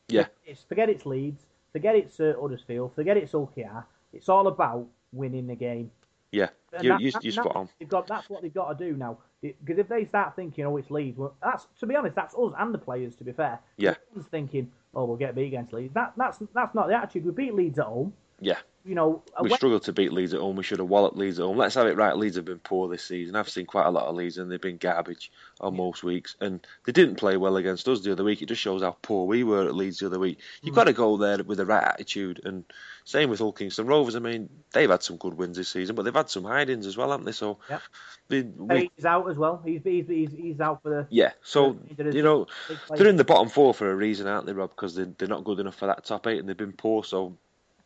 Yeah. 0.07 0.27
It's 0.45 0.63
forget 0.63 0.89
it's 0.89 1.05
Leeds, 1.05 1.43
forget 1.71 1.95
it's 1.95 2.19
uh, 2.19 2.33
Huddersfield, 2.39 2.93
forget 2.95 3.17
it's 3.17 3.33
Ulkiar. 3.33 3.83
It's 4.11 4.29
all 4.29 4.47
about 4.47 4.85
winning 5.11 5.47
the 5.47 5.55
game. 5.55 5.91
Yeah, 6.31 6.49
And 6.73 6.83
you 6.83 6.89
that- 6.89 7.01
you 7.01 7.11
that- 7.11 7.23
you 7.23 7.31
that's 7.31 7.35
spot 7.35 7.45
what 7.47 7.55
on. 7.55 7.69
They've 7.79 7.87
got, 7.89 8.07
that's 8.07 8.29
what 8.29 8.41
they've 8.41 8.53
got 8.53 8.77
to 8.77 8.85
do 8.91 8.97
now. 8.97 9.17
Because 9.41 9.77
if 9.77 9.87
they 9.87 10.05
start 10.05 10.35
thinking, 10.35 10.65
oh, 10.65 10.77
it's 10.77 10.89
Leeds, 10.89 11.17
well, 11.17 11.35
that's 11.43 11.67
to 11.79 11.85
be 11.85 11.95
honest, 11.95 12.15
that's 12.15 12.33
us 12.33 12.53
and 12.57 12.73
the 12.73 12.77
players. 12.77 13.15
To 13.17 13.23
be 13.23 13.31
fair, 13.33 13.59
Yeah. 13.77 13.95
Thinking, 14.31 14.71
oh, 14.95 15.05
we'll 15.05 15.17
get 15.17 15.35
beat 15.35 15.47
against 15.47 15.73
Leeds. 15.73 15.93
That 15.93 16.13
that's 16.17 16.39
that's 16.53 16.73
not 16.73 16.87
the 16.87 16.95
attitude. 16.95 17.25
We 17.25 17.31
beat 17.31 17.53
Leeds 17.53 17.77
at 17.79 17.85
home. 17.85 18.13
Yeah. 18.39 18.57
You 18.85 18.95
know, 18.95 19.23
We 19.41 19.47
away- 19.49 19.55
struggled 19.55 19.83
to 19.83 19.93
beat 19.93 20.11
Leeds 20.11 20.33
at 20.33 20.41
home. 20.41 20.57
We 20.57 20.63
should 20.63 20.79
have 20.79 20.89
walloped 20.89 21.15
Leeds 21.15 21.39
at 21.39 21.45
home. 21.45 21.57
Let's 21.57 21.75
have 21.75 21.87
it 21.87 21.95
right. 21.95 22.17
Leeds 22.17 22.35
have 22.35 22.43
been 22.43 22.59
poor 22.59 22.89
this 22.89 23.03
season. 23.05 23.35
I've 23.35 23.47
seen 23.47 23.65
quite 23.65 23.85
a 23.85 23.91
lot 23.91 24.07
of 24.07 24.15
Leeds, 24.15 24.37
and 24.37 24.51
they've 24.51 24.59
been 24.59 24.77
garbage 24.77 25.31
on 25.61 25.77
most 25.77 26.03
weeks. 26.03 26.35
And 26.41 26.65
they 26.85 26.91
didn't 26.91 27.15
play 27.15 27.37
well 27.37 27.55
against 27.55 27.87
us 27.87 28.01
the 28.01 28.11
other 28.11 28.25
week. 28.25 28.41
It 28.41 28.47
just 28.47 28.61
shows 28.61 28.81
how 28.81 28.97
poor 29.01 29.25
we 29.25 29.45
were 29.45 29.67
at 29.67 29.75
Leeds 29.75 29.99
the 29.99 30.07
other 30.07 30.19
week. 30.19 30.39
You've 30.61 30.73
mm. 30.73 30.75
got 30.77 30.83
to 30.85 30.93
go 30.93 31.15
there 31.15 31.41
with 31.43 31.59
the 31.59 31.65
right 31.65 31.83
attitude. 31.83 32.41
And 32.43 32.65
same 33.05 33.29
with 33.29 33.39
Hull 33.39 33.53
Kingston 33.53 33.87
Rovers. 33.87 34.17
I 34.17 34.19
mean, 34.19 34.49
they've 34.73 34.89
had 34.89 35.03
some 35.03 35.15
good 35.17 35.35
wins 35.35 35.55
this 35.55 35.69
season, 35.69 35.95
but 35.95 36.03
they've 36.03 36.13
had 36.13 36.29
some 36.29 36.43
hidings 36.43 36.85
as 36.85 36.97
well, 36.97 37.11
haven't 37.11 37.25
they? 37.25 37.31
So, 37.31 37.59
Yep. 37.69 37.81
they, 38.27 38.41
we, 38.41 38.91
he's 38.95 39.05
out 39.05 39.29
as 39.29 39.37
well. 39.37 39.61
He's 39.63 39.81
he's 39.83 40.07
he's, 40.07 40.31
he's 40.31 40.59
out 40.59 40.81
for 40.83 40.89
the. 40.89 41.07
yeah. 41.09 41.31
So 41.41 41.77
He 41.87 41.93
did 41.95 42.07
a 42.07 42.13
you 42.13 42.23
know, 42.23 42.47
they're 42.89 43.07
in 43.07 43.15
the 43.17 43.23
bottom 43.23 43.47
four 43.47 43.73
for 43.73 43.89
a 43.89 43.95
reason, 43.95 44.27
aren't 44.27 44.45
they, 44.45 44.53
Rob? 44.53 44.71
Because 44.71 44.95
they're, 44.95 45.11
they're 45.17 45.27
not 45.29 45.45
good 45.45 45.59
enough 45.59 45.75
for 45.75 45.87
that 45.87 46.03
top 46.03 46.27
eight, 46.27 46.39
and 46.39 46.49
they've 46.49 46.57
been 46.57 46.73
poor. 46.73 47.03
So, 47.03 47.37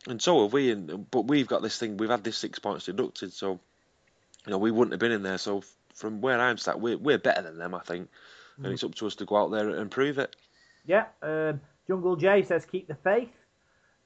and 0.08 0.20
so 0.20 0.42
have 0.42 0.52
we. 0.52 0.70
And 0.70 1.10
but 1.10 1.26
we've 1.26 1.46
got 1.46 1.62
this 1.62 1.78
thing. 1.78 1.96
We've 1.96 2.10
had 2.10 2.24
this 2.24 2.36
six 2.36 2.58
points 2.58 2.86
deducted. 2.86 3.32
So, 3.32 3.60
you 4.46 4.50
know, 4.50 4.58
we 4.58 4.70
wouldn't 4.70 4.92
have 4.92 5.00
been 5.00 5.12
in 5.12 5.22
there. 5.22 5.38
So, 5.38 5.62
from 5.94 6.20
where 6.20 6.40
I'm 6.40 6.58
sat, 6.58 6.80
we're 6.80 6.98
we're 6.98 7.18
better 7.18 7.42
than 7.42 7.58
them, 7.58 7.74
I 7.74 7.80
think. 7.80 8.08
Mm. 8.60 8.64
And 8.64 8.72
it's 8.74 8.84
up 8.84 8.94
to 8.96 9.06
us 9.06 9.14
to 9.16 9.24
go 9.24 9.36
out 9.36 9.50
there 9.50 9.68
and 9.70 9.90
prove 9.90 10.18
it. 10.18 10.34
Yeah, 10.86 11.06
um, 11.22 11.60
Jungle 11.86 12.16
J 12.16 12.42
says 12.42 12.64
keep 12.64 12.88
the 12.88 12.94
faith. 12.94 13.30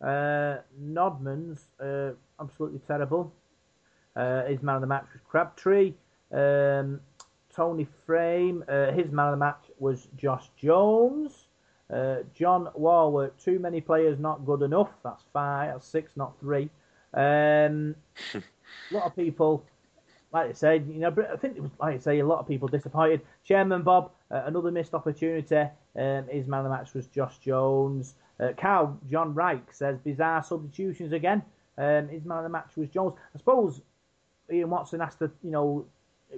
Uh, 0.01 0.59
Nodman's 0.83 1.65
uh, 1.81 2.13
absolutely 2.41 2.81
terrible. 2.87 3.33
Uh, 4.17 4.45
his 4.45 4.63
man 4.63 4.77
of 4.77 4.81
the 4.81 4.87
match 4.87 5.07
was 5.13 5.23
Crabtree. 5.29 5.95
Um, 6.33 7.01
Tony 7.55 7.87
Frame, 8.07 8.65
uh, 8.69 8.93
his 8.93 9.11
man 9.11 9.27
of 9.29 9.33
the 9.33 9.45
match 9.45 9.65
was 9.79 10.09
Josh 10.17 10.49
Jones. 10.57 11.47
Uh, 11.91 12.17
John 12.35 12.69
Warwick, 12.75 13.37
too 13.39 13.59
many 13.59 13.81
players, 13.81 14.19
not 14.19 14.45
good 14.47 14.63
enough. 14.63 14.91
That's 15.03 15.23
five, 15.33 15.75
that's 15.75 15.87
six, 15.87 16.13
not 16.17 16.39
three. 16.41 16.71
Um, 17.15 17.95
a 18.35 18.43
lot 18.91 19.05
of 19.05 19.17
people 19.17 19.65
like 20.33 20.49
I 20.49 20.53
said, 20.53 20.87
you 20.89 21.01
know, 21.01 21.15
I 21.33 21.37
think 21.37 21.57
it 21.57 21.63
was 21.63 21.71
like 21.79 21.95
I 21.95 21.99
say, 21.99 22.19
a 22.21 22.27
lot 22.27 22.39
of 22.39 22.49
people 22.49 22.67
disappointed. 22.67 23.21
Chairman 23.45 23.83
Bob, 23.83 24.13
uh, 24.31 24.43
another 24.47 24.71
missed 24.71 24.95
opportunity. 24.95 25.69
Um, 25.95 26.27
his 26.31 26.47
man 26.47 26.61
of 26.61 26.65
the 26.65 26.71
match 26.71 26.95
was 26.95 27.07
Josh 27.09 27.39
Jones. 27.39 28.15
Uh, 28.41 28.49
Carl 28.57 28.99
John 29.11 29.35
Reich 29.35 29.73
says 29.73 29.99
bizarre 29.99 30.43
substitutions 30.43 31.13
again. 31.13 31.43
Um, 31.77 32.09
his 32.09 32.25
man 32.25 32.39
of 32.39 32.45
the 32.45 32.51
match 32.51 32.77
was 32.77 32.89
Jones. 32.89 33.15
I 33.35 33.39
suppose 33.39 33.83
Ian 34.51 34.71
Watson 34.71 35.01
has 35.01 35.15
to, 35.17 35.31
you 35.43 35.51
know, 35.51 35.85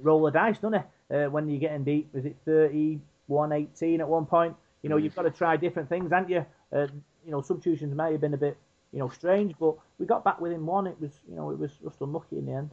roll 0.02 0.22
the 0.22 0.30
dice, 0.32 0.58
doesn't 0.58 0.82
he? 1.10 1.16
Uh, 1.16 1.30
when 1.30 1.48
you're 1.48 1.60
getting 1.60 1.84
beat, 1.84 2.08
was 2.12 2.24
it 2.24 2.36
31-18 2.46 4.00
at 4.00 4.08
one 4.08 4.26
point? 4.26 4.56
You 4.84 4.90
know, 4.90 4.98
you've 4.98 5.16
got 5.16 5.22
to 5.22 5.30
try 5.30 5.56
different 5.56 5.88
things, 5.88 6.12
haven't 6.12 6.28
you? 6.28 6.44
Uh, 6.70 6.88
you 7.24 7.32
know, 7.32 7.40
substitutions 7.40 7.94
may 7.94 8.12
have 8.12 8.20
been 8.20 8.34
a 8.34 8.36
bit, 8.36 8.58
you 8.92 8.98
know, 8.98 9.08
strange, 9.08 9.54
but 9.58 9.76
we 9.98 10.04
got 10.04 10.24
back 10.24 10.42
within 10.42 10.66
one. 10.66 10.86
It 10.86 11.00
was, 11.00 11.10
you 11.26 11.34
know, 11.34 11.50
it 11.50 11.58
was 11.58 11.72
just 11.82 12.02
unlucky 12.02 12.36
in 12.36 12.44
the 12.44 12.52
end. 12.52 12.70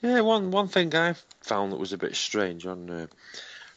Yeah, 0.00 0.22
one 0.22 0.50
one 0.50 0.66
thing 0.66 0.92
I 0.92 1.14
found 1.40 1.70
that 1.72 1.78
was 1.78 1.92
a 1.92 1.98
bit 1.98 2.16
strange 2.16 2.66
on 2.66 2.90
uh, 2.90 3.06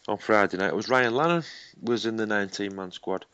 on 0.08 0.18
Friday 0.18 0.58
night 0.58 0.76
was 0.76 0.90
Ryan 0.90 1.14
Lannon 1.14 1.44
was 1.80 2.08
in 2.08 2.16
the 2.16 2.26
19 2.26 2.76
man 2.76 2.92
squad, 2.92 3.26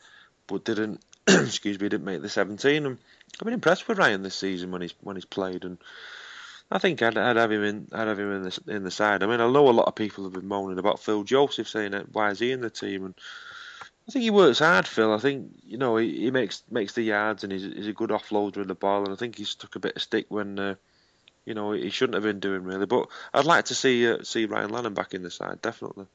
but 0.46 0.66
didn't 0.66 1.02
excuse 1.26 1.80
me 1.80 1.88
didn't 1.88 2.04
make 2.04 2.20
the 2.20 2.28
17. 2.28 2.84
And 2.84 2.98
I've 3.40 3.44
been 3.44 3.54
impressed 3.54 3.88
with 3.88 3.98
Ryan 3.98 4.22
this 4.22 4.34
season 4.34 4.70
when 4.70 4.82
he's 4.82 4.94
when 5.00 5.16
he's 5.16 5.24
played, 5.24 5.64
and 5.64 5.78
I 6.70 6.78
think 6.78 7.00
I'd, 7.00 7.16
I'd 7.16 7.36
have 7.36 7.52
him 7.52 7.64
in 7.64 7.88
I'd 7.92 8.08
have 8.08 8.18
him 8.18 8.32
in 8.32 8.42
the 8.42 8.60
in 8.66 8.82
the 8.82 8.90
side. 8.90 9.22
I 9.22 9.26
mean, 9.26 9.40
I 9.40 9.50
know 9.50 9.68
a 9.68 9.70
lot 9.70 9.88
of 9.88 9.94
people 9.94 10.24
have 10.24 10.34
been 10.34 10.48
moaning 10.48 10.78
about 10.78 11.00
Phil 11.00 11.24
Joseph 11.24 11.68
saying 11.68 11.92
that 11.92 12.12
why 12.12 12.30
is 12.30 12.40
he 12.40 12.52
in 12.52 12.60
the 12.60 12.68
team 12.68 13.06
and. 13.06 13.14
I 14.08 14.12
think 14.12 14.22
he 14.24 14.30
works 14.30 14.58
hard, 14.58 14.88
Phil. 14.88 15.12
I 15.12 15.18
think 15.18 15.52
you 15.64 15.78
know 15.78 15.96
he, 15.96 16.16
he 16.18 16.30
makes 16.30 16.64
makes 16.70 16.94
the 16.94 17.02
yards 17.02 17.44
and 17.44 17.52
he's, 17.52 17.62
he's 17.62 17.86
a 17.86 17.92
good 17.92 18.10
offloader 18.10 18.58
of 18.58 18.68
the 18.68 18.74
ball. 18.74 19.04
And 19.04 19.12
I 19.12 19.16
think 19.16 19.36
he's 19.36 19.54
took 19.54 19.76
a 19.76 19.80
bit 19.80 19.96
of 19.96 20.02
stick 20.02 20.26
when 20.28 20.58
uh, 20.58 20.74
you 21.44 21.54
know 21.54 21.72
he 21.72 21.90
shouldn't 21.90 22.14
have 22.14 22.24
been 22.24 22.40
doing 22.40 22.64
really. 22.64 22.86
But 22.86 23.08
I'd 23.32 23.44
like 23.44 23.66
to 23.66 23.74
see 23.74 24.10
uh, 24.10 24.22
see 24.22 24.46
Ryan 24.46 24.70
Lannon 24.70 24.94
back 24.94 25.14
in 25.14 25.22
the 25.22 25.30
side, 25.30 25.62
definitely. 25.62 26.06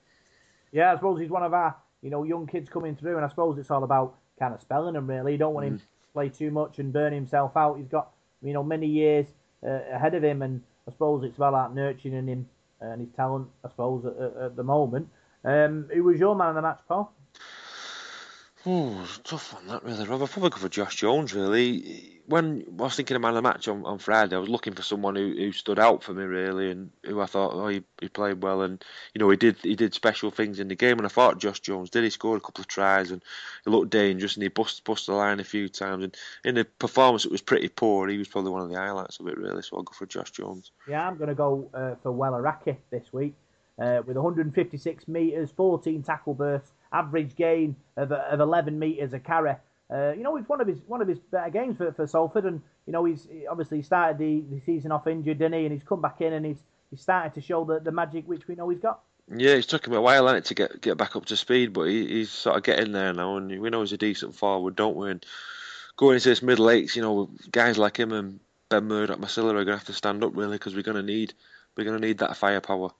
Yeah, 0.72 0.92
I 0.92 0.96
suppose 0.96 1.22
he's 1.22 1.30
one 1.30 1.44
of 1.44 1.54
our 1.54 1.76
you 2.02 2.10
know 2.10 2.24
young 2.24 2.48
kids 2.48 2.70
coming 2.70 2.96
through, 2.96 3.16
and 3.16 3.26
I 3.26 3.30
suppose 3.30 3.58
it's 3.58 3.72
all 3.72 3.84
about 3.84 4.16
kind 4.40 4.54
of 4.54 4.62
spelling 4.62 4.96
him 4.96 5.08
really. 5.08 5.34
You 5.34 5.38
don't 5.38 5.54
want 5.54 5.68
him 5.68 5.80
to 5.80 5.86
play 6.14 6.30
too 6.30 6.52
much 6.52 6.80
and 6.80 6.92
burn 6.92 7.14
himself 7.14 7.56
out. 7.56 7.78
He's 7.78 7.88
got 7.88 8.12
you 8.42 8.54
know 8.54 8.64
many 8.64 8.88
years 8.88 9.28
uh, 9.66 9.80
ahead 9.94 10.16
of 10.16 10.24
him, 10.24 10.42
and 10.42 10.62
I 10.88 10.92
suppose 10.92 11.24
it's 11.24 11.38
about 11.38 11.74
nurturing 11.74 12.28
him 12.28 12.48
and 12.82 13.00
his 13.00 13.10
talent. 13.16 13.48
I 13.64 13.70
suppose 13.70 14.06
at, 14.06 14.18
at, 14.18 14.38
at 14.38 14.56
the 14.56 14.64
moment. 14.64 15.08
Um, 15.46 15.88
who 15.94 16.04
was 16.04 16.20
your 16.20 16.36
man 16.36 16.50
of 16.50 16.56
the 16.56 16.62
match, 16.64 16.80
Paul? 16.88 17.14
Oh, 18.68 19.08
tough 19.24 19.54
one 19.54 19.68
that 19.68 19.84
really, 19.84 20.06
Rob. 20.06 20.24
I'd 20.24 20.30
probably 20.32 20.50
go 20.50 20.58
for 20.58 20.70
Josh 20.70 20.96
Jones 20.96 21.36
really. 21.36 22.20
When 22.26 22.66
I 22.80 22.82
was 22.82 22.96
thinking 22.96 23.16
of 23.16 23.22
man 23.22 23.32
of 23.32 23.36
the 23.36 23.42
match 23.44 23.68
on, 23.68 23.86
on 23.86 24.00
Friday, 24.00 24.36
I 24.36 24.40
was 24.40 24.50
looking 24.50 24.74
for 24.74 24.82
someone 24.82 25.16
who, 25.16 25.36
who 25.38 25.52
stood 25.52 25.78
out 25.78 26.04
for 26.04 26.14
me 26.14 26.24
really, 26.24 26.72
and 26.72 26.90
who 27.06 27.22
I 27.22 27.28
thought, 27.28 27.54
oh, 27.54 27.68
he, 27.68 27.84
he 28.02 28.10
played 28.10 28.42
well, 28.42 28.64
and 28.64 28.84
you 29.14 29.20
know 29.20 29.30
he 29.30 29.38
did 29.38 29.58
he 29.62 29.76
did 29.76 29.94
special 29.94 30.32
things 30.32 30.60
in 30.60 30.68
the 30.68 30.76
game, 30.76 30.98
and 30.98 31.06
I 31.06 31.10
thought 31.10 31.38
Josh 31.38 31.60
Jones 31.60 31.92
did. 31.92 32.04
He 32.04 32.10
scored 32.10 32.42
a 32.42 32.44
couple 32.44 32.64
of 32.64 32.68
tries, 32.68 33.12
and 33.12 33.22
he 33.64 33.70
looked 33.70 33.92
dangerous, 33.92 34.36
and 34.36 34.42
he 34.42 34.50
bust 34.50 34.84
bust 34.84 35.06
the 35.06 35.14
line 35.14 35.40
a 35.40 35.44
few 35.44 35.70
times, 35.70 36.04
and 36.04 36.18
in 36.44 36.56
the 36.56 36.66
performance 36.66 37.26
it 37.26 37.32
was 37.32 37.42
pretty 37.42 37.68
poor. 37.68 38.08
He 38.08 38.18
was 38.18 38.28
probably 38.28 38.52
one 38.52 38.62
of 38.62 38.70
the 38.70 38.78
highlights 38.78 39.20
of 39.20 39.28
it 39.28 39.38
really, 39.38 39.62
so 39.62 39.78
I'll 39.78 39.84
go 39.84 39.94
for 39.94 40.08
Josh 40.08 40.32
Jones. 40.32 40.72
Yeah, 40.88 41.08
I'm 41.08 41.18
going 41.18 41.30
to 41.30 41.36
go 41.36 41.70
uh, 41.76 41.96
for 42.02 42.12
Weller 42.12 42.42
Hauraki 42.42 42.78
this 42.90 43.14
week 43.14 43.36
uh, 43.80 44.02
with 44.06 44.16
156 44.16 45.08
metres, 45.08 45.52
14 45.56 46.04
tackle 46.04 46.34
bursts 46.34 46.72
average 46.96 47.36
gain 47.36 47.76
of, 47.98 48.12
of 48.12 48.40
11 48.40 48.80
metres 48.80 49.14
a 49.14 49.20
carry. 49.20 49.56
Uh, 49.94 50.14
you 50.14 50.24
know, 50.24 50.36
it's 50.38 50.50
one 50.50 50.62
of 50.62 50.68
his 50.68 50.80
one 50.88 51.02
of 51.02 51.08
his 51.08 51.20
better 51.20 51.52
games 51.52 51.78
for, 51.78 51.92
for 51.92 52.08
Salford, 52.08 52.46
and 52.46 52.62
you 52.88 52.94
know 52.94 53.06
he's 53.06 53.28
obviously 53.50 53.84
started 53.84 54.18
the, 54.18 54.44
the 54.50 54.60
season 54.66 54.92
off 54.92 55.06
injured, 55.06 55.38
didn't 55.38 55.60
he? 55.60 55.66
And 55.66 55.74
he's 55.74 55.84
come 55.84 56.02
back 56.02 56.22
in 56.22 56.34
and 56.34 56.46
he's 56.46 56.58
he's 56.90 57.02
starting 57.02 57.32
to 57.34 57.42
show 57.42 57.66
the, 57.66 57.80
the 57.80 57.92
magic 57.92 58.28
which 58.28 58.48
we 58.48 58.56
know 58.56 58.70
he's 58.70 58.80
got. 58.80 59.02
Yeah, 59.28 59.52
it's 59.52 59.68
took 59.68 59.86
him 59.86 59.94
a 59.94 60.02
while 60.02 60.28
it, 60.30 60.46
to 60.46 60.56
get 60.56 60.82
get 60.82 60.98
back 60.98 61.16
up 61.16 61.26
to 61.26 61.38
speed, 61.38 61.74
but 61.74 61.84
he, 61.84 62.08
he's 62.08 62.32
sort 62.32 62.58
of 62.58 62.64
getting 62.64 62.94
there 62.94 63.14
now, 63.14 63.38
and 63.38 63.60
we 63.60 63.70
know 63.70 63.82
he's 63.82 63.94
a 63.94 63.98
decent 63.98 64.34
forward, 64.34 64.76
don't 64.76 64.96
we? 64.96 65.12
And 65.12 65.26
going 65.98 66.16
into 66.16 66.30
this 66.30 66.42
middle 66.42 66.70
eights, 66.70 66.96
you 66.96 67.04
know, 67.04 67.30
guys 67.52 67.78
like 67.78 67.98
him 67.98 68.12
and 68.12 68.40
Ben 68.70 68.86
Murdoch, 68.86 69.20
Masila 69.20 69.50
are 69.50 69.54
going 69.54 69.68
to 69.68 69.78
have 69.78 69.86
to 69.86 69.94
stand 69.94 70.24
up 70.24 70.36
really 70.36 70.58
because 70.58 70.74
we're 70.76 70.82
going 70.82 70.98
to 70.98 71.04
need 71.04 71.34
we're 71.78 71.84
going 71.84 72.00
to 72.00 72.08
need 72.08 72.20
that 72.20 72.38
firepower. 72.38 72.92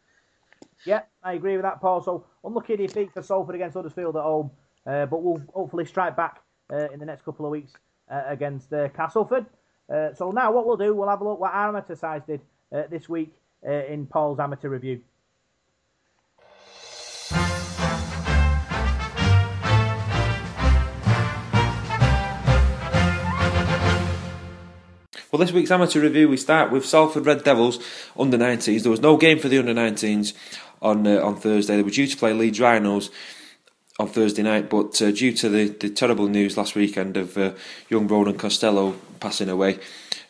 Yeah, 0.86 1.02
I 1.24 1.34
agree 1.34 1.54
with 1.54 1.64
that, 1.64 1.82
Paul. 1.82 2.02
So 2.02 2.26
unlucky 2.44 2.76
defeat 2.78 3.12
for 3.14 3.22
Salford 3.22 3.56
against 3.56 3.76
Huddersfield 3.76 4.16
at 4.16 4.24
home, 4.24 4.52
uh, 4.86 5.06
but 5.06 5.24
we'll 5.24 5.42
hopefully 5.54 5.86
strike 5.86 6.16
back 6.16 6.42
uh, 6.72 6.90
in 6.92 7.00
the 7.00 7.06
next 7.06 7.24
couple 7.24 7.46
of 7.46 7.52
weeks 7.52 7.74
uh, 8.12 8.24
against 8.28 8.70
Castleford. 8.96 9.46
Uh, 9.92 10.14
so 10.14 10.32
now 10.32 10.52
what 10.52 10.66
we'll 10.66 10.78
do, 10.78 10.94
we'll 10.94 11.10
have 11.10 11.22
a 11.22 11.24
look 11.24 11.40
what 11.40 11.54
our 11.54 11.70
amateur 11.70 11.96
sides 11.96 12.26
did 12.26 12.42
uh, 12.74 12.84
this 12.90 13.08
week 13.08 13.34
uh, 13.68 13.72
in 13.86 14.06
Paul's 14.06 14.40
amateur 14.40 14.70
review. 14.70 15.02
Well, 25.36 25.46
this 25.46 25.52
week's 25.52 25.70
amateur 25.70 26.00
review, 26.00 26.30
we 26.30 26.38
start 26.38 26.72
with 26.72 26.86
Salford 26.86 27.26
Red 27.26 27.44
Devils 27.44 27.78
under 28.18 28.38
19s. 28.38 28.84
There 28.84 28.90
was 28.90 29.02
no 29.02 29.18
game 29.18 29.38
for 29.38 29.50
the 29.50 29.60
under 29.60 29.74
19s 29.74 30.32
on 30.82 31.06
uh, 31.06 31.20
on 31.20 31.36
Thursday. 31.36 31.76
They 31.76 31.84
were 31.84 31.90
due 31.90 32.08
to 32.08 32.16
play 32.16 32.32
Leeds 32.32 32.62
Rhinos 32.62 33.10
on 34.00 34.08
Thursday 34.08 34.44
night, 34.44 34.70
but 34.70 35.02
uh, 35.02 35.12
due 35.12 35.34
to 35.34 35.50
the, 35.50 35.68
the 35.68 35.90
terrible 35.90 36.30
news 36.30 36.56
last 36.56 36.74
weekend 36.74 37.18
of 37.18 37.38
uh, 37.38 37.52
young 37.90 38.08
Ronan 38.08 38.38
Costello 38.38 38.96
passing 39.20 39.50
away 39.50 39.78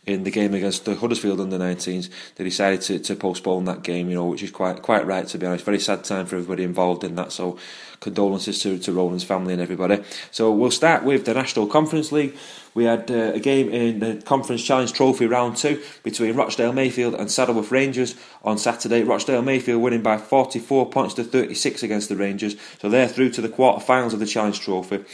in 0.05 0.23
the 0.23 0.31
game 0.31 0.53
against 0.53 0.85
the 0.85 0.95
Huddersfield 0.95 1.41
under 1.41 1.57
19s, 1.57 2.09
they 2.35 2.43
decided 2.43 2.81
to, 2.81 2.99
to 2.99 3.15
postpone 3.15 3.65
that 3.65 3.83
game. 3.83 4.09
You 4.09 4.15
know, 4.15 4.25
which 4.25 4.43
is 4.43 4.51
quite 4.51 4.81
quite 4.81 5.05
right 5.05 5.27
to 5.27 5.37
be 5.37 5.45
honest. 5.45 5.65
Very 5.65 5.79
sad 5.79 6.03
time 6.03 6.25
for 6.25 6.35
everybody 6.35 6.63
involved 6.63 7.03
in 7.03 7.15
that. 7.15 7.31
So 7.31 7.57
condolences 7.99 8.59
to, 8.59 8.77
to 8.77 8.91
Ronan's 8.91 9.23
family 9.23 9.53
and 9.53 9.61
everybody. 9.61 10.03
So 10.31 10.51
we'll 10.51 10.71
start 10.71 11.03
with 11.03 11.25
the 11.25 11.33
National 11.33 11.67
Conference 11.67 12.11
League. 12.11 12.35
We 12.75 12.83
had 12.83 13.09
uh, 13.09 13.31
a 13.33 13.39
game 13.39 13.69
in 13.69 13.99
the 13.99 14.21
Conference 14.21 14.61
Challenge 14.61 14.91
Trophy 14.91 15.27
round 15.27 15.55
two 15.55 15.81
between 16.03 16.35
Rochdale 16.35 16.73
Mayfield 16.73 17.15
and 17.15 17.29
Saddleworth 17.29 17.71
Rangers 17.71 18.15
on 18.43 18.57
Saturday. 18.57 19.03
Rochdale 19.03 19.41
Mayfield 19.41 19.81
winning 19.81 20.01
by 20.01 20.17
44 20.17 20.89
points 20.89 21.13
to 21.15 21.23
36 21.23 21.83
against 21.83 22.09
the 22.09 22.17
Rangers, 22.17 22.55
so 22.79 22.89
they're 22.89 23.07
through 23.07 23.29
to 23.31 23.41
the 23.41 23.49
quarter-finals 23.49 24.13
of 24.13 24.19
the 24.19 24.25
Challenge 24.25 24.59
Trophy. 24.59 25.05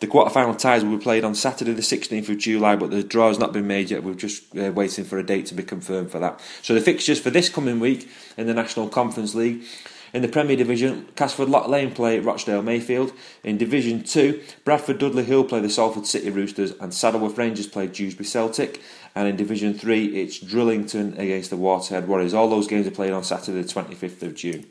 The 0.00 0.06
quarter-final 0.06 0.54
ties 0.54 0.82
will 0.82 0.96
be 0.96 1.02
played 1.02 1.24
on 1.24 1.34
Saturday, 1.34 1.74
the 1.74 1.82
16th 1.82 2.30
of 2.30 2.38
July, 2.38 2.74
but 2.74 2.90
the 2.90 3.02
draw 3.02 3.28
has 3.28 3.38
not 3.38 3.52
been 3.52 3.66
made 3.66 3.90
yet. 3.90 4.02
We're 4.02 4.14
just 4.14 4.56
uh, 4.56 4.72
waiting 4.72 5.04
for 5.04 5.18
a 5.18 5.22
date 5.22 5.44
to 5.46 5.54
be 5.54 5.62
confirmed 5.62 6.10
for 6.10 6.18
that. 6.18 6.40
So 6.62 6.72
the 6.72 6.80
fixtures 6.80 7.20
for 7.20 7.28
this 7.28 7.50
coming 7.50 7.80
week 7.80 8.10
in 8.38 8.46
the 8.46 8.54
National 8.54 8.88
Conference 8.88 9.34
League. 9.34 9.62
In 10.14 10.22
the 10.22 10.28
Premier 10.28 10.56
Division, 10.56 11.06
Casford 11.16 11.50
Lock 11.50 11.68
Lane 11.68 11.92
play 11.92 12.18
Rochdale 12.18 12.62
Mayfield. 12.62 13.12
In 13.44 13.58
Division 13.58 14.02
2, 14.02 14.42
Bradford 14.64 14.98
Dudley 14.98 15.22
Hill 15.22 15.44
play 15.44 15.60
the 15.60 15.68
Salford 15.68 16.06
City 16.06 16.30
Roosters 16.30 16.72
and 16.80 16.92
Saddleworth 16.92 17.36
Rangers 17.36 17.66
play 17.66 17.86
Dewsbury 17.86 18.24
Celtic. 18.24 18.80
And 19.14 19.28
in 19.28 19.36
Division 19.36 19.74
3, 19.74 20.06
it's 20.18 20.38
Drighlington 20.38 21.18
against 21.18 21.50
the 21.50 21.56
Waterhead 21.56 22.08
Warriors. 22.08 22.32
All 22.32 22.48
those 22.48 22.66
games 22.66 22.86
are 22.86 22.90
played 22.90 23.12
on 23.12 23.22
Saturday, 23.22 23.60
the 23.60 23.68
25th 23.68 24.22
of 24.22 24.34
June. 24.34 24.66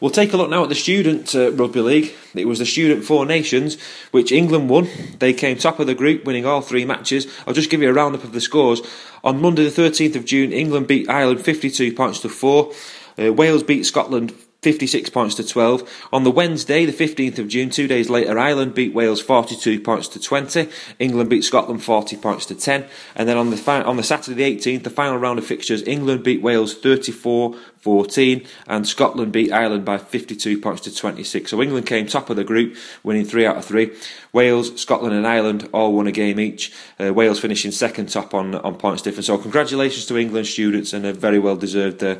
We'll 0.00 0.10
take 0.10 0.32
a 0.32 0.36
look 0.38 0.48
now 0.48 0.62
at 0.62 0.70
the 0.70 0.74
Student 0.74 1.34
uh, 1.34 1.52
Rugby 1.52 1.80
League. 1.82 2.14
It 2.34 2.46
was 2.46 2.58
the 2.58 2.64
Student 2.64 3.04
Four 3.04 3.26
Nations, 3.26 3.76
which 4.12 4.32
England 4.32 4.70
won. 4.70 4.88
They 5.18 5.34
came 5.34 5.58
top 5.58 5.78
of 5.78 5.86
the 5.86 5.94
group, 5.94 6.24
winning 6.24 6.46
all 6.46 6.62
three 6.62 6.86
matches. 6.86 7.26
I'll 7.46 7.52
just 7.52 7.68
give 7.68 7.82
you 7.82 7.90
a 7.90 7.92
roundup 7.92 8.24
of 8.24 8.32
the 8.32 8.40
scores. 8.40 8.80
On 9.22 9.42
Monday, 9.42 9.68
the 9.68 9.82
13th 9.82 10.16
of 10.16 10.24
June, 10.24 10.52
England 10.52 10.86
beat 10.86 11.10
Ireland 11.10 11.44
52 11.44 11.92
points 11.92 12.20
to 12.20 12.30
4. 12.30 12.72
Uh, 13.18 13.32
Wales 13.34 13.62
beat 13.62 13.84
Scotland 13.84 14.32
56 14.62 15.08
points 15.10 15.34
to 15.36 15.46
12. 15.46 16.08
On 16.12 16.24
the 16.24 16.30
Wednesday, 16.30 16.84
the 16.84 16.92
15th 16.92 17.38
of 17.38 17.48
June, 17.48 17.70
two 17.70 17.86
days 17.86 18.10
later, 18.10 18.38
Ireland 18.38 18.74
beat 18.74 18.92
Wales 18.92 19.20
42 19.20 19.80
points 19.80 20.06
to 20.08 20.20
20. 20.20 20.68
England 20.98 21.30
beat 21.30 21.44
Scotland 21.44 21.82
40 21.82 22.16
points 22.16 22.44
to 22.46 22.54
10. 22.54 22.84
And 23.14 23.28
then 23.28 23.38
on 23.38 23.50
the 23.50 23.56
fi- 23.56 23.82
on 23.82 23.96
the 23.96 24.02
Saturday, 24.02 24.54
the 24.54 24.56
18th, 24.58 24.82
the 24.82 24.90
final 24.90 25.16
round 25.16 25.38
of 25.38 25.46
fixtures, 25.46 25.82
England 25.86 26.22
beat 26.24 26.42
Wales 26.42 26.74
34 26.74 27.56
14 27.80 28.46
and 28.66 28.86
Scotland 28.86 29.32
beat 29.32 29.50
Ireland 29.50 29.86
by 29.86 29.96
52 29.96 30.60
points 30.60 30.82
to 30.82 30.94
26. 30.94 31.50
So 31.50 31.62
England 31.62 31.86
came 31.86 32.06
top 32.06 32.28
of 32.28 32.36
the 32.36 32.44
group, 32.44 32.76
winning 33.02 33.24
three 33.24 33.46
out 33.46 33.56
of 33.56 33.64
three. 33.64 33.96
Wales, 34.34 34.78
Scotland, 34.78 35.14
and 35.14 35.26
Ireland 35.26 35.68
all 35.72 35.94
won 35.94 36.06
a 36.06 36.12
game 36.12 36.38
each. 36.38 36.72
Uh, 37.02 37.14
Wales 37.14 37.40
finishing 37.40 37.70
second 37.70 38.10
top 38.10 38.34
on, 38.34 38.54
on 38.56 38.76
points 38.76 39.00
difference. 39.00 39.26
So 39.26 39.38
congratulations 39.38 40.04
to 40.06 40.18
England 40.18 40.46
students 40.46 40.92
and 40.92 41.06
a 41.06 41.14
very 41.14 41.38
well 41.38 41.56
deserved 41.56 42.04
uh, 42.04 42.16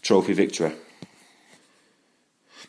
trophy 0.00 0.32
victory. 0.32 0.72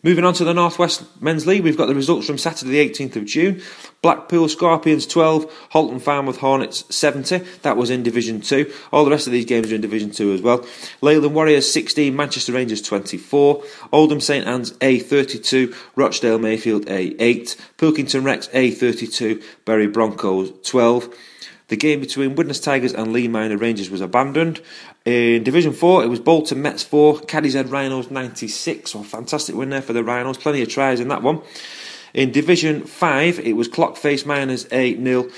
Moving 0.05 0.25
on 0.25 0.33
to 0.33 0.43
the 0.43 0.53
Northwest 0.53 1.05
Men's 1.21 1.47
League, 1.47 1.63
we've 1.63 1.77
got 1.77 1.85
the 1.85 1.95
results 1.95 2.27
from 2.27 2.37
Saturday 2.37 2.71
the 2.71 2.89
18th 2.89 3.15
of 3.15 3.23
June. 3.23 3.61
Blackpool 4.01 4.49
Scorpions 4.49 5.07
12, 5.07 5.69
Halton 5.69 6.01
Farnworth 6.01 6.39
Hornets 6.39 6.83
70. 6.93 7.37
That 7.61 7.77
was 7.77 7.89
in 7.89 8.03
Division 8.03 8.41
2. 8.41 8.69
All 8.91 9.05
the 9.05 9.11
rest 9.11 9.27
of 9.27 9.33
these 9.33 9.45
games 9.45 9.71
are 9.71 9.75
in 9.75 9.79
Division 9.79 10.11
2 10.11 10.33
as 10.33 10.41
well. 10.41 10.65
Leyland 10.99 11.33
Warriors 11.33 11.71
16, 11.71 12.13
Manchester 12.13 12.51
Rangers 12.51 12.81
24. 12.81 13.63
Oldham 13.93 14.19
St 14.19 14.45
Anne's 14.45 14.73
A 14.81 14.99
32, 14.99 15.73
Rochdale 15.95 16.37
Mayfield 16.37 16.89
A 16.89 17.15
8. 17.23 17.55
Pilkington 17.77 18.25
Rex 18.25 18.49
A 18.51 18.71
32, 18.71 19.41
Bury 19.63 19.87
Broncos 19.87 20.51
12. 20.69 21.15
The 21.73 21.77
game 21.77 22.01
between 22.01 22.35
Widnes 22.35 22.59
Tigers 22.59 22.93
and 22.93 23.11
Leigh 23.11 23.27
Miners 23.27 23.59
Rangers 23.59 23.89
was 23.89 23.99
abandoned. 23.99 24.61
In 25.05 25.43
Division 25.43 25.73
4, 25.73 26.03
it 26.03 26.07
was 26.07 26.19
Bolton 26.19 26.61
Mets 26.61 26.83
4, 26.83 27.21
Cadishead 27.21 27.71
Rhinos 27.71 28.11
96. 28.11 28.91
So, 28.91 29.01
fantastic 29.01 29.55
win 29.55 29.71
there 29.71 29.81
for 29.81 29.91
the 29.91 30.03
Rhinos. 30.03 30.37
Plenty 30.37 30.61
of 30.61 30.69
tries 30.69 30.99
in 30.99 31.07
that 31.07 31.23
one. 31.23 31.41
In 32.13 32.31
Division 32.31 32.83
5, 32.83 33.39
it 33.39 33.53
was 33.53 33.67
Clockface 33.67 34.23
Miners 34.23 34.67
8 34.71 35.03
0. 35.03 35.29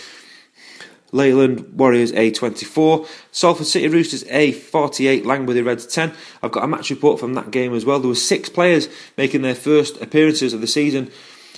Leyland 1.14 1.80
Warriors 1.80 2.12
A24, 2.12 3.08
Salford 3.32 3.68
City 3.68 3.88
Roosters 3.88 4.26
A48, 4.26 5.24
Langworthy 5.24 5.62
Reds 5.62 5.88
10. 5.88 6.12
I've 6.44 6.52
got 6.52 6.66
a 6.66 6.68
match 6.68 6.90
report 6.90 7.18
from 7.18 7.36
that 7.36 7.52
game 7.52 7.74
as 7.74 7.86
well. 7.86 8.02
There 8.02 8.10
were 8.10 8.16
six 8.16 8.50
players 8.50 8.90
making 9.18 9.42
their 9.42 9.56
first 9.56 10.02
appearances 10.02 10.52
of 10.52 10.60
the 10.60 10.68
season 10.68 11.06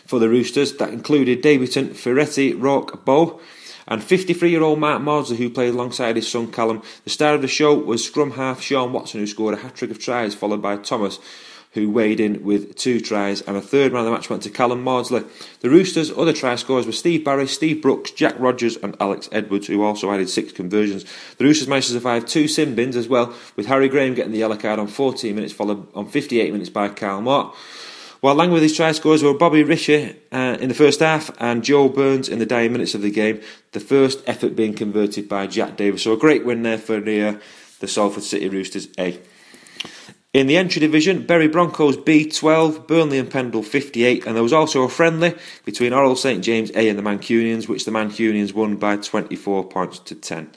for 0.06 0.20
the 0.20 0.30
Roosters. 0.30 0.78
That 0.78 0.94
included 0.94 1.42
debutant 1.42 1.98
Ferretti 1.98 2.54
Rock 2.54 3.04
Bow 3.06 3.42
and 3.88 4.04
53 4.04 4.50
year 4.50 4.64
old 4.64 4.80
Mark 4.80 5.02
Maudsley, 5.02 5.38
who 5.38 5.50
played 5.50 5.74
alongside 5.74 6.16
his 6.16 6.30
son 6.30 6.52
Callum. 6.52 6.82
The 7.04 7.10
star 7.10 7.34
of 7.34 7.42
the 7.42 7.48
show 7.48 7.74
was 7.74 8.04
scrum 8.04 8.32
half 8.32 8.62
Sean 8.62 8.94
Watson, 8.94 9.20
who 9.20 9.28
scored 9.28 9.54
a 9.54 9.58
hat 9.58 9.76
trick 9.76 9.92
of 9.92 10.00
tries, 10.00 10.36
followed 10.36 10.62
by 10.62 10.78
Thomas, 10.78 11.20
who 11.72 11.90
weighed 11.90 12.20
in 12.20 12.44
with 12.44 12.76
two 12.76 13.00
tries, 13.00 13.42
and 13.42 13.56
a 13.56 13.62
third 13.62 13.92
man 13.92 14.00
of 14.00 14.06
the 14.06 14.12
match 14.12 14.30
went 14.30 14.42
to 14.44 14.50
Callum 14.50 14.82
Maudsley. 14.82 15.24
The 15.60 15.70
Roosters' 15.70 16.12
other 16.12 16.34
try 16.34 16.56
scorers 16.56 16.86
were 16.86 16.92
Steve 16.92 17.24
Barry, 17.24 17.48
Steve 17.48 17.82
Brooks, 17.82 18.12
Jack 18.12 18.36
Rogers, 18.40 18.78
and 18.78 18.96
Alex 19.00 19.30
Edwards, 19.32 19.68
who 19.68 19.84
also 19.84 20.12
added 20.12 20.30
six 20.30 20.52
conversions. 20.52 21.06
The 21.38 21.46
Roosters 21.46 21.68
managed 21.68 21.88
to 21.88 21.94
survive 21.94 22.26
two 22.26 22.48
sin 22.48 22.74
bins 22.74 22.96
as 22.96 23.08
well, 23.08 23.34
with 23.56 23.68
Harry 23.68 23.90
Graham 23.90 24.16
getting 24.16 24.32
the 24.32 24.40
yellow 24.40 24.58
card 24.58 24.80
on 24.80 24.88
14 24.88 25.36
minutes, 25.36 25.54
followed 25.54 25.88
on 25.94 26.08
58 26.08 26.52
minutes 26.52 26.70
by 26.70 26.90
Carl 26.90 27.22
Mott. 27.22 27.56
While 28.20 28.36
Langworthy's 28.36 28.76
try 28.76 28.94
scorers 28.94 29.22
were 29.22 29.36
Bobby 29.36 29.64
Risher 29.64 30.16
uh, 30.32 30.58
in 30.60 30.70
the 30.70 30.76
first 30.76 31.02
half 31.02 31.30
and 31.40 31.64
Joe 31.64 31.88
Burns 31.88 32.28
in 32.28 32.40
the 32.40 32.48
dying 32.48 32.72
minutes 32.72 32.96
of 32.96 33.04
the 33.04 33.12
game, 33.12 33.42
the 33.74 33.80
first 33.80 34.24
effort 34.26 34.56
being 34.56 34.74
converted 34.74 35.30
by 35.30 35.46
Jack 35.46 35.78
Davis. 35.78 36.02
So 36.02 36.14
a 36.14 36.18
great 36.18 36.44
win 36.44 36.64
there 36.64 36.80
for 36.80 37.00
the, 37.00 37.22
uh, 37.22 37.40
the 37.80 37.88
Salford 37.88 38.24
City 38.24 38.50
Roosters 38.50 38.88
A. 38.98 39.20
In 40.34 40.48
the 40.48 40.58
entry 40.58 40.80
division, 40.80 41.26
Bury 41.26 41.48
Broncos 41.48 41.96
B12, 41.96 42.88
Burnley 42.88 43.20
and 43.20 43.30
Pendle 43.30 43.64
58, 43.64 44.26
and 44.26 44.36
there 44.36 44.44
was 44.44 44.54
also 44.54 44.84
a 44.84 44.90
friendly 44.90 45.36
between 45.64 45.94
Orrell 45.94 46.18
St 46.18 46.44
James 46.44 46.72
A 46.72 46.90
and 46.90 46.98
the 46.98 47.04
Mancunians, 47.04 47.68
which 47.68 47.86
the 47.86 47.92
Mancunians 47.92 48.54
won 48.54 48.78
by 48.78 48.98
24 48.98 49.64
points 49.66 50.00
to 50.00 50.16
10. 50.16 50.52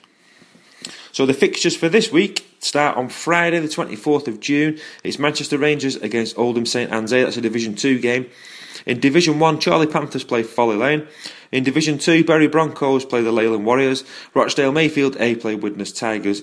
So 1.13 1.27
the 1.27 1.35
fixtures 1.35 1.77
for 1.77 1.89
this 1.89 2.11
week 2.11 2.50
start 2.61 2.97
on 2.97 3.09
Friday, 3.09 3.59
the 3.59 3.69
24th 3.69 4.29
of 4.29 4.41
June. 4.41 4.79
It's 5.03 5.19
Manchester 5.19 5.59
Rangers 5.59 5.97
against 5.97 6.39
Oldham 6.39 6.67
St 6.67 6.91
Anne's 6.93 7.11
That's 7.11 7.37
a 7.37 7.41
Division 7.41 7.75
2 7.75 7.99
game. 7.99 8.31
In 8.87 9.01
Division 9.01 9.39
1, 9.39 9.61
Chorley 9.61 9.87
Panthers 9.87 10.25
play 10.25 10.43
Folly 10.43 10.77
Lane. 10.77 11.07
In 11.53 11.65
Division 11.65 11.99
2, 11.99 12.25
Bury 12.25 12.47
Broncos 12.47 13.05
play 13.05 13.23
the 13.23 13.33
Leyland 13.33 13.67
Warriors. 13.67 14.05
Rochdale 14.35 14.73
Mayfield 14.73 15.17
A 15.19 15.35
play 15.35 15.55
Widnes 15.55 15.93
Tigers. 15.93 16.43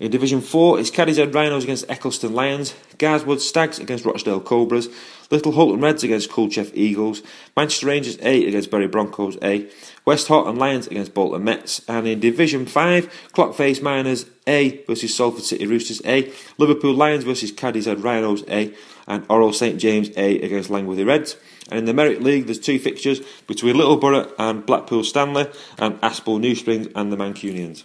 In 0.00 0.10
Division 0.10 0.40
4, 0.40 0.80
it's 0.80 0.90
Cadishead 0.90 1.34
Rhinos 1.34 1.64
against 1.64 1.88
Eccleston 1.88 2.34
Lions. 2.34 2.74
Garswood 2.98 3.40
Stags 3.40 3.78
against 3.78 4.04
Rochdale 4.04 4.40
Cobras. 4.40 4.88
Little 5.30 5.52
Hulton 5.52 5.80
Reds 5.80 6.04
against 6.04 6.30
Culcheth 6.30 6.70
Eagles, 6.74 7.22
Manchester 7.56 7.86
Rangers 7.86 8.18
A 8.22 8.46
against 8.46 8.70
Bury 8.70 8.86
Broncos 8.86 9.38
A, 9.42 9.68
Westhoughton 10.04 10.56
Lions 10.56 10.86
against 10.86 11.14
Bolton 11.14 11.44
Mets, 11.44 11.80
and 11.88 12.06
in 12.06 12.20
Division 12.20 12.66
5, 12.66 13.30
Clockface 13.32 13.82
Miners 13.82 14.26
A 14.46 14.84
versus 14.84 15.14
Salford 15.14 15.44
City 15.44 15.66
Roosters 15.66 16.02
A, 16.04 16.30
Liverpool 16.58 16.94
Lions 16.94 17.24
versus 17.24 17.52
Cadishead 17.52 18.02
Rhinos 18.02 18.44
A, 18.48 18.74
and 19.06 19.26
Orrell 19.28 19.54
St 19.54 19.78
James 19.78 20.10
A 20.16 20.40
against 20.40 20.70
Langworthy 20.70 21.04
Reds. 21.04 21.36
And 21.70 21.78
in 21.78 21.84
the 21.86 21.94
Merit 21.94 22.22
League, 22.22 22.46
there's 22.46 22.58
two 22.58 22.78
fixtures 22.78 23.20
between 23.46 23.76
Littleborough 23.76 24.32
and 24.38 24.66
Blackpool 24.66 25.04
Stanley, 25.04 25.48
and 25.78 26.00
Aspel 26.00 26.40
New 26.40 26.54
Springs 26.54 26.88
and 26.94 27.10
the 27.10 27.16
Mancunians. 27.16 27.84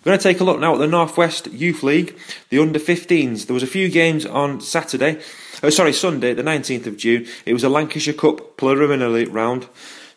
We're 0.00 0.12
going 0.12 0.18
to 0.18 0.22
take 0.22 0.40
a 0.40 0.44
look 0.44 0.58
now 0.58 0.72
at 0.72 0.78
the 0.78 0.86
Northwest 0.86 1.48
Youth 1.48 1.82
League, 1.82 2.18
the 2.48 2.58
under 2.58 2.78
15s. 2.78 3.46
There 3.46 3.52
was 3.52 3.62
a 3.62 3.66
few 3.66 3.90
games 3.90 4.24
on 4.24 4.62
Saturday, 4.62 5.20
oh, 5.62 5.68
sorry, 5.68 5.92
Sunday, 5.92 6.32
the 6.32 6.42
19th 6.42 6.86
of 6.86 6.96
June. 6.96 7.26
It 7.44 7.52
was 7.52 7.64
a 7.64 7.68
Lancashire 7.68 8.14
Cup 8.14 8.56
preliminary 8.56 9.26
round. 9.26 9.68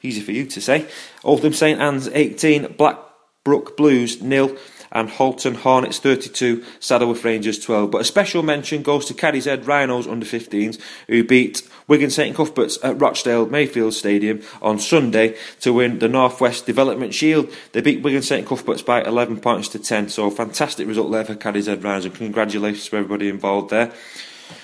Easy 0.02 0.22
for 0.22 0.32
you 0.32 0.46
to 0.46 0.62
say. 0.62 0.88
Oldham 1.26 1.52
St 1.52 1.82
Anne's 1.82 2.08
18, 2.08 2.76
Blackbrook 2.78 3.76
Blues 3.76 4.22
nil 4.22 4.56
and 4.94 5.10
Halton 5.10 5.56
Hornets 5.56 6.00
32, 6.00 6.64
Saddleworth 6.80 7.26
Rangers 7.26 7.60
12. 7.60 7.92
But 7.92 8.02
a 8.02 8.06
special 8.06 8.44
mention 8.44 8.84
goes 8.84 9.06
to 9.06 9.14
Cadishead 9.14 9.68
Rhinos 9.68 10.08
under 10.08 10.26
15s, 10.26 10.80
who 11.08 11.24
beat 11.24 11.68
Wigan 11.88 12.12
St 12.12 12.36
Cuthberts 12.36 12.78
at 12.84 13.02
Rochdale 13.02 13.48
Mayfield 13.48 13.94
Stadium 13.94 14.42
on 14.62 14.80
Sunday 14.80 15.36
to 15.60 15.74
win 15.74 16.00
the 16.00 16.08
Northwest 16.08 16.66
Development 16.66 17.14
Shield. 17.14 17.52
They 17.74 17.82
beat 17.82 18.04
Wigan 18.04 18.22
St 18.22 18.48
Cuthberts 18.48 18.84
by 18.84 19.02
11 19.04 19.42
points 19.42 19.68
to 19.70 19.80
10, 19.80 20.10
so 20.10 20.30
fantastic 20.30 20.88
result 20.88 21.12
there 21.12 21.26
for 21.26 21.36
Cadishead 21.36 21.84
Rhinos, 21.84 22.06
and 22.06 22.16
congratulations 22.16 22.88
to 22.88 22.98
everybody 22.98 23.28
involved 23.28 23.72
there. 23.72 23.92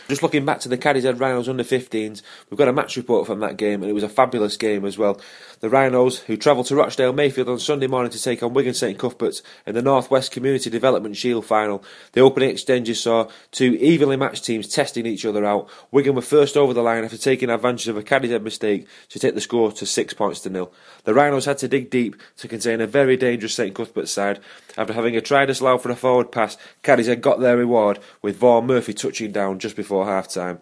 Just 0.08 0.24
looking 0.24 0.46
back 0.46 0.60
to 0.62 0.70
the 0.70 0.78
Cadishead 0.78 1.20
Rhinos 1.20 1.48
under 1.48 1.64
15s, 1.64 2.22
we've 2.50 2.58
got 2.58 2.68
a 2.68 2.74
match 2.74 2.98
report 2.98 3.28
from 3.28 3.40
that 3.42 3.58
game, 3.58 3.82
and 3.82 3.90
it 3.90 3.94
was 3.94 4.04
a 4.04 4.10
fabulous 4.10 4.58
game 4.58 4.86
as 4.86 4.98
well. 4.98 5.20
The 5.62 5.70
Rhinos, 5.70 6.20
who 6.20 6.38
travelled 6.38 6.68
to 6.68 6.76
Rochdale 6.76 7.12
Mayfield 7.12 7.50
on 7.50 7.60
Sunday 7.60 7.88
morning 7.88 8.12
to 8.12 8.22
take 8.22 8.42
on 8.42 8.54
Wigan 8.54 8.74
St 8.74 8.98
Cuthberts 8.98 9.44
in 9.66 9.76
the 9.76 9.82
North 9.82 10.10
West 10.10 10.32
Community 10.32 10.70
Development 10.70 11.18
Shield 11.18 11.46
final. 11.46 11.84
The 12.14 12.22
opening 12.22 12.50
exchanges 12.50 13.02
saw 13.02 13.30
two 13.52 13.74
evenly 13.82 14.16
matched 14.16 14.46
teams 14.46 14.70
testing 14.70 15.06
each 15.06 15.26
other 15.26 15.44
out. 15.44 15.70
Wigan 15.92 16.16
were 16.16 16.22
first 16.22 16.56
over 16.56 16.74
the 16.74 16.82
line 16.82 17.04
after 17.04 17.18
taking 17.18 17.50
advantage 17.50 17.90
of 17.90 17.98
a 17.98 18.04
Cadishead 18.04 18.42
mistake 18.42 18.88
to 19.10 19.20
take 19.20 19.36
the 19.36 19.42
score 19.42 19.70
to 19.74 19.86
six 19.86 20.14
points 20.14 20.40
to 20.42 20.50
nil. 20.50 20.72
The 21.04 21.14
Rhinos 21.14 21.44
had 21.44 21.58
to 21.58 21.68
dig 21.68 21.90
deep 21.90 22.16
to 22.38 22.48
contain 22.48 22.80
a 22.80 22.88
very 22.88 23.18
dangerous 23.18 23.56
St 23.56 23.76
Cuthberts 23.76 24.14
side. 24.14 24.40
After 24.78 24.94
having 24.94 25.18
a 25.18 25.22
try 25.22 25.46
disallowed 25.46 25.82
for 25.82 25.92
a 25.92 25.96
forward 25.98 26.32
pass, 26.32 26.56
Cadishead 26.84 27.20
got 27.20 27.42
their 27.42 27.58
reward 27.58 28.00
with 28.22 28.38
Vaughan 28.38 28.66
Murphy 28.66 28.94
touching 28.94 29.34
down 29.34 29.60
just 29.60 29.76
before 29.76 30.06
half 30.06 30.30
time. 30.30 30.62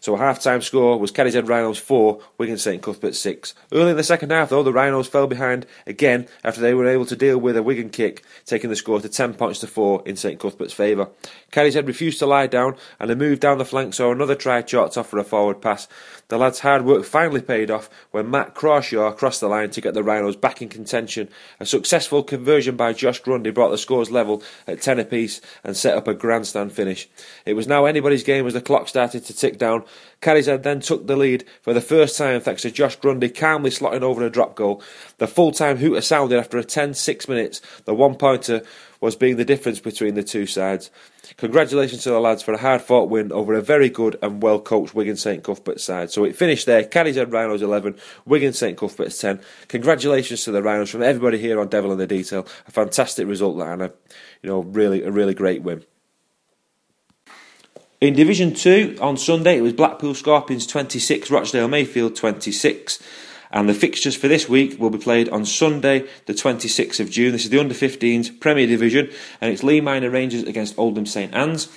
So 0.00 0.14
a 0.14 0.18
half-time 0.18 0.62
score 0.62 0.98
was 0.98 1.12
Cadishead 1.12 1.46
Rhinos 1.46 1.78
4, 1.78 2.20
Wigan 2.38 2.56
St 2.56 2.82
Cuthbert 2.82 3.14
6. 3.14 3.54
Early 3.70 3.90
in 3.90 3.96
the 3.98 4.02
second 4.02 4.30
half, 4.30 4.48
though, 4.48 4.62
the 4.62 4.72
Rhinos 4.72 5.06
fell 5.06 5.26
behind 5.26 5.66
again 5.86 6.26
after 6.42 6.60
they 6.62 6.72
were 6.72 6.86
able 6.86 7.04
to 7.04 7.16
deal 7.16 7.36
with 7.38 7.56
a 7.56 7.62
Wigan 7.62 7.90
kick, 7.90 8.24
taking 8.46 8.70
the 8.70 8.76
score 8.76 9.00
to 9.00 9.08
10 9.08 9.34
points 9.34 9.60
to 9.60 9.66
4 9.66 10.02
in 10.06 10.16
St 10.16 10.40
Cuthbert's 10.40 10.72
favour. 10.72 11.08
Cadishead 11.50 11.86
refused 11.86 12.18
to 12.20 12.26
lie 12.26 12.46
down, 12.46 12.76
and 12.98 13.10
a 13.10 13.16
move 13.16 13.40
down 13.40 13.58
the 13.58 13.64
flank 13.64 13.94
saw 13.94 14.12
another 14.12 14.34
try 14.34 14.62
chalked 14.62 14.96
off 14.96 15.08
for 15.08 15.18
a 15.18 15.24
forward 15.24 15.60
pass. 15.60 15.88
The 16.28 16.38
lads' 16.38 16.60
hard 16.60 16.84
work 16.84 17.04
finally 17.04 17.40
paid 17.40 17.72
off 17.72 17.90
when 18.12 18.30
Matt 18.30 18.54
Crawshaw 18.54 19.10
crossed 19.12 19.40
the 19.40 19.48
line 19.48 19.70
to 19.70 19.80
get 19.80 19.94
the 19.94 20.04
Rhinos 20.04 20.36
back 20.36 20.62
in 20.62 20.68
contention. 20.68 21.28
A 21.58 21.66
successful 21.66 22.22
conversion 22.22 22.76
by 22.76 22.92
Josh 22.92 23.18
Grundy 23.18 23.50
brought 23.50 23.70
the 23.70 23.78
scores 23.78 24.12
level 24.12 24.40
at 24.68 24.80
10 24.80 25.00
apiece 25.00 25.40
and 25.64 25.76
set 25.76 25.96
up 25.96 26.06
a 26.06 26.14
grandstand 26.14 26.72
finish. 26.72 27.08
It 27.44 27.54
was 27.54 27.66
now 27.66 27.84
anybody's 27.84 28.22
game 28.22 28.46
as 28.46 28.52
the 28.52 28.60
clock 28.60 28.86
started 28.86 29.24
to 29.24 29.36
tick 29.36 29.58
down. 29.58 29.82
Cadishead 30.22 30.62
then 30.62 30.78
took 30.78 31.08
the 31.08 31.16
lead 31.16 31.44
for 31.62 31.74
the 31.74 31.80
first 31.80 32.16
time 32.16 32.40
thanks 32.40 32.62
to 32.62 32.70
Josh 32.70 32.94
Grundy 32.94 33.28
calmly 33.28 33.70
slotting 33.70 34.02
over 34.02 34.24
a 34.24 34.30
drop 34.30 34.54
goal. 34.54 34.80
The 35.18 35.26
full-time 35.26 35.78
hooter 35.78 36.00
sounded 36.00 36.38
after 36.38 36.58
a 36.58 36.64
10-6 36.64 37.28
minutes. 37.28 37.60
The 37.86 37.94
one-pointer 37.94 38.62
was 39.00 39.16
being 39.16 39.36
the 39.36 39.44
difference 39.44 39.80
between 39.80 40.14
the 40.14 40.22
two 40.22 40.46
sides. 40.46 40.90
Congratulations 41.36 42.02
to 42.02 42.10
the 42.10 42.20
lads 42.20 42.42
for 42.42 42.52
a 42.52 42.58
hard 42.58 42.82
fought 42.82 43.08
win 43.08 43.32
over 43.32 43.54
a 43.54 43.62
very 43.62 43.88
good 43.88 44.18
and 44.22 44.42
well 44.42 44.60
coached 44.60 44.94
Wigan 44.94 45.16
St 45.16 45.42
Cuthbert 45.42 45.80
side. 45.80 46.10
So 46.10 46.24
it 46.24 46.36
finished 46.36 46.66
there. 46.66 46.82
Cadishead 46.82 47.32
Rhinos 47.32 47.62
11, 47.62 47.96
Wigan 48.24 48.52
St 48.52 48.76
Cuthbert's 48.76 49.18
10. 49.18 49.40
Congratulations 49.68 50.44
to 50.44 50.52
the 50.52 50.62
Rhinos 50.62 50.90
from 50.90 51.02
everybody 51.02 51.38
here 51.38 51.60
on 51.60 51.68
Devil 51.68 51.92
in 51.92 51.98
the 51.98 52.06
Detail. 52.06 52.46
A 52.66 52.70
fantastic 52.70 53.26
result 53.26 53.60
and 53.60 53.82
a, 53.82 53.92
you 54.42 54.50
know, 54.50 54.60
really, 54.60 55.02
a 55.02 55.10
really 55.10 55.34
great 55.34 55.62
win. 55.62 55.84
In 58.00 58.14
Division 58.14 58.54
2 58.54 58.96
on 59.00 59.18
Sunday, 59.18 59.58
it 59.58 59.62
was 59.62 59.74
Blackpool 59.74 60.14
Scorpions 60.14 60.66
26, 60.66 61.30
Rochdale 61.30 61.68
Mayfield 61.68 62.16
26. 62.16 62.98
And 63.50 63.68
the 63.68 63.74
fixtures 63.74 64.16
for 64.16 64.28
this 64.28 64.48
week 64.48 64.78
will 64.78 64.90
be 64.90 64.98
played 64.98 65.28
on 65.28 65.44
Sunday, 65.44 66.06
the 66.26 66.34
26th 66.34 67.00
of 67.00 67.10
June. 67.10 67.32
This 67.32 67.44
is 67.44 67.50
the 67.50 67.58
under 67.58 67.74
15s 67.74 68.38
Premier 68.38 68.66
Division, 68.66 69.10
and 69.40 69.52
it's 69.52 69.64
Leigh 69.64 69.80
Miners 69.80 70.12
Rangers 70.12 70.44
against 70.44 70.78
Oldham 70.78 71.06
St 71.06 71.34
Anne's 71.34 71.68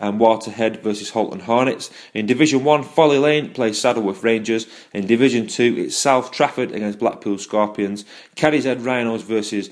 and 0.00 0.18
Waterhead 0.18 0.82
versus 0.82 1.10
Halton 1.10 1.40
Hornets. 1.40 1.90
In 2.14 2.26
Division 2.26 2.64
1, 2.64 2.82
Folly 2.84 3.18
Lane 3.18 3.52
plays 3.52 3.78
Saddleworth 3.78 4.22
Rangers. 4.22 4.66
In 4.94 5.06
Division 5.06 5.46
2, 5.46 5.76
it's 5.76 5.96
South 5.96 6.32
Trafford 6.32 6.72
against 6.72 6.98
Blackpool 6.98 7.38
Scorpions. 7.38 8.04
Cadishead 8.34 8.84
Rhinos 8.84 9.22
versus 9.22 9.68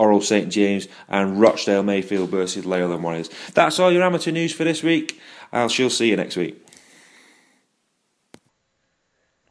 Orrell 0.00 0.22
St 0.22 0.50
James 0.50 0.88
and 1.08 1.40
Rochdale 1.40 1.82
Mayfield 1.82 2.30
versus 2.30 2.64
Leyland 2.64 3.02
Warriors. 3.02 3.30
That's 3.54 3.78
all 3.78 3.92
your 3.92 4.02
amateur 4.02 4.30
news 4.30 4.52
for 4.52 4.64
this 4.64 4.82
week. 4.82 5.20
I 5.52 5.66
shall 5.68 5.90
see 5.90 6.08
you 6.08 6.16
next 6.16 6.36
week. 6.36 6.65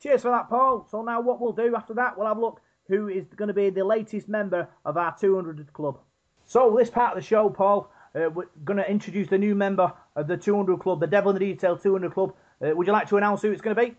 Cheers 0.06 0.22
for 0.22 0.30
that, 0.30 0.50
Paul. 0.50 0.86
So 0.92 1.02
now 1.02 1.20
what 1.20 1.42
we'll 1.42 1.52
do 1.52 1.76
after 1.76 1.96
that, 1.96 2.16
we'll 2.16 2.28
have 2.28 2.38
a 2.38 2.40
look 2.40 2.62
who 2.88 3.08
is 3.08 3.26
going 3.36 3.48
to 3.48 3.56
be 3.56 3.72
the 3.72 3.84
latest 3.84 4.30
member 4.30 4.68
of 4.86 4.98
our 4.98 5.16
200 5.20 5.74
club. 5.74 5.98
So 6.46 6.76
this 6.78 6.92
part 6.92 7.18
of 7.18 7.24
the 7.24 7.28
show, 7.28 7.50
Paul, 7.50 7.92
uh, 8.14 8.30
we're 8.30 8.46
going 8.64 8.78
to 8.78 8.88
introduce 8.88 9.30
the 9.30 9.40
new 9.40 9.56
member 9.56 9.92
of 10.16 10.28
the 10.28 10.38
200 10.38 10.80
club, 10.80 11.00
the 11.00 11.08
Devil 11.08 11.32
in 11.32 11.40
the 11.40 11.54
Detail 11.54 11.76
200 11.76 12.14
club. 12.14 12.36
Uh, 12.64 12.76
would 12.76 12.86
you 12.86 12.94
like 12.94 13.10
to 13.10 13.18
announce 13.18 13.42
who 13.42 13.52
it's 13.52 13.64
going 13.64 13.76
to 13.76 13.82
be? 13.82 13.96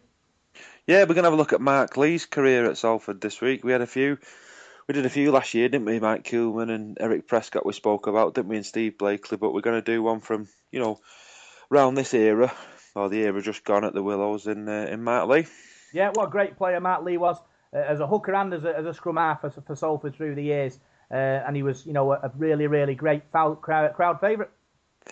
Yeah, 0.86 1.00
we're 1.00 1.14
going 1.14 1.24
to 1.24 1.30
have 1.30 1.32
a 1.32 1.36
look 1.36 1.52
at 1.52 1.60
Mark 1.60 1.96
Lee's 1.96 2.24
career 2.24 2.70
at 2.70 2.78
Salford 2.78 3.20
this 3.20 3.40
week. 3.40 3.64
We 3.64 3.72
had 3.72 3.82
a 3.82 3.86
few, 3.88 4.16
we 4.86 4.94
did 4.94 5.06
a 5.06 5.10
few 5.10 5.32
last 5.32 5.54
year, 5.54 5.68
didn't 5.68 5.86
we? 5.86 5.98
Mike 5.98 6.22
Coulman 6.22 6.70
and 6.70 6.98
Eric 7.00 7.26
Prescott 7.26 7.66
we 7.66 7.72
spoke 7.72 8.06
about, 8.06 8.34
didn't 8.34 8.50
we? 8.50 8.58
And 8.58 8.64
Steve 8.64 8.96
Blakeley, 8.96 9.38
but 9.38 9.52
we're 9.52 9.60
going 9.60 9.82
to 9.82 9.92
do 9.92 10.04
one 10.04 10.20
from, 10.20 10.46
you 10.70 10.78
know, 10.78 11.00
around 11.68 11.96
this 11.96 12.14
era, 12.14 12.52
or 12.94 13.08
the 13.08 13.24
era 13.24 13.42
just 13.42 13.64
gone 13.64 13.82
at 13.82 13.92
the 13.92 14.04
Willows 14.04 14.46
in 14.46 14.68
uh, 14.68 14.86
in 14.88 15.02
Mark 15.02 15.28
Lee. 15.28 15.46
Yeah, 15.96 16.10
what 16.12 16.28
a 16.28 16.30
great 16.30 16.58
player 16.58 16.78
Matt 16.78 17.04
Lee 17.04 17.16
was 17.16 17.38
uh, 17.72 17.78
as 17.78 18.00
a 18.00 18.06
hooker 18.06 18.34
and 18.34 18.52
as 18.52 18.64
a, 18.64 18.76
as 18.76 18.84
a 18.84 18.92
scrum 18.92 19.16
half 19.16 19.40
for, 19.40 19.50
for 19.50 19.74
Salford 19.74 20.14
through 20.14 20.34
the 20.34 20.42
years. 20.42 20.78
Uh, 21.10 21.14
and 21.14 21.56
he 21.56 21.62
was, 21.62 21.86
you 21.86 21.94
know, 21.94 22.12
a, 22.12 22.16
a 22.16 22.32
really, 22.36 22.66
really 22.66 22.94
great 22.94 23.22
foul, 23.32 23.56
crowd, 23.56 23.94
crowd 23.94 24.20
favourite. 24.20 24.50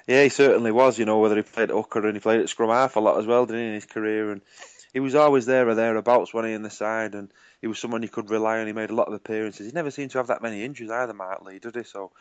Yeah, 0.07 0.25
he 0.25 0.29
certainly 0.29 0.73
was. 0.73 0.99
You 0.99 1.07
know, 1.07 1.21
whether 1.21 1.37
he 1.37 1.43
played 1.43 1.71
hooker 1.71 2.07
and 2.07 2.15
he 2.15 2.21
played 2.21 2.41
at 2.41 2.51
scrum 2.51 2.69
half 2.69 2.97
a 2.97 3.01
lot 3.01 3.19
as 3.19 3.25
well, 3.25 3.47
didn't 3.47 3.63
he, 3.63 3.69
in 3.69 3.75
his 3.75 3.87
career? 3.87 4.31
And 4.31 4.43
he 4.93 5.01
was 5.01 5.15
always 5.15 5.47
there 5.47 5.67
or 5.67 5.75
thereabouts 5.75 6.35
when 6.35 6.45
he 6.45 6.53
in 6.53 6.63
the 6.63 6.69
side, 6.69 7.15
and 7.15 7.33
he 7.63 7.67
was 7.67 7.79
someone 7.79 8.03
you 8.03 8.11
could 8.11 8.29
rely 8.29 8.59
on. 8.59 8.67
He 8.67 8.75
made 8.75 8.91
a 8.91 8.95
lot 8.95 9.09
of 9.09 9.15
appearances. 9.15 9.67
He 9.67 9.73
never 9.73 9.91
seemed 9.91 10.11
to 10.11 10.19
have 10.19 10.27
that 10.27 10.43
many 10.43 10.65
injuries 10.65 10.91
either, 10.91 11.15
Mark 11.15 11.41
Lee, 11.43 11.61
did 11.61 11.77
he? 11.77 11.85
So, 11.85 12.13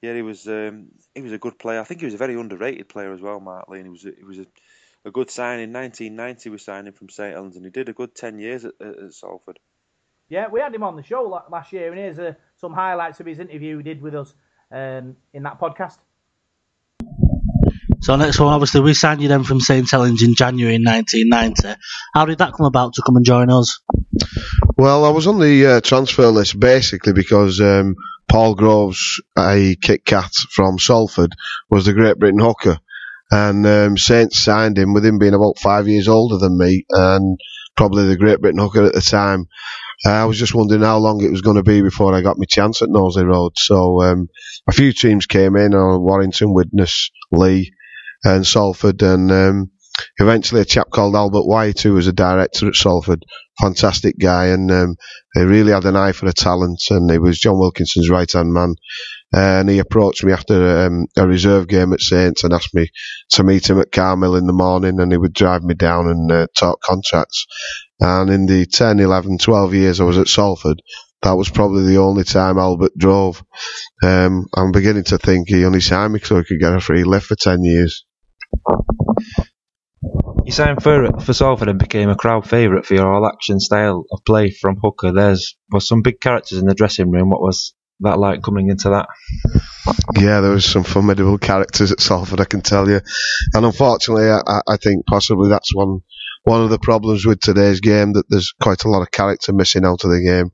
yeah, 0.00 0.14
he 0.14 0.22
was 0.22 0.46
um, 0.46 0.86
he 1.16 1.22
was 1.22 1.32
a 1.32 1.38
good 1.38 1.58
player. 1.58 1.80
I 1.80 1.84
think 1.84 1.98
he 1.98 2.06
was 2.06 2.14
a 2.14 2.18
very 2.18 2.38
underrated 2.38 2.88
player 2.88 3.12
as 3.12 3.20
well, 3.20 3.40
Mark 3.40 3.68
Lee. 3.68 3.80
And 3.80 3.86
he 3.86 3.90
was 3.90 4.02
he 4.02 4.24
was 4.24 4.38
a, 4.38 4.46
a 5.04 5.10
good 5.10 5.30
sign 5.30 5.60
in 5.60 5.72
1990. 5.72 6.50
We 6.50 6.58
signed 6.58 6.88
him 6.88 6.94
from 6.94 7.08
St 7.08 7.34
Helens, 7.34 7.56
and 7.56 7.64
he 7.64 7.70
did 7.70 7.88
a 7.88 7.92
good 7.92 8.14
ten 8.14 8.38
years 8.38 8.64
at, 8.64 8.72
at, 8.80 8.98
at 8.98 9.12
Salford. 9.14 9.58
Yeah, 10.28 10.48
we 10.48 10.60
had 10.60 10.74
him 10.74 10.82
on 10.82 10.96
the 10.96 11.02
show 11.02 11.22
last 11.50 11.72
year, 11.72 11.90
and 11.90 11.98
here's 11.98 12.18
uh, 12.18 12.34
some 12.56 12.72
highlights 12.72 13.20
of 13.20 13.26
his 13.26 13.38
interview 13.38 13.76
he 13.76 13.82
did 13.82 14.00
with 14.00 14.14
us 14.14 14.34
um, 14.72 15.16
in 15.32 15.42
that 15.42 15.60
podcast. 15.60 15.98
So 18.00 18.16
next 18.16 18.38
one, 18.38 18.52
obviously, 18.52 18.82
we 18.82 18.92
signed 18.92 19.22
you 19.22 19.28
then 19.28 19.44
from 19.44 19.60
St 19.60 19.90
Helens 19.90 20.22
in 20.22 20.34
January 20.34 20.78
1990. 20.78 21.80
How 22.12 22.26
did 22.26 22.38
that 22.38 22.52
come 22.52 22.66
about 22.66 22.94
to 22.94 23.02
come 23.02 23.16
and 23.16 23.24
join 23.24 23.48
us? 23.48 23.80
Well, 24.76 25.06
I 25.06 25.10
was 25.10 25.26
on 25.26 25.40
the 25.40 25.66
uh, 25.66 25.80
transfer 25.80 26.26
list 26.26 26.60
basically 26.60 27.14
because 27.14 27.62
um, 27.62 27.96
Paul 28.28 28.56
Groves, 28.56 29.22
a 29.38 29.76
Kit 29.80 30.04
Kat 30.04 30.32
from 30.50 30.78
Salford, 30.78 31.32
was 31.70 31.86
the 31.86 31.94
Great 31.94 32.18
Britain 32.18 32.40
hooker, 32.40 32.78
and 33.30 33.66
um, 33.66 33.96
Saints 33.96 34.38
signed 34.38 34.78
him 34.78 34.92
with 34.92 35.04
him 35.04 35.18
being 35.18 35.34
about 35.34 35.58
five 35.58 35.88
years 35.88 36.08
older 36.08 36.38
than 36.38 36.58
me, 36.58 36.84
and 36.90 37.38
probably 37.76 38.06
the 38.06 38.16
Great 38.16 38.40
Britain 38.40 38.60
hooker 38.60 38.84
at 38.84 38.94
the 38.94 39.00
time. 39.00 39.46
Uh, 40.06 40.10
I 40.10 40.24
was 40.24 40.38
just 40.38 40.54
wondering 40.54 40.82
how 40.82 40.98
long 40.98 41.22
it 41.22 41.30
was 41.30 41.40
going 41.40 41.56
to 41.56 41.62
be 41.62 41.80
before 41.80 42.14
I 42.14 42.20
got 42.20 42.38
my 42.38 42.44
chance 42.48 42.82
at 42.82 42.90
Knowsley 42.90 43.24
Road. 43.24 43.52
So 43.56 44.02
um, 44.02 44.28
a 44.68 44.72
few 44.72 44.92
teams 44.92 45.26
came 45.26 45.56
in, 45.56 45.74
uh, 45.74 45.98
Warrington, 45.98 46.52
Widnes, 46.52 47.10
Leigh, 47.32 47.72
and 48.22 48.46
Salford, 48.46 49.02
and 49.02 49.30
um, 49.30 49.70
eventually 50.18 50.60
a 50.60 50.64
chap 50.64 50.90
called 50.90 51.14
Albert 51.14 51.46
White, 51.46 51.80
who 51.80 51.94
was 51.94 52.06
a 52.06 52.12
director 52.12 52.68
at 52.68 52.74
Salford, 52.74 53.24
fantastic 53.60 54.16
guy, 54.18 54.46
and 54.46 54.70
um, 54.70 54.96
he 55.34 55.42
really 55.42 55.72
had 55.72 55.84
an 55.84 55.96
eye 55.96 56.12
for 56.12 56.26
a 56.26 56.32
talent, 56.32 56.80
and 56.90 57.10
he 57.10 57.18
was 57.18 57.38
John 57.38 57.58
Wilkinson's 57.58 58.10
right 58.10 58.30
hand 58.30 58.52
man. 58.52 58.74
And 59.36 59.68
he 59.68 59.80
approached 59.80 60.22
me 60.22 60.32
after 60.32 60.86
um, 60.86 61.06
a 61.16 61.26
reserve 61.26 61.66
game 61.66 61.92
at 61.92 62.00
Saints 62.00 62.44
and 62.44 62.52
asked 62.52 62.72
me 62.72 62.88
to 63.30 63.42
meet 63.42 63.68
him 63.68 63.80
at 63.80 63.90
Carmel 63.90 64.36
in 64.36 64.46
the 64.46 64.52
morning, 64.52 65.00
and 65.00 65.10
he 65.10 65.18
would 65.18 65.32
drive 65.32 65.64
me 65.64 65.74
down 65.74 66.06
and 66.06 66.30
uh, 66.30 66.46
talk 66.56 66.80
contracts. 66.80 67.44
And 67.98 68.30
in 68.30 68.46
the 68.46 68.64
10, 68.66 69.00
11, 69.00 69.38
12 69.38 69.74
years 69.74 70.00
I 70.00 70.04
was 70.04 70.18
at 70.18 70.28
Salford, 70.28 70.80
that 71.22 71.36
was 71.36 71.48
probably 71.48 71.84
the 71.84 71.98
only 71.98 72.22
time 72.22 72.58
Albert 72.58 72.92
drove. 72.96 73.42
Um, 74.04 74.46
I'm 74.54 74.70
beginning 74.70 75.04
to 75.04 75.18
think 75.18 75.48
he 75.48 75.64
only 75.64 75.80
signed 75.80 76.12
me 76.12 76.20
so 76.20 76.36
he 76.36 76.44
could 76.44 76.60
get 76.60 76.76
a 76.76 76.80
free 76.80 77.02
lift 77.02 77.26
for 77.26 77.34
10 77.34 77.64
years. 77.64 78.04
You 80.44 80.52
signed 80.52 80.80
for 80.80 81.18
for 81.20 81.32
Salford 81.32 81.68
and 81.68 81.78
became 81.78 82.10
a 82.10 82.14
crowd 82.14 82.48
favourite 82.48 82.84
for 82.86 82.94
your 82.94 83.12
all 83.12 83.26
action 83.26 83.58
style 83.58 84.04
of 84.12 84.24
play 84.24 84.50
from 84.50 84.76
hooker. 84.80 85.10
There's 85.10 85.56
was 85.72 85.88
some 85.88 86.02
big 86.02 86.20
characters 86.20 86.58
in 86.58 86.66
the 86.66 86.74
dressing 86.74 87.10
room. 87.10 87.30
What 87.30 87.40
was 87.40 87.74
that 88.04 88.18
like 88.18 88.42
coming 88.42 88.70
into 88.70 88.90
that? 88.90 89.08
Yeah, 90.18 90.40
there 90.40 90.52
was 90.52 90.64
some 90.64 90.84
formidable 90.84 91.38
characters 91.38 91.92
at 91.92 92.00
Salford, 92.00 92.40
I 92.40 92.44
can 92.44 92.62
tell 92.62 92.88
you. 92.88 93.00
And 93.54 93.64
unfortunately, 93.64 94.30
I, 94.30 94.60
I 94.66 94.76
think 94.76 95.06
possibly 95.06 95.48
that's 95.48 95.74
one 95.74 96.00
one 96.44 96.62
of 96.62 96.70
the 96.70 96.78
problems 96.78 97.24
with 97.24 97.40
today's 97.40 97.80
game 97.80 98.12
that 98.12 98.26
there's 98.28 98.52
quite 98.60 98.84
a 98.84 98.88
lot 98.88 99.02
of 99.02 99.10
character 99.10 99.52
missing 99.52 99.84
out 99.84 100.04
of 100.04 100.10
the 100.10 100.20
game. 100.20 100.52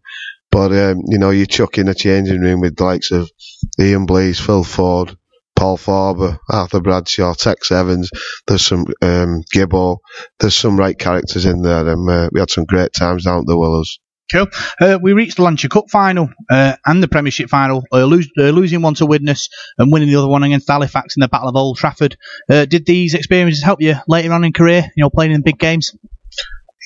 But 0.51 0.73
um, 0.73 1.03
you 1.07 1.19
know, 1.19 1.31
you 1.31 1.47
chuck 1.47 1.79
in 1.79 1.89
a 1.89 1.95
changing 1.95 2.41
room 2.41 2.61
with 2.61 2.77
the 2.77 2.85
likes 2.85 3.11
of 3.11 3.31
Ian 3.79 4.07
Blease, 4.07 4.41
Phil 4.41 4.65
Ford, 4.65 5.17
Paul 5.55 5.77
Farber, 5.77 6.39
Arthur 6.49 6.81
Bradshaw, 6.81 7.35
Tex 7.35 7.71
Evans. 7.71 8.11
There's 8.47 8.65
some 8.65 8.87
um, 9.03 9.43
Gibbo. 9.55 9.99
There's 10.39 10.57
some 10.57 10.79
right 10.79 10.99
characters 10.99 11.45
in 11.45 11.63
there, 11.63 11.87
and 11.87 12.09
uh, 12.09 12.31
we 12.33 12.41
had 12.41 12.51
some 12.51 12.65
great 12.65 12.93
times 12.93 13.25
down 13.25 13.41
at 13.41 13.47
the 13.47 13.59
Willows. 13.59 14.01
Cool. 14.33 14.47
Uh, 14.81 14.99
we 15.01 15.13
reached 15.13 15.37
the 15.37 15.43
Lancashire 15.43 15.69
Cup 15.69 15.91
final 15.91 16.31
uh, 16.49 16.77
and 16.87 17.03
the 17.03 17.09
Premiership 17.09 17.51
final, 17.51 17.85
uh, 17.93 18.05
lose, 18.05 18.31
uh, 18.39 18.51
losing 18.51 18.81
one 18.81 18.95
to 18.95 19.07
Widnes 19.07 19.49
and 19.77 19.93
winning 19.93 20.09
the 20.09 20.17
other 20.17 20.29
one 20.29 20.45
against 20.45 20.69
Halifax 20.69 21.17
in 21.17 21.21
the 21.21 21.29
Battle 21.29 21.49
of 21.49 21.57
Old 21.57 21.79
Trafford. 21.79 22.17
Uh, 22.49 22.65
did 22.65 22.87
these 22.87 23.15
experiences 23.15 23.63
help 23.63 23.81
you 23.81 23.97
later 24.07 24.33
on 24.33 24.45
in 24.45 24.53
career? 24.53 24.91
You 24.97 25.05
know, 25.05 25.11
playing 25.11 25.33
in 25.33 25.43
big 25.43 25.59
games. 25.59 25.97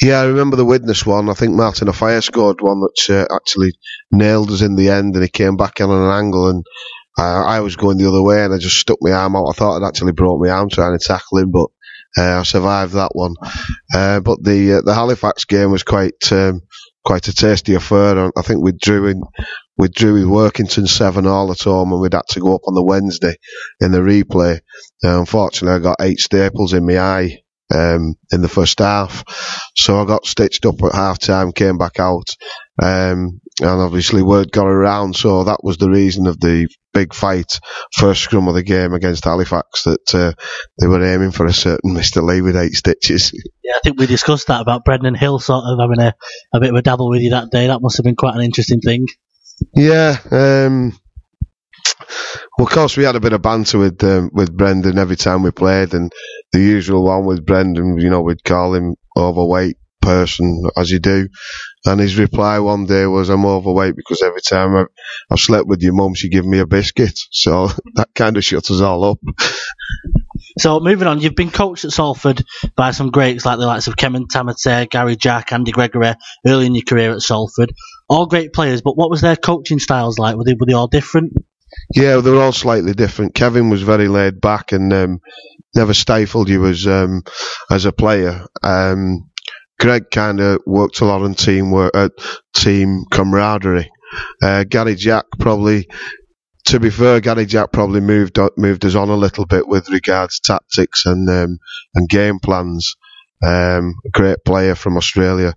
Yeah, 0.01 0.21
I 0.21 0.27
remember 0.27 0.57
the 0.57 0.65
Widnes 0.65 1.05
one. 1.05 1.29
I 1.29 1.35
think 1.35 1.53
Martin 1.53 1.89
Offiah 1.89 2.23
scored 2.23 2.61
one 2.61 2.81
that 2.81 3.11
uh, 3.31 3.35
actually 3.35 3.75
nailed 4.11 4.51
us 4.51 4.63
in 4.63 4.75
the 4.75 4.89
end, 4.89 5.15
and 5.15 5.23
he 5.23 5.29
came 5.29 5.57
back 5.57 5.81
in 5.81 5.91
on 5.91 6.11
an 6.11 6.19
angle, 6.25 6.49
and 6.49 6.65
I 7.17 7.61
was 7.61 7.77
going 7.77 7.99
the 7.99 8.09
other 8.09 8.23
way, 8.23 8.45
and 8.45 8.53
I 8.53 8.59
just 8.59 8.79
stuck 8.79 8.99
my 9.01 9.13
arm 9.13 9.37
out. 9.37 9.47
I 9.47 9.53
thought 9.53 9.77
I'd 9.77 9.87
actually 9.87 10.13
broke 10.13 10.41
my 10.41 10.51
arm 10.51 10.69
trying 10.69 10.99
to 10.99 11.05
tackle 11.05 11.39
him, 11.39 11.53
but 11.53 11.69
I 12.17 12.43
survived 12.43 12.95
that 12.95 13.15
one. 13.15 13.35
but 13.93 14.43
the 14.43 14.83
the 14.85 14.95
Halifax 14.95 15.45
game 15.45 15.71
was 15.71 15.85
quite. 15.85 16.33
Um, 16.33 16.63
quite 17.05 17.29
a 17.29 17.35
tasty 17.35 17.75
affair. 17.75 18.31
I 18.37 18.43
think 18.43 18.63
we 18.63 18.73
drew 18.73 19.09
in, 19.09 19.23
we 19.77 19.89
drew 19.89 20.15
with 20.15 20.25
Workington 20.25 20.89
seven 20.89 21.27
all 21.27 21.51
at 21.53 21.61
home, 21.61 21.93
and 21.93 22.01
we'd 22.01 22.15
had 22.15 22.23
to 22.31 22.41
go 22.41 22.55
up 22.55 22.63
on 22.67 22.75
the 22.75 22.85
Wednesday 22.85 23.37
in 23.81 23.93
the 23.93 23.99
replay. 23.99 24.61
Uh, 25.05 25.21
unfortunately, 25.21 25.77
I 25.77 25.79
got 25.81 25.97
eight 26.01 26.19
staples 26.19 26.73
in 26.73 26.87
my 26.87 26.99
eye 26.99 27.44
um, 27.73 28.15
in 28.33 28.43
the 28.43 28.49
first 28.49 28.79
half, 28.79 29.25
so 29.77 30.01
I 30.01 30.05
got 30.05 30.27
stitched 30.27 30.67
up 30.67 30.83
at 30.83 30.95
half 30.95 31.19
time, 31.19 31.53
came 31.53 31.79
back 31.79 31.99
out, 31.99 32.29
um, 32.83 33.41
and 33.61 33.81
obviously 33.81 34.23
word 34.23 34.51
got 34.53 34.67
around. 34.67 35.17
So 35.17 35.45
that 35.45 35.63
was 35.63 35.79
the 35.79 35.91
reason 35.91 36.27
of 36.27 36.41
the 36.41 36.69
big 36.93 37.13
fight, 37.13 37.61
first 37.93 38.23
scrum 38.23 38.49
of 38.49 38.55
the 38.55 38.63
game 38.63 38.95
against 38.95 39.25
Halifax, 39.25 39.85
that 39.85 40.15
uh, 40.15 40.33
they 40.81 40.87
were 40.87 41.05
aiming 41.05 41.33
for 41.33 41.47
a 41.47 41.53
certain 41.53 41.95
Mr. 41.95 42.23
Lee 42.23 42.41
with 42.41 42.57
eight 42.57 42.75
stitches. 42.75 43.33
Yeah, 43.65 43.77
I 43.77 43.81
think 43.83 43.99
we 43.99 44.07
discussed 44.07 44.49
that 44.49 44.61
about 44.61 44.85
Brendan 44.85 45.15
Hill 45.15 45.39
sort 45.39 45.65
of 45.65 45.79
having 45.81 45.99
a, 45.99 46.15
a 46.53 46.61
bit 46.61 46.69
of 46.69 46.77
a 46.77 46.83
dabble 46.83 47.09
with 47.09 47.23
you 47.23 47.31
that 47.31 47.51
day. 47.51 47.67
That 47.67 47.81
must 47.81 47.97
have 47.97 48.05
been 48.05 48.15
quite 48.15 48.35
an 48.35 48.43
interesting 48.43 48.81
thing. 48.81 49.07
Yeah. 49.75 50.19
Um, 50.31 50.93
well, 52.59 52.67
of 52.67 52.73
course, 52.73 52.97
we 52.97 53.05
had 53.05 53.17
a 53.17 53.21
bit 53.21 53.33
of 53.33 53.43
banter 53.43 53.79
with 53.79 54.03
um, 54.05 54.31
with 54.33 54.55
Brendan 54.55 54.99
every 54.99 55.17
time 55.17 55.43
we 55.43 55.51
played, 55.51 55.95
and 55.95 56.13
the 56.55 56.61
usual 56.61 57.05
one 57.05 57.25
with 57.27 57.45
Brendan, 57.45 57.99
you 57.99 58.09
know, 58.09 58.23
we'd 58.23 58.45
call 58.45 58.75
him 58.75 58.95
overweight 59.17 59.77
person, 60.01 60.63
as 60.77 60.89
you 60.89 61.01
do. 61.01 61.29
And 61.85 61.99
his 61.99 62.17
reply 62.17 62.61
one 62.61 62.87
day 62.87 63.07
was, 63.07 63.29
I'm 63.29 63.45
overweight 63.45 63.97
because 63.97 64.23
every 64.23 64.41
time 64.41 64.77
I've, 64.77 64.87
I've 65.31 65.41
slept 65.41 65.67
with 65.67 65.83
your 65.83 65.95
mum, 65.95 66.15
she 66.15 66.29
gave 66.29 66.45
me 66.45 66.61
a 66.61 66.67
biscuit. 66.67 67.19
So 67.33 67.69
that 67.97 68.09
kind 68.15 68.37
of 68.37 68.45
shut 68.45 68.71
us 68.71 68.81
all 68.81 69.05
up. 69.05 69.19
So 70.59 70.79
moving 70.79 71.09
on, 71.09 71.21
you've 71.21 71.35
been 71.35 71.51
coached 71.51 71.85
at 71.85 71.91
Salford 71.91 72.45
by 72.77 72.93
some 72.93 73.11
greats 73.11 73.45
like 73.45 73.59
the 73.59 73.67
likes 73.67 73.89
of 73.89 73.97
Kevin 73.97 74.29
Tamati, 74.29 74.89
Gary 74.89 75.17
Jack, 75.17 75.53
Andy 75.53 75.73
Gregory 75.73 76.15
early 76.47 76.67
in 76.67 76.77
your 76.77 76.85
career 76.85 77.13
at 77.13 77.23
Salford. 77.23 77.73
All 78.09 78.27
great 78.27 78.53
players, 78.53 78.81
but 78.81 78.97
what 78.97 79.11
was 79.11 79.21
their 79.21 79.37
coaching 79.37 79.81
styles 79.81 80.19
like? 80.21 80.37
Were 80.37 80.45
they, 80.45 80.55
were 80.55 80.67
they 80.67 80.75
all 80.75 80.87
different? 80.87 81.33
Yeah, 81.93 82.19
they 82.19 82.31
were 82.31 82.43
all 82.43 82.53
slightly 82.53 82.93
different. 82.93 83.35
Kevin 83.35 83.69
was 83.69 83.83
very 83.83 84.07
laid 84.07 84.41
back 84.41 84.73
and 84.73 84.93
um, 84.93 85.21
never 85.75 85.95
stifled 85.95 86.49
you 86.49 86.67
as 86.67 86.87
um, 86.87 87.23
as 87.71 87.85
a 87.85 87.93
player. 87.93 88.47
Um, 88.63 89.31
Greg 89.81 90.11
kind 90.11 90.41
of 90.41 90.61
worked 90.67 91.01
a 91.01 91.05
lot 91.05 91.23
on 91.23 91.35
teamwork, 91.35 91.93
uh, 91.95 92.09
team 92.55 93.05
camaraderie. 93.11 93.91
Uh, 94.43 94.65
Gary 94.65 94.95
Jack 94.95 95.25
probably, 95.41 95.89
to 96.67 96.79
be 96.81 96.91
fair, 96.91 97.21
Gary 97.21 97.47
Jack 97.47 97.73
probably 97.73 98.01
moved 98.01 98.39
moved 98.57 98.85
us 98.85 98.95
on 98.95 99.09
a 99.09 99.17
little 99.17 99.47
bit 99.47 99.67
with 99.67 99.89
regards 99.91 100.41
to 100.41 100.53
tactics 100.53 101.07
and 101.07 101.29
um, 101.29 101.59
and 101.95 102.09
game 102.09 102.39
plans. 102.39 102.95
Um, 103.45 103.95
great 104.13 104.39
player 104.47 104.75
from 104.75 104.97
Australia, 104.97 105.55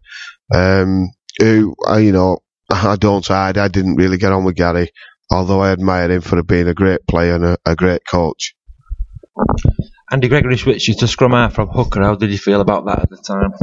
um, 0.54 1.10
who 1.40 1.76
you 1.98 2.12
know 2.12 2.40
I 2.72 2.96
don't 2.98 3.26
hide. 3.26 3.58
I 3.58 3.68
didn't 3.68 3.96
really 3.96 4.18
get 4.18 4.34
on 4.34 4.44
with 4.44 4.56
Gary, 4.56 4.92
although 5.32 5.62
I 5.62 5.72
admire 5.72 6.12
him 6.12 6.22
for 6.22 6.42
being 6.44 6.68
a 6.68 6.74
great 6.74 7.06
player 7.08 7.36
and 7.36 7.46
a, 7.46 7.58
a 7.66 7.76
great 7.76 8.02
coach. 8.10 8.56
Andy 10.10 10.30
Gregory 10.30 10.58
switched 10.58 10.88
you 10.88 10.96
to 10.96 11.08
scrum 11.08 11.32
half 11.32 11.54
from 11.54 11.68
hooker. 11.68 12.02
How 12.02 12.16
did 12.16 12.32
you 12.32 12.38
feel 12.38 12.62
about 12.62 12.86
that 12.86 13.00
at 13.00 13.10
the 13.10 13.18
time? 13.18 13.54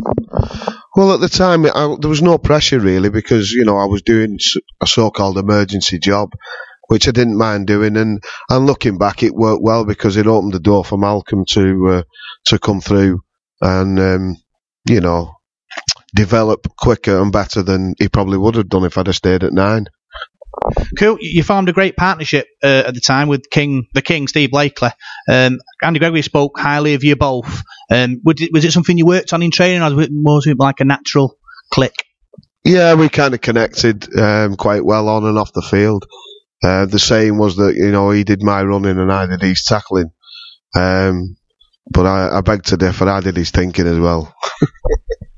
Well, 0.95 1.15
at 1.15 1.21
the 1.21 1.29
time, 1.29 1.65
I, 1.65 1.97
there 1.99 2.11
was 2.11 2.23
no 2.23 2.37
pressure 2.37 2.79
really 2.79 3.09
because 3.09 3.51
you 3.51 3.65
know 3.65 3.79
I 3.79 3.87
was 3.87 4.03
doing 4.03 4.39
a 4.81 4.87
so-called 4.87 5.39
emergency 5.39 5.99
job, 5.99 6.33
which 6.89 7.09
I 7.09 7.13
didn't 7.13 7.39
mind 7.39 7.67
doing, 7.67 7.97
and 7.97 8.23
and 8.51 8.67
looking 8.67 8.99
back, 8.99 9.23
it 9.23 9.35
worked 9.35 9.63
well 9.63 9.87
because 9.87 10.17
it 10.19 10.27
opened 10.27 10.53
the 10.53 10.61
door 10.61 10.85
for 10.85 10.99
Malcolm 10.99 11.47
to 11.51 11.89
uh, 11.89 12.03
to 12.47 12.59
come 12.59 12.83
through, 12.83 13.21
and 13.63 13.99
um, 13.99 14.37
you 14.89 15.01
know 15.01 15.33
develop 16.15 16.69
quicker 16.77 17.21
and 17.21 17.33
better 17.33 17.63
than 17.63 17.95
he 17.99 18.09
probably 18.09 18.39
would 18.39 18.55
have 18.55 18.69
done 18.69 18.85
if 18.85 18.99
I'd 18.99 19.07
have 19.07 19.17
stayed 19.17 19.43
at 19.45 19.53
nine. 19.53 19.87
Cool. 20.99 21.19
You 21.21 21.43
formed 21.43 21.69
a 21.69 21.73
great 21.73 21.97
partnership 21.97 22.47
uh, 22.63 22.85
at 22.87 22.95
the 22.95 23.01
time 23.01 23.29
with 23.29 23.51
King, 23.51 23.89
the 23.95 24.03
King, 24.03 24.29
Steve 24.29 24.51
Blakeley. 24.51 24.91
Um, 25.29 25.61
Andy 25.83 25.99
Gregory 25.99 26.23
spoke 26.23 26.59
highly 26.59 26.95
of 26.95 27.05
you 27.05 27.17
both. 27.17 27.63
Um, 27.91 28.21
was, 28.25 28.41
it, 28.41 28.53
was 28.53 28.65
it 28.65 28.73
something 28.73 28.97
you 28.97 29.07
worked 29.07 29.33
on 29.33 29.43
in 29.43 29.51
training, 29.51 29.83
or 29.83 29.95
was 29.95 30.47
it, 30.47 30.59
like 30.59 30.81
a 30.81 30.85
natural 30.85 31.37
click? 31.73 32.05
Yeah, 32.65 32.95
we 32.95 33.09
kind 33.09 33.35
of 33.35 33.41
connected 33.41 34.17
um, 34.19 34.57
quite 34.57 34.85
well 34.85 35.09
on 35.09 35.25
and 35.25 35.39
off 35.39 35.53
the 35.53 35.63
field. 35.63 36.07
Uh, 36.63 36.87
the 36.87 36.99
saying 36.99 37.37
was 37.37 37.57
that 37.57 37.75
you 37.75 37.91
know 37.91 38.11
he 38.11 38.25
did 38.25 38.43
my 38.43 38.63
running 38.63 38.99
and 38.99 39.13
I 39.13 39.27
did 39.27 39.43
his 39.43 39.65
tackling, 39.65 40.13
um, 40.75 41.37
but 41.91 42.07
I, 42.07 42.39
I 42.39 42.41
beg 42.41 42.63
to 42.65 42.79
differ. 42.79 43.07
I 43.07 43.21
did 43.21 43.37
his 43.37 43.51
thinking 43.51 43.87
as 43.87 43.99
well. 43.99 44.35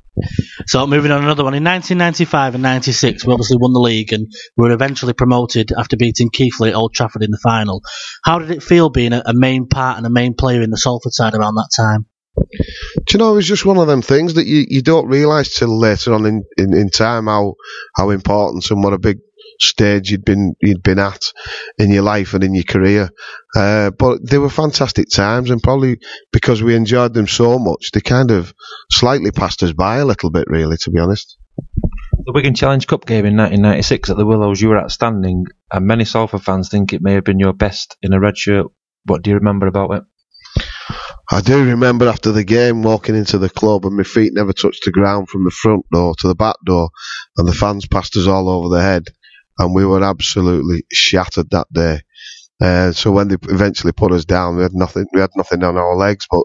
So 0.66 0.86
moving 0.86 1.10
on 1.10 1.22
another 1.22 1.44
one. 1.44 1.55
In 1.55 1.64
1995 1.64 2.55
and 2.55 2.62
96, 2.62 3.26
we 3.26 3.32
obviously 3.32 3.56
won 3.59 3.72
the 3.72 3.80
league 3.80 4.12
and 4.12 4.32
were 4.56 4.70
eventually 4.70 5.12
promoted 5.12 5.72
after 5.72 5.97
beating 5.97 6.30
Keighley 6.30 6.70
at 6.70 6.74
Old 6.74 6.94
Trafford 6.94 7.22
in 7.22 7.30
the 7.30 7.38
final. 7.38 7.82
How 8.24 8.38
did 8.38 8.51
it 8.51 8.62
feel 8.62 8.90
being 8.90 9.12
a, 9.12 9.22
a 9.26 9.34
main 9.34 9.68
part 9.68 9.98
and 9.98 10.06
a 10.06 10.10
main 10.10 10.34
player 10.34 10.62
in 10.62 10.70
the 10.70 10.78
Salford 10.78 11.12
side 11.12 11.34
around 11.34 11.55
that 11.56 11.70
time? 11.76 12.06
Do 12.36 13.12
you 13.12 13.18
know, 13.18 13.32
it 13.32 13.36
was 13.36 13.47
just 13.47 13.64
one 13.64 13.78
of 13.78 13.86
them 13.86 14.02
things 14.02 14.34
that 14.34 14.47
you, 14.47 14.66
you 14.68 14.82
don't 14.82 15.09
realise 15.09 15.55
till 15.55 15.78
later 15.78 16.12
on 16.12 16.26
in, 16.26 16.44
in, 16.59 16.74
in 16.74 16.90
time 16.90 17.26
how 17.26 17.55
how 17.94 18.10
important 18.10 18.70
and 18.70 18.84
what 18.84 18.93
a 18.93 18.98
big 18.98 19.18
stage 19.61 20.11
you'd 20.11 20.24
been 20.24 20.55
you'd 20.61 20.83
been 20.83 20.99
at 20.99 21.33
in 21.78 21.91
your 21.91 22.03
life 22.03 22.35
and 22.35 22.45
in 22.45 22.55
your 22.55 22.65
career. 22.65 23.11
Uh, 23.55 23.91
but 23.91 24.19
they 24.28 24.39
were 24.39 24.51
fantastic 24.51 25.09
times, 25.09 25.51
and 25.51 25.62
probably 25.62 25.99
because 26.33 26.62
we 26.62 26.74
enjoyed 26.74 27.15
them 27.15 27.27
so 27.27 27.59
much, 27.59 27.91
they 27.93 28.01
kind 28.01 28.31
of 28.31 28.53
slightly 28.91 29.31
passed 29.31 29.62
us 29.62 29.73
by 29.73 29.97
a 29.97 30.05
little 30.05 30.31
bit, 30.31 30.47
really, 30.49 30.77
to 30.77 30.91
be 30.91 31.01
honest. 31.01 31.37
The 32.27 32.33
Wigan 32.33 32.55
Challenge 32.55 32.87
Cup 32.87 33.07
game 33.07 33.24
in 33.24 33.37
1996 33.37 34.11
at 34.11 34.16
the 34.16 34.27
Willows, 34.27 34.61
you 34.61 34.69
were 34.69 34.78
outstanding, 34.78 35.47
and 35.73 35.87
many 35.87 36.05
Salford 36.05 36.43
fans 36.43 36.69
think 36.69 36.93
it 36.93 37.03
may 37.03 37.15
have 37.15 37.24
been 37.24 37.39
your 37.39 37.53
best 37.53 37.97
in 38.03 38.12
a 38.12 38.20
red 38.20 38.37
shirt. 38.37 38.66
What 39.05 39.23
do 39.23 39.31
you 39.31 39.37
remember 39.37 39.66
about 39.66 39.93
it? 39.93 40.03
I 41.31 41.41
do 41.41 41.65
remember 41.65 42.09
after 42.09 42.31
the 42.31 42.45
game 42.45 42.83
walking 42.83 43.16
into 43.16 43.39
the 43.39 43.51
club 43.51 43.85
and 43.85 43.97
my 43.97 44.05
feet 44.05 44.33
never 44.33 44.53
touched 44.53 44.85
the 44.85 44.93
ground 44.93 45.28
from 45.28 45.45
the 45.45 45.51
front 45.51 45.85
door 45.91 46.15
to 46.19 46.28
the 46.28 46.37
back 46.37 46.57
door, 46.65 46.91
and 47.37 47.49
the 47.49 47.55
fans 47.55 47.87
passed 47.87 48.16
us 48.16 48.27
all 48.27 48.49
over 48.49 48.69
the 48.69 48.83
head, 48.83 49.05
and 49.59 49.74
we 49.74 49.85
were 49.85 50.03
absolutely 50.03 50.85
shattered 50.93 51.51
that 51.51 51.66
day. 51.73 52.01
Uh, 52.61 52.93
so 52.93 53.12
when 53.12 53.28
they 53.28 53.37
eventually 53.49 53.93
put 53.93 54.12
us 54.12 54.24
down, 54.24 54.57
we 54.57 54.62
had 54.62 54.73
nothing. 54.73 55.07
We 55.12 55.20
had 55.20 55.31
nothing 55.37 55.62
on 55.62 55.77
our 55.77 55.95
legs. 55.95 56.27
But 56.31 56.45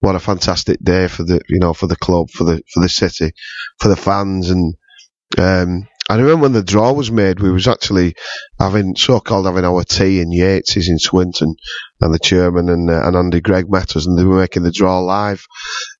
what 0.00 0.14
a 0.14 0.20
fantastic 0.20 0.78
day 0.82 1.06
for 1.08 1.22
the 1.22 1.40
you 1.48 1.58
know 1.58 1.74
for 1.74 1.86
the 1.86 1.96
club, 1.96 2.30
for 2.30 2.44
the 2.44 2.62
for 2.72 2.80
the 2.80 2.88
city, 2.88 3.32
for 3.78 3.88
the 3.88 3.96
fans, 3.96 4.50
and 4.50 4.74
um, 5.36 5.86
I 6.08 6.16
remember 6.16 6.42
when 6.42 6.52
the 6.54 6.62
draw 6.62 6.92
was 6.92 7.12
made, 7.12 7.38
we 7.38 7.52
was 7.52 7.68
actually 7.68 8.16
having 8.58 8.96
so-called 8.96 9.46
having 9.46 9.64
our 9.64 9.84
tea 9.84 10.20
in 10.20 10.32
Yates's 10.32 10.88
in 10.88 10.98
Swinton, 10.98 11.54
and 12.00 12.12
the 12.12 12.18
chairman 12.18 12.68
and 12.68 12.90
uh, 12.90 13.06
and 13.06 13.16
Andy 13.16 13.40
Gregg 13.40 13.70
met 13.70 13.94
us, 13.96 14.06
and 14.06 14.18
they 14.18 14.24
were 14.24 14.40
making 14.40 14.64
the 14.64 14.72
draw 14.72 14.98
live. 14.98 15.44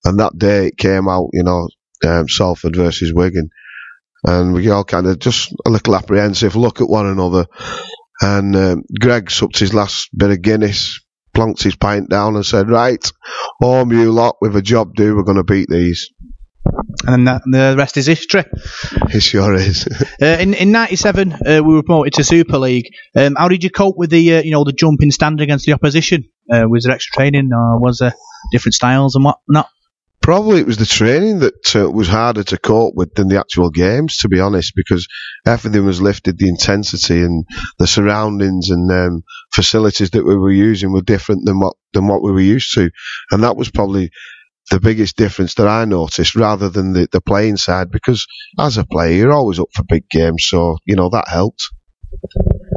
And 0.05 0.19
that 0.19 0.37
day 0.37 0.67
it 0.69 0.79
came 0.79 1.09
out, 1.09 1.29
you 1.33 1.45
know, 1.45 1.69
um, 2.05 2.29
Salford 2.29 2.75
versus 2.75 3.13
Wigan, 3.15 3.51
and 4.25 4.53
we 4.53 4.69
all 4.71 4.85
kind 4.85 5.07
of 5.07 5.19
just 5.19 5.55
a 5.67 5.71
little 5.71 5.97
apprehensive, 5.97 6.57
look 6.57 6.81
at 6.81 6.89
one 6.89 7.07
another. 7.07 7.47
And 8.21 8.55
um, 8.55 8.83
Greg 8.99 9.31
sucked 9.31 9.59
his 9.59 9.73
last 9.73 10.11
bit 10.15 10.31
of 10.31 10.43
Guinness, 10.43 11.01
plonked 11.35 11.63
his 11.63 11.77
pint 11.77 12.11
down, 12.11 12.37
and 12.37 12.45
said, 12.45 12.69
"Right, 12.69 13.03
home 13.61 13.93
you 13.93 14.13
lot, 14.13 14.37
with 14.41 14.57
a 14.57 14.63
job 14.63 14.95
due, 14.95 15.17
we're 15.17 15.23
going 15.23 15.39
to 15.39 15.45
beat 15.45 15.69
these." 15.71 16.11
And 17.07 17.27
that, 17.27 17.43
the 17.47 17.75
rest 17.77 17.97
is 17.97 18.07
history. 18.07 18.45
It 19.13 19.21
sure 19.23 19.55
is. 19.55 19.89
Uh, 20.23 20.37
in 20.39 20.53
in 20.53 20.71
'97, 20.71 21.33
uh, 21.33 21.63
we 21.65 21.75
were 21.75 21.83
promoted 21.83 22.13
to 22.15 22.25
Super 22.25 22.59
League. 22.59 22.93
Um, 23.17 23.37
how 23.37 23.49
did 23.49 23.65
you 23.65 23.71
cope 23.71 23.97
with 23.97 24.11
the 24.11 24.37
uh, 24.37 24.43
you 24.43 24.51
know 24.51 24.65
the 24.65 24.73
jumping 24.73 25.11
standard 25.11 25.43
against 25.43 25.65
the 25.65 25.73
opposition? 25.73 26.29
Uh, 26.53 26.69
was 26.69 26.85
there 26.85 26.95
extra 26.95 27.17
training, 27.17 27.51
or 27.55 27.81
was 27.81 27.99
there 27.99 28.15
different 28.53 28.75
styles 28.75 29.15
and 29.15 29.25
whatnot? 29.25 29.71
Probably 30.31 30.61
it 30.61 30.67
was 30.69 30.77
the 30.77 30.87
training 30.87 31.41
that 31.41 31.75
uh, 31.75 31.91
was 31.91 32.07
harder 32.07 32.45
to 32.45 32.57
cope 32.57 32.95
with 32.95 33.13
than 33.15 33.27
the 33.27 33.41
actual 33.41 33.69
games, 33.69 34.19
to 34.19 34.29
be 34.29 34.39
honest, 34.39 34.75
because 34.77 35.09
everything 35.45 35.85
was 35.85 36.01
lifted. 36.01 36.39
The 36.39 36.49
intensity 36.49 37.21
and 37.23 37.45
the 37.81 37.89
surroundings 37.89 38.71
and 38.71 38.89
um, 38.93 39.25
facilities 39.53 40.11
that 40.11 40.25
we 40.25 40.37
were 40.37 40.53
using 40.53 40.93
were 40.93 41.03
different 41.03 41.47
than 41.47 41.59
what 41.59 41.75
than 41.95 42.07
what 42.07 42.23
we 42.23 42.31
were 42.31 42.41
used 42.41 42.73
to, 42.75 42.93
and 43.33 43.43
that 43.43 43.57
was 43.57 43.73
probably 43.73 44.13
the 44.71 44.79
biggest 44.79 45.17
difference 45.17 45.55
that 45.55 45.67
I 45.67 45.85
noticed, 45.85 46.37
rather 46.37 46.69
than 46.69 46.93
the, 46.93 47.09
the 47.11 47.21
playing 47.21 47.57
side. 47.57 47.91
Because 47.91 48.25
as 48.57 48.79
a 48.79 48.87
player, 48.87 49.17
you're 49.17 49.33
always 49.33 49.59
up 49.59 49.71
for 49.75 49.83
big 49.83 50.09
games, 50.09 50.47
so 50.47 50.79
you 50.87 50.95
know 50.95 51.09
that 51.11 51.27
helped. 51.27 51.69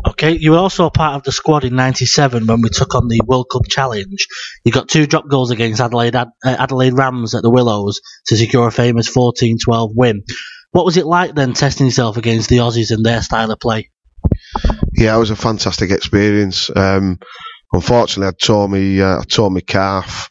Okay, 0.05 0.37
you 0.37 0.51
were 0.51 0.57
also 0.57 0.89
part 0.89 1.15
of 1.15 1.23
the 1.23 1.31
squad 1.31 1.63
in 1.63 1.75
'97 1.75 2.45
when 2.45 2.61
we 2.61 2.69
took 2.69 2.93
on 2.93 3.07
the 3.07 3.21
World 3.25 3.47
Cup 3.51 3.63
Challenge. 3.69 4.27
You 4.65 4.71
got 4.71 4.89
two 4.89 5.07
drop 5.07 5.29
goals 5.29 5.51
against 5.51 5.79
Adelaide 5.79 6.15
Ad- 6.15 6.27
uh, 6.43 6.55
Adelaide 6.59 6.93
Rams 6.93 7.35
at 7.35 7.41
the 7.41 7.49
Willows 7.49 8.01
to 8.27 8.35
secure 8.35 8.67
a 8.67 8.71
famous 8.71 9.09
14-12 9.09 9.91
win. 9.95 10.23
What 10.71 10.85
was 10.85 10.97
it 10.97 11.05
like 11.05 11.35
then 11.35 11.53
testing 11.53 11.85
yourself 11.85 12.17
against 12.17 12.49
the 12.49 12.57
Aussies 12.57 12.91
and 12.91 13.05
their 13.05 13.21
style 13.21 13.51
of 13.51 13.59
play? 13.59 13.91
Yeah, 14.93 15.15
it 15.15 15.19
was 15.19 15.29
a 15.29 15.35
fantastic 15.35 15.91
experience. 15.91 16.69
Um, 16.75 17.19
unfortunately, 17.71 18.27
I 18.27 18.45
tore 18.45 18.67
me 18.67 19.01
uh, 19.01 19.19
I 19.19 19.23
tore 19.23 19.51
my 19.51 19.61
calf 19.61 20.29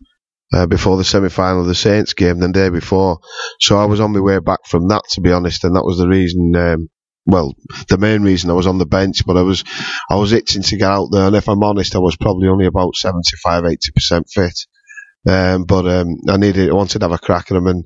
uh, 0.53 0.66
before 0.66 0.99
the 0.99 1.05
semi-final 1.05 1.62
of 1.62 1.66
the 1.66 1.74
Saints 1.74 2.12
game 2.12 2.39
the 2.40 2.49
day 2.53 2.69
before, 2.69 3.20
so 3.59 3.78
I 3.78 3.86
was 3.86 4.01
on 4.01 4.12
my 4.12 4.20
way 4.20 4.39
back 4.39 4.61
from 4.66 4.89
that, 4.89 5.03
to 5.12 5.23
be 5.23 5.32
honest, 5.32 5.65
and 5.65 5.74
that 5.77 5.85
was 5.85 5.97
the 5.99 6.09
reason. 6.09 6.55
Um, 6.55 6.89
well, 7.24 7.55
the 7.89 7.99
main 7.99 8.23
reason 8.23 8.51
I 8.51 8.55
was 8.55 8.66
on 8.66 8.78
the 8.78 8.86
bench, 8.86 9.24
but 9.27 9.36
I 9.36 9.43
was 9.43 9.65
I 10.11 10.16
was 10.16 10.32
itching 10.32 10.62
to 10.62 10.77
get 10.77 10.90
out 10.90 11.09
there, 11.12 11.27
and 11.27 11.36
if 11.36 11.49
I'm 11.49 11.62
honest, 11.62 11.94
I 11.94 12.01
was 12.01 12.16
probably 12.16 12.49
only 12.49 12.66
about 12.66 12.97
75, 12.97 13.65
80 13.65 13.93
percent 13.93 14.27
fit. 14.31 14.59
Um, 15.24 15.65
but 15.65 15.86
um, 15.86 16.16
I 16.28 16.36
needed, 16.36 16.69
I 16.69 16.74
wanted 16.74 16.99
to 16.99 17.05
have 17.05 17.12
a 17.12 17.19
crack 17.19 17.51
at 17.51 17.57
him, 17.57 17.69
and 17.69 17.85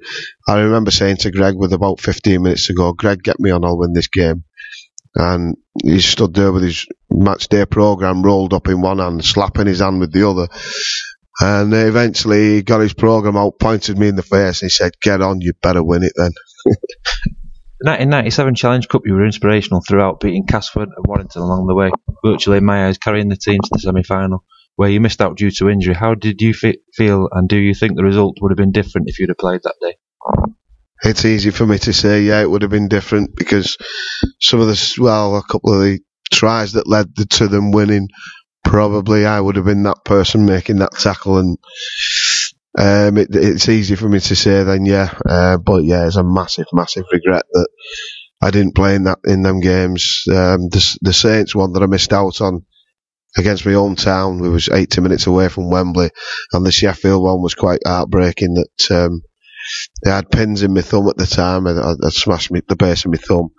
I 0.48 0.60
remember 0.60 0.90
saying 0.90 1.18
to 1.18 1.30
Greg 1.30 1.54
with 1.56 1.74
about 1.74 2.00
15 2.00 2.42
minutes 2.42 2.66
to 2.68 2.74
go, 2.74 2.94
"Greg, 2.94 3.22
get 3.22 3.38
me 3.38 3.50
on, 3.50 3.64
I'll 3.64 3.78
win 3.78 3.92
this 3.92 4.08
game." 4.08 4.44
And 5.14 5.56
he 5.82 6.00
stood 6.00 6.34
there 6.34 6.52
with 6.52 6.62
his 6.62 6.86
match 7.10 7.48
day 7.48 7.66
program 7.66 8.22
rolled 8.22 8.54
up 8.54 8.68
in 8.68 8.80
one 8.80 8.98
hand, 8.98 9.24
slapping 9.24 9.66
his 9.66 9.80
hand 9.80 10.00
with 10.00 10.12
the 10.12 10.28
other. 10.28 10.48
And 11.40 11.74
eventually 11.74 12.54
he 12.54 12.62
got 12.62 12.80
his 12.80 12.94
program 12.94 13.36
out, 13.36 13.58
pointed 13.58 13.98
me 13.98 14.08
in 14.08 14.16
the 14.16 14.22
face, 14.22 14.62
and 14.62 14.70
he 14.70 14.70
said, 14.70 14.92
"Get 15.02 15.20
on, 15.20 15.42
you 15.42 15.52
better 15.60 15.84
win 15.84 16.04
it 16.04 16.12
then." 16.16 16.32
The 17.78 17.90
1997 17.90 18.54
Challenge 18.54 18.88
Cup, 18.88 19.02
you 19.04 19.12
were 19.12 19.26
inspirational 19.26 19.82
throughout, 19.86 20.20
beating 20.20 20.46
Casford 20.46 20.88
and 20.96 21.06
Warrington 21.06 21.42
along 21.42 21.66
the 21.66 21.74
way, 21.74 21.90
virtually 22.24 22.56
in 22.56 22.64
my 22.64 22.86
eyes 22.86 22.96
carrying 22.96 23.28
the 23.28 23.36
team 23.36 23.60
to 23.62 23.70
the 23.70 23.78
semi-final, 23.78 24.42
where 24.76 24.88
you 24.88 24.98
missed 24.98 25.20
out 25.20 25.36
due 25.36 25.50
to 25.50 25.68
injury. 25.68 25.94
How 25.94 26.14
did 26.14 26.40
you 26.40 26.54
fe- 26.54 26.78
feel, 26.94 27.28
and 27.32 27.46
do 27.46 27.58
you 27.58 27.74
think 27.74 27.96
the 27.96 28.02
result 28.02 28.38
would 28.40 28.50
have 28.50 28.56
been 28.56 28.72
different 28.72 29.10
if 29.10 29.18
you'd 29.18 29.28
have 29.28 29.36
played 29.36 29.60
that 29.64 29.74
day? 29.82 29.96
It's 31.04 31.26
easy 31.26 31.50
for 31.50 31.66
me 31.66 31.78
to 31.80 31.92
say, 31.92 32.22
yeah, 32.22 32.40
it 32.40 32.50
would 32.50 32.62
have 32.62 32.70
been 32.70 32.88
different 32.88 33.36
because 33.36 33.76
some 34.40 34.60
of 34.60 34.68
the, 34.68 34.94
well, 34.98 35.36
a 35.36 35.42
couple 35.42 35.74
of 35.74 35.80
the 35.80 36.00
tries 36.32 36.72
that 36.72 36.88
led 36.88 37.14
to 37.32 37.46
them 37.46 37.72
winning, 37.72 38.08
probably 38.64 39.26
I 39.26 39.38
would 39.38 39.56
have 39.56 39.66
been 39.66 39.82
that 39.82 40.02
person 40.04 40.46
making 40.46 40.76
that 40.76 40.92
tackle, 40.92 41.36
and 41.36 41.58
um, 42.78 43.16
it, 43.16 43.28
it's 43.32 43.68
easy 43.68 43.96
for 43.96 44.08
me 44.08 44.20
to 44.20 44.36
say 44.36 44.62
then, 44.62 44.84
yeah, 44.84 45.12
uh, 45.28 45.58
but 45.58 45.84
yeah, 45.84 46.06
it's 46.06 46.16
a 46.16 46.24
massive, 46.24 46.66
massive 46.72 47.04
regret 47.10 47.44
that 47.50 47.68
I 48.42 48.50
didn't 48.50 48.74
play 48.74 48.94
in 48.94 49.04
that 49.04 49.18
in 49.24 49.42
them 49.42 49.60
games. 49.60 50.24
Um, 50.28 50.68
the, 50.68 50.98
the 51.00 51.12
Saints 51.12 51.54
one 51.54 51.72
that 51.72 51.82
I 51.82 51.86
missed 51.86 52.12
out 52.12 52.40
on 52.40 52.66
against 53.36 53.64
my 53.64 53.72
hometown, 53.72 54.40
we 54.40 54.48
was 54.48 54.68
80 54.68 55.00
minutes 55.00 55.26
away 55.26 55.48
from 55.48 55.70
Wembley, 55.70 56.10
and 56.52 56.64
the 56.64 56.72
Sheffield 56.72 57.22
one 57.22 57.42
was 57.42 57.54
quite 57.54 57.80
heartbreaking. 57.86 58.54
That 58.54 58.90
um, 58.90 59.22
they 60.04 60.10
had 60.10 60.30
pins 60.30 60.62
in 60.62 60.74
my 60.74 60.82
thumb 60.82 61.08
at 61.08 61.16
the 61.16 61.26
time, 61.26 61.66
and 61.66 61.78
I, 61.78 61.92
I 62.06 62.10
smashed 62.10 62.50
me, 62.50 62.60
the 62.68 62.76
base 62.76 63.04
of 63.04 63.10
my 63.10 63.18
thumb, 63.18 63.50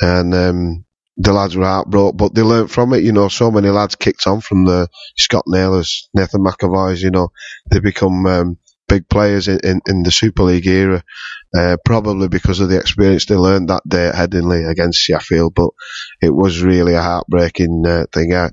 and 0.00 0.34
um, 0.34 0.84
the 1.18 1.32
lads 1.32 1.56
were 1.56 1.64
heartbroken, 1.64 2.16
but 2.16 2.34
they 2.34 2.42
learnt 2.42 2.70
from 2.70 2.94
it. 2.94 3.02
You 3.02 3.12
know, 3.12 3.28
so 3.28 3.50
many 3.50 3.68
lads 3.68 3.96
kicked 3.96 4.26
on 4.26 4.40
from 4.40 4.64
the 4.64 4.88
Scott 5.16 5.44
Naylors, 5.48 6.08
Nathan 6.14 6.42
McAvoy's. 6.44 7.02
You 7.02 7.10
know, 7.10 7.30
they 7.70 7.80
become 7.80 8.24
um, 8.26 8.58
big 8.86 9.08
players 9.08 9.48
in, 9.48 9.58
in, 9.64 9.80
in, 9.86 10.02
the 10.04 10.12
Super 10.12 10.44
League 10.44 10.66
era, 10.66 11.02
uh, 11.56 11.76
probably 11.84 12.28
because 12.28 12.60
of 12.60 12.68
the 12.68 12.78
experience 12.78 13.26
they 13.26 13.34
learned 13.34 13.68
that 13.68 13.82
day 13.86 14.06
at 14.08 14.14
Headingley 14.14 14.70
against 14.70 15.00
Sheffield. 15.00 15.54
But 15.54 15.70
it 16.22 16.30
was 16.30 16.62
really 16.62 16.94
a 16.94 17.02
heartbreaking 17.02 17.84
uh, 17.84 18.06
thing. 18.12 18.32
I, 18.34 18.50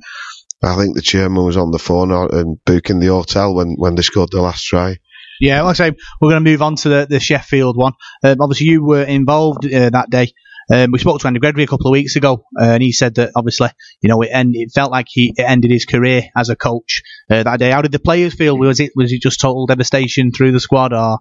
I 0.64 0.76
think 0.76 0.96
the 0.96 1.04
chairman 1.04 1.46
was 1.46 1.58
on 1.58 1.70
the 1.70 1.80
phone 1.80 2.12
and 2.12 2.58
booking 2.66 3.00
the 3.00 3.08
hotel 3.08 3.54
when, 3.54 3.76
when 3.78 3.94
they 3.94 4.02
scored 4.02 4.32
the 4.32 4.42
last 4.42 4.64
try. 4.64 4.98
Yeah, 5.40 5.62
like 5.64 5.80
I 5.80 5.90
say, 5.90 5.98
we're 6.20 6.32
going 6.32 6.44
to 6.44 6.50
move 6.50 6.62
on 6.62 6.78
to 6.78 6.90
the, 6.90 7.08
the 7.10 7.20
Sheffield 7.20 7.78
one. 7.78 7.94
Um, 8.24 8.38
obviously, 8.40 8.68
you 8.68 8.84
were 8.84 9.04
involved 9.04 9.66
uh, 9.66 9.90
that 9.90 10.10
day. 10.10 10.34
Um, 10.72 10.92
we 10.92 11.00
spoke 11.00 11.20
to 11.22 11.28
Andy 11.28 11.40
Gregory 11.40 11.64
a 11.64 11.68
couple 11.68 11.88
of 11.88 11.92
weeks 11.92 12.16
ago, 12.16 12.44
uh, 12.60 12.64
and 12.64 12.82
he 12.82 12.92
said 12.92 13.16
that 13.16 13.32
obviously, 13.36 13.70
you 14.02 14.10
know, 14.10 14.22
it, 14.22 14.30
end, 14.32 14.56
it 14.56 14.72
felt 14.74 14.92
like 14.92 15.08
he 15.10 15.34
ended 15.38 15.72
his 15.72 15.86
career 15.86 16.24
as 16.36 16.50
a 16.50 16.56
coach 16.56 17.04
uh, 17.30 17.44
that 17.44 17.60
day. 17.60 17.72
How 17.72 17.82
did 17.82 17.92
the 17.92 18.00
players 18.00 18.34
feel? 18.34 18.58
Was 18.58 18.80
it 18.80 18.92
was 18.96 19.12
it 19.12 19.22
just 19.22 19.40
total 19.40 19.68
devastation 19.68 20.32
through 20.32 20.54
the 20.54 20.60
squad, 20.60 20.94
or? 20.94 21.20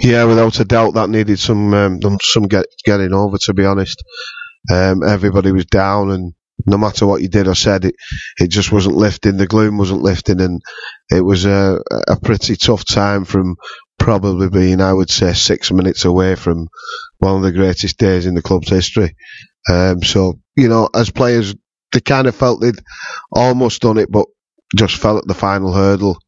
Yeah, 0.00 0.24
without 0.24 0.58
a 0.60 0.64
doubt, 0.64 0.94
that 0.94 1.10
needed 1.10 1.38
some 1.38 1.74
um, 1.74 2.00
some 2.22 2.44
get, 2.44 2.66
getting 2.84 3.12
over. 3.12 3.38
To 3.38 3.54
be 3.54 3.64
honest, 3.64 4.02
um, 4.72 5.02
everybody 5.02 5.52
was 5.52 5.66
down, 5.66 6.10
and 6.10 6.34
no 6.66 6.76
matter 6.76 7.06
what 7.06 7.22
you 7.22 7.28
did 7.28 7.48
or 7.48 7.54
said, 7.54 7.84
it 7.84 7.94
it 8.38 8.48
just 8.48 8.72
wasn't 8.72 8.96
lifting. 8.96 9.36
The 9.36 9.46
gloom 9.46 9.78
wasn't 9.78 10.02
lifting, 10.02 10.40
and 10.40 10.60
it 11.10 11.20
was 11.20 11.46
a 11.46 11.80
a 12.08 12.18
pretty 12.20 12.56
tough 12.56 12.84
time 12.84 13.24
from 13.24 13.56
probably 13.98 14.48
being, 14.48 14.80
I 14.80 14.92
would 14.92 15.10
say, 15.10 15.32
six 15.34 15.70
minutes 15.70 16.04
away 16.04 16.34
from 16.34 16.68
one 17.20 17.36
of 17.36 17.42
the 17.42 17.52
greatest 17.52 17.98
days 17.98 18.26
in 18.26 18.34
the 18.34 18.42
club's 18.42 18.70
history. 18.70 19.16
Um, 19.70 20.02
so 20.02 20.40
you 20.56 20.68
know, 20.68 20.88
as 20.94 21.10
players, 21.10 21.54
they 21.92 22.00
kind 22.00 22.26
of 22.26 22.34
felt 22.34 22.60
they'd 22.60 22.82
almost 23.32 23.82
done 23.82 23.98
it, 23.98 24.10
but 24.10 24.26
just 24.76 24.96
fell 24.96 25.18
at 25.18 25.26
the 25.26 25.34
final 25.34 25.72
hurdle. 25.72 26.18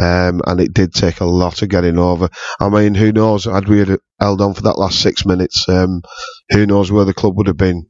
Um, 0.00 0.42
and 0.46 0.60
it 0.60 0.72
did 0.74 0.94
take 0.94 1.20
a 1.20 1.24
lot 1.26 1.62
of 1.62 1.70
getting 1.70 1.98
over. 1.98 2.28
I 2.60 2.68
mean, 2.68 2.94
who 2.94 3.12
knows? 3.12 3.46
Had 3.46 3.68
we 3.68 3.80
had 3.80 3.98
held 4.20 4.40
on 4.40 4.54
for 4.54 4.62
that 4.62 4.78
last 4.78 5.00
six 5.02 5.26
minutes, 5.26 5.68
um, 5.68 6.02
who 6.50 6.66
knows 6.66 6.92
where 6.92 7.04
the 7.04 7.14
club 7.14 7.36
would 7.36 7.48
have 7.48 7.56
been? 7.56 7.88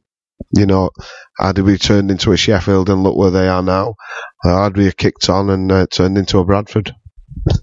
You 0.55 0.65
know, 0.65 0.89
had 1.39 1.59
we 1.59 1.77
turned 1.77 2.11
into 2.11 2.31
a 2.31 2.37
Sheffield 2.37 2.89
and 2.89 3.03
look 3.03 3.17
where 3.17 3.31
they 3.31 3.47
are 3.47 3.61
now? 3.63 3.95
Uh, 4.43 4.63
had 4.63 4.77
we 4.77 4.91
kicked 4.91 5.29
on 5.29 5.49
and 5.51 5.71
uh, 5.71 5.87
turned 5.91 6.17
into 6.17 6.39
a 6.39 6.45
Bradford? 6.45 6.95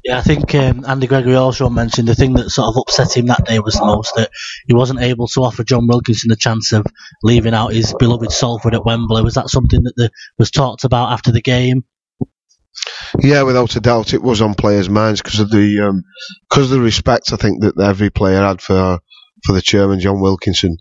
Yeah, 0.05 0.19
I 0.19 0.23
think 0.23 0.55
um, 0.55 0.85
Andy 0.87 1.07
Gregory 1.07 1.35
also 1.35 1.69
mentioned 1.69 2.09
the 2.09 2.15
thing 2.15 2.35
that 2.35 2.51
sort 2.51 2.69
of 2.69 2.77
upset 2.79 3.17
him 3.17 3.27
that 3.27 3.45
day 3.45 3.59
was 3.59 3.75
the 3.75 3.85
most 3.85 4.15
that 4.17 4.31
he 4.67 4.75
wasn't 4.75 5.01
able 5.01 5.27
to 5.29 5.41
offer 5.41 5.65
John 5.65 5.87
Wilkinson 5.87 6.29
the 6.29 6.37
chance 6.37 6.73
of 6.73 6.87
leaving 7.23 7.55
out 7.55 7.73
his 7.73 7.95
beloved 7.99 8.33
Salford 8.33 8.75
at 8.75 8.85
Wembley. 8.85 9.23
Was 9.23 9.35
that 9.35 9.51
something 9.51 9.83
that 9.83 9.95
the, 9.97 10.11
was 10.39 10.51
talked 10.51 10.85
about 10.85 11.13
after 11.13 11.33
the 11.33 11.43
game? 11.43 11.85
Yeah, 13.19 13.43
without 13.43 13.77
a 13.77 13.81
doubt, 13.81 14.15
it 14.15 14.23
was 14.23 14.41
on 14.41 14.55
players' 14.55 14.91
minds 14.91 15.23
because 15.23 15.41
of 15.41 15.51
the 15.51 15.81
um, 15.81 16.05
cause 16.51 16.65
of 16.65 16.71
the 16.71 16.81
respect 16.81 17.33
I 17.33 17.37
think 17.37 17.63
that 17.63 17.81
every 17.81 18.11
player 18.11 18.43
had 18.43 18.61
for 18.61 19.01
for 19.45 19.53
the 19.53 19.63
chairman, 19.63 20.01
John 20.01 20.21
Wilkinson, 20.21 20.77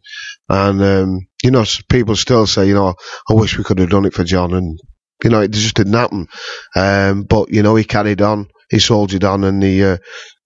and 0.50 0.82
um, 0.82 1.28
you 1.44 1.52
know, 1.52 1.64
people 1.90 2.16
still 2.16 2.48
say, 2.48 2.68
you 2.68 2.74
know, 2.74 2.96
I 3.30 3.34
wish 3.34 3.58
we 3.58 3.64
could 3.64 3.80
have 3.80 3.90
done 3.90 4.06
it 4.06 4.14
for 4.14 4.24
John, 4.24 4.54
and 4.54 4.80
you 5.24 5.30
know, 5.30 5.42
it 5.42 5.52
just 5.52 5.76
didn't 5.76 5.94
happen. 5.94 6.28
Um, 6.76 7.24
but 7.24 7.50
you 7.52 7.64
know, 7.64 7.76
he 7.76 7.84
carried 7.84 8.22
on, 8.22 8.48
he 8.70 8.80
soldiered 8.80 9.24
on, 9.24 9.44
and 9.44 9.62
he 9.62 9.84
uh, 9.84 9.98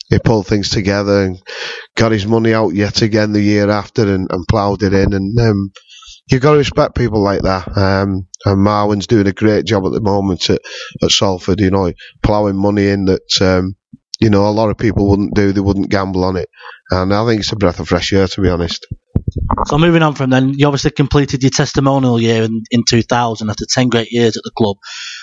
he 0.09 0.19
pulled 0.19 0.47
things 0.47 0.69
together 0.69 1.23
and 1.23 1.41
got 1.95 2.11
his 2.11 2.25
money 2.25 2.53
out 2.53 2.73
yet 2.73 3.01
again 3.01 3.31
the 3.31 3.41
year 3.41 3.69
after, 3.69 4.13
and, 4.13 4.27
and 4.31 4.47
ploughed 4.47 4.83
it 4.83 4.93
in, 4.93 5.13
and 5.13 5.39
um, 5.39 5.71
you've 6.29 6.41
got 6.41 6.51
to 6.53 6.57
respect 6.57 6.95
people 6.95 7.21
like 7.21 7.41
that. 7.41 7.67
Um, 7.77 8.27
and 8.45 8.65
Marwan's 8.65 9.07
doing 9.07 9.27
a 9.27 9.33
great 9.33 9.65
job 9.65 9.85
at 9.85 9.91
the 9.91 10.01
moment 10.01 10.49
at, 10.49 10.61
at 11.01 11.11
Salford, 11.11 11.59
you 11.59 11.71
know, 11.71 11.91
ploughing 12.23 12.55
money 12.55 12.87
in 12.87 13.05
that, 13.05 13.41
um, 13.41 13.75
you 14.19 14.29
know, 14.29 14.47
a 14.47 14.51
lot 14.51 14.69
of 14.69 14.77
people 14.77 15.09
wouldn't 15.09 15.33
do, 15.33 15.51
they 15.51 15.61
wouldn't 15.61 15.89
gamble 15.89 16.23
on 16.23 16.37
it. 16.37 16.49
And 16.91 17.13
I 17.13 17.25
think 17.25 17.41
it's 17.41 17.51
a 17.51 17.55
breath 17.55 17.79
of 17.79 17.87
fresh 17.87 18.13
air, 18.13 18.27
to 18.27 18.41
be 18.41 18.49
honest. 18.49 18.85
So 19.67 19.77
moving 19.77 20.03
on 20.03 20.15
from 20.15 20.29
then, 20.29 20.53
you 20.57 20.65
obviously 20.65 20.91
completed 20.91 21.43
your 21.43 21.51
testimonial 21.51 22.19
year 22.19 22.43
in, 22.43 22.63
in 22.71 22.83
2000 22.87 23.49
after 23.49 23.65
10 23.69 23.89
great 23.89 24.11
years 24.11 24.37
at 24.37 24.43
the 24.43 24.51
club. 24.57 24.77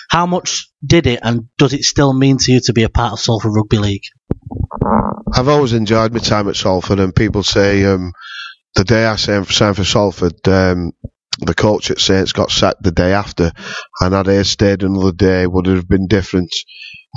How 0.09 0.25
much 0.25 0.69
did 0.85 1.07
it 1.07 1.19
and 1.23 1.49
does 1.57 1.73
it 1.73 1.83
still 1.83 2.13
mean 2.13 2.37
to 2.37 2.51
you 2.51 2.61
to 2.65 2.73
be 2.73 2.83
a 2.83 2.89
part 2.89 3.13
of 3.13 3.19
Salford 3.19 3.51
Rugby 3.53 3.77
League? 3.77 4.05
I've 5.33 5.49
always 5.49 5.73
enjoyed 5.73 6.13
my 6.13 6.19
time 6.19 6.47
at 6.47 6.55
Salford 6.55 6.99
and 6.99 7.15
people 7.15 7.43
say, 7.43 7.85
um, 7.85 8.13
the 8.75 8.83
day 8.83 9.05
I 9.05 9.15
signed 9.15 9.47
for 9.47 9.83
Salford, 9.83 10.47
um, 10.47 10.93
the 11.39 11.53
coach 11.53 11.91
at 11.91 11.99
Saints 11.99 12.31
got 12.31 12.51
sacked 12.51 12.83
the 12.83 12.91
day 12.91 13.13
after, 13.13 13.51
and 14.01 14.13
had 14.13 14.27
I 14.27 14.41
stayed 14.43 14.83
another 14.83 15.11
day, 15.11 15.45
would 15.45 15.67
it 15.67 15.75
have 15.75 15.87
been 15.87 16.07
different. 16.07 16.53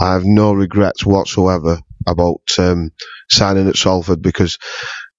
I 0.01 0.13
have 0.13 0.25
no 0.25 0.53
regrets 0.53 1.05
whatsoever 1.05 1.81
about 2.07 2.41
um, 2.59 2.91
signing 3.31 3.69
at 3.69 3.77
Salford 3.77 4.23
because 4.23 4.59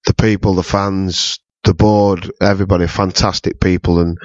the 0.05 0.13
people, 0.13 0.55
the 0.55 0.63
fans, 0.63 1.39
the 1.63 1.73
board, 1.73 2.31
everybody, 2.41 2.87
fantastic 2.87 3.59
people, 3.59 3.99
and 3.99 4.17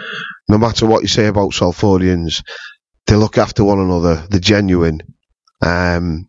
no 0.49 0.59
matter 0.59 0.87
what 0.87 1.03
you 1.03 1.09
say 1.09 1.27
about 1.27 1.53
Salfordians, 1.53 2.43
they 3.07 3.17
look 3.17 3.39
after 3.39 3.65
one 3.65 3.79
another. 3.79 4.27
They're 4.29 4.41
genuine, 4.41 5.01
um, 5.63 6.29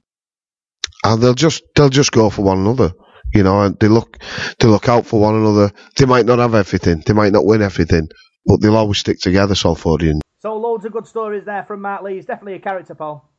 and 1.04 1.22
they'll 1.22 1.34
just 1.34 1.64
they'll 1.76 1.90
just 1.90 2.12
go 2.12 2.30
for 2.30 2.44
one 2.44 2.60
another. 2.60 2.94
You 3.34 3.44
know, 3.44 3.62
and 3.62 3.78
they 3.80 3.88
look 3.88 4.18
they 4.60 4.68
look 4.68 4.88
out 4.88 5.06
for 5.06 5.20
one 5.20 5.36
another. 5.36 5.72
They 5.98 6.06
might 6.06 6.26
not 6.26 6.40
have 6.40 6.56
everything, 6.56 7.04
they 7.06 7.14
might 7.14 7.34
not 7.34 7.46
win 7.46 7.62
everything, 7.62 8.10
but 8.46 8.62
they'll 8.62 8.78
always 8.78 9.00
stick 9.00 9.20
together, 9.20 9.54
Salfordians. 9.54 10.22
So 10.40 10.56
loads 10.56 10.86
of 10.86 10.94
good 10.94 11.08
stories 11.08 11.46
there 11.46 11.64
from 11.64 11.82
Mark 11.82 12.04
Lee. 12.04 12.16
He's 12.16 12.26
definitely 12.26 12.54
a 12.54 12.60
character, 12.60 12.96
Paul. 12.96 13.30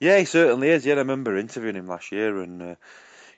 Yeah, 0.00 0.18
he 0.18 0.24
certainly 0.24 0.70
is. 0.70 0.86
Yeah, 0.86 0.94
I 0.94 0.98
remember 0.98 1.36
interviewing 1.36 1.76
him 1.76 1.86
last 1.86 2.12
year, 2.12 2.40
and 2.40 2.62
uh, 2.62 2.74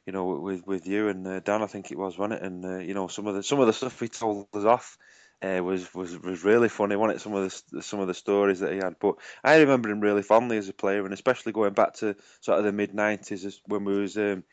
you 0.07 0.13
know, 0.13 0.27
with 0.27 0.67
with 0.67 0.87
you 0.87 1.09
and 1.09 1.27
uh, 1.27 1.41
Dan, 1.41 1.63
I 1.63 1.67
think 1.67 1.91
it 1.91 1.99
was, 1.99 2.17
wasn't 2.17 2.41
it? 2.41 2.47
And 2.47 2.65
uh, 2.65 2.79
you 2.79 2.95
know, 2.95 3.09
some 3.09 3.27
of 3.27 3.35
the 3.35 3.43
some 3.43 3.61
of 3.61 3.67
the 3.67 3.73
stuff 3.73 3.99
he 3.99 4.09
told 4.09 4.47
us 4.55 4.65
off 4.65 4.99
uh, 5.43 5.63
was 5.63 5.93
was 5.95 6.19
was 6.19 6.45
really 6.45 6.69
funny. 6.69 6.97
Wasn't? 6.97 7.21
Some 7.21 7.35
of 7.35 7.63
the 7.71 7.83
some 7.83 8.01
of 8.01 8.09
the 8.09 8.15
stories 8.15 8.61
that 8.61 8.73
he 8.73 8.79
had, 8.79 8.97
but 8.99 9.17
I 9.45 9.59
remember 9.59 9.89
him 9.89 10.01
really 10.01 10.23
fondly 10.23 10.59
as 10.59 10.69
a 10.69 10.73
player, 10.73 11.05
and 11.05 11.15
especially 11.15 11.53
going 11.53 11.75
back 11.75 11.95
to 11.95 12.17
sort 12.41 12.59
of 12.59 12.65
the 12.65 12.73
mid 12.73 12.95
nineties 12.95 13.61
when 13.67 13.85
we 13.85 14.01
was. 14.01 14.17
Um, 14.17 14.45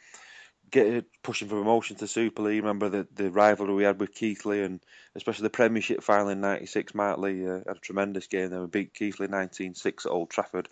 get 0.72 1.06
pushing 1.22 1.48
for 1.48 1.60
promotion 1.60 1.95
to 1.95 2.07
Super 2.07 2.41
League. 2.41 2.62
Remember 2.62 2.90
the, 2.90 3.07
the 3.14 3.30
rivalry 3.30 3.74
we 3.74 3.84
had 3.84 3.99
with 3.99 4.16
Keighley 4.16 4.64
and 4.64 4.80
especially 5.16 5.44
the 5.44 5.52
Premiership 5.52 6.03
final 6.03 6.30
in 6.30 6.41
'96. 6.41 6.95
Mark 6.95 7.20
Lee 7.20 7.48
uh, 7.48 7.60
had 7.68 7.78
a 7.78 7.80
tremendous 7.80 8.28
game 8.28 8.49
there. 8.49 8.62
We 8.62 8.68
beat 8.68 8.94
Keighley 8.94 9.28
19-6 9.28 10.06
at 10.06 10.12
Old 10.12 10.32
Trafford, 10.32 10.68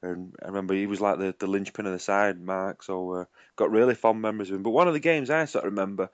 and 0.00 0.34
I 0.42 0.46
remember 0.46 0.74
he 0.74 0.86
was 0.86 1.00
like 1.00 1.18
the, 1.18 1.34
the 1.38 1.46
linchpin 1.48 1.86
of 1.86 1.92
the 1.92 1.98
side, 1.98 2.40
Mark. 2.40 2.82
So 2.82 3.12
uh, 3.12 3.24
got 3.56 3.70
really 3.70 3.94
fond 3.94 4.22
memories 4.22 4.50
of 4.50 4.56
him. 4.56 4.62
But 4.62 4.70
one 4.70 4.88
of 4.88 4.94
the 4.94 5.00
games 5.00 5.28
I 5.28 5.44
sort 5.44 5.64
of 5.64 5.72
remember 5.72 6.10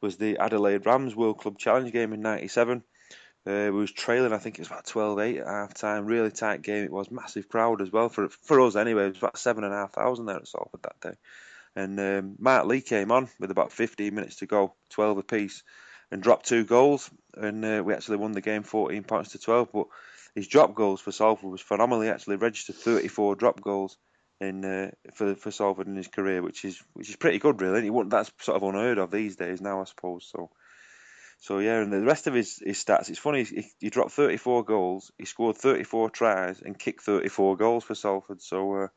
was 0.00 0.16
the 0.16 0.38
Adelaide 0.38 0.86
Rams 0.86 1.14
World 1.14 1.38
Club 1.38 1.58
Challenge 1.58 1.92
game 1.92 2.12
in 2.12 2.20
'97. 2.20 2.82
Uh, 3.46 3.70
we 3.72 3.80
was 3.80 3.92
trailing, 3.92 4.32
I 4.32 4.38
think 4.38 4.56
it 4.56 4.60
was 4.60 4.68
about 4.68 4.84
12-8 4.84 5.40
at 5.40 5.46
half 5.46 5.72
time. 5.72 6.04
Really 6.04 6.30
tight 6.30 6.60
game. 6.60 6.84
It 6.84 6.92
was 6.92 7.10
massive 7.10 7.48
crowd 7.48 7.80
as 7.80 7.90
well 7.90 8.10
for 8.10 8.28
for 8.28 8.60
us 8.60 8.76
anyway. 8.76 9.06
It 9.06 9.08
was 9.08 9.18
about 9.18 9.38
seven 9.38 9.64
and 9.64 9.72
a 9.72 9.76
half 9.76 9.92
thousand 9.92 10.26
there 10.26 10.36
at 10.36 10.48
Salford 10.48 10.82
that 10.82 11.00
day. 11.00 11.16
And 11.74 11.98
um, 12.00 12.36
Mark 12.38 12.66
Lee 12.66 12.80
came 12.80 13.12
on 13.12 13.28
with 13.38 13.50
about 13.50 13.72
15 13.72 14.14
minutes 14.14 14.36
to 14.36 14.46
go, 14.46 14.74
12 14.90 15.18
apiece, 15.18 15.62
and 16.10 16.22
dropped 16.22 16.46
two 16.46 16.64
goals. 16.64 17.08
And 17.34 17.64
uh, 17.64 17.82
we 17.84 17.94
actually 17.94 18.16
won 18.16 18.32
the 18.32 18.40
game 18.40 18.64
14 18.64 19.04
points 19.04 19.32
to 19.32 19.38
12. 19.38 19.68
But 19.72 19.86
his 20.34 20.48
drop 20.48 20.74
goals 20.74 21.00
for 21.00 21.12
Salford 21.12 21.50
was 21.50 21.60
phenomenal. 21.60 22.02
He 22.02 22.10
actually 22.10 22.36
registered 22.36 22.76
34 22.76 23.36
drop 23.36 23.60
goals 23.60 23.96
in 24.40 24.64
uh, 24.64 24.90
for 25.14 25.34
for 25.34 25.50
Salford 25.50 25.86
in 25.86 25.96
his 25.96 26.08
career, 26.08 26.42
which 26.42 26.64
is 26.64 26.82
which 26.94 27.08
is 27.08 27.16
pretty 27.16 27.38
good, 27.38 27.60
really. 27.60 27.82
He 27.82 28.02
that's 28.06 28.32
sort 28.40 28.56
of 28.56 28.62
unheard 28.62 28.98
of 28.98 29.10
these 29.10 29.36
days 29.36 29.60
now, 29.60 29.80
I 29.80 29.84
suppose. 29.84 30.28
So. 30.30 30.50
So 31.40 31.60
yeah, 31.60 31.80
and 31.80 31.92
the 31.92 32.02
rest 32.02 32.26
of 32.26 32.34
his, 32.34 32.60
his 32.66 32.84
stats, 32.84 33.10
it's 33.10 33.18
funny. 33.20 33.44
He, 33.44 33.70
he 33.78 33.90
dropped 33.90 34.10
34 34.10 34.64
goals, 34.64 35.12
he 35.18 35.24
scored 35.24 35.56
34 35.56 36.10
tries, 36.10 36.60
and 36.60 36.76
kicked 36.76 37.04
34 37.04 37.56
goals 37.56 37.84
for 37.84 37.94
Salford. 37.94 38.42
So 38.42 38.74
uh, 38.74 38.88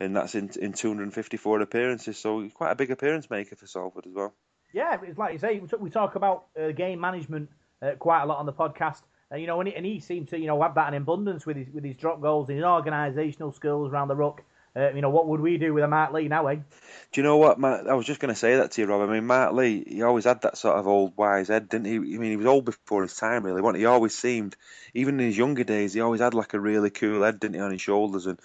and 0.00 0.16
that's 0.16 0.34
in 0.34 0.50
in 0.60 0.72
254 0.72 1.60
appearances. 1.60 2.18
So 2.18 2.40
he's 2.40 2.52
quite 2.52 2.72
a 2.72 2.74
big 2.74 2.90
appearance 2.90 3.28
maker 3.30 3.54
for 3.54 3.66
Salford 3.66 4.06
as 4.06 4.14
well. 4.14 4.34
Yeah, 4.72 4.96
it's 5.02 5.18
like 5.18 5.34
you 5.34 5.38
say, 5.38 5.60
we 5.78 5.90
talk 5.90 6.14
about 6.14 6.46
uh, 6.60 6.72
game 6.72 7.00
management 7.00 7.50
uh, 7.82 7.92
quite 7.98 8.22
a 8.22 8.26
lot 8.26 8.38
on 8.38 8.46
the 8.46 8.52
podcast. 8.52 9.02
Uh, 9.32 9.36
you 9.36 9.46
know, 9.46 9.60
and 9.60 9.68
he, 9.68 9.74
and 9.74 9.86
he 9.86 10.00
seemed 10.00 10.28
to 10.28 10.38
you 10.38 10.46
know 10.46 10.60
have 10.62 10.74
that 10.74 10.88
in 10.88 11.02
abundance 11.02 11.46
with 11.46 11.56
his 11.56 11.68
with 11.72 11.84
his 11.84 11.96
drop 11.96 12.20
goals 12.20 12.48
and 12.48 12.58
his 12.58 12.64
organisational 12.64 13.54
skills 13.54 13.92
around 13.92 14.08
the 14.08 14.16
ruck. 14.16 14.42
Uh, 14.74 14.90
you 14.92 15.00
know, 15.00 15.10
what 15.10 15.26
would 15.26 15.40
we 15.40 15.58
do 15.58 15.74
with 15.74 15.82
a 15.82 15.88
Mark 15.88 16.12
Lee 16.12 16.28
now, 16.28 16.46
eh? 16.46 16.54
Do 16.54 17.20
you 17.20 17.24
know 17.24 17.38
what, 17.38 17.58
Matt? 17.58 17.88
I 17.88 17.94
was 17.94 18.06
just 18.06 18.20
going 18.20 18.32
to 18.32 18.38
say 18.38 18.56
that 18.56 18.70
to 18.72 18.80
you, 18.80 18.86
Rob. 18.86 19.08
I 19.08 19.12
mean, 19.12 19.26
Mark 19.26 19.52
Lee, 19.52 19.84
he 19.84 20.02
always 20.02 20.24
had 20.24 20.42
that 20.42 20.56
sort 20.56 20.78
of 20.78 20.86
old 20.86 21.16
wise 21.16 21.48
head, 21.48 21.68
didn't 21.68 21.86
he? 21.86 21.96
I 21.96 21.98
mean, 21.98 22.30
he 22.30 22.36
was 22.36 22.46
old 22.46 22.66
before 22.66 23.02
his 23.02 23.16
time, 23.16 23.44
really. 23.44 23.62
Wasn't 23.62 23.78
he? 23.78 23.82
he 23.82 23.86
always 23.86 24.16
seemed, 24.16 24.54
even 24.94 25.18
in 25.18 25.26
his 25.26 25.36
younger 25.36 25.64
days, 25.64 25.92
he 25.92 26.00
always 26.00 26.20
had 26.20 26.34
like 26.34 26.54
a 26.54 26.60
really 26.60 26.90
cool 26.90 27.24
head, 27.24 27.40
didn't 27.40 27.56
he, 27.56 27.60
on 27.60 27.72
his 27.72 27.82
shoulders? 27.82 28.26
And 28.26 28.38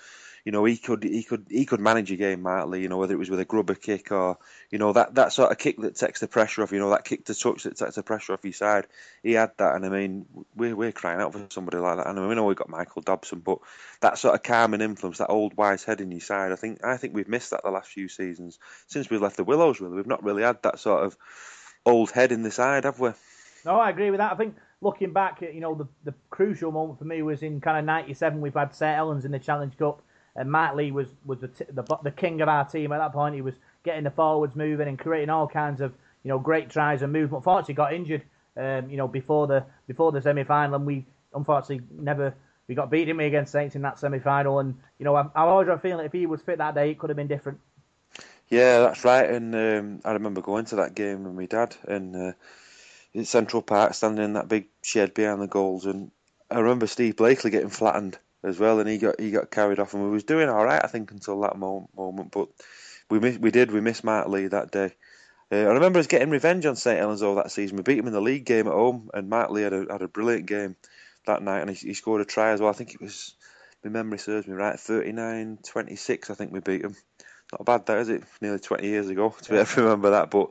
you 0.46 0.52
know, 0.52 0.64
he 0.64 0.78
could 0.78 1.04
he 1.04 1.24
could 1.24 1.48
he 1.50 1.66
could 1.66 1.80
manage 1.80 2.12
a 2.12 2.16
game, 2.16 2.44
Mark 2.44 2.72
You 2.76 2.88
know, 2.88 2.98
whether 2.98 3.16
it 3.16 3.18
was 3.18 3.32
with 3.32 3.40
a 3.40 3.46
grubber 3.46 3.74
kick 3.74 4.12
or 4.12 4.38
you 4.70 4.78
know 4.78 4.94
that, 4.94 5.16
that 5.16 5.34
sort 5.34 5.52
of 5.52 5.58
kick 5.58 5.82
that 5.82 5.96
takes 5.96 6.20
the 6.20 6.28
pressure 6.28 6.62
off. 6.62 6.72
You 6.72 6.78
know, 6.78 6.92
that 6.92 7.04
kick 7.04 7.26
to 7.26 7.34
touch 7.34 7.64
that 7.64 7.78
takes 7.78 7.96
the 7.96 8.04
pressure 8.04 8.34
off 8.34 8.44
your 8.44 8.54
side. 8.54 8.86
He 9.24 9.34
had 9.34 9.54
that, 9.58 9.76
and 9.76 9.84
I 9.84 9.90
mean, 9.90 10.28
we're 10.56 10.76
we're 10.76 10.92
crying 10.92 11.20
out 11.20 11.34
for 11.34 11.44
somebody 11.50 11.78
like 11.78 11.98
that. 11.98 12.06
And 12.06 12.20
I 12.20 12.22
mean, 12.22 12.30
we 12.30 12.36
know 12.36 12.46
we've 12.46 12.56
got 12.56 12.70
Michael 12.70 13.02
Dobson, 13.02 13.40
but 13.40 13.58
that 14.02 14.20
sort 14.20 14.36
of 14.36 14.44
calming 14.44 14.82
influence, 14.82 15.18
that 15.18 15.32
old 15.32 15.58
wise 15.58 15.84
head 15.84 16.00
in 16.00 16.12
your 16.12 16.22
side, 16.22 16.52
I 16.52 16.58
think 16.58 16.86
I 16.86 16.98
think 16.98 17.16
we've 17.16 17.28
missed 17.28 17.50
that 17.50 17.64
the 17.64 17.72
last 17.72 17.90
few 17.90 18.08
seasons 18.08 18.60
since 18.86 19.10
we've 19.10 19.24
left 19.24 19.38
the 19.38 19.44
Willows. 19.44 19.82
Really, 19.82 19.96
we've 19.96 20.06
not 20.06 20.24
really 20.24 20.44
had 20.44 20.62
that 20.62 20.78
sort 20.78 21.06
of 21.06 21.18
old 21.88 22.12
head 22.12 22.32
in 22.32 22.44
the 22.44 22.52
side, 22.52 22.84
have 22.84 23.00
we? 23.00 23.10
No, 23.66 23.80
I 23.80 23.90
agree 23.90 24.12
with 24.12 24.20
that. 24.20 24.32
I 24.32 24.36
think 24.36 24.58
looking 24.80 25.12
back, 25.12 25.42
you 25.42 25.60
know, 25.60 25.74
the 25.74 25.88
the 26.04 26.14
crucial 26.30 26.72
moment 26.72 27.00
for 27.00 27.06
me 27.06 27.24
was 27.24 27.42
in 27.42 27.62
kind 27.62 27.80
of 27.80 27.86
'97. 27.86 28.42
We've 28.42 28.54
had 28.54 28.76
St 28.76 28.96
Helens 28.96 29.26
in 29.26 29.32
the 29.32 29.40
Challenge 29.40 29.76
Cup 29.76 30.04
and 30.36 30.52
Mark 30.52 30.76
Lee 30.76 30.92
was 30.92 31.08
was 31.26 31.40
the, 31.40 31.48
t- 31.48 31.66
the 31.70 31.84
the 32.04 32.12
king 32.12 32.42
of 32.42 32.50
our 32.50 32.66
team 32.66 32.92
at 32.92 32.98
that 32.98 33.14
point. 33.14 33.36
He 33.36 33.42
was 33.42 33.56
getting 33.84 34.04
the 34.04 34.12
forwards 34.12 34.56
moving 34.56 34.88
and 34.88 35.00
creating 35.00 35.30
all 35.30 35.48
kinds 35.48 35.82
of 35.82 35.94
you 36.24 36.30
know 36.30 36.40
great 36.40 36.70
tries 36.70 37.02
and 37.02 37.14
movement. 37.14 37.42
Unfortunately, 37.42 37.76
got 37.76 37.94
injured. 37.94 38.24
Um, 38.58 38.90
you 38.90 38.98
know 38.98 39.08
before 39.08 39.48
the 39.48 39.66
before 39.88 40.12
the 40.12 40.22
semi 40.22 40.44
final, 40.44 40.76
and 40.76 40.86
we 40.86 41.06
unfortunately 41.34 41.86
never 41.92 42.34
we 42.68 42.76
got 42.76 42.90
beaten 42.90 43.18
me 43.18 43.26
against 43.26 43.52
Saints 43.52 43.76
in 43.76 43.82
that 43.82 44.00
semi 44.00 44.20
final. 44.20 44.60
And 44.60 44.76
you 44.98 45.06
know 45.06 45.16
I, 45.16 45.28
I 45.36 45.44
always 45.44 45.68
had 45.68 45.78
a 45.78 45.80
feeling 45.80 46.06
if 46.06 46.14
he 46.14 46.26
was 46.26 46.42
fit 46.42 46.58
that 46.58 46.76
day, 46.76 46.92
it 46.92 47.00
could 47.00 47.10
have 47.10 47.18
been 47.18 47.28
different. 47.28 47.60
Yeah, 48.50 48.80
that's 48.80 49.04
right. 49.04 49.30
And 49.30 49.56
um, 49.56 50.02
I 50.06 50.14
remember 50.14 50.42
going 50.42 50.66
to 50.66 50.76
that 50.78 50.96
game 50.96 51.24
with 51.24 51.34
my 51.34 51.48
dad 51.48 51.76
and 51.88 52.16
uh, 52.16 52.32
in 53.14 53.26
Central 53.26 53.62
Park, 53.62 53.94
standing 53.94 54.24
in 54.24 54.34
that 54.34 54.48
big 54.48 54.68
shed 54.84 55.14
behind 55.14 55.42
the 55.42 55.48
goals, 55.48 55.86
and 55.86 56.12
I 56.52 56.60
remember 56.60 56.86
Steve 56.88 57.16
Blakeley 57.16 57.50
getting 57.50 57.70
flattened 57.70 58.20
as 58.46 58.60
well, 58.60 58.80
and 58.80 58.88
he 58.88 58.98
got 58.98 59.20
he 59.20 59.32
got 59.32 59.52
carried 59.52 59.80
off, 59.80 59.94
and 59.94 60.04
we 60.04 60.10
was 60.10 60.24
doing 60.24 60.50
all 60.50 60.64
right, 60.64 60.84
I 60.84 60.88
think, 60.88 61.12
until 61.12 61.42
that 61.42 61.58
moment. 61.58 62.32
But 62.32 62.50
we 63.10 63.20
miss, 63.20 63.38
we 63.38 63.52
did 63.52 63.72
we 63.72 63.82
missed 63.82 64.04
Mark 64.04 64.28
Lee 64.28 64.48
that 64.48 64.72
day. 64.72 64.92
Uh, 65.52 65.58
I 65.58 65.74
remember 65.74 66.00
us 66.00 66.08
getting 66.08 66.30
revenge 66.30 66.66
on 66.66 66.76
St 66.76 67.00
Helens 67.00 67.22
all 67.22 67.36
that 67.36 67.52
season. 67.52 67.78
We 67.78 67.84
beat 67.84 68.00
him 68.00 68.08
in 68.08 68.14
the 68.14 68.22
league 68.22 68.46
game 68.46 68.68
at 68.68 68.74
home, 68.74 69.10
and 69.14 69.30
Mark 69.30 69.50
Lee 69.50 69.64
had 69.64 69.74
a 69.74 69.86
had 69.90 70.02
a 70.02 70.08
brilliant 70.08 70.46
game 70.46 70.76
that 71.26 71.42
night, 71.42 71.62
and 71.62 71.70
he, 71.70 71.88
he 71.88 71.94
scored 71.94 72.22
a 72.22 72.26
try 72.26 72.52
as 72.52 72.62
well. 72.62 72.70
I 72.70 72.74
think 72.74 72.94
it 72.94 73.02
was, 73.02 73.34
my 73.84 73.90
memory 73.90 74.18
serves 74.18 74.48
me 74.48 74.54
right, 74.54 74.76
39-26, 74.76 76.30
I 76.30 76.34
think 76.34 76.52
we 76.52 76.60
beat 76.60 76.84
him. 76.84 76.96
Not 77.52 77.66
bad, 77.66 77.86
that 77.86 77.98
is 78.00 78.10
it? 78.10 78.24
Nearly 78.42 78.60
twenty 78.60 78.88
years 78.88 79.08
ago 79.10 79.36
to 79.42 79.50
be 79.50 79.56
able 79.58 79.66
to 79.66 79.82
remember 79.84 80.10
that, 80.12 80.32
but 80.32 80.50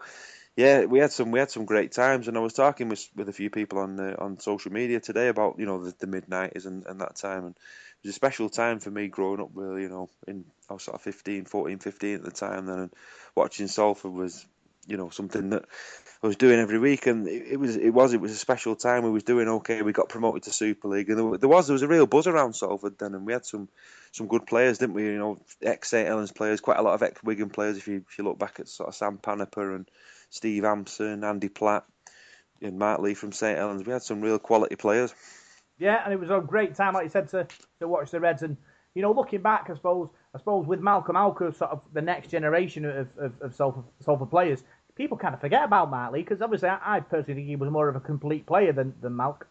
yeah, 0.56 0.84
we 0.84 1.00
had 1.00 1.10
some 1.10 1.32
we 1.32 1.40
had 1.40 1.50
some 1.50 1.64
great 1.64 1.92
times, 1.92 2.28
and 2.28 2.36
I 2.36 2.40
was 2.40 2.52
talking 2.52 2.88
with 2.88 3.08
with 3.16 3.28
a 3.28 3.32
few 3.32 3.50
people 3.50 3.78
on 3.80 3.98
on 4.16 4.38
social 4.38 4.72
media 4.72 5.00
today 5.00 5.28
about 5.28 5.58
you 5.58 5.66
know 5.66 5.84
the, 5.84 5.94
the 5.98 6.06
mid 6.06 6.28
nineties 6.28 6.66
and, 6.66 6.86
and 6.86 7.00
that 7.00 7.16
time, 7.16 7.46
and 7.46 7.56
it 7.56 8.08
was 8.08 8.10
a 8.10 8.14
special 8.14 8.48
time 8.48 8.78
for 8.78 8.90
me 8.90 9.08
growing 9.08 9.40
up. 9.40 9.50
Really, 9.54 9.82
you 9.82 9.88
know, 9.88 10.10
in 10.28 10.44
I 10.70 10.74
was 10.74 10.84
sort 10.84 10.94
of 10.94 11.02
15, 11.02 11.46
14, 11.46 11.78
15 11.78 12.14
at 12.14 12.22
the 12.22 12.30
time 12.30 12.66
then, 12.66 12.78
and 12.78 12.90
watching 13.34 13.66
Salford 13.66 14.12
was 14.12 14.46
you 14.86 14.96
know 14.96 15.10
something 15.10 15.50
that 15.50 15.64
I 16.22 16.26
was 16.26 16.36
doing 16.36 16.60
every 16.60 16.78
week, 16.78 17.08
and 17.08 17.26
it, 17.26 17.48
it, 17.52 17.56
was 17.56 17.76
it 17.76 17.90
was 17.90 18.12
it 18.14 18.20
was 18.20 18.30
a 18.30 18.36
special 18.36 18.76
time. 18.76 19.02
We 19.02 19.10
was 19.10 19.24
doing 19.24 19.48
okay. 19.48 19.82
We 19.82 19.92
got 19.92 20.08
promoted 20.08 20.44
to 20.44 20.52
Super 20.52 20.86
League, 20.86 21.10
and 21.10 21.18
there, 21.18 21.38
there 21.38 21.48
was 21.48 21.66
there 21.66 21.74
was 21.74 21.82
a 21.82 21.88
real 21.88 22.06
buzz 22.06 22.28
around 22.28 22.54
Salford 22.54 22.96
then, 22.98 23.14
and 23.14 23.26
we 23.26 23.32
had 23.32 23.44
some 23.44 23.68
some 24.12 24.28
good 24.28 24.46
players, 24.46 24.78
didn't 24.78 24.94
we? 24.94 25.04
You 25.04 25.18
know, 25.18 25.40
ex 25.62 25.90
St 25.90 26.06
Helens 26.06 26.30
players, 26.30 26.60
quite 26.60 26.78
a 26.78 26.82
lot 26.82 26.94
of 26.94 27.02
ex 27.02 27.20
Wigan 27.24 27.50
players. 27.50 27.76
If 27.76 27.88
you 27.88 28.04
if 28.08 28.18
you 28.18 28.24
look 28.24 28.38
back 28.38 28.60
at 28.60 28.68
sort 28.68 28.88
of 28.88 28.94
Sam 28.94 29.18
Panapa 29.18 29.74
and 29.74 29.90
Steve 30.34 30.64
Hampson, 30.64 31.22
Andy 31.22 31.48
Platt, 31.48 31.84
and 32.60 32.76
Mark 32.76 33.00
Lee 33.00 33.14
from 33.14 33.30
St 33.30 33.56
Helens, 33.56 33.86
we 33.86 33.92
had 33.92 34.02
some 34.02 34.20
real 34.20 34.40
quality 34.40 34.74
players. 34.74 35.14
Yeah, 35.78 36.02
and 36.04 36.12
it 36.12 36.18
was 36.18 36.30
a 36.30 36.40
great 36.40 36.74
time, 36.74 36.94
like 36.94 37.04
you 37.04 37.10
said, 37.10 37.28
to, 37.28 37.46
to 37.78 37.86
watch 37.86 38.10
the 38.10 38.18
Reds. 38.18 38.42
And 38.42 38.56
you 38.94 39.02
know, 39.02 39.12
looking 39.12 39.42
back, 39.42 39.68
I 39.70 39.74
suppose, 39.74 40.08
I 40.34 40.38
suppose 40.38 40.66
with 40.66 40.80
Malcolm 40.80 41.14
Alker, 41.14 41.54
sort 41.56 41.70
of 41.70 41.82
the 41.92 42.02
next 42.02 42.30
generation 42.30 42.84
of 42.84 43.08
of, 43.16 43.32
of 43.40 43.54
Salford, 43.54 43.84
Salford 44.00 44.30
players, 44.30 44.64
people 44.96 45.16
kind 45.16 45.34
of 45.34 45.40
forget 45.40 45.64
about 45.64 45.90
Mark 45.90 46.12
Lee 46.12 46.22
because 46.22 46.42
obviously 46.42 46.68
I, 46.68 46.96
I, 46.96 47.00
personally 47.00 47.34
think 47.34 47.48
he 47.48 47.56
was 47.56 47.70
more 47.70 47.88
of 47.88 47.94
a 47.94 48.00
complete 48.00 48.44
player 48.44 48.72
than 48.72 48.92
than 49.00 49.12
Malk. 49.12 49.42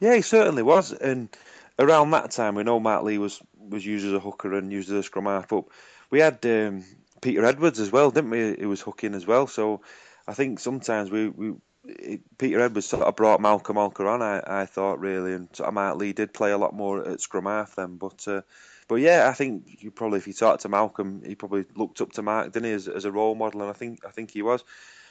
Yeah, 0.00 0.14
he 0.14 0.22
certainly 0.22 0.62
was, 0.62 0.92
and 0.92 1.34
around 1.78 2.10
that 2.10 2.32
time, 2.32 2.54
we 2.54 2.64
know 2.64 2.80
Mark 2.80 3.02
Lee 3.02 3.16
was 3.16 3.40
was 3.58 3.84
used 3.84 4.06
as 4.06 4.12
a 4.12 4.20
hooker 4.20 4.52
and 4.52 4.70
used 4.70 4.90
as 4.90 4.96
a 4.96 5.02
scrum 5.02 5.24
half, 5.24 5.48
but 5.48 5.64
we 6.10 6.20
had 6.20 6.44
um, 6.44 6.84
Peter 7.20 7.44
Edwards 7.44 7.80
as 7.80 7.90
well, 7.90 8.10
didn't 8.10 8.30
we? 8.30 8.56
He 8.58 8.66
was 8.66 8.80
hooking 8.80 9.14
as 9.14 9.26
well. 9.26 9.46
So 9.46 9.82
I 10.26 10.34
think 10.34 10.58
sometimes 10.58 11.10
we, 11.10 11.28
we 11.28 11.54
it, 11.84 12.20
Peter 12.38 12.60
Edwards 12.60 12.86
sort 12.86 13.02
of 13.02 13.16
brought 13.16 13.40
Malcolm 13.40 13.76
Alker 13.76 14.06
on. 14.06 14.22
I, 14.22 14.62
I 14.62 14.66
thought 14.66 15.00
really, 15.00 15.32
and 15.32 15.48
sort 15.54 15.68
of 15.68 15.74
Mark 15.74 15.96
Lee 15.96 16.12
did 16.12 16.34
play 16.34 16.50
a 16.52 16.58
lot 16.58 16.74
more 16.74 17.06
at 17.06 17.20
scrum 17.20 17.46
half 17.46 17.76
then. 17.76 17.96
But 17.96 18.26
uh, 18.26 18.42
but 18.88 18.96
yeah, 18.96 19.28
I 19.28 19.32
think 19.32 19.82
you 19.82 19.90
probably 19.90 20.18
if 20.18 20.26
you 20.26 20.32
talk 20.32 20.60
to 20.60 20.68
Malcolm, 20.68 21.22
he 21.24 21.34
probably 21.34 21.64
looked 21.74 22.00
up 22.00 22.12
to 22.12 22.22
Mark, 22.22 22.52
didn't 22.52 22.66
he, 22.66 22.72
as, 22.72 22.88
as 22.88 23.04
a 23.04 23.12
role 23.12 23.34
model, 23.34 23.62
and 23.62 23.70
I 23.70 23.74
think 23.74 24.04
I 24.06 24.10
think 24.10 24.30
he 24.30 24.42
was. 24.42 24.62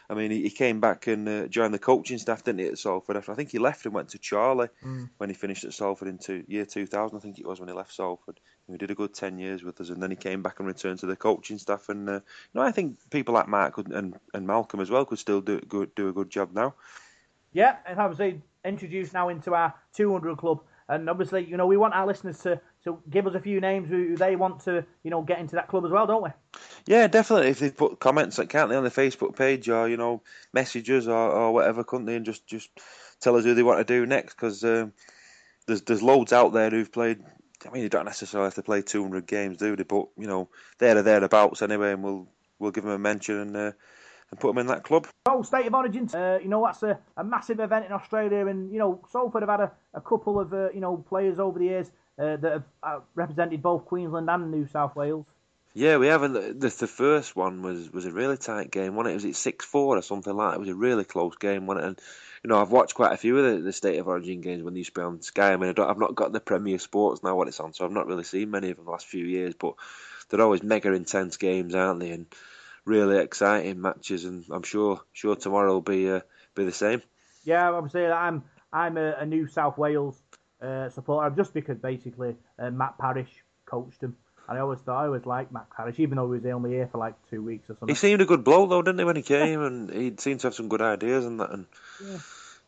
I 0.08 0.14
mean, 0.14 0.30
he, 0.30 0.44
he 0.44 0.50
came 0.52 0.80
back 0.80 1.08
and 1.08 1.28
uh, 1.28 1.48
joined 1.48 1.74
the 1.74 1.80
coaching 1.80 2.20
staff, 2.20 2.44
didn't 2.44 2.60
he, 2.60 2.68
at 2.68 2.78
Salford? 2.78 3.18
After 3.18 3.32
I 3.32 3.36
think 3.36 3.52
he 3.52 3.58
left 3.58 3.86
and 3.86 3.94
went 3.94 4.10
to 4.10 4.20
Chorley 4.20 4.68
mm. 4.84 5.10
when 5.18 5.30
he 5.30 5.36
finished 5.36 5.64
at 5.64 5.74
Salford 5.74 6.08
in 6.08 6.20
two, 6.20 6.44
year 6.48 6.66
2000. 6.66 7.18
I 7.18 7.20
think 7.20 7.40
it 7.40 7.48
was 7.48 7.60
when 7.60 7.70
he 7.70 7.76
left 7.76 7.94
Salford. 7.94 8.40
He 8.70 8.78
did 8.78 8.92
a 8.92 8.96
good 8.96 9.14
10 9.14 9.38
years 9.38 9.64
with 9.64 9.80
us, 9.80 9.90
and 9.90 10.02
then 10.02 10.10
he 10.10 10.16
came 10.16 10.42
back 10.42 10.60
and 10.60 10.68
returned 10.68 11.00
to 11.00 11.06
the 11.06 11.16
coaching 11.16 11.60
staff. 11.60 11.90
And 11.90 12.10
uh, 12.10 12.14
you 12.14 12.22
know, 12.54 12.62
I 12.62 12.72
think 12.72 12.98
people 13.12 13.34
like 13.34 13.48
Mark 13.48 13.74
could, 13.76 13.92
and, 13.92 14.16
and 14.34 14.48
Malcolm 14.48 14.80
as 14.80 14.90
well 14.90 15.06
could 15.06 15.20
still 15.20 15.42
do, 15.42 15.60
do, 15.60 15.86
do 15.96 16.10
a 16.10 16.14
good 16.14 16.30
job 16.30 16.54
now. 16.54 16.74
Yeah, 17.54 17.78
and 17.86 18.00
obviously 18.00 18.42
introduced 18.66 19.14
now 19.14 19.30
into 19.30 19.54
our 19.54 19.74
200 19.94 20.38
club. 20.38 20.62
And 20.88 21.10
obviously, 21.10 21.44
you 21.46 21.58
know, 21.58 21.66
we 21.66 21.78
want 21.78 21.96
our 21.96 22.06
listeners 22.06 22.40
to, 22.40 22.60
to 22.84 23.00
give 23.10 23.26
us 23.26 23.34
a 23.34 23.40
few 23.40 23.60
names 23.60 23.90
who 23.90 24.16
they 24.16 24.36
want 24.36 24.60
to, 24.66 24.86
you 25.04 25.10
know, 25.10 25.22
get 25.22 25.40
into 25.40 25.56
that 25.56 25.68
club 25.68 25.86
as 25.86 25.92
well, 25.92 26.06
don't 26.06 26.24
we? 26.24 26.30
Yeah, 26.86 27.08
definitely. 27.08 27.50
If 27.50 27.60
they 27.60 27.72
put 27.72 28.00
comments, 28.00 28.38
like, 28.38 28.50
can't 28.50 28.70
they, 28.70 28.76
on 28.76 28.84
the 28.84 28.92
Facebook 28.92 29.36
page 29.36 29.68
or 29.68 29.88
you 29.88 29.98
know, 29.98 30.22
messages 30.54 31.08
or, 31.08 31.32
or 31.32 31.54
whatever, 31.54 31.84
couldn't 31.84 32.06
they, 32.06 32.16
and 32.16 32.26
just 32.26 32.46
just 32.46 32.70
tell 33.20 33.36
us 33.36 33.44
who 33.44 33.56
they 33.56 33.64
want 33.64 33.80
to 33.80 33.94
do 33.94 34.06
next? 34.06 34.36
Because 34.36 34.64
um, 34.64 34.94
there's 35.66 35.82
there's 35.82 36.04
loads 36.04 36.34
out 36.34 36.54
there 36.54 36.70
who've 36.70 36.92
played. 36.92 37.24
I 37.68 37.72
mean, 37.72 37.84
you 37.84 37.90
don't 37.90 38.06
necessarily 38.06 38.48
have 38.48 38.56
to 38.56 38.64
play 38.64 38.82
200 38.82 39.26
games, 39.26 39.58
do 39.58 39.76
they? 39.76 39.84
But 39.84 40.08
you 40.18 40.28
know, 40.28 40.50
they're 40.78 41.02
thereabouts 41.02 41.62
anyway, 41.62 41.94
and 41.94 42.04
we'll 42.04 42.28
we'll 42.60 42.72
give 42.72 42.84
them 42.84 42.94
a 42.94 43.00
mention 43.00 43.40
and 43.40 43.58
uh, 43.58 43.72
and 44.32 44.40
put 44.40 44.50
them 44.50 44.60
in 44.60 44.68
that 44.68 44.84
club. 44.84 45.08
Oh, 45.28 45.42
State 45.42 45.68
of 45.68 45.74
Origin, 45.74 46.10
uh, 46.14 46.40
you 46.42 46.50
know, 46.50 46.64
that's 46.66 46.84
a, 46.84 47.00
a 47.18 47.24
massive 47.24 47.60
event 47.60 47.86
in 47.86 47.92
Australia, 47.92 48.48
and 48.48 48.72
you 48.72 48.80
know, 48.80 49.02
Salford 49.12 49.44
have 49.44 49.50
had 49.50 49.62
a, 49.62 49.72
a 49.94 50.02
couple 50.02 50.40
of 50.40 50.54
uh, 50.54 50.70
you 50.72 50.82
know 50.82 50.98
players 50.98 51.40
over 51.40 51.60
the 51.60 51.66
years 51.66 51.92
uh, 52.20 52.38
that 52.38 52.52
have 52.52 52.64
uh, 52.84 53.00
represented 53.16 53.62
both 53.62 53.86
Queensland 53.86 54.30
and 54.30 54.52
New 54.52 54.68
South 54.68 54.96
Wales. 54.96 55.26
Yeah, 55.78 55.98
we 55.98 56.08
haven't. 56.08 56.60
The, 56.62 56.70
the 56.70 56.88
first 56.88 57.36
one 57.36 57.62
was, 57.62 57.92
was 57.92 58.06
a 58.06 58.12
really 58.12 58.38
tight 58.38 58.72
game, 58.72 58.96
wasn't 58.96 59.12
it? 59.12 59.16
Was 59.16 59.26
it 59.26 59.36
six 59.36 59.66
four 59.66 59.98
or 59.98 60.02
something 60.02 60.34
like 60.34 60.52
that? 60.52 60.56
It 60.56 60.62
was 60.62 60.70
a 60.70 60.76
really 60.76 61.04
close 61.04 61.36
game, 61.36 61.68
wasn't 61.68 61.84
it? 61.84 61.88
And 61.90 62.02
you 62.44 62.50
know, 62.50 62.62
I've 62.62 62.72
watched 62.72 62.96
quite 62.96 63.12
a 63.12 63.18
few 63.18 63.38
of 63.38 63.44
the, 63.44 63.60
the 63.60 63.74
State 63.74 64.00
of 64.00 64.08
Origin 64.08 64.40
games 64.40 64.64
when 64.64 64.74
they 64.74 64.80
used 64.80 64.96
to 64.96 65.02
be 65.02 65.04
on 65.04 65.22
Sky. 65.22 65.52
I 65.52 65.58
mean, 65.58 65.70
I 65.70 65.74
don't, 65.74 65.90
I've 65.90 66.00
not 66.00 66.16
got 66.16 66.32
the 66.32 66.40
Premier 66.40 66.80
Sports 66.80 67.24
now 67.24 67.36
what 67.36 67.50
it's 67.50 67.60
on, 67.60 67.74
so 67.74 67.84
I've 67.84 67.92
not 67.92 68.08
really 68.08 68.24
seen 68.24 68.52
many 68.52 68.70
of 68.70 68.78
them 68.78 68.86
the 68.86 68.92
last 68.92 69.06
few 69.06 69.26
years. 69.26 69.54
But 69.54 69.74
they're 70.30 70.42
always 70.42 70.64
mega 70.64 70.94
intense 70.94 71.36
games, 71.36 71.76
aren't 71.76 72.00
they? 72.00 72.12
And 72.12 72.28
really 72.86 73.18
exciting 73.18 73.82
matches, 73.82 74.24
and 74.24 74.46
I'm 74.50 74.64
sure 74.64 75.02
sure 75.12 75.36
tomorrow 75.36 75.74
will 75.74 75.82
be 75.82 76.10
uh, 76.10 76.22
be 76.56 76.64
the 76.64 76.72
same. 76.72 77.02
Yeah, 77.44 77.70
I'm 77.70 77.90
I'm 77.94 78.44
I'm 78.72 78.98
a, 78.98 79.12
a 79.16 79.26
New 79.26 79.48
South 79.48 79.78
Wales 79.78 80.18
uh, 80.62 80.88
supporter 80.88 81.36
just 81.36 81.54
because 81.54 81.80
basically 81.80 82.38
uh, 82.58 82.72
Matt 82.72 82.98
Parish 82.98 83.44
coached 83.66 84.02
him. 84.02 84.16
And 84.48 84.58
I 84.58 84.62
always 84.62 84.80
thought 84.80 85.04
I 85.04 85.06
always 85.06 85.26
liked 85.26 85.52
Matt 85.52 85.70
Parish, 85.76 86.00
even 86.00 86.18
though 86.18 86.32
he 86.32 86.40
was 86.40 86.46
only 86.46 86.72
here 86.72 86.88
for 86.92 87.00
like 87.00 87.16
two 87.30 87.42
weeks 87.42 87.70
or 87.70 87.74
something. 87.74 87.90
He 87.90 87.96
seemed 87.96 88.22
a 88.22 88.26
good 88.26 88.44
bloke 88.44 88.70
though, 88.70 88.82
didn't 88.82 89.00
he, 89.00 89.06
when 89.06 89.16
he 89.16 89.22
came? 89.22 89.62
and 89.62 89.90
he 89.90 90.14
seemed 90.18 90.42
to 90.42 90.48
have 90.48 90.56
some 90.56 90.70
good 90.70 90.82
ideas 90.82 91.26
and 91.26 91.40
that. 91.40 91.52
And 91.52 91.66
yeah, 92.02 92.18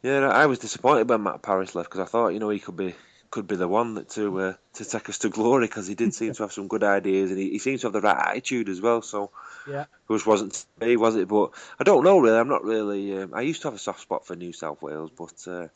yeah 0.01 0.27
I 0.27 0.47
was 0.47 0.59
disappointed 0.59 1.09
when 1.09 1.23
Matt 1.23 1.41
Parish 1.41 1.75
left 1.75 1.89
because 1.89 2.07
I 2.07 2.09
thought, 2.09 2.29
you 2.29 2.39
know, 2.39 2.49
he 2.49 2.59
could 2.59 2.77
be 2.77 2.95
could 3.29 3.47
be 3.47 3.57
the 3.57 3.67
one 3.67 3.95
that 3.95 4.09
to 4.11 4.39
uh, 4.39 4.53
to 4.73 4.85
take 4.85 5.09
us 5.09 5.19
to 5.19 5.29
glory 5.29 5.67
because 5.67 5.85
he 5.85 5.95
did 5.95 6.13
seem 6.13 6.33
to 6.33 6.43
have 6.43 6.53
some 6.53 6.67
good 6.67 6.83
ideas 6.83 7.29
and 7.29 7.39
he, 7.39 7.51
he 7.51 7.59
seems 7.59 7.81
to 7.81 7.87
have 7.87 7.93
the 7.93 8.01
right 8.01 8.29
attitude 8.29 8.69
as 8.69 8.81
well. 8.81 9.01
So 9.01 9.31
yeah, 9.69 9.85
which 10.07 10.25
wasn't 10.25 10.65
me, 10.79 10.97
was 10.97 11.15
it? 11.15 11.27
But 11.27 11.51
I 11.79 11.83
don't 11.83 12.03
know 12.03 12.17
really. 12.19 12.37
I'm 12.37 12.49
not 12.49 12.63
really. 12.63 13.17
Um, 13.17 13.33
I 13.35 13.41
used 13.41 13.61
to 13.61 13.67
have 13.67 13.75
a 13.75 13.79
soft 13.79 14.01
spot 14.01 14.25
for 14.25 14.35
New 14.35 14.53
South 14.53 14.81
Wales, 14.81 15.11
but. 15.15 15.47
Uh, 15.47 15.67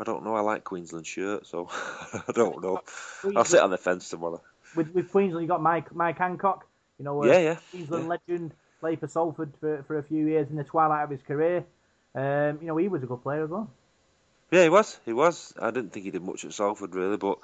I 0.00 0.04
don't 0.04 0.24
know. 0.24 0.34
I 0.34 0.40
like 0.40 0.64
Queensland 0.64 1.06
shirt, 1.06 1.46
so 1.46 1.68
I 1.70 2.32
don't 2.32 2.60
know. 2.60 2.80
I'll 3.36 3.44
sit 3.44 3.60
on 3.60 3.70
the 3.70 3.78
fence 3.78 4.08
tomorrow 4.08 4.42
with 4.76 4.94
with 4.94 5.10
Queensland, 5.10 5.44
you 5.44 5.48
got 5.48 5.62
Mike 5.62 5.94
Mike 5.94 6.18
Hancock. 6.18 6.66
You 6.98 7.04
know, 7.04 7.22
uh, 7.22 7.26
yeah, 7.26 7.38
yeah, 7.38 7.56
Queensland 7.70 8.04
yeah. 8.04 8.16
legend, 8.28 8.52
played 8.80 9.00
for 9.00 9.08
Salford 9.08 9.52
for, 9.60 9.82
for 9.84 9.98
a 9.98 10.02
few 10.02 10.26
years 10.26 10.48
in 10.50 10.56
the 10.56 10.64
twilight 10.64 11.04
of 11.04 11.10
his 11.10 11.22
career. 11.22 11.64
Um, 12.14 12.58
you 12.60 12.66
know, 12.66 12.76
he 12.76 12.88
was 12.88 13.02
a 13.02 13.06
good 13.06 13.22
player 13.22 13.44
as 13.44 13.50
well. 13.50 13.70
Yeah, 14.50 14.64
he 14.64 14.68
was. 14.68 15.00
He 15.06 15.14
was. 15.14 15.54
I 15.58 15.70
didn't 15.70 15.92
think 15.92 16.04
he 16.04 16.10
did 16.10 16.22
much 16.22 16.44
at 16.44 16.52
Salford 16.52 16.94
really, 16.94 17.16
but 17.16 17.38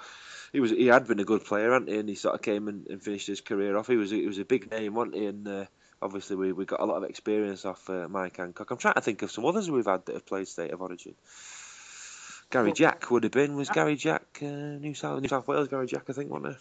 he 0.53 0.61
was. 0.61 0.71
He 0.71 0.87
had 0.87 1.07
been 1.07 1.21
a 1.21 1.25
good 1.25 1.45
player, 1.45 1.73
hadn't 1.73 1.89
he? 1.89 1.99
And 1.99 2.09
he 2.09 2.15
sort 2.15 2.35
of 2.35 2.43
came 2.43 2.69
and, 2.69 2.87
and 2.87 3.03
finished 3.03 3.27
his 3.27 3.41
career 3.41 3.77
off. 3.79 3.87
He 3.87 3.97
was. 3.97 4.11
He 4.11 4.27
was 4.27 4.39
a 4.39 4.45
big 4.45 4.71
name, 4.71 4.95
wasn't 4.95 5.17
he? 5.17 5.27
And 5.27 5.49
uh, 5.49 5.65
obviously, 6.03 6.37
we, 6.37 6.53
we 6.53 6.67
got 6.67 6.81
a 6.81 6.85
lot 6.85 7.03
of 7.03 7.09
experience 7.09 7.65
off 7.65 7.89
uh, 7.89 8.09
Mike 8.09 8.37
Hancock. 8.37 8.71
I'm 8.71 8.77
trying 8.77 8.95
to 8.95 9.01
think 9.01 9.23
of 9.23 9.31
some 9.31 9.47
others 9.47 9.71
we've 9.71 9.87
had 9.87 10.05
that 10.07 10.17
have 10.17 10.27
played 10.27 10.49
State 10.49 10.71
of 10.71 10.83
Origin. 10.83 11.15
Gary 12.51 12.73
Jack 12.73 13.11
would 13.11 13.25
have 13.25 13.33
been. 13.33 13.57
Was 13.57 13.71
Gary 13.71 13.97
Jack 13.97 14.41
uh, 14.43 14.47
New 14.47 14.95
South 14.95 15.21
New 15.23 15.29
South 15.29 15.49
Wales? 15.49 15.69
Gary 15.69 15.87
Jack, 15.87 16.05
I 16.09 16.13
think, 16.13 16.31
wasn't 16.31 16.57
it? 16.57 16.61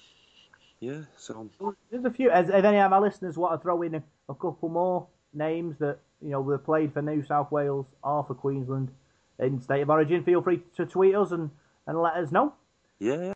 Yeah, 0.79 1.01
so 1.17 1.49
there's 1.89 2.05
a 2.05 2.11
few. 2.11 2.29
As 2.29 2.49
if 2.49 2.63
any 2.63 2.77
of 2.77 2.93
our 2.93 3.01
listeners 3.01 3.37
want 3.37 3.59
to 3.59 3.63
throw 3.63 3.81
in 3.81 3.95
a, 3.95 4.03
a 4.29 4.35
couple 4.35 4.69
more 4.69 5.07
names 5.33 5.77
that 5.79 5.99
you 6.21 6.29
know 6.29 6.41
were 6.41 6.57
played 6.57 6.93
for 6.93 7.01
New 7.01 7.25
South 7.25 7.51
Wales 7.51 7.87
or 8.03 8.23
for 8.23 8.35
Queensland 8.35 8.91
in 9.39 9.59
state 9.61 9.81
of 9.81 9.89
origin, 9.89 10.23
feel 10.23 10.41
free 10.41 10.61
to 10.75 10.85
tweet 10.85 11.15
us 11.15 11.31
and, 11.31 11.49
and 11.85 11.99
let 11.99 12.13
us 12.15 12.31
know. 12.31 12.53
Yeah, 12.99 13.15
yeah. 13.15 13.33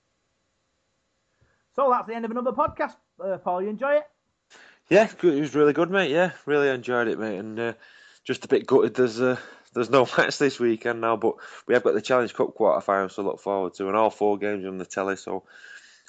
So 1.76 1.90
that's 1.90 2.08
the 2.08 2.16
end 2.16 2.26
of 2.26 2.32
another 2.32 2.52
podcast. 2.52 2.96
Uh, 3.24 3.38
Paul, 3.38 3.64
you 3.64 3.70
enjoy 3.70 3.98
it? 3.98 4.04
Yeah, 4.90 5.10
good. 5.18 5.36
it 5.36 5.42
was 5.42 5.56
really 5.56 5.74
good, 5.74 5.90
mate. 5.90 6.12
Yeah, 6.12 6.32
really 6.46 6.70
enjoyed 6.70 7.08
it, 7.08 7.20
mate. 7.20 7.38
And 7.38 7.60
uh, 7.60 7.74
just 8.24 8.46
a 8.46 8.48
bit 8.48 8.68
gutted. 8.68 8.94
There's 8.94 9.22
uh, 9.22 9.38
there's 9.74 9.90
no 9.90 10.08
match 10.18 10.38
this 10.38 10.60
weekend 10.60 11.02
now, 11.02 11.16
but 11.16 11.36
we 11.68 11.74
have 11.74 11.84
got 11.84 11.94
the 11.94 12.02
Challenge 12.02 12.34
Cup 12.34 12.56
quarterfinals 12.56 13.16
to 13.16 13.22
look 13.22 13.40
forward 13.40 13.74
to, 13.76 13.88
and 13.88 13.96
all 13.96 14.10
four 14.10 14.38
games 14.38 14.66
on 14.66 14.78
the 14.78 14.86
telly. 14.86 15.16
So 15.16 15.44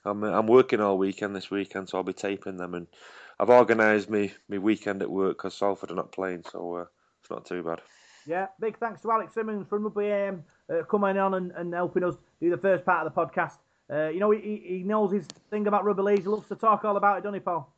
I'm 0.04 0.22
I'm 0.24 0.46
working 0.46 0.80
all 0.80 0.98
weekend 0.98 1.36
this 1.36 1.50
weekend, 1.50 1.88
so 1.88 1.98
I'll 1.98 2.04
be 2.04 2.12
taping 2.12 2.56
them, 2.56 2.74
and 2.74 2.86
I've 3.38 3.50
organised 3.50 4.10
me 4.10 4.32
my 4.48 4.58
weekend 4.58 5.02
at 5.02 5.10
work 5.10 5.38
because 5.38 5.54
Salford 5.54 5.90
are 5.90 5.96
not 5.96 6.12
playing, 6.12 6.44
so 6.50 6.76
uh, 6.76 6.84
it's 7.20 7.30
not 7.30 7.46
too 7.46 7.62
bad. 7.62 7.80
Yeah, 8.26 8.46
big 8.60 8.78
thanks 8.78 9.00
to 9.02 9.10
Alex 9.10 9.34
Simmons 9.34 9.66
from 9.68 9.84
Rugby 9.84 10.06
AM 10.06 10.44
uh, 10.72 10.84
coming 10.84 11.18
on 11.18 11.34
and, 11.34 11.52
and 11.52 11.74
helping 11.74 12.04
us 12.04 12.14
do 12.40 12.50
the 12.50 12.58
first 12.58 12.84
part 12.84 13.06
of 13.06 13.12
the 13.12 13.20
podcast. 13.20 13.58
Uh, 13.90 14.08
you 14.08 14.20
know, 14.20 14.30
he, 14.30 14.62
he 14.64 14.82
knows 14.84 15.12
his 15.12 15.26
thing 15.50 15.66
about 15.66 15.84
rugby 15.84 16.02
league. 16.02 16.22
He 16.22 16.28
loves 16.28 16.48
to 16.48 16.54
talk 16.54 16.84
all 16.84 16.96
about 16.96 17.18
it, 17.18 17.22
doesn't 17.22 17.34
he, 17.34 17.40
Paul? 17.40 17.74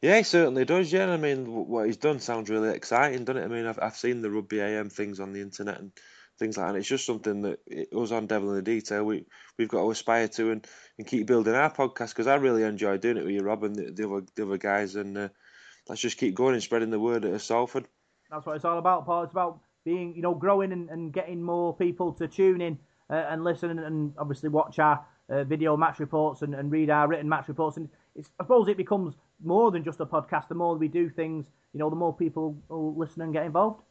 Yeah, 0.00 0.18
he 0.18 0.22
certainly 0.22 0.64
does. 0.64 0.92
Yeah, 0.92 1.10
I 1.10 1.16
mean, 1.16 1.46
what 1.46 1.86
he's 1.86 1.96
done 1.96 2.20
sounds 2.20 2.48
really 2.48 2.70
exciting, 2.70 3.24
doesn't 3.24 3.42
it? 3.42 3.44
I 3.44 3.48
mean, 3.48 3.66
I've, 3.66 3.78
I've 3.82 3.96
seen 3.96 4.22
the 4.22 4.30
rugby 4.30 4.60
AM 4.60 4.88
things 4.88 5.18
on 5.18 5.32
the 5.32 5.40
internet 5.40 5.80
and 5.80 5.92
things 6.38 6.56
like 6.56 6.66
that. 6.66 6.70
And 6.70 6.78
it's 6.78 6.88
just 6.88 7.06
something 7.06 7.42
that 7.42 7.60
it, 7.66 7.88
us 7.92 8.12
on 8.12 8.26
Devil 8.26 8.50
in 8.50 8.56
the 8.56 8.62
Detail 8.62 9.04
we 9.04 9.24
we've 9.58 9.68
got 9.68 9.82
to 9.82 9.90
aspire 9.90 10.28
to 10.28 10.50
and, 10.50 10.66
and 10.98 11.06
keep 11.06 11.26
building 11.26 11.54
our 11.54 11.72
podcast 11.72 12.10
because 12.10 12.26
I 12.26 12.36
really 12.36 12.62
enjoy 12.62 12.98
doing 12.98 13.16
it 13.16 13.24
with 13.24 13.34
you, 13.34 13.42
Rob, 13.42 13.64
and 13.64 13.74
the, 13.74 13.90
the 13.90 14.08
other 14.08 14.26
the 14.34 14.44
other 14.44 14.58
guys. 14.58 14.94
And 14.94 15.16
uh, 15.16 15.28
let's 15.88 16.00
just 16.00 16.18
keep 16.18 16.34
going 16.34 16.54
and 16.54 16.62
spreading 16.62 16.90
the 16.90 17.00
word 17.00 17.24
at 17.24 17.40
Salford. 17.40 17.86
That's 18.30 18.46
what 18.46 18.56
it's 18.56 18.64
all 18.64 18.78
about, 18.78 19.06
Paul. 19.06 19.24
It's 19.24 19.32
about 19.32 19.60
being, 19.84 20.14
you 20.14 20.22
know, 20.22 20.34
growing 20.34 20.72
and, 20.72 20.90
and 20.90 21.12
getting 21.12 21.42
more 21.42 21.74
people 21.74 22.12
to 22.14 22.28
tune 22.28 22.60
in 22.60 22.78
uh, 23.10 23.24
and 23.30 23.42
listen 23.42 23.70
and, 23.70 23.80
and 23.80 24.12
obviously 24.18 24.50
watch 24.50 24.78
our 24.78 25.04
uh, 25.30 25.44
video 25.44 25.76
match 25.76 25.98
reports 25.98 26.42
and, 26.42 26.54
and 26.54 26.70
read 26.70 26.90
our 26.90 27.08
written 27.08 27.28
match 27.28 27.48
reports. 27.48 27.76
And 27.78 27.88
it's, 28.14 28.30
I 28.38 28.44
suppose 28.44 28.68
it 28.68 28.76
becomes 28.76 29.14
more 29.42 29.70
than 29.70 29.84
just 29.84 30.00
a 30.00 30.06
podcast. 30.06 30.48
The 30.48 30.54
more 30.54 30.76
we 30.76 30.88
do 30.88 31.08
things, 31.08 31.46
you 31.72 31.80
know, 31.80 31.90
the 31.90 31.96
more 31.96 32.14
people 32.14 32.56
will 32.68 32.94
listen 32.96 33.22
and 33.22 33.32
get 33.32 33.46
involved. 33.46 33.82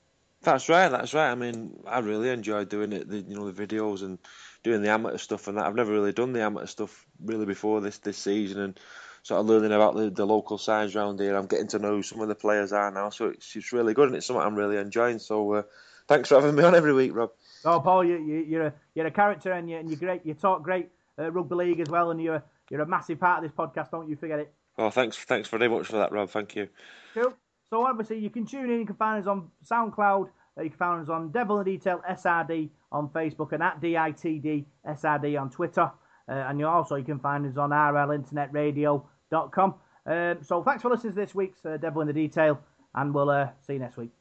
That's 0.44 0.70
right. 0.70 0.90
That's 0.90 1.14
right. 1.14 1.32
I 1.32 1.36
mean, 1.36 1.80
I 1.86 2.00
really 2.00 2.30
enjoy 2.30 2.66
doing 2.66 2.94
it. 2.94 3.10
The, 3.10 3.20
you 3.20 3.36
know, 3.36 3.50
the 3.50 3.68
videos 3.68 4.02
and 4.02 4.18
doing 4.64 4.82
the 4.82 4.90
amateur 4.90 5.18
stuff 5.18 5.48
and 5.48 5.58
that. 5.58 5.66
I've 5.66 5.76
never 5.76 5.92
really 5.92 6.14
done 6.14 6.34
the 6.34 6.42
amateur 6.42 6.68
stuff 6.68 7.06
really 7.24 7.46
before 7.46 7.82
this 7.82 7.98
this 8.00 8.18
season 8.18 8.62
and 8.62 8.80
sort 9.24 9.42
of 9.42 9.48
learning 9.48 9.74
about 9.74 9.96
the, 9.96 10.10
the 10.10 10.26
local 10.26 10.58
sides 10.58 10.96
around 10.96 11.20
here. 11.20 11.36
I'm 11.36 11.48
getting 11.48 11.68
to 11.70 11.80
know 11.80 12.02
some 12.02 12.22
of 12.22 12.28
the 12.28 12.36
players 12.36 12.72
are 12.72 12.92
now, 12.92 13.10
so 13.10 13.28
it's, 13.28 13.56
it's 13.56 13.74
really 13.74 13.94
good 13.94 14.08
and 14.08 14.16
it's 14.16 14.26
something 14.26 14.46
I'm 14.46 14.56
really 14.56 14.78
enjoying. 14.78 15.20
So 15.20 15.54
uh, 15.54 15.64
thanks 16.08 16.30
for 16.30 16.36
having 16.36 16.56
me 16.56 16.64
on 16.64 16.76
every 16.76 16.94
week, 16.94 17.14
Rob. 17.14 17.32
Oh, 17.66 17.80
Paul, 17.80 18.06
you, 18.06 18.18
you, 18.18 18.46
you're 18.48 18.66
a 18.68 18.74
you're 18.96 19.08
a 19.08 19.12
character 19.12 19.52
and 19.52 19.70
you 19.70 19.78
and 19.78 19.90
you're 19.90 20.00
great. 20.00 20.26
You 20.26 20.34
talk 20.34 20.64
great 20.64 20.90
uh, 21.20 21.32
rugby 21.32 21.56
league 21.56 21.80
as 21.80 21.90
well, 21.90 22.12
and 22.12 22.22
you're 22.22 22.44
you're 22.70 22.82
a 22.82 22.86
massive 22.86 23.20
part 23.20 23.44
of 23.44 23.50
this 23.50 23.58
podcast. 23.58 23.92
Don't 23.92 24.10
you 24.10 24.16
forget 24.16 24.40
it. 24.40 24.54
Oh, 24.78 24.90
thanks 24.90 25.18
thanks 25.18 25.50
very 25.50 25.68
much 25.68 25.88
for 25.88 25.98
that, 25.98 26.12
Rob. 26.12 26.30
Thank 26.30 26.56
you. 26.56 26.70
Cool. 27.14 27.34
So 27.70 27.86
obviously 27.86 28.20
you 28.20 28.30
can 28.30 28.46
tune 28.46 28.70
in. 28.70 28.80
You 28.80 28.86
can 28.86 28.96
find 28.96 29.22
us 29.22 29.28
on 29.28 29.50
SoundCloud. 29.70 30.30
Uh, 30.58 30.62
you 30.62 30.70
can 30.70 30.78
find 30.78 31.02
us 31.02 31.10
on 31.10 31.32
Devil 31.32 31.60
in 31.60 31.66
the 31.66 31.78
Detail 31.78 32.02
SRD 32.10 32.70
on 32.92 33.10
Facebook 33.10 33.52
and 33.52 33.62
at 33.62 33.82
DITD 33.82 34.64
SRD 34.88 35.38
on 35.40 35.50
Twitter. 35.50 35.92
Uh, 36.30 36.34
and 36.34 36.60
you 36.60 36.68
also 36.68 36.96
you 36.96 37.04
can 37.04 37.20
find 37.20 37.46
us 37.46 37.58
on 37.58 37.72
rlinternetradio.com. 37.72 39.76
Um, 40.06 40.38
so 40.42 40.64
thanks 40.64 40.82
for 40.82 40.90
listening 40.90 41.14
to 41.14 41.20
this 41.20 41.36
week's 41.36 41.66
uh, 41.66 41.76
Devil 41.78 42.02
in 42.02 42.08
the 42.08 42.14
Detail, 42.14 42.60
and 42.96 43.14
we'll 43.14 43.30
uh, 43.30 43.50
see 43.66 43.74
you 43.74 43.80
next 43.80 43.98
week. 43.98 44.12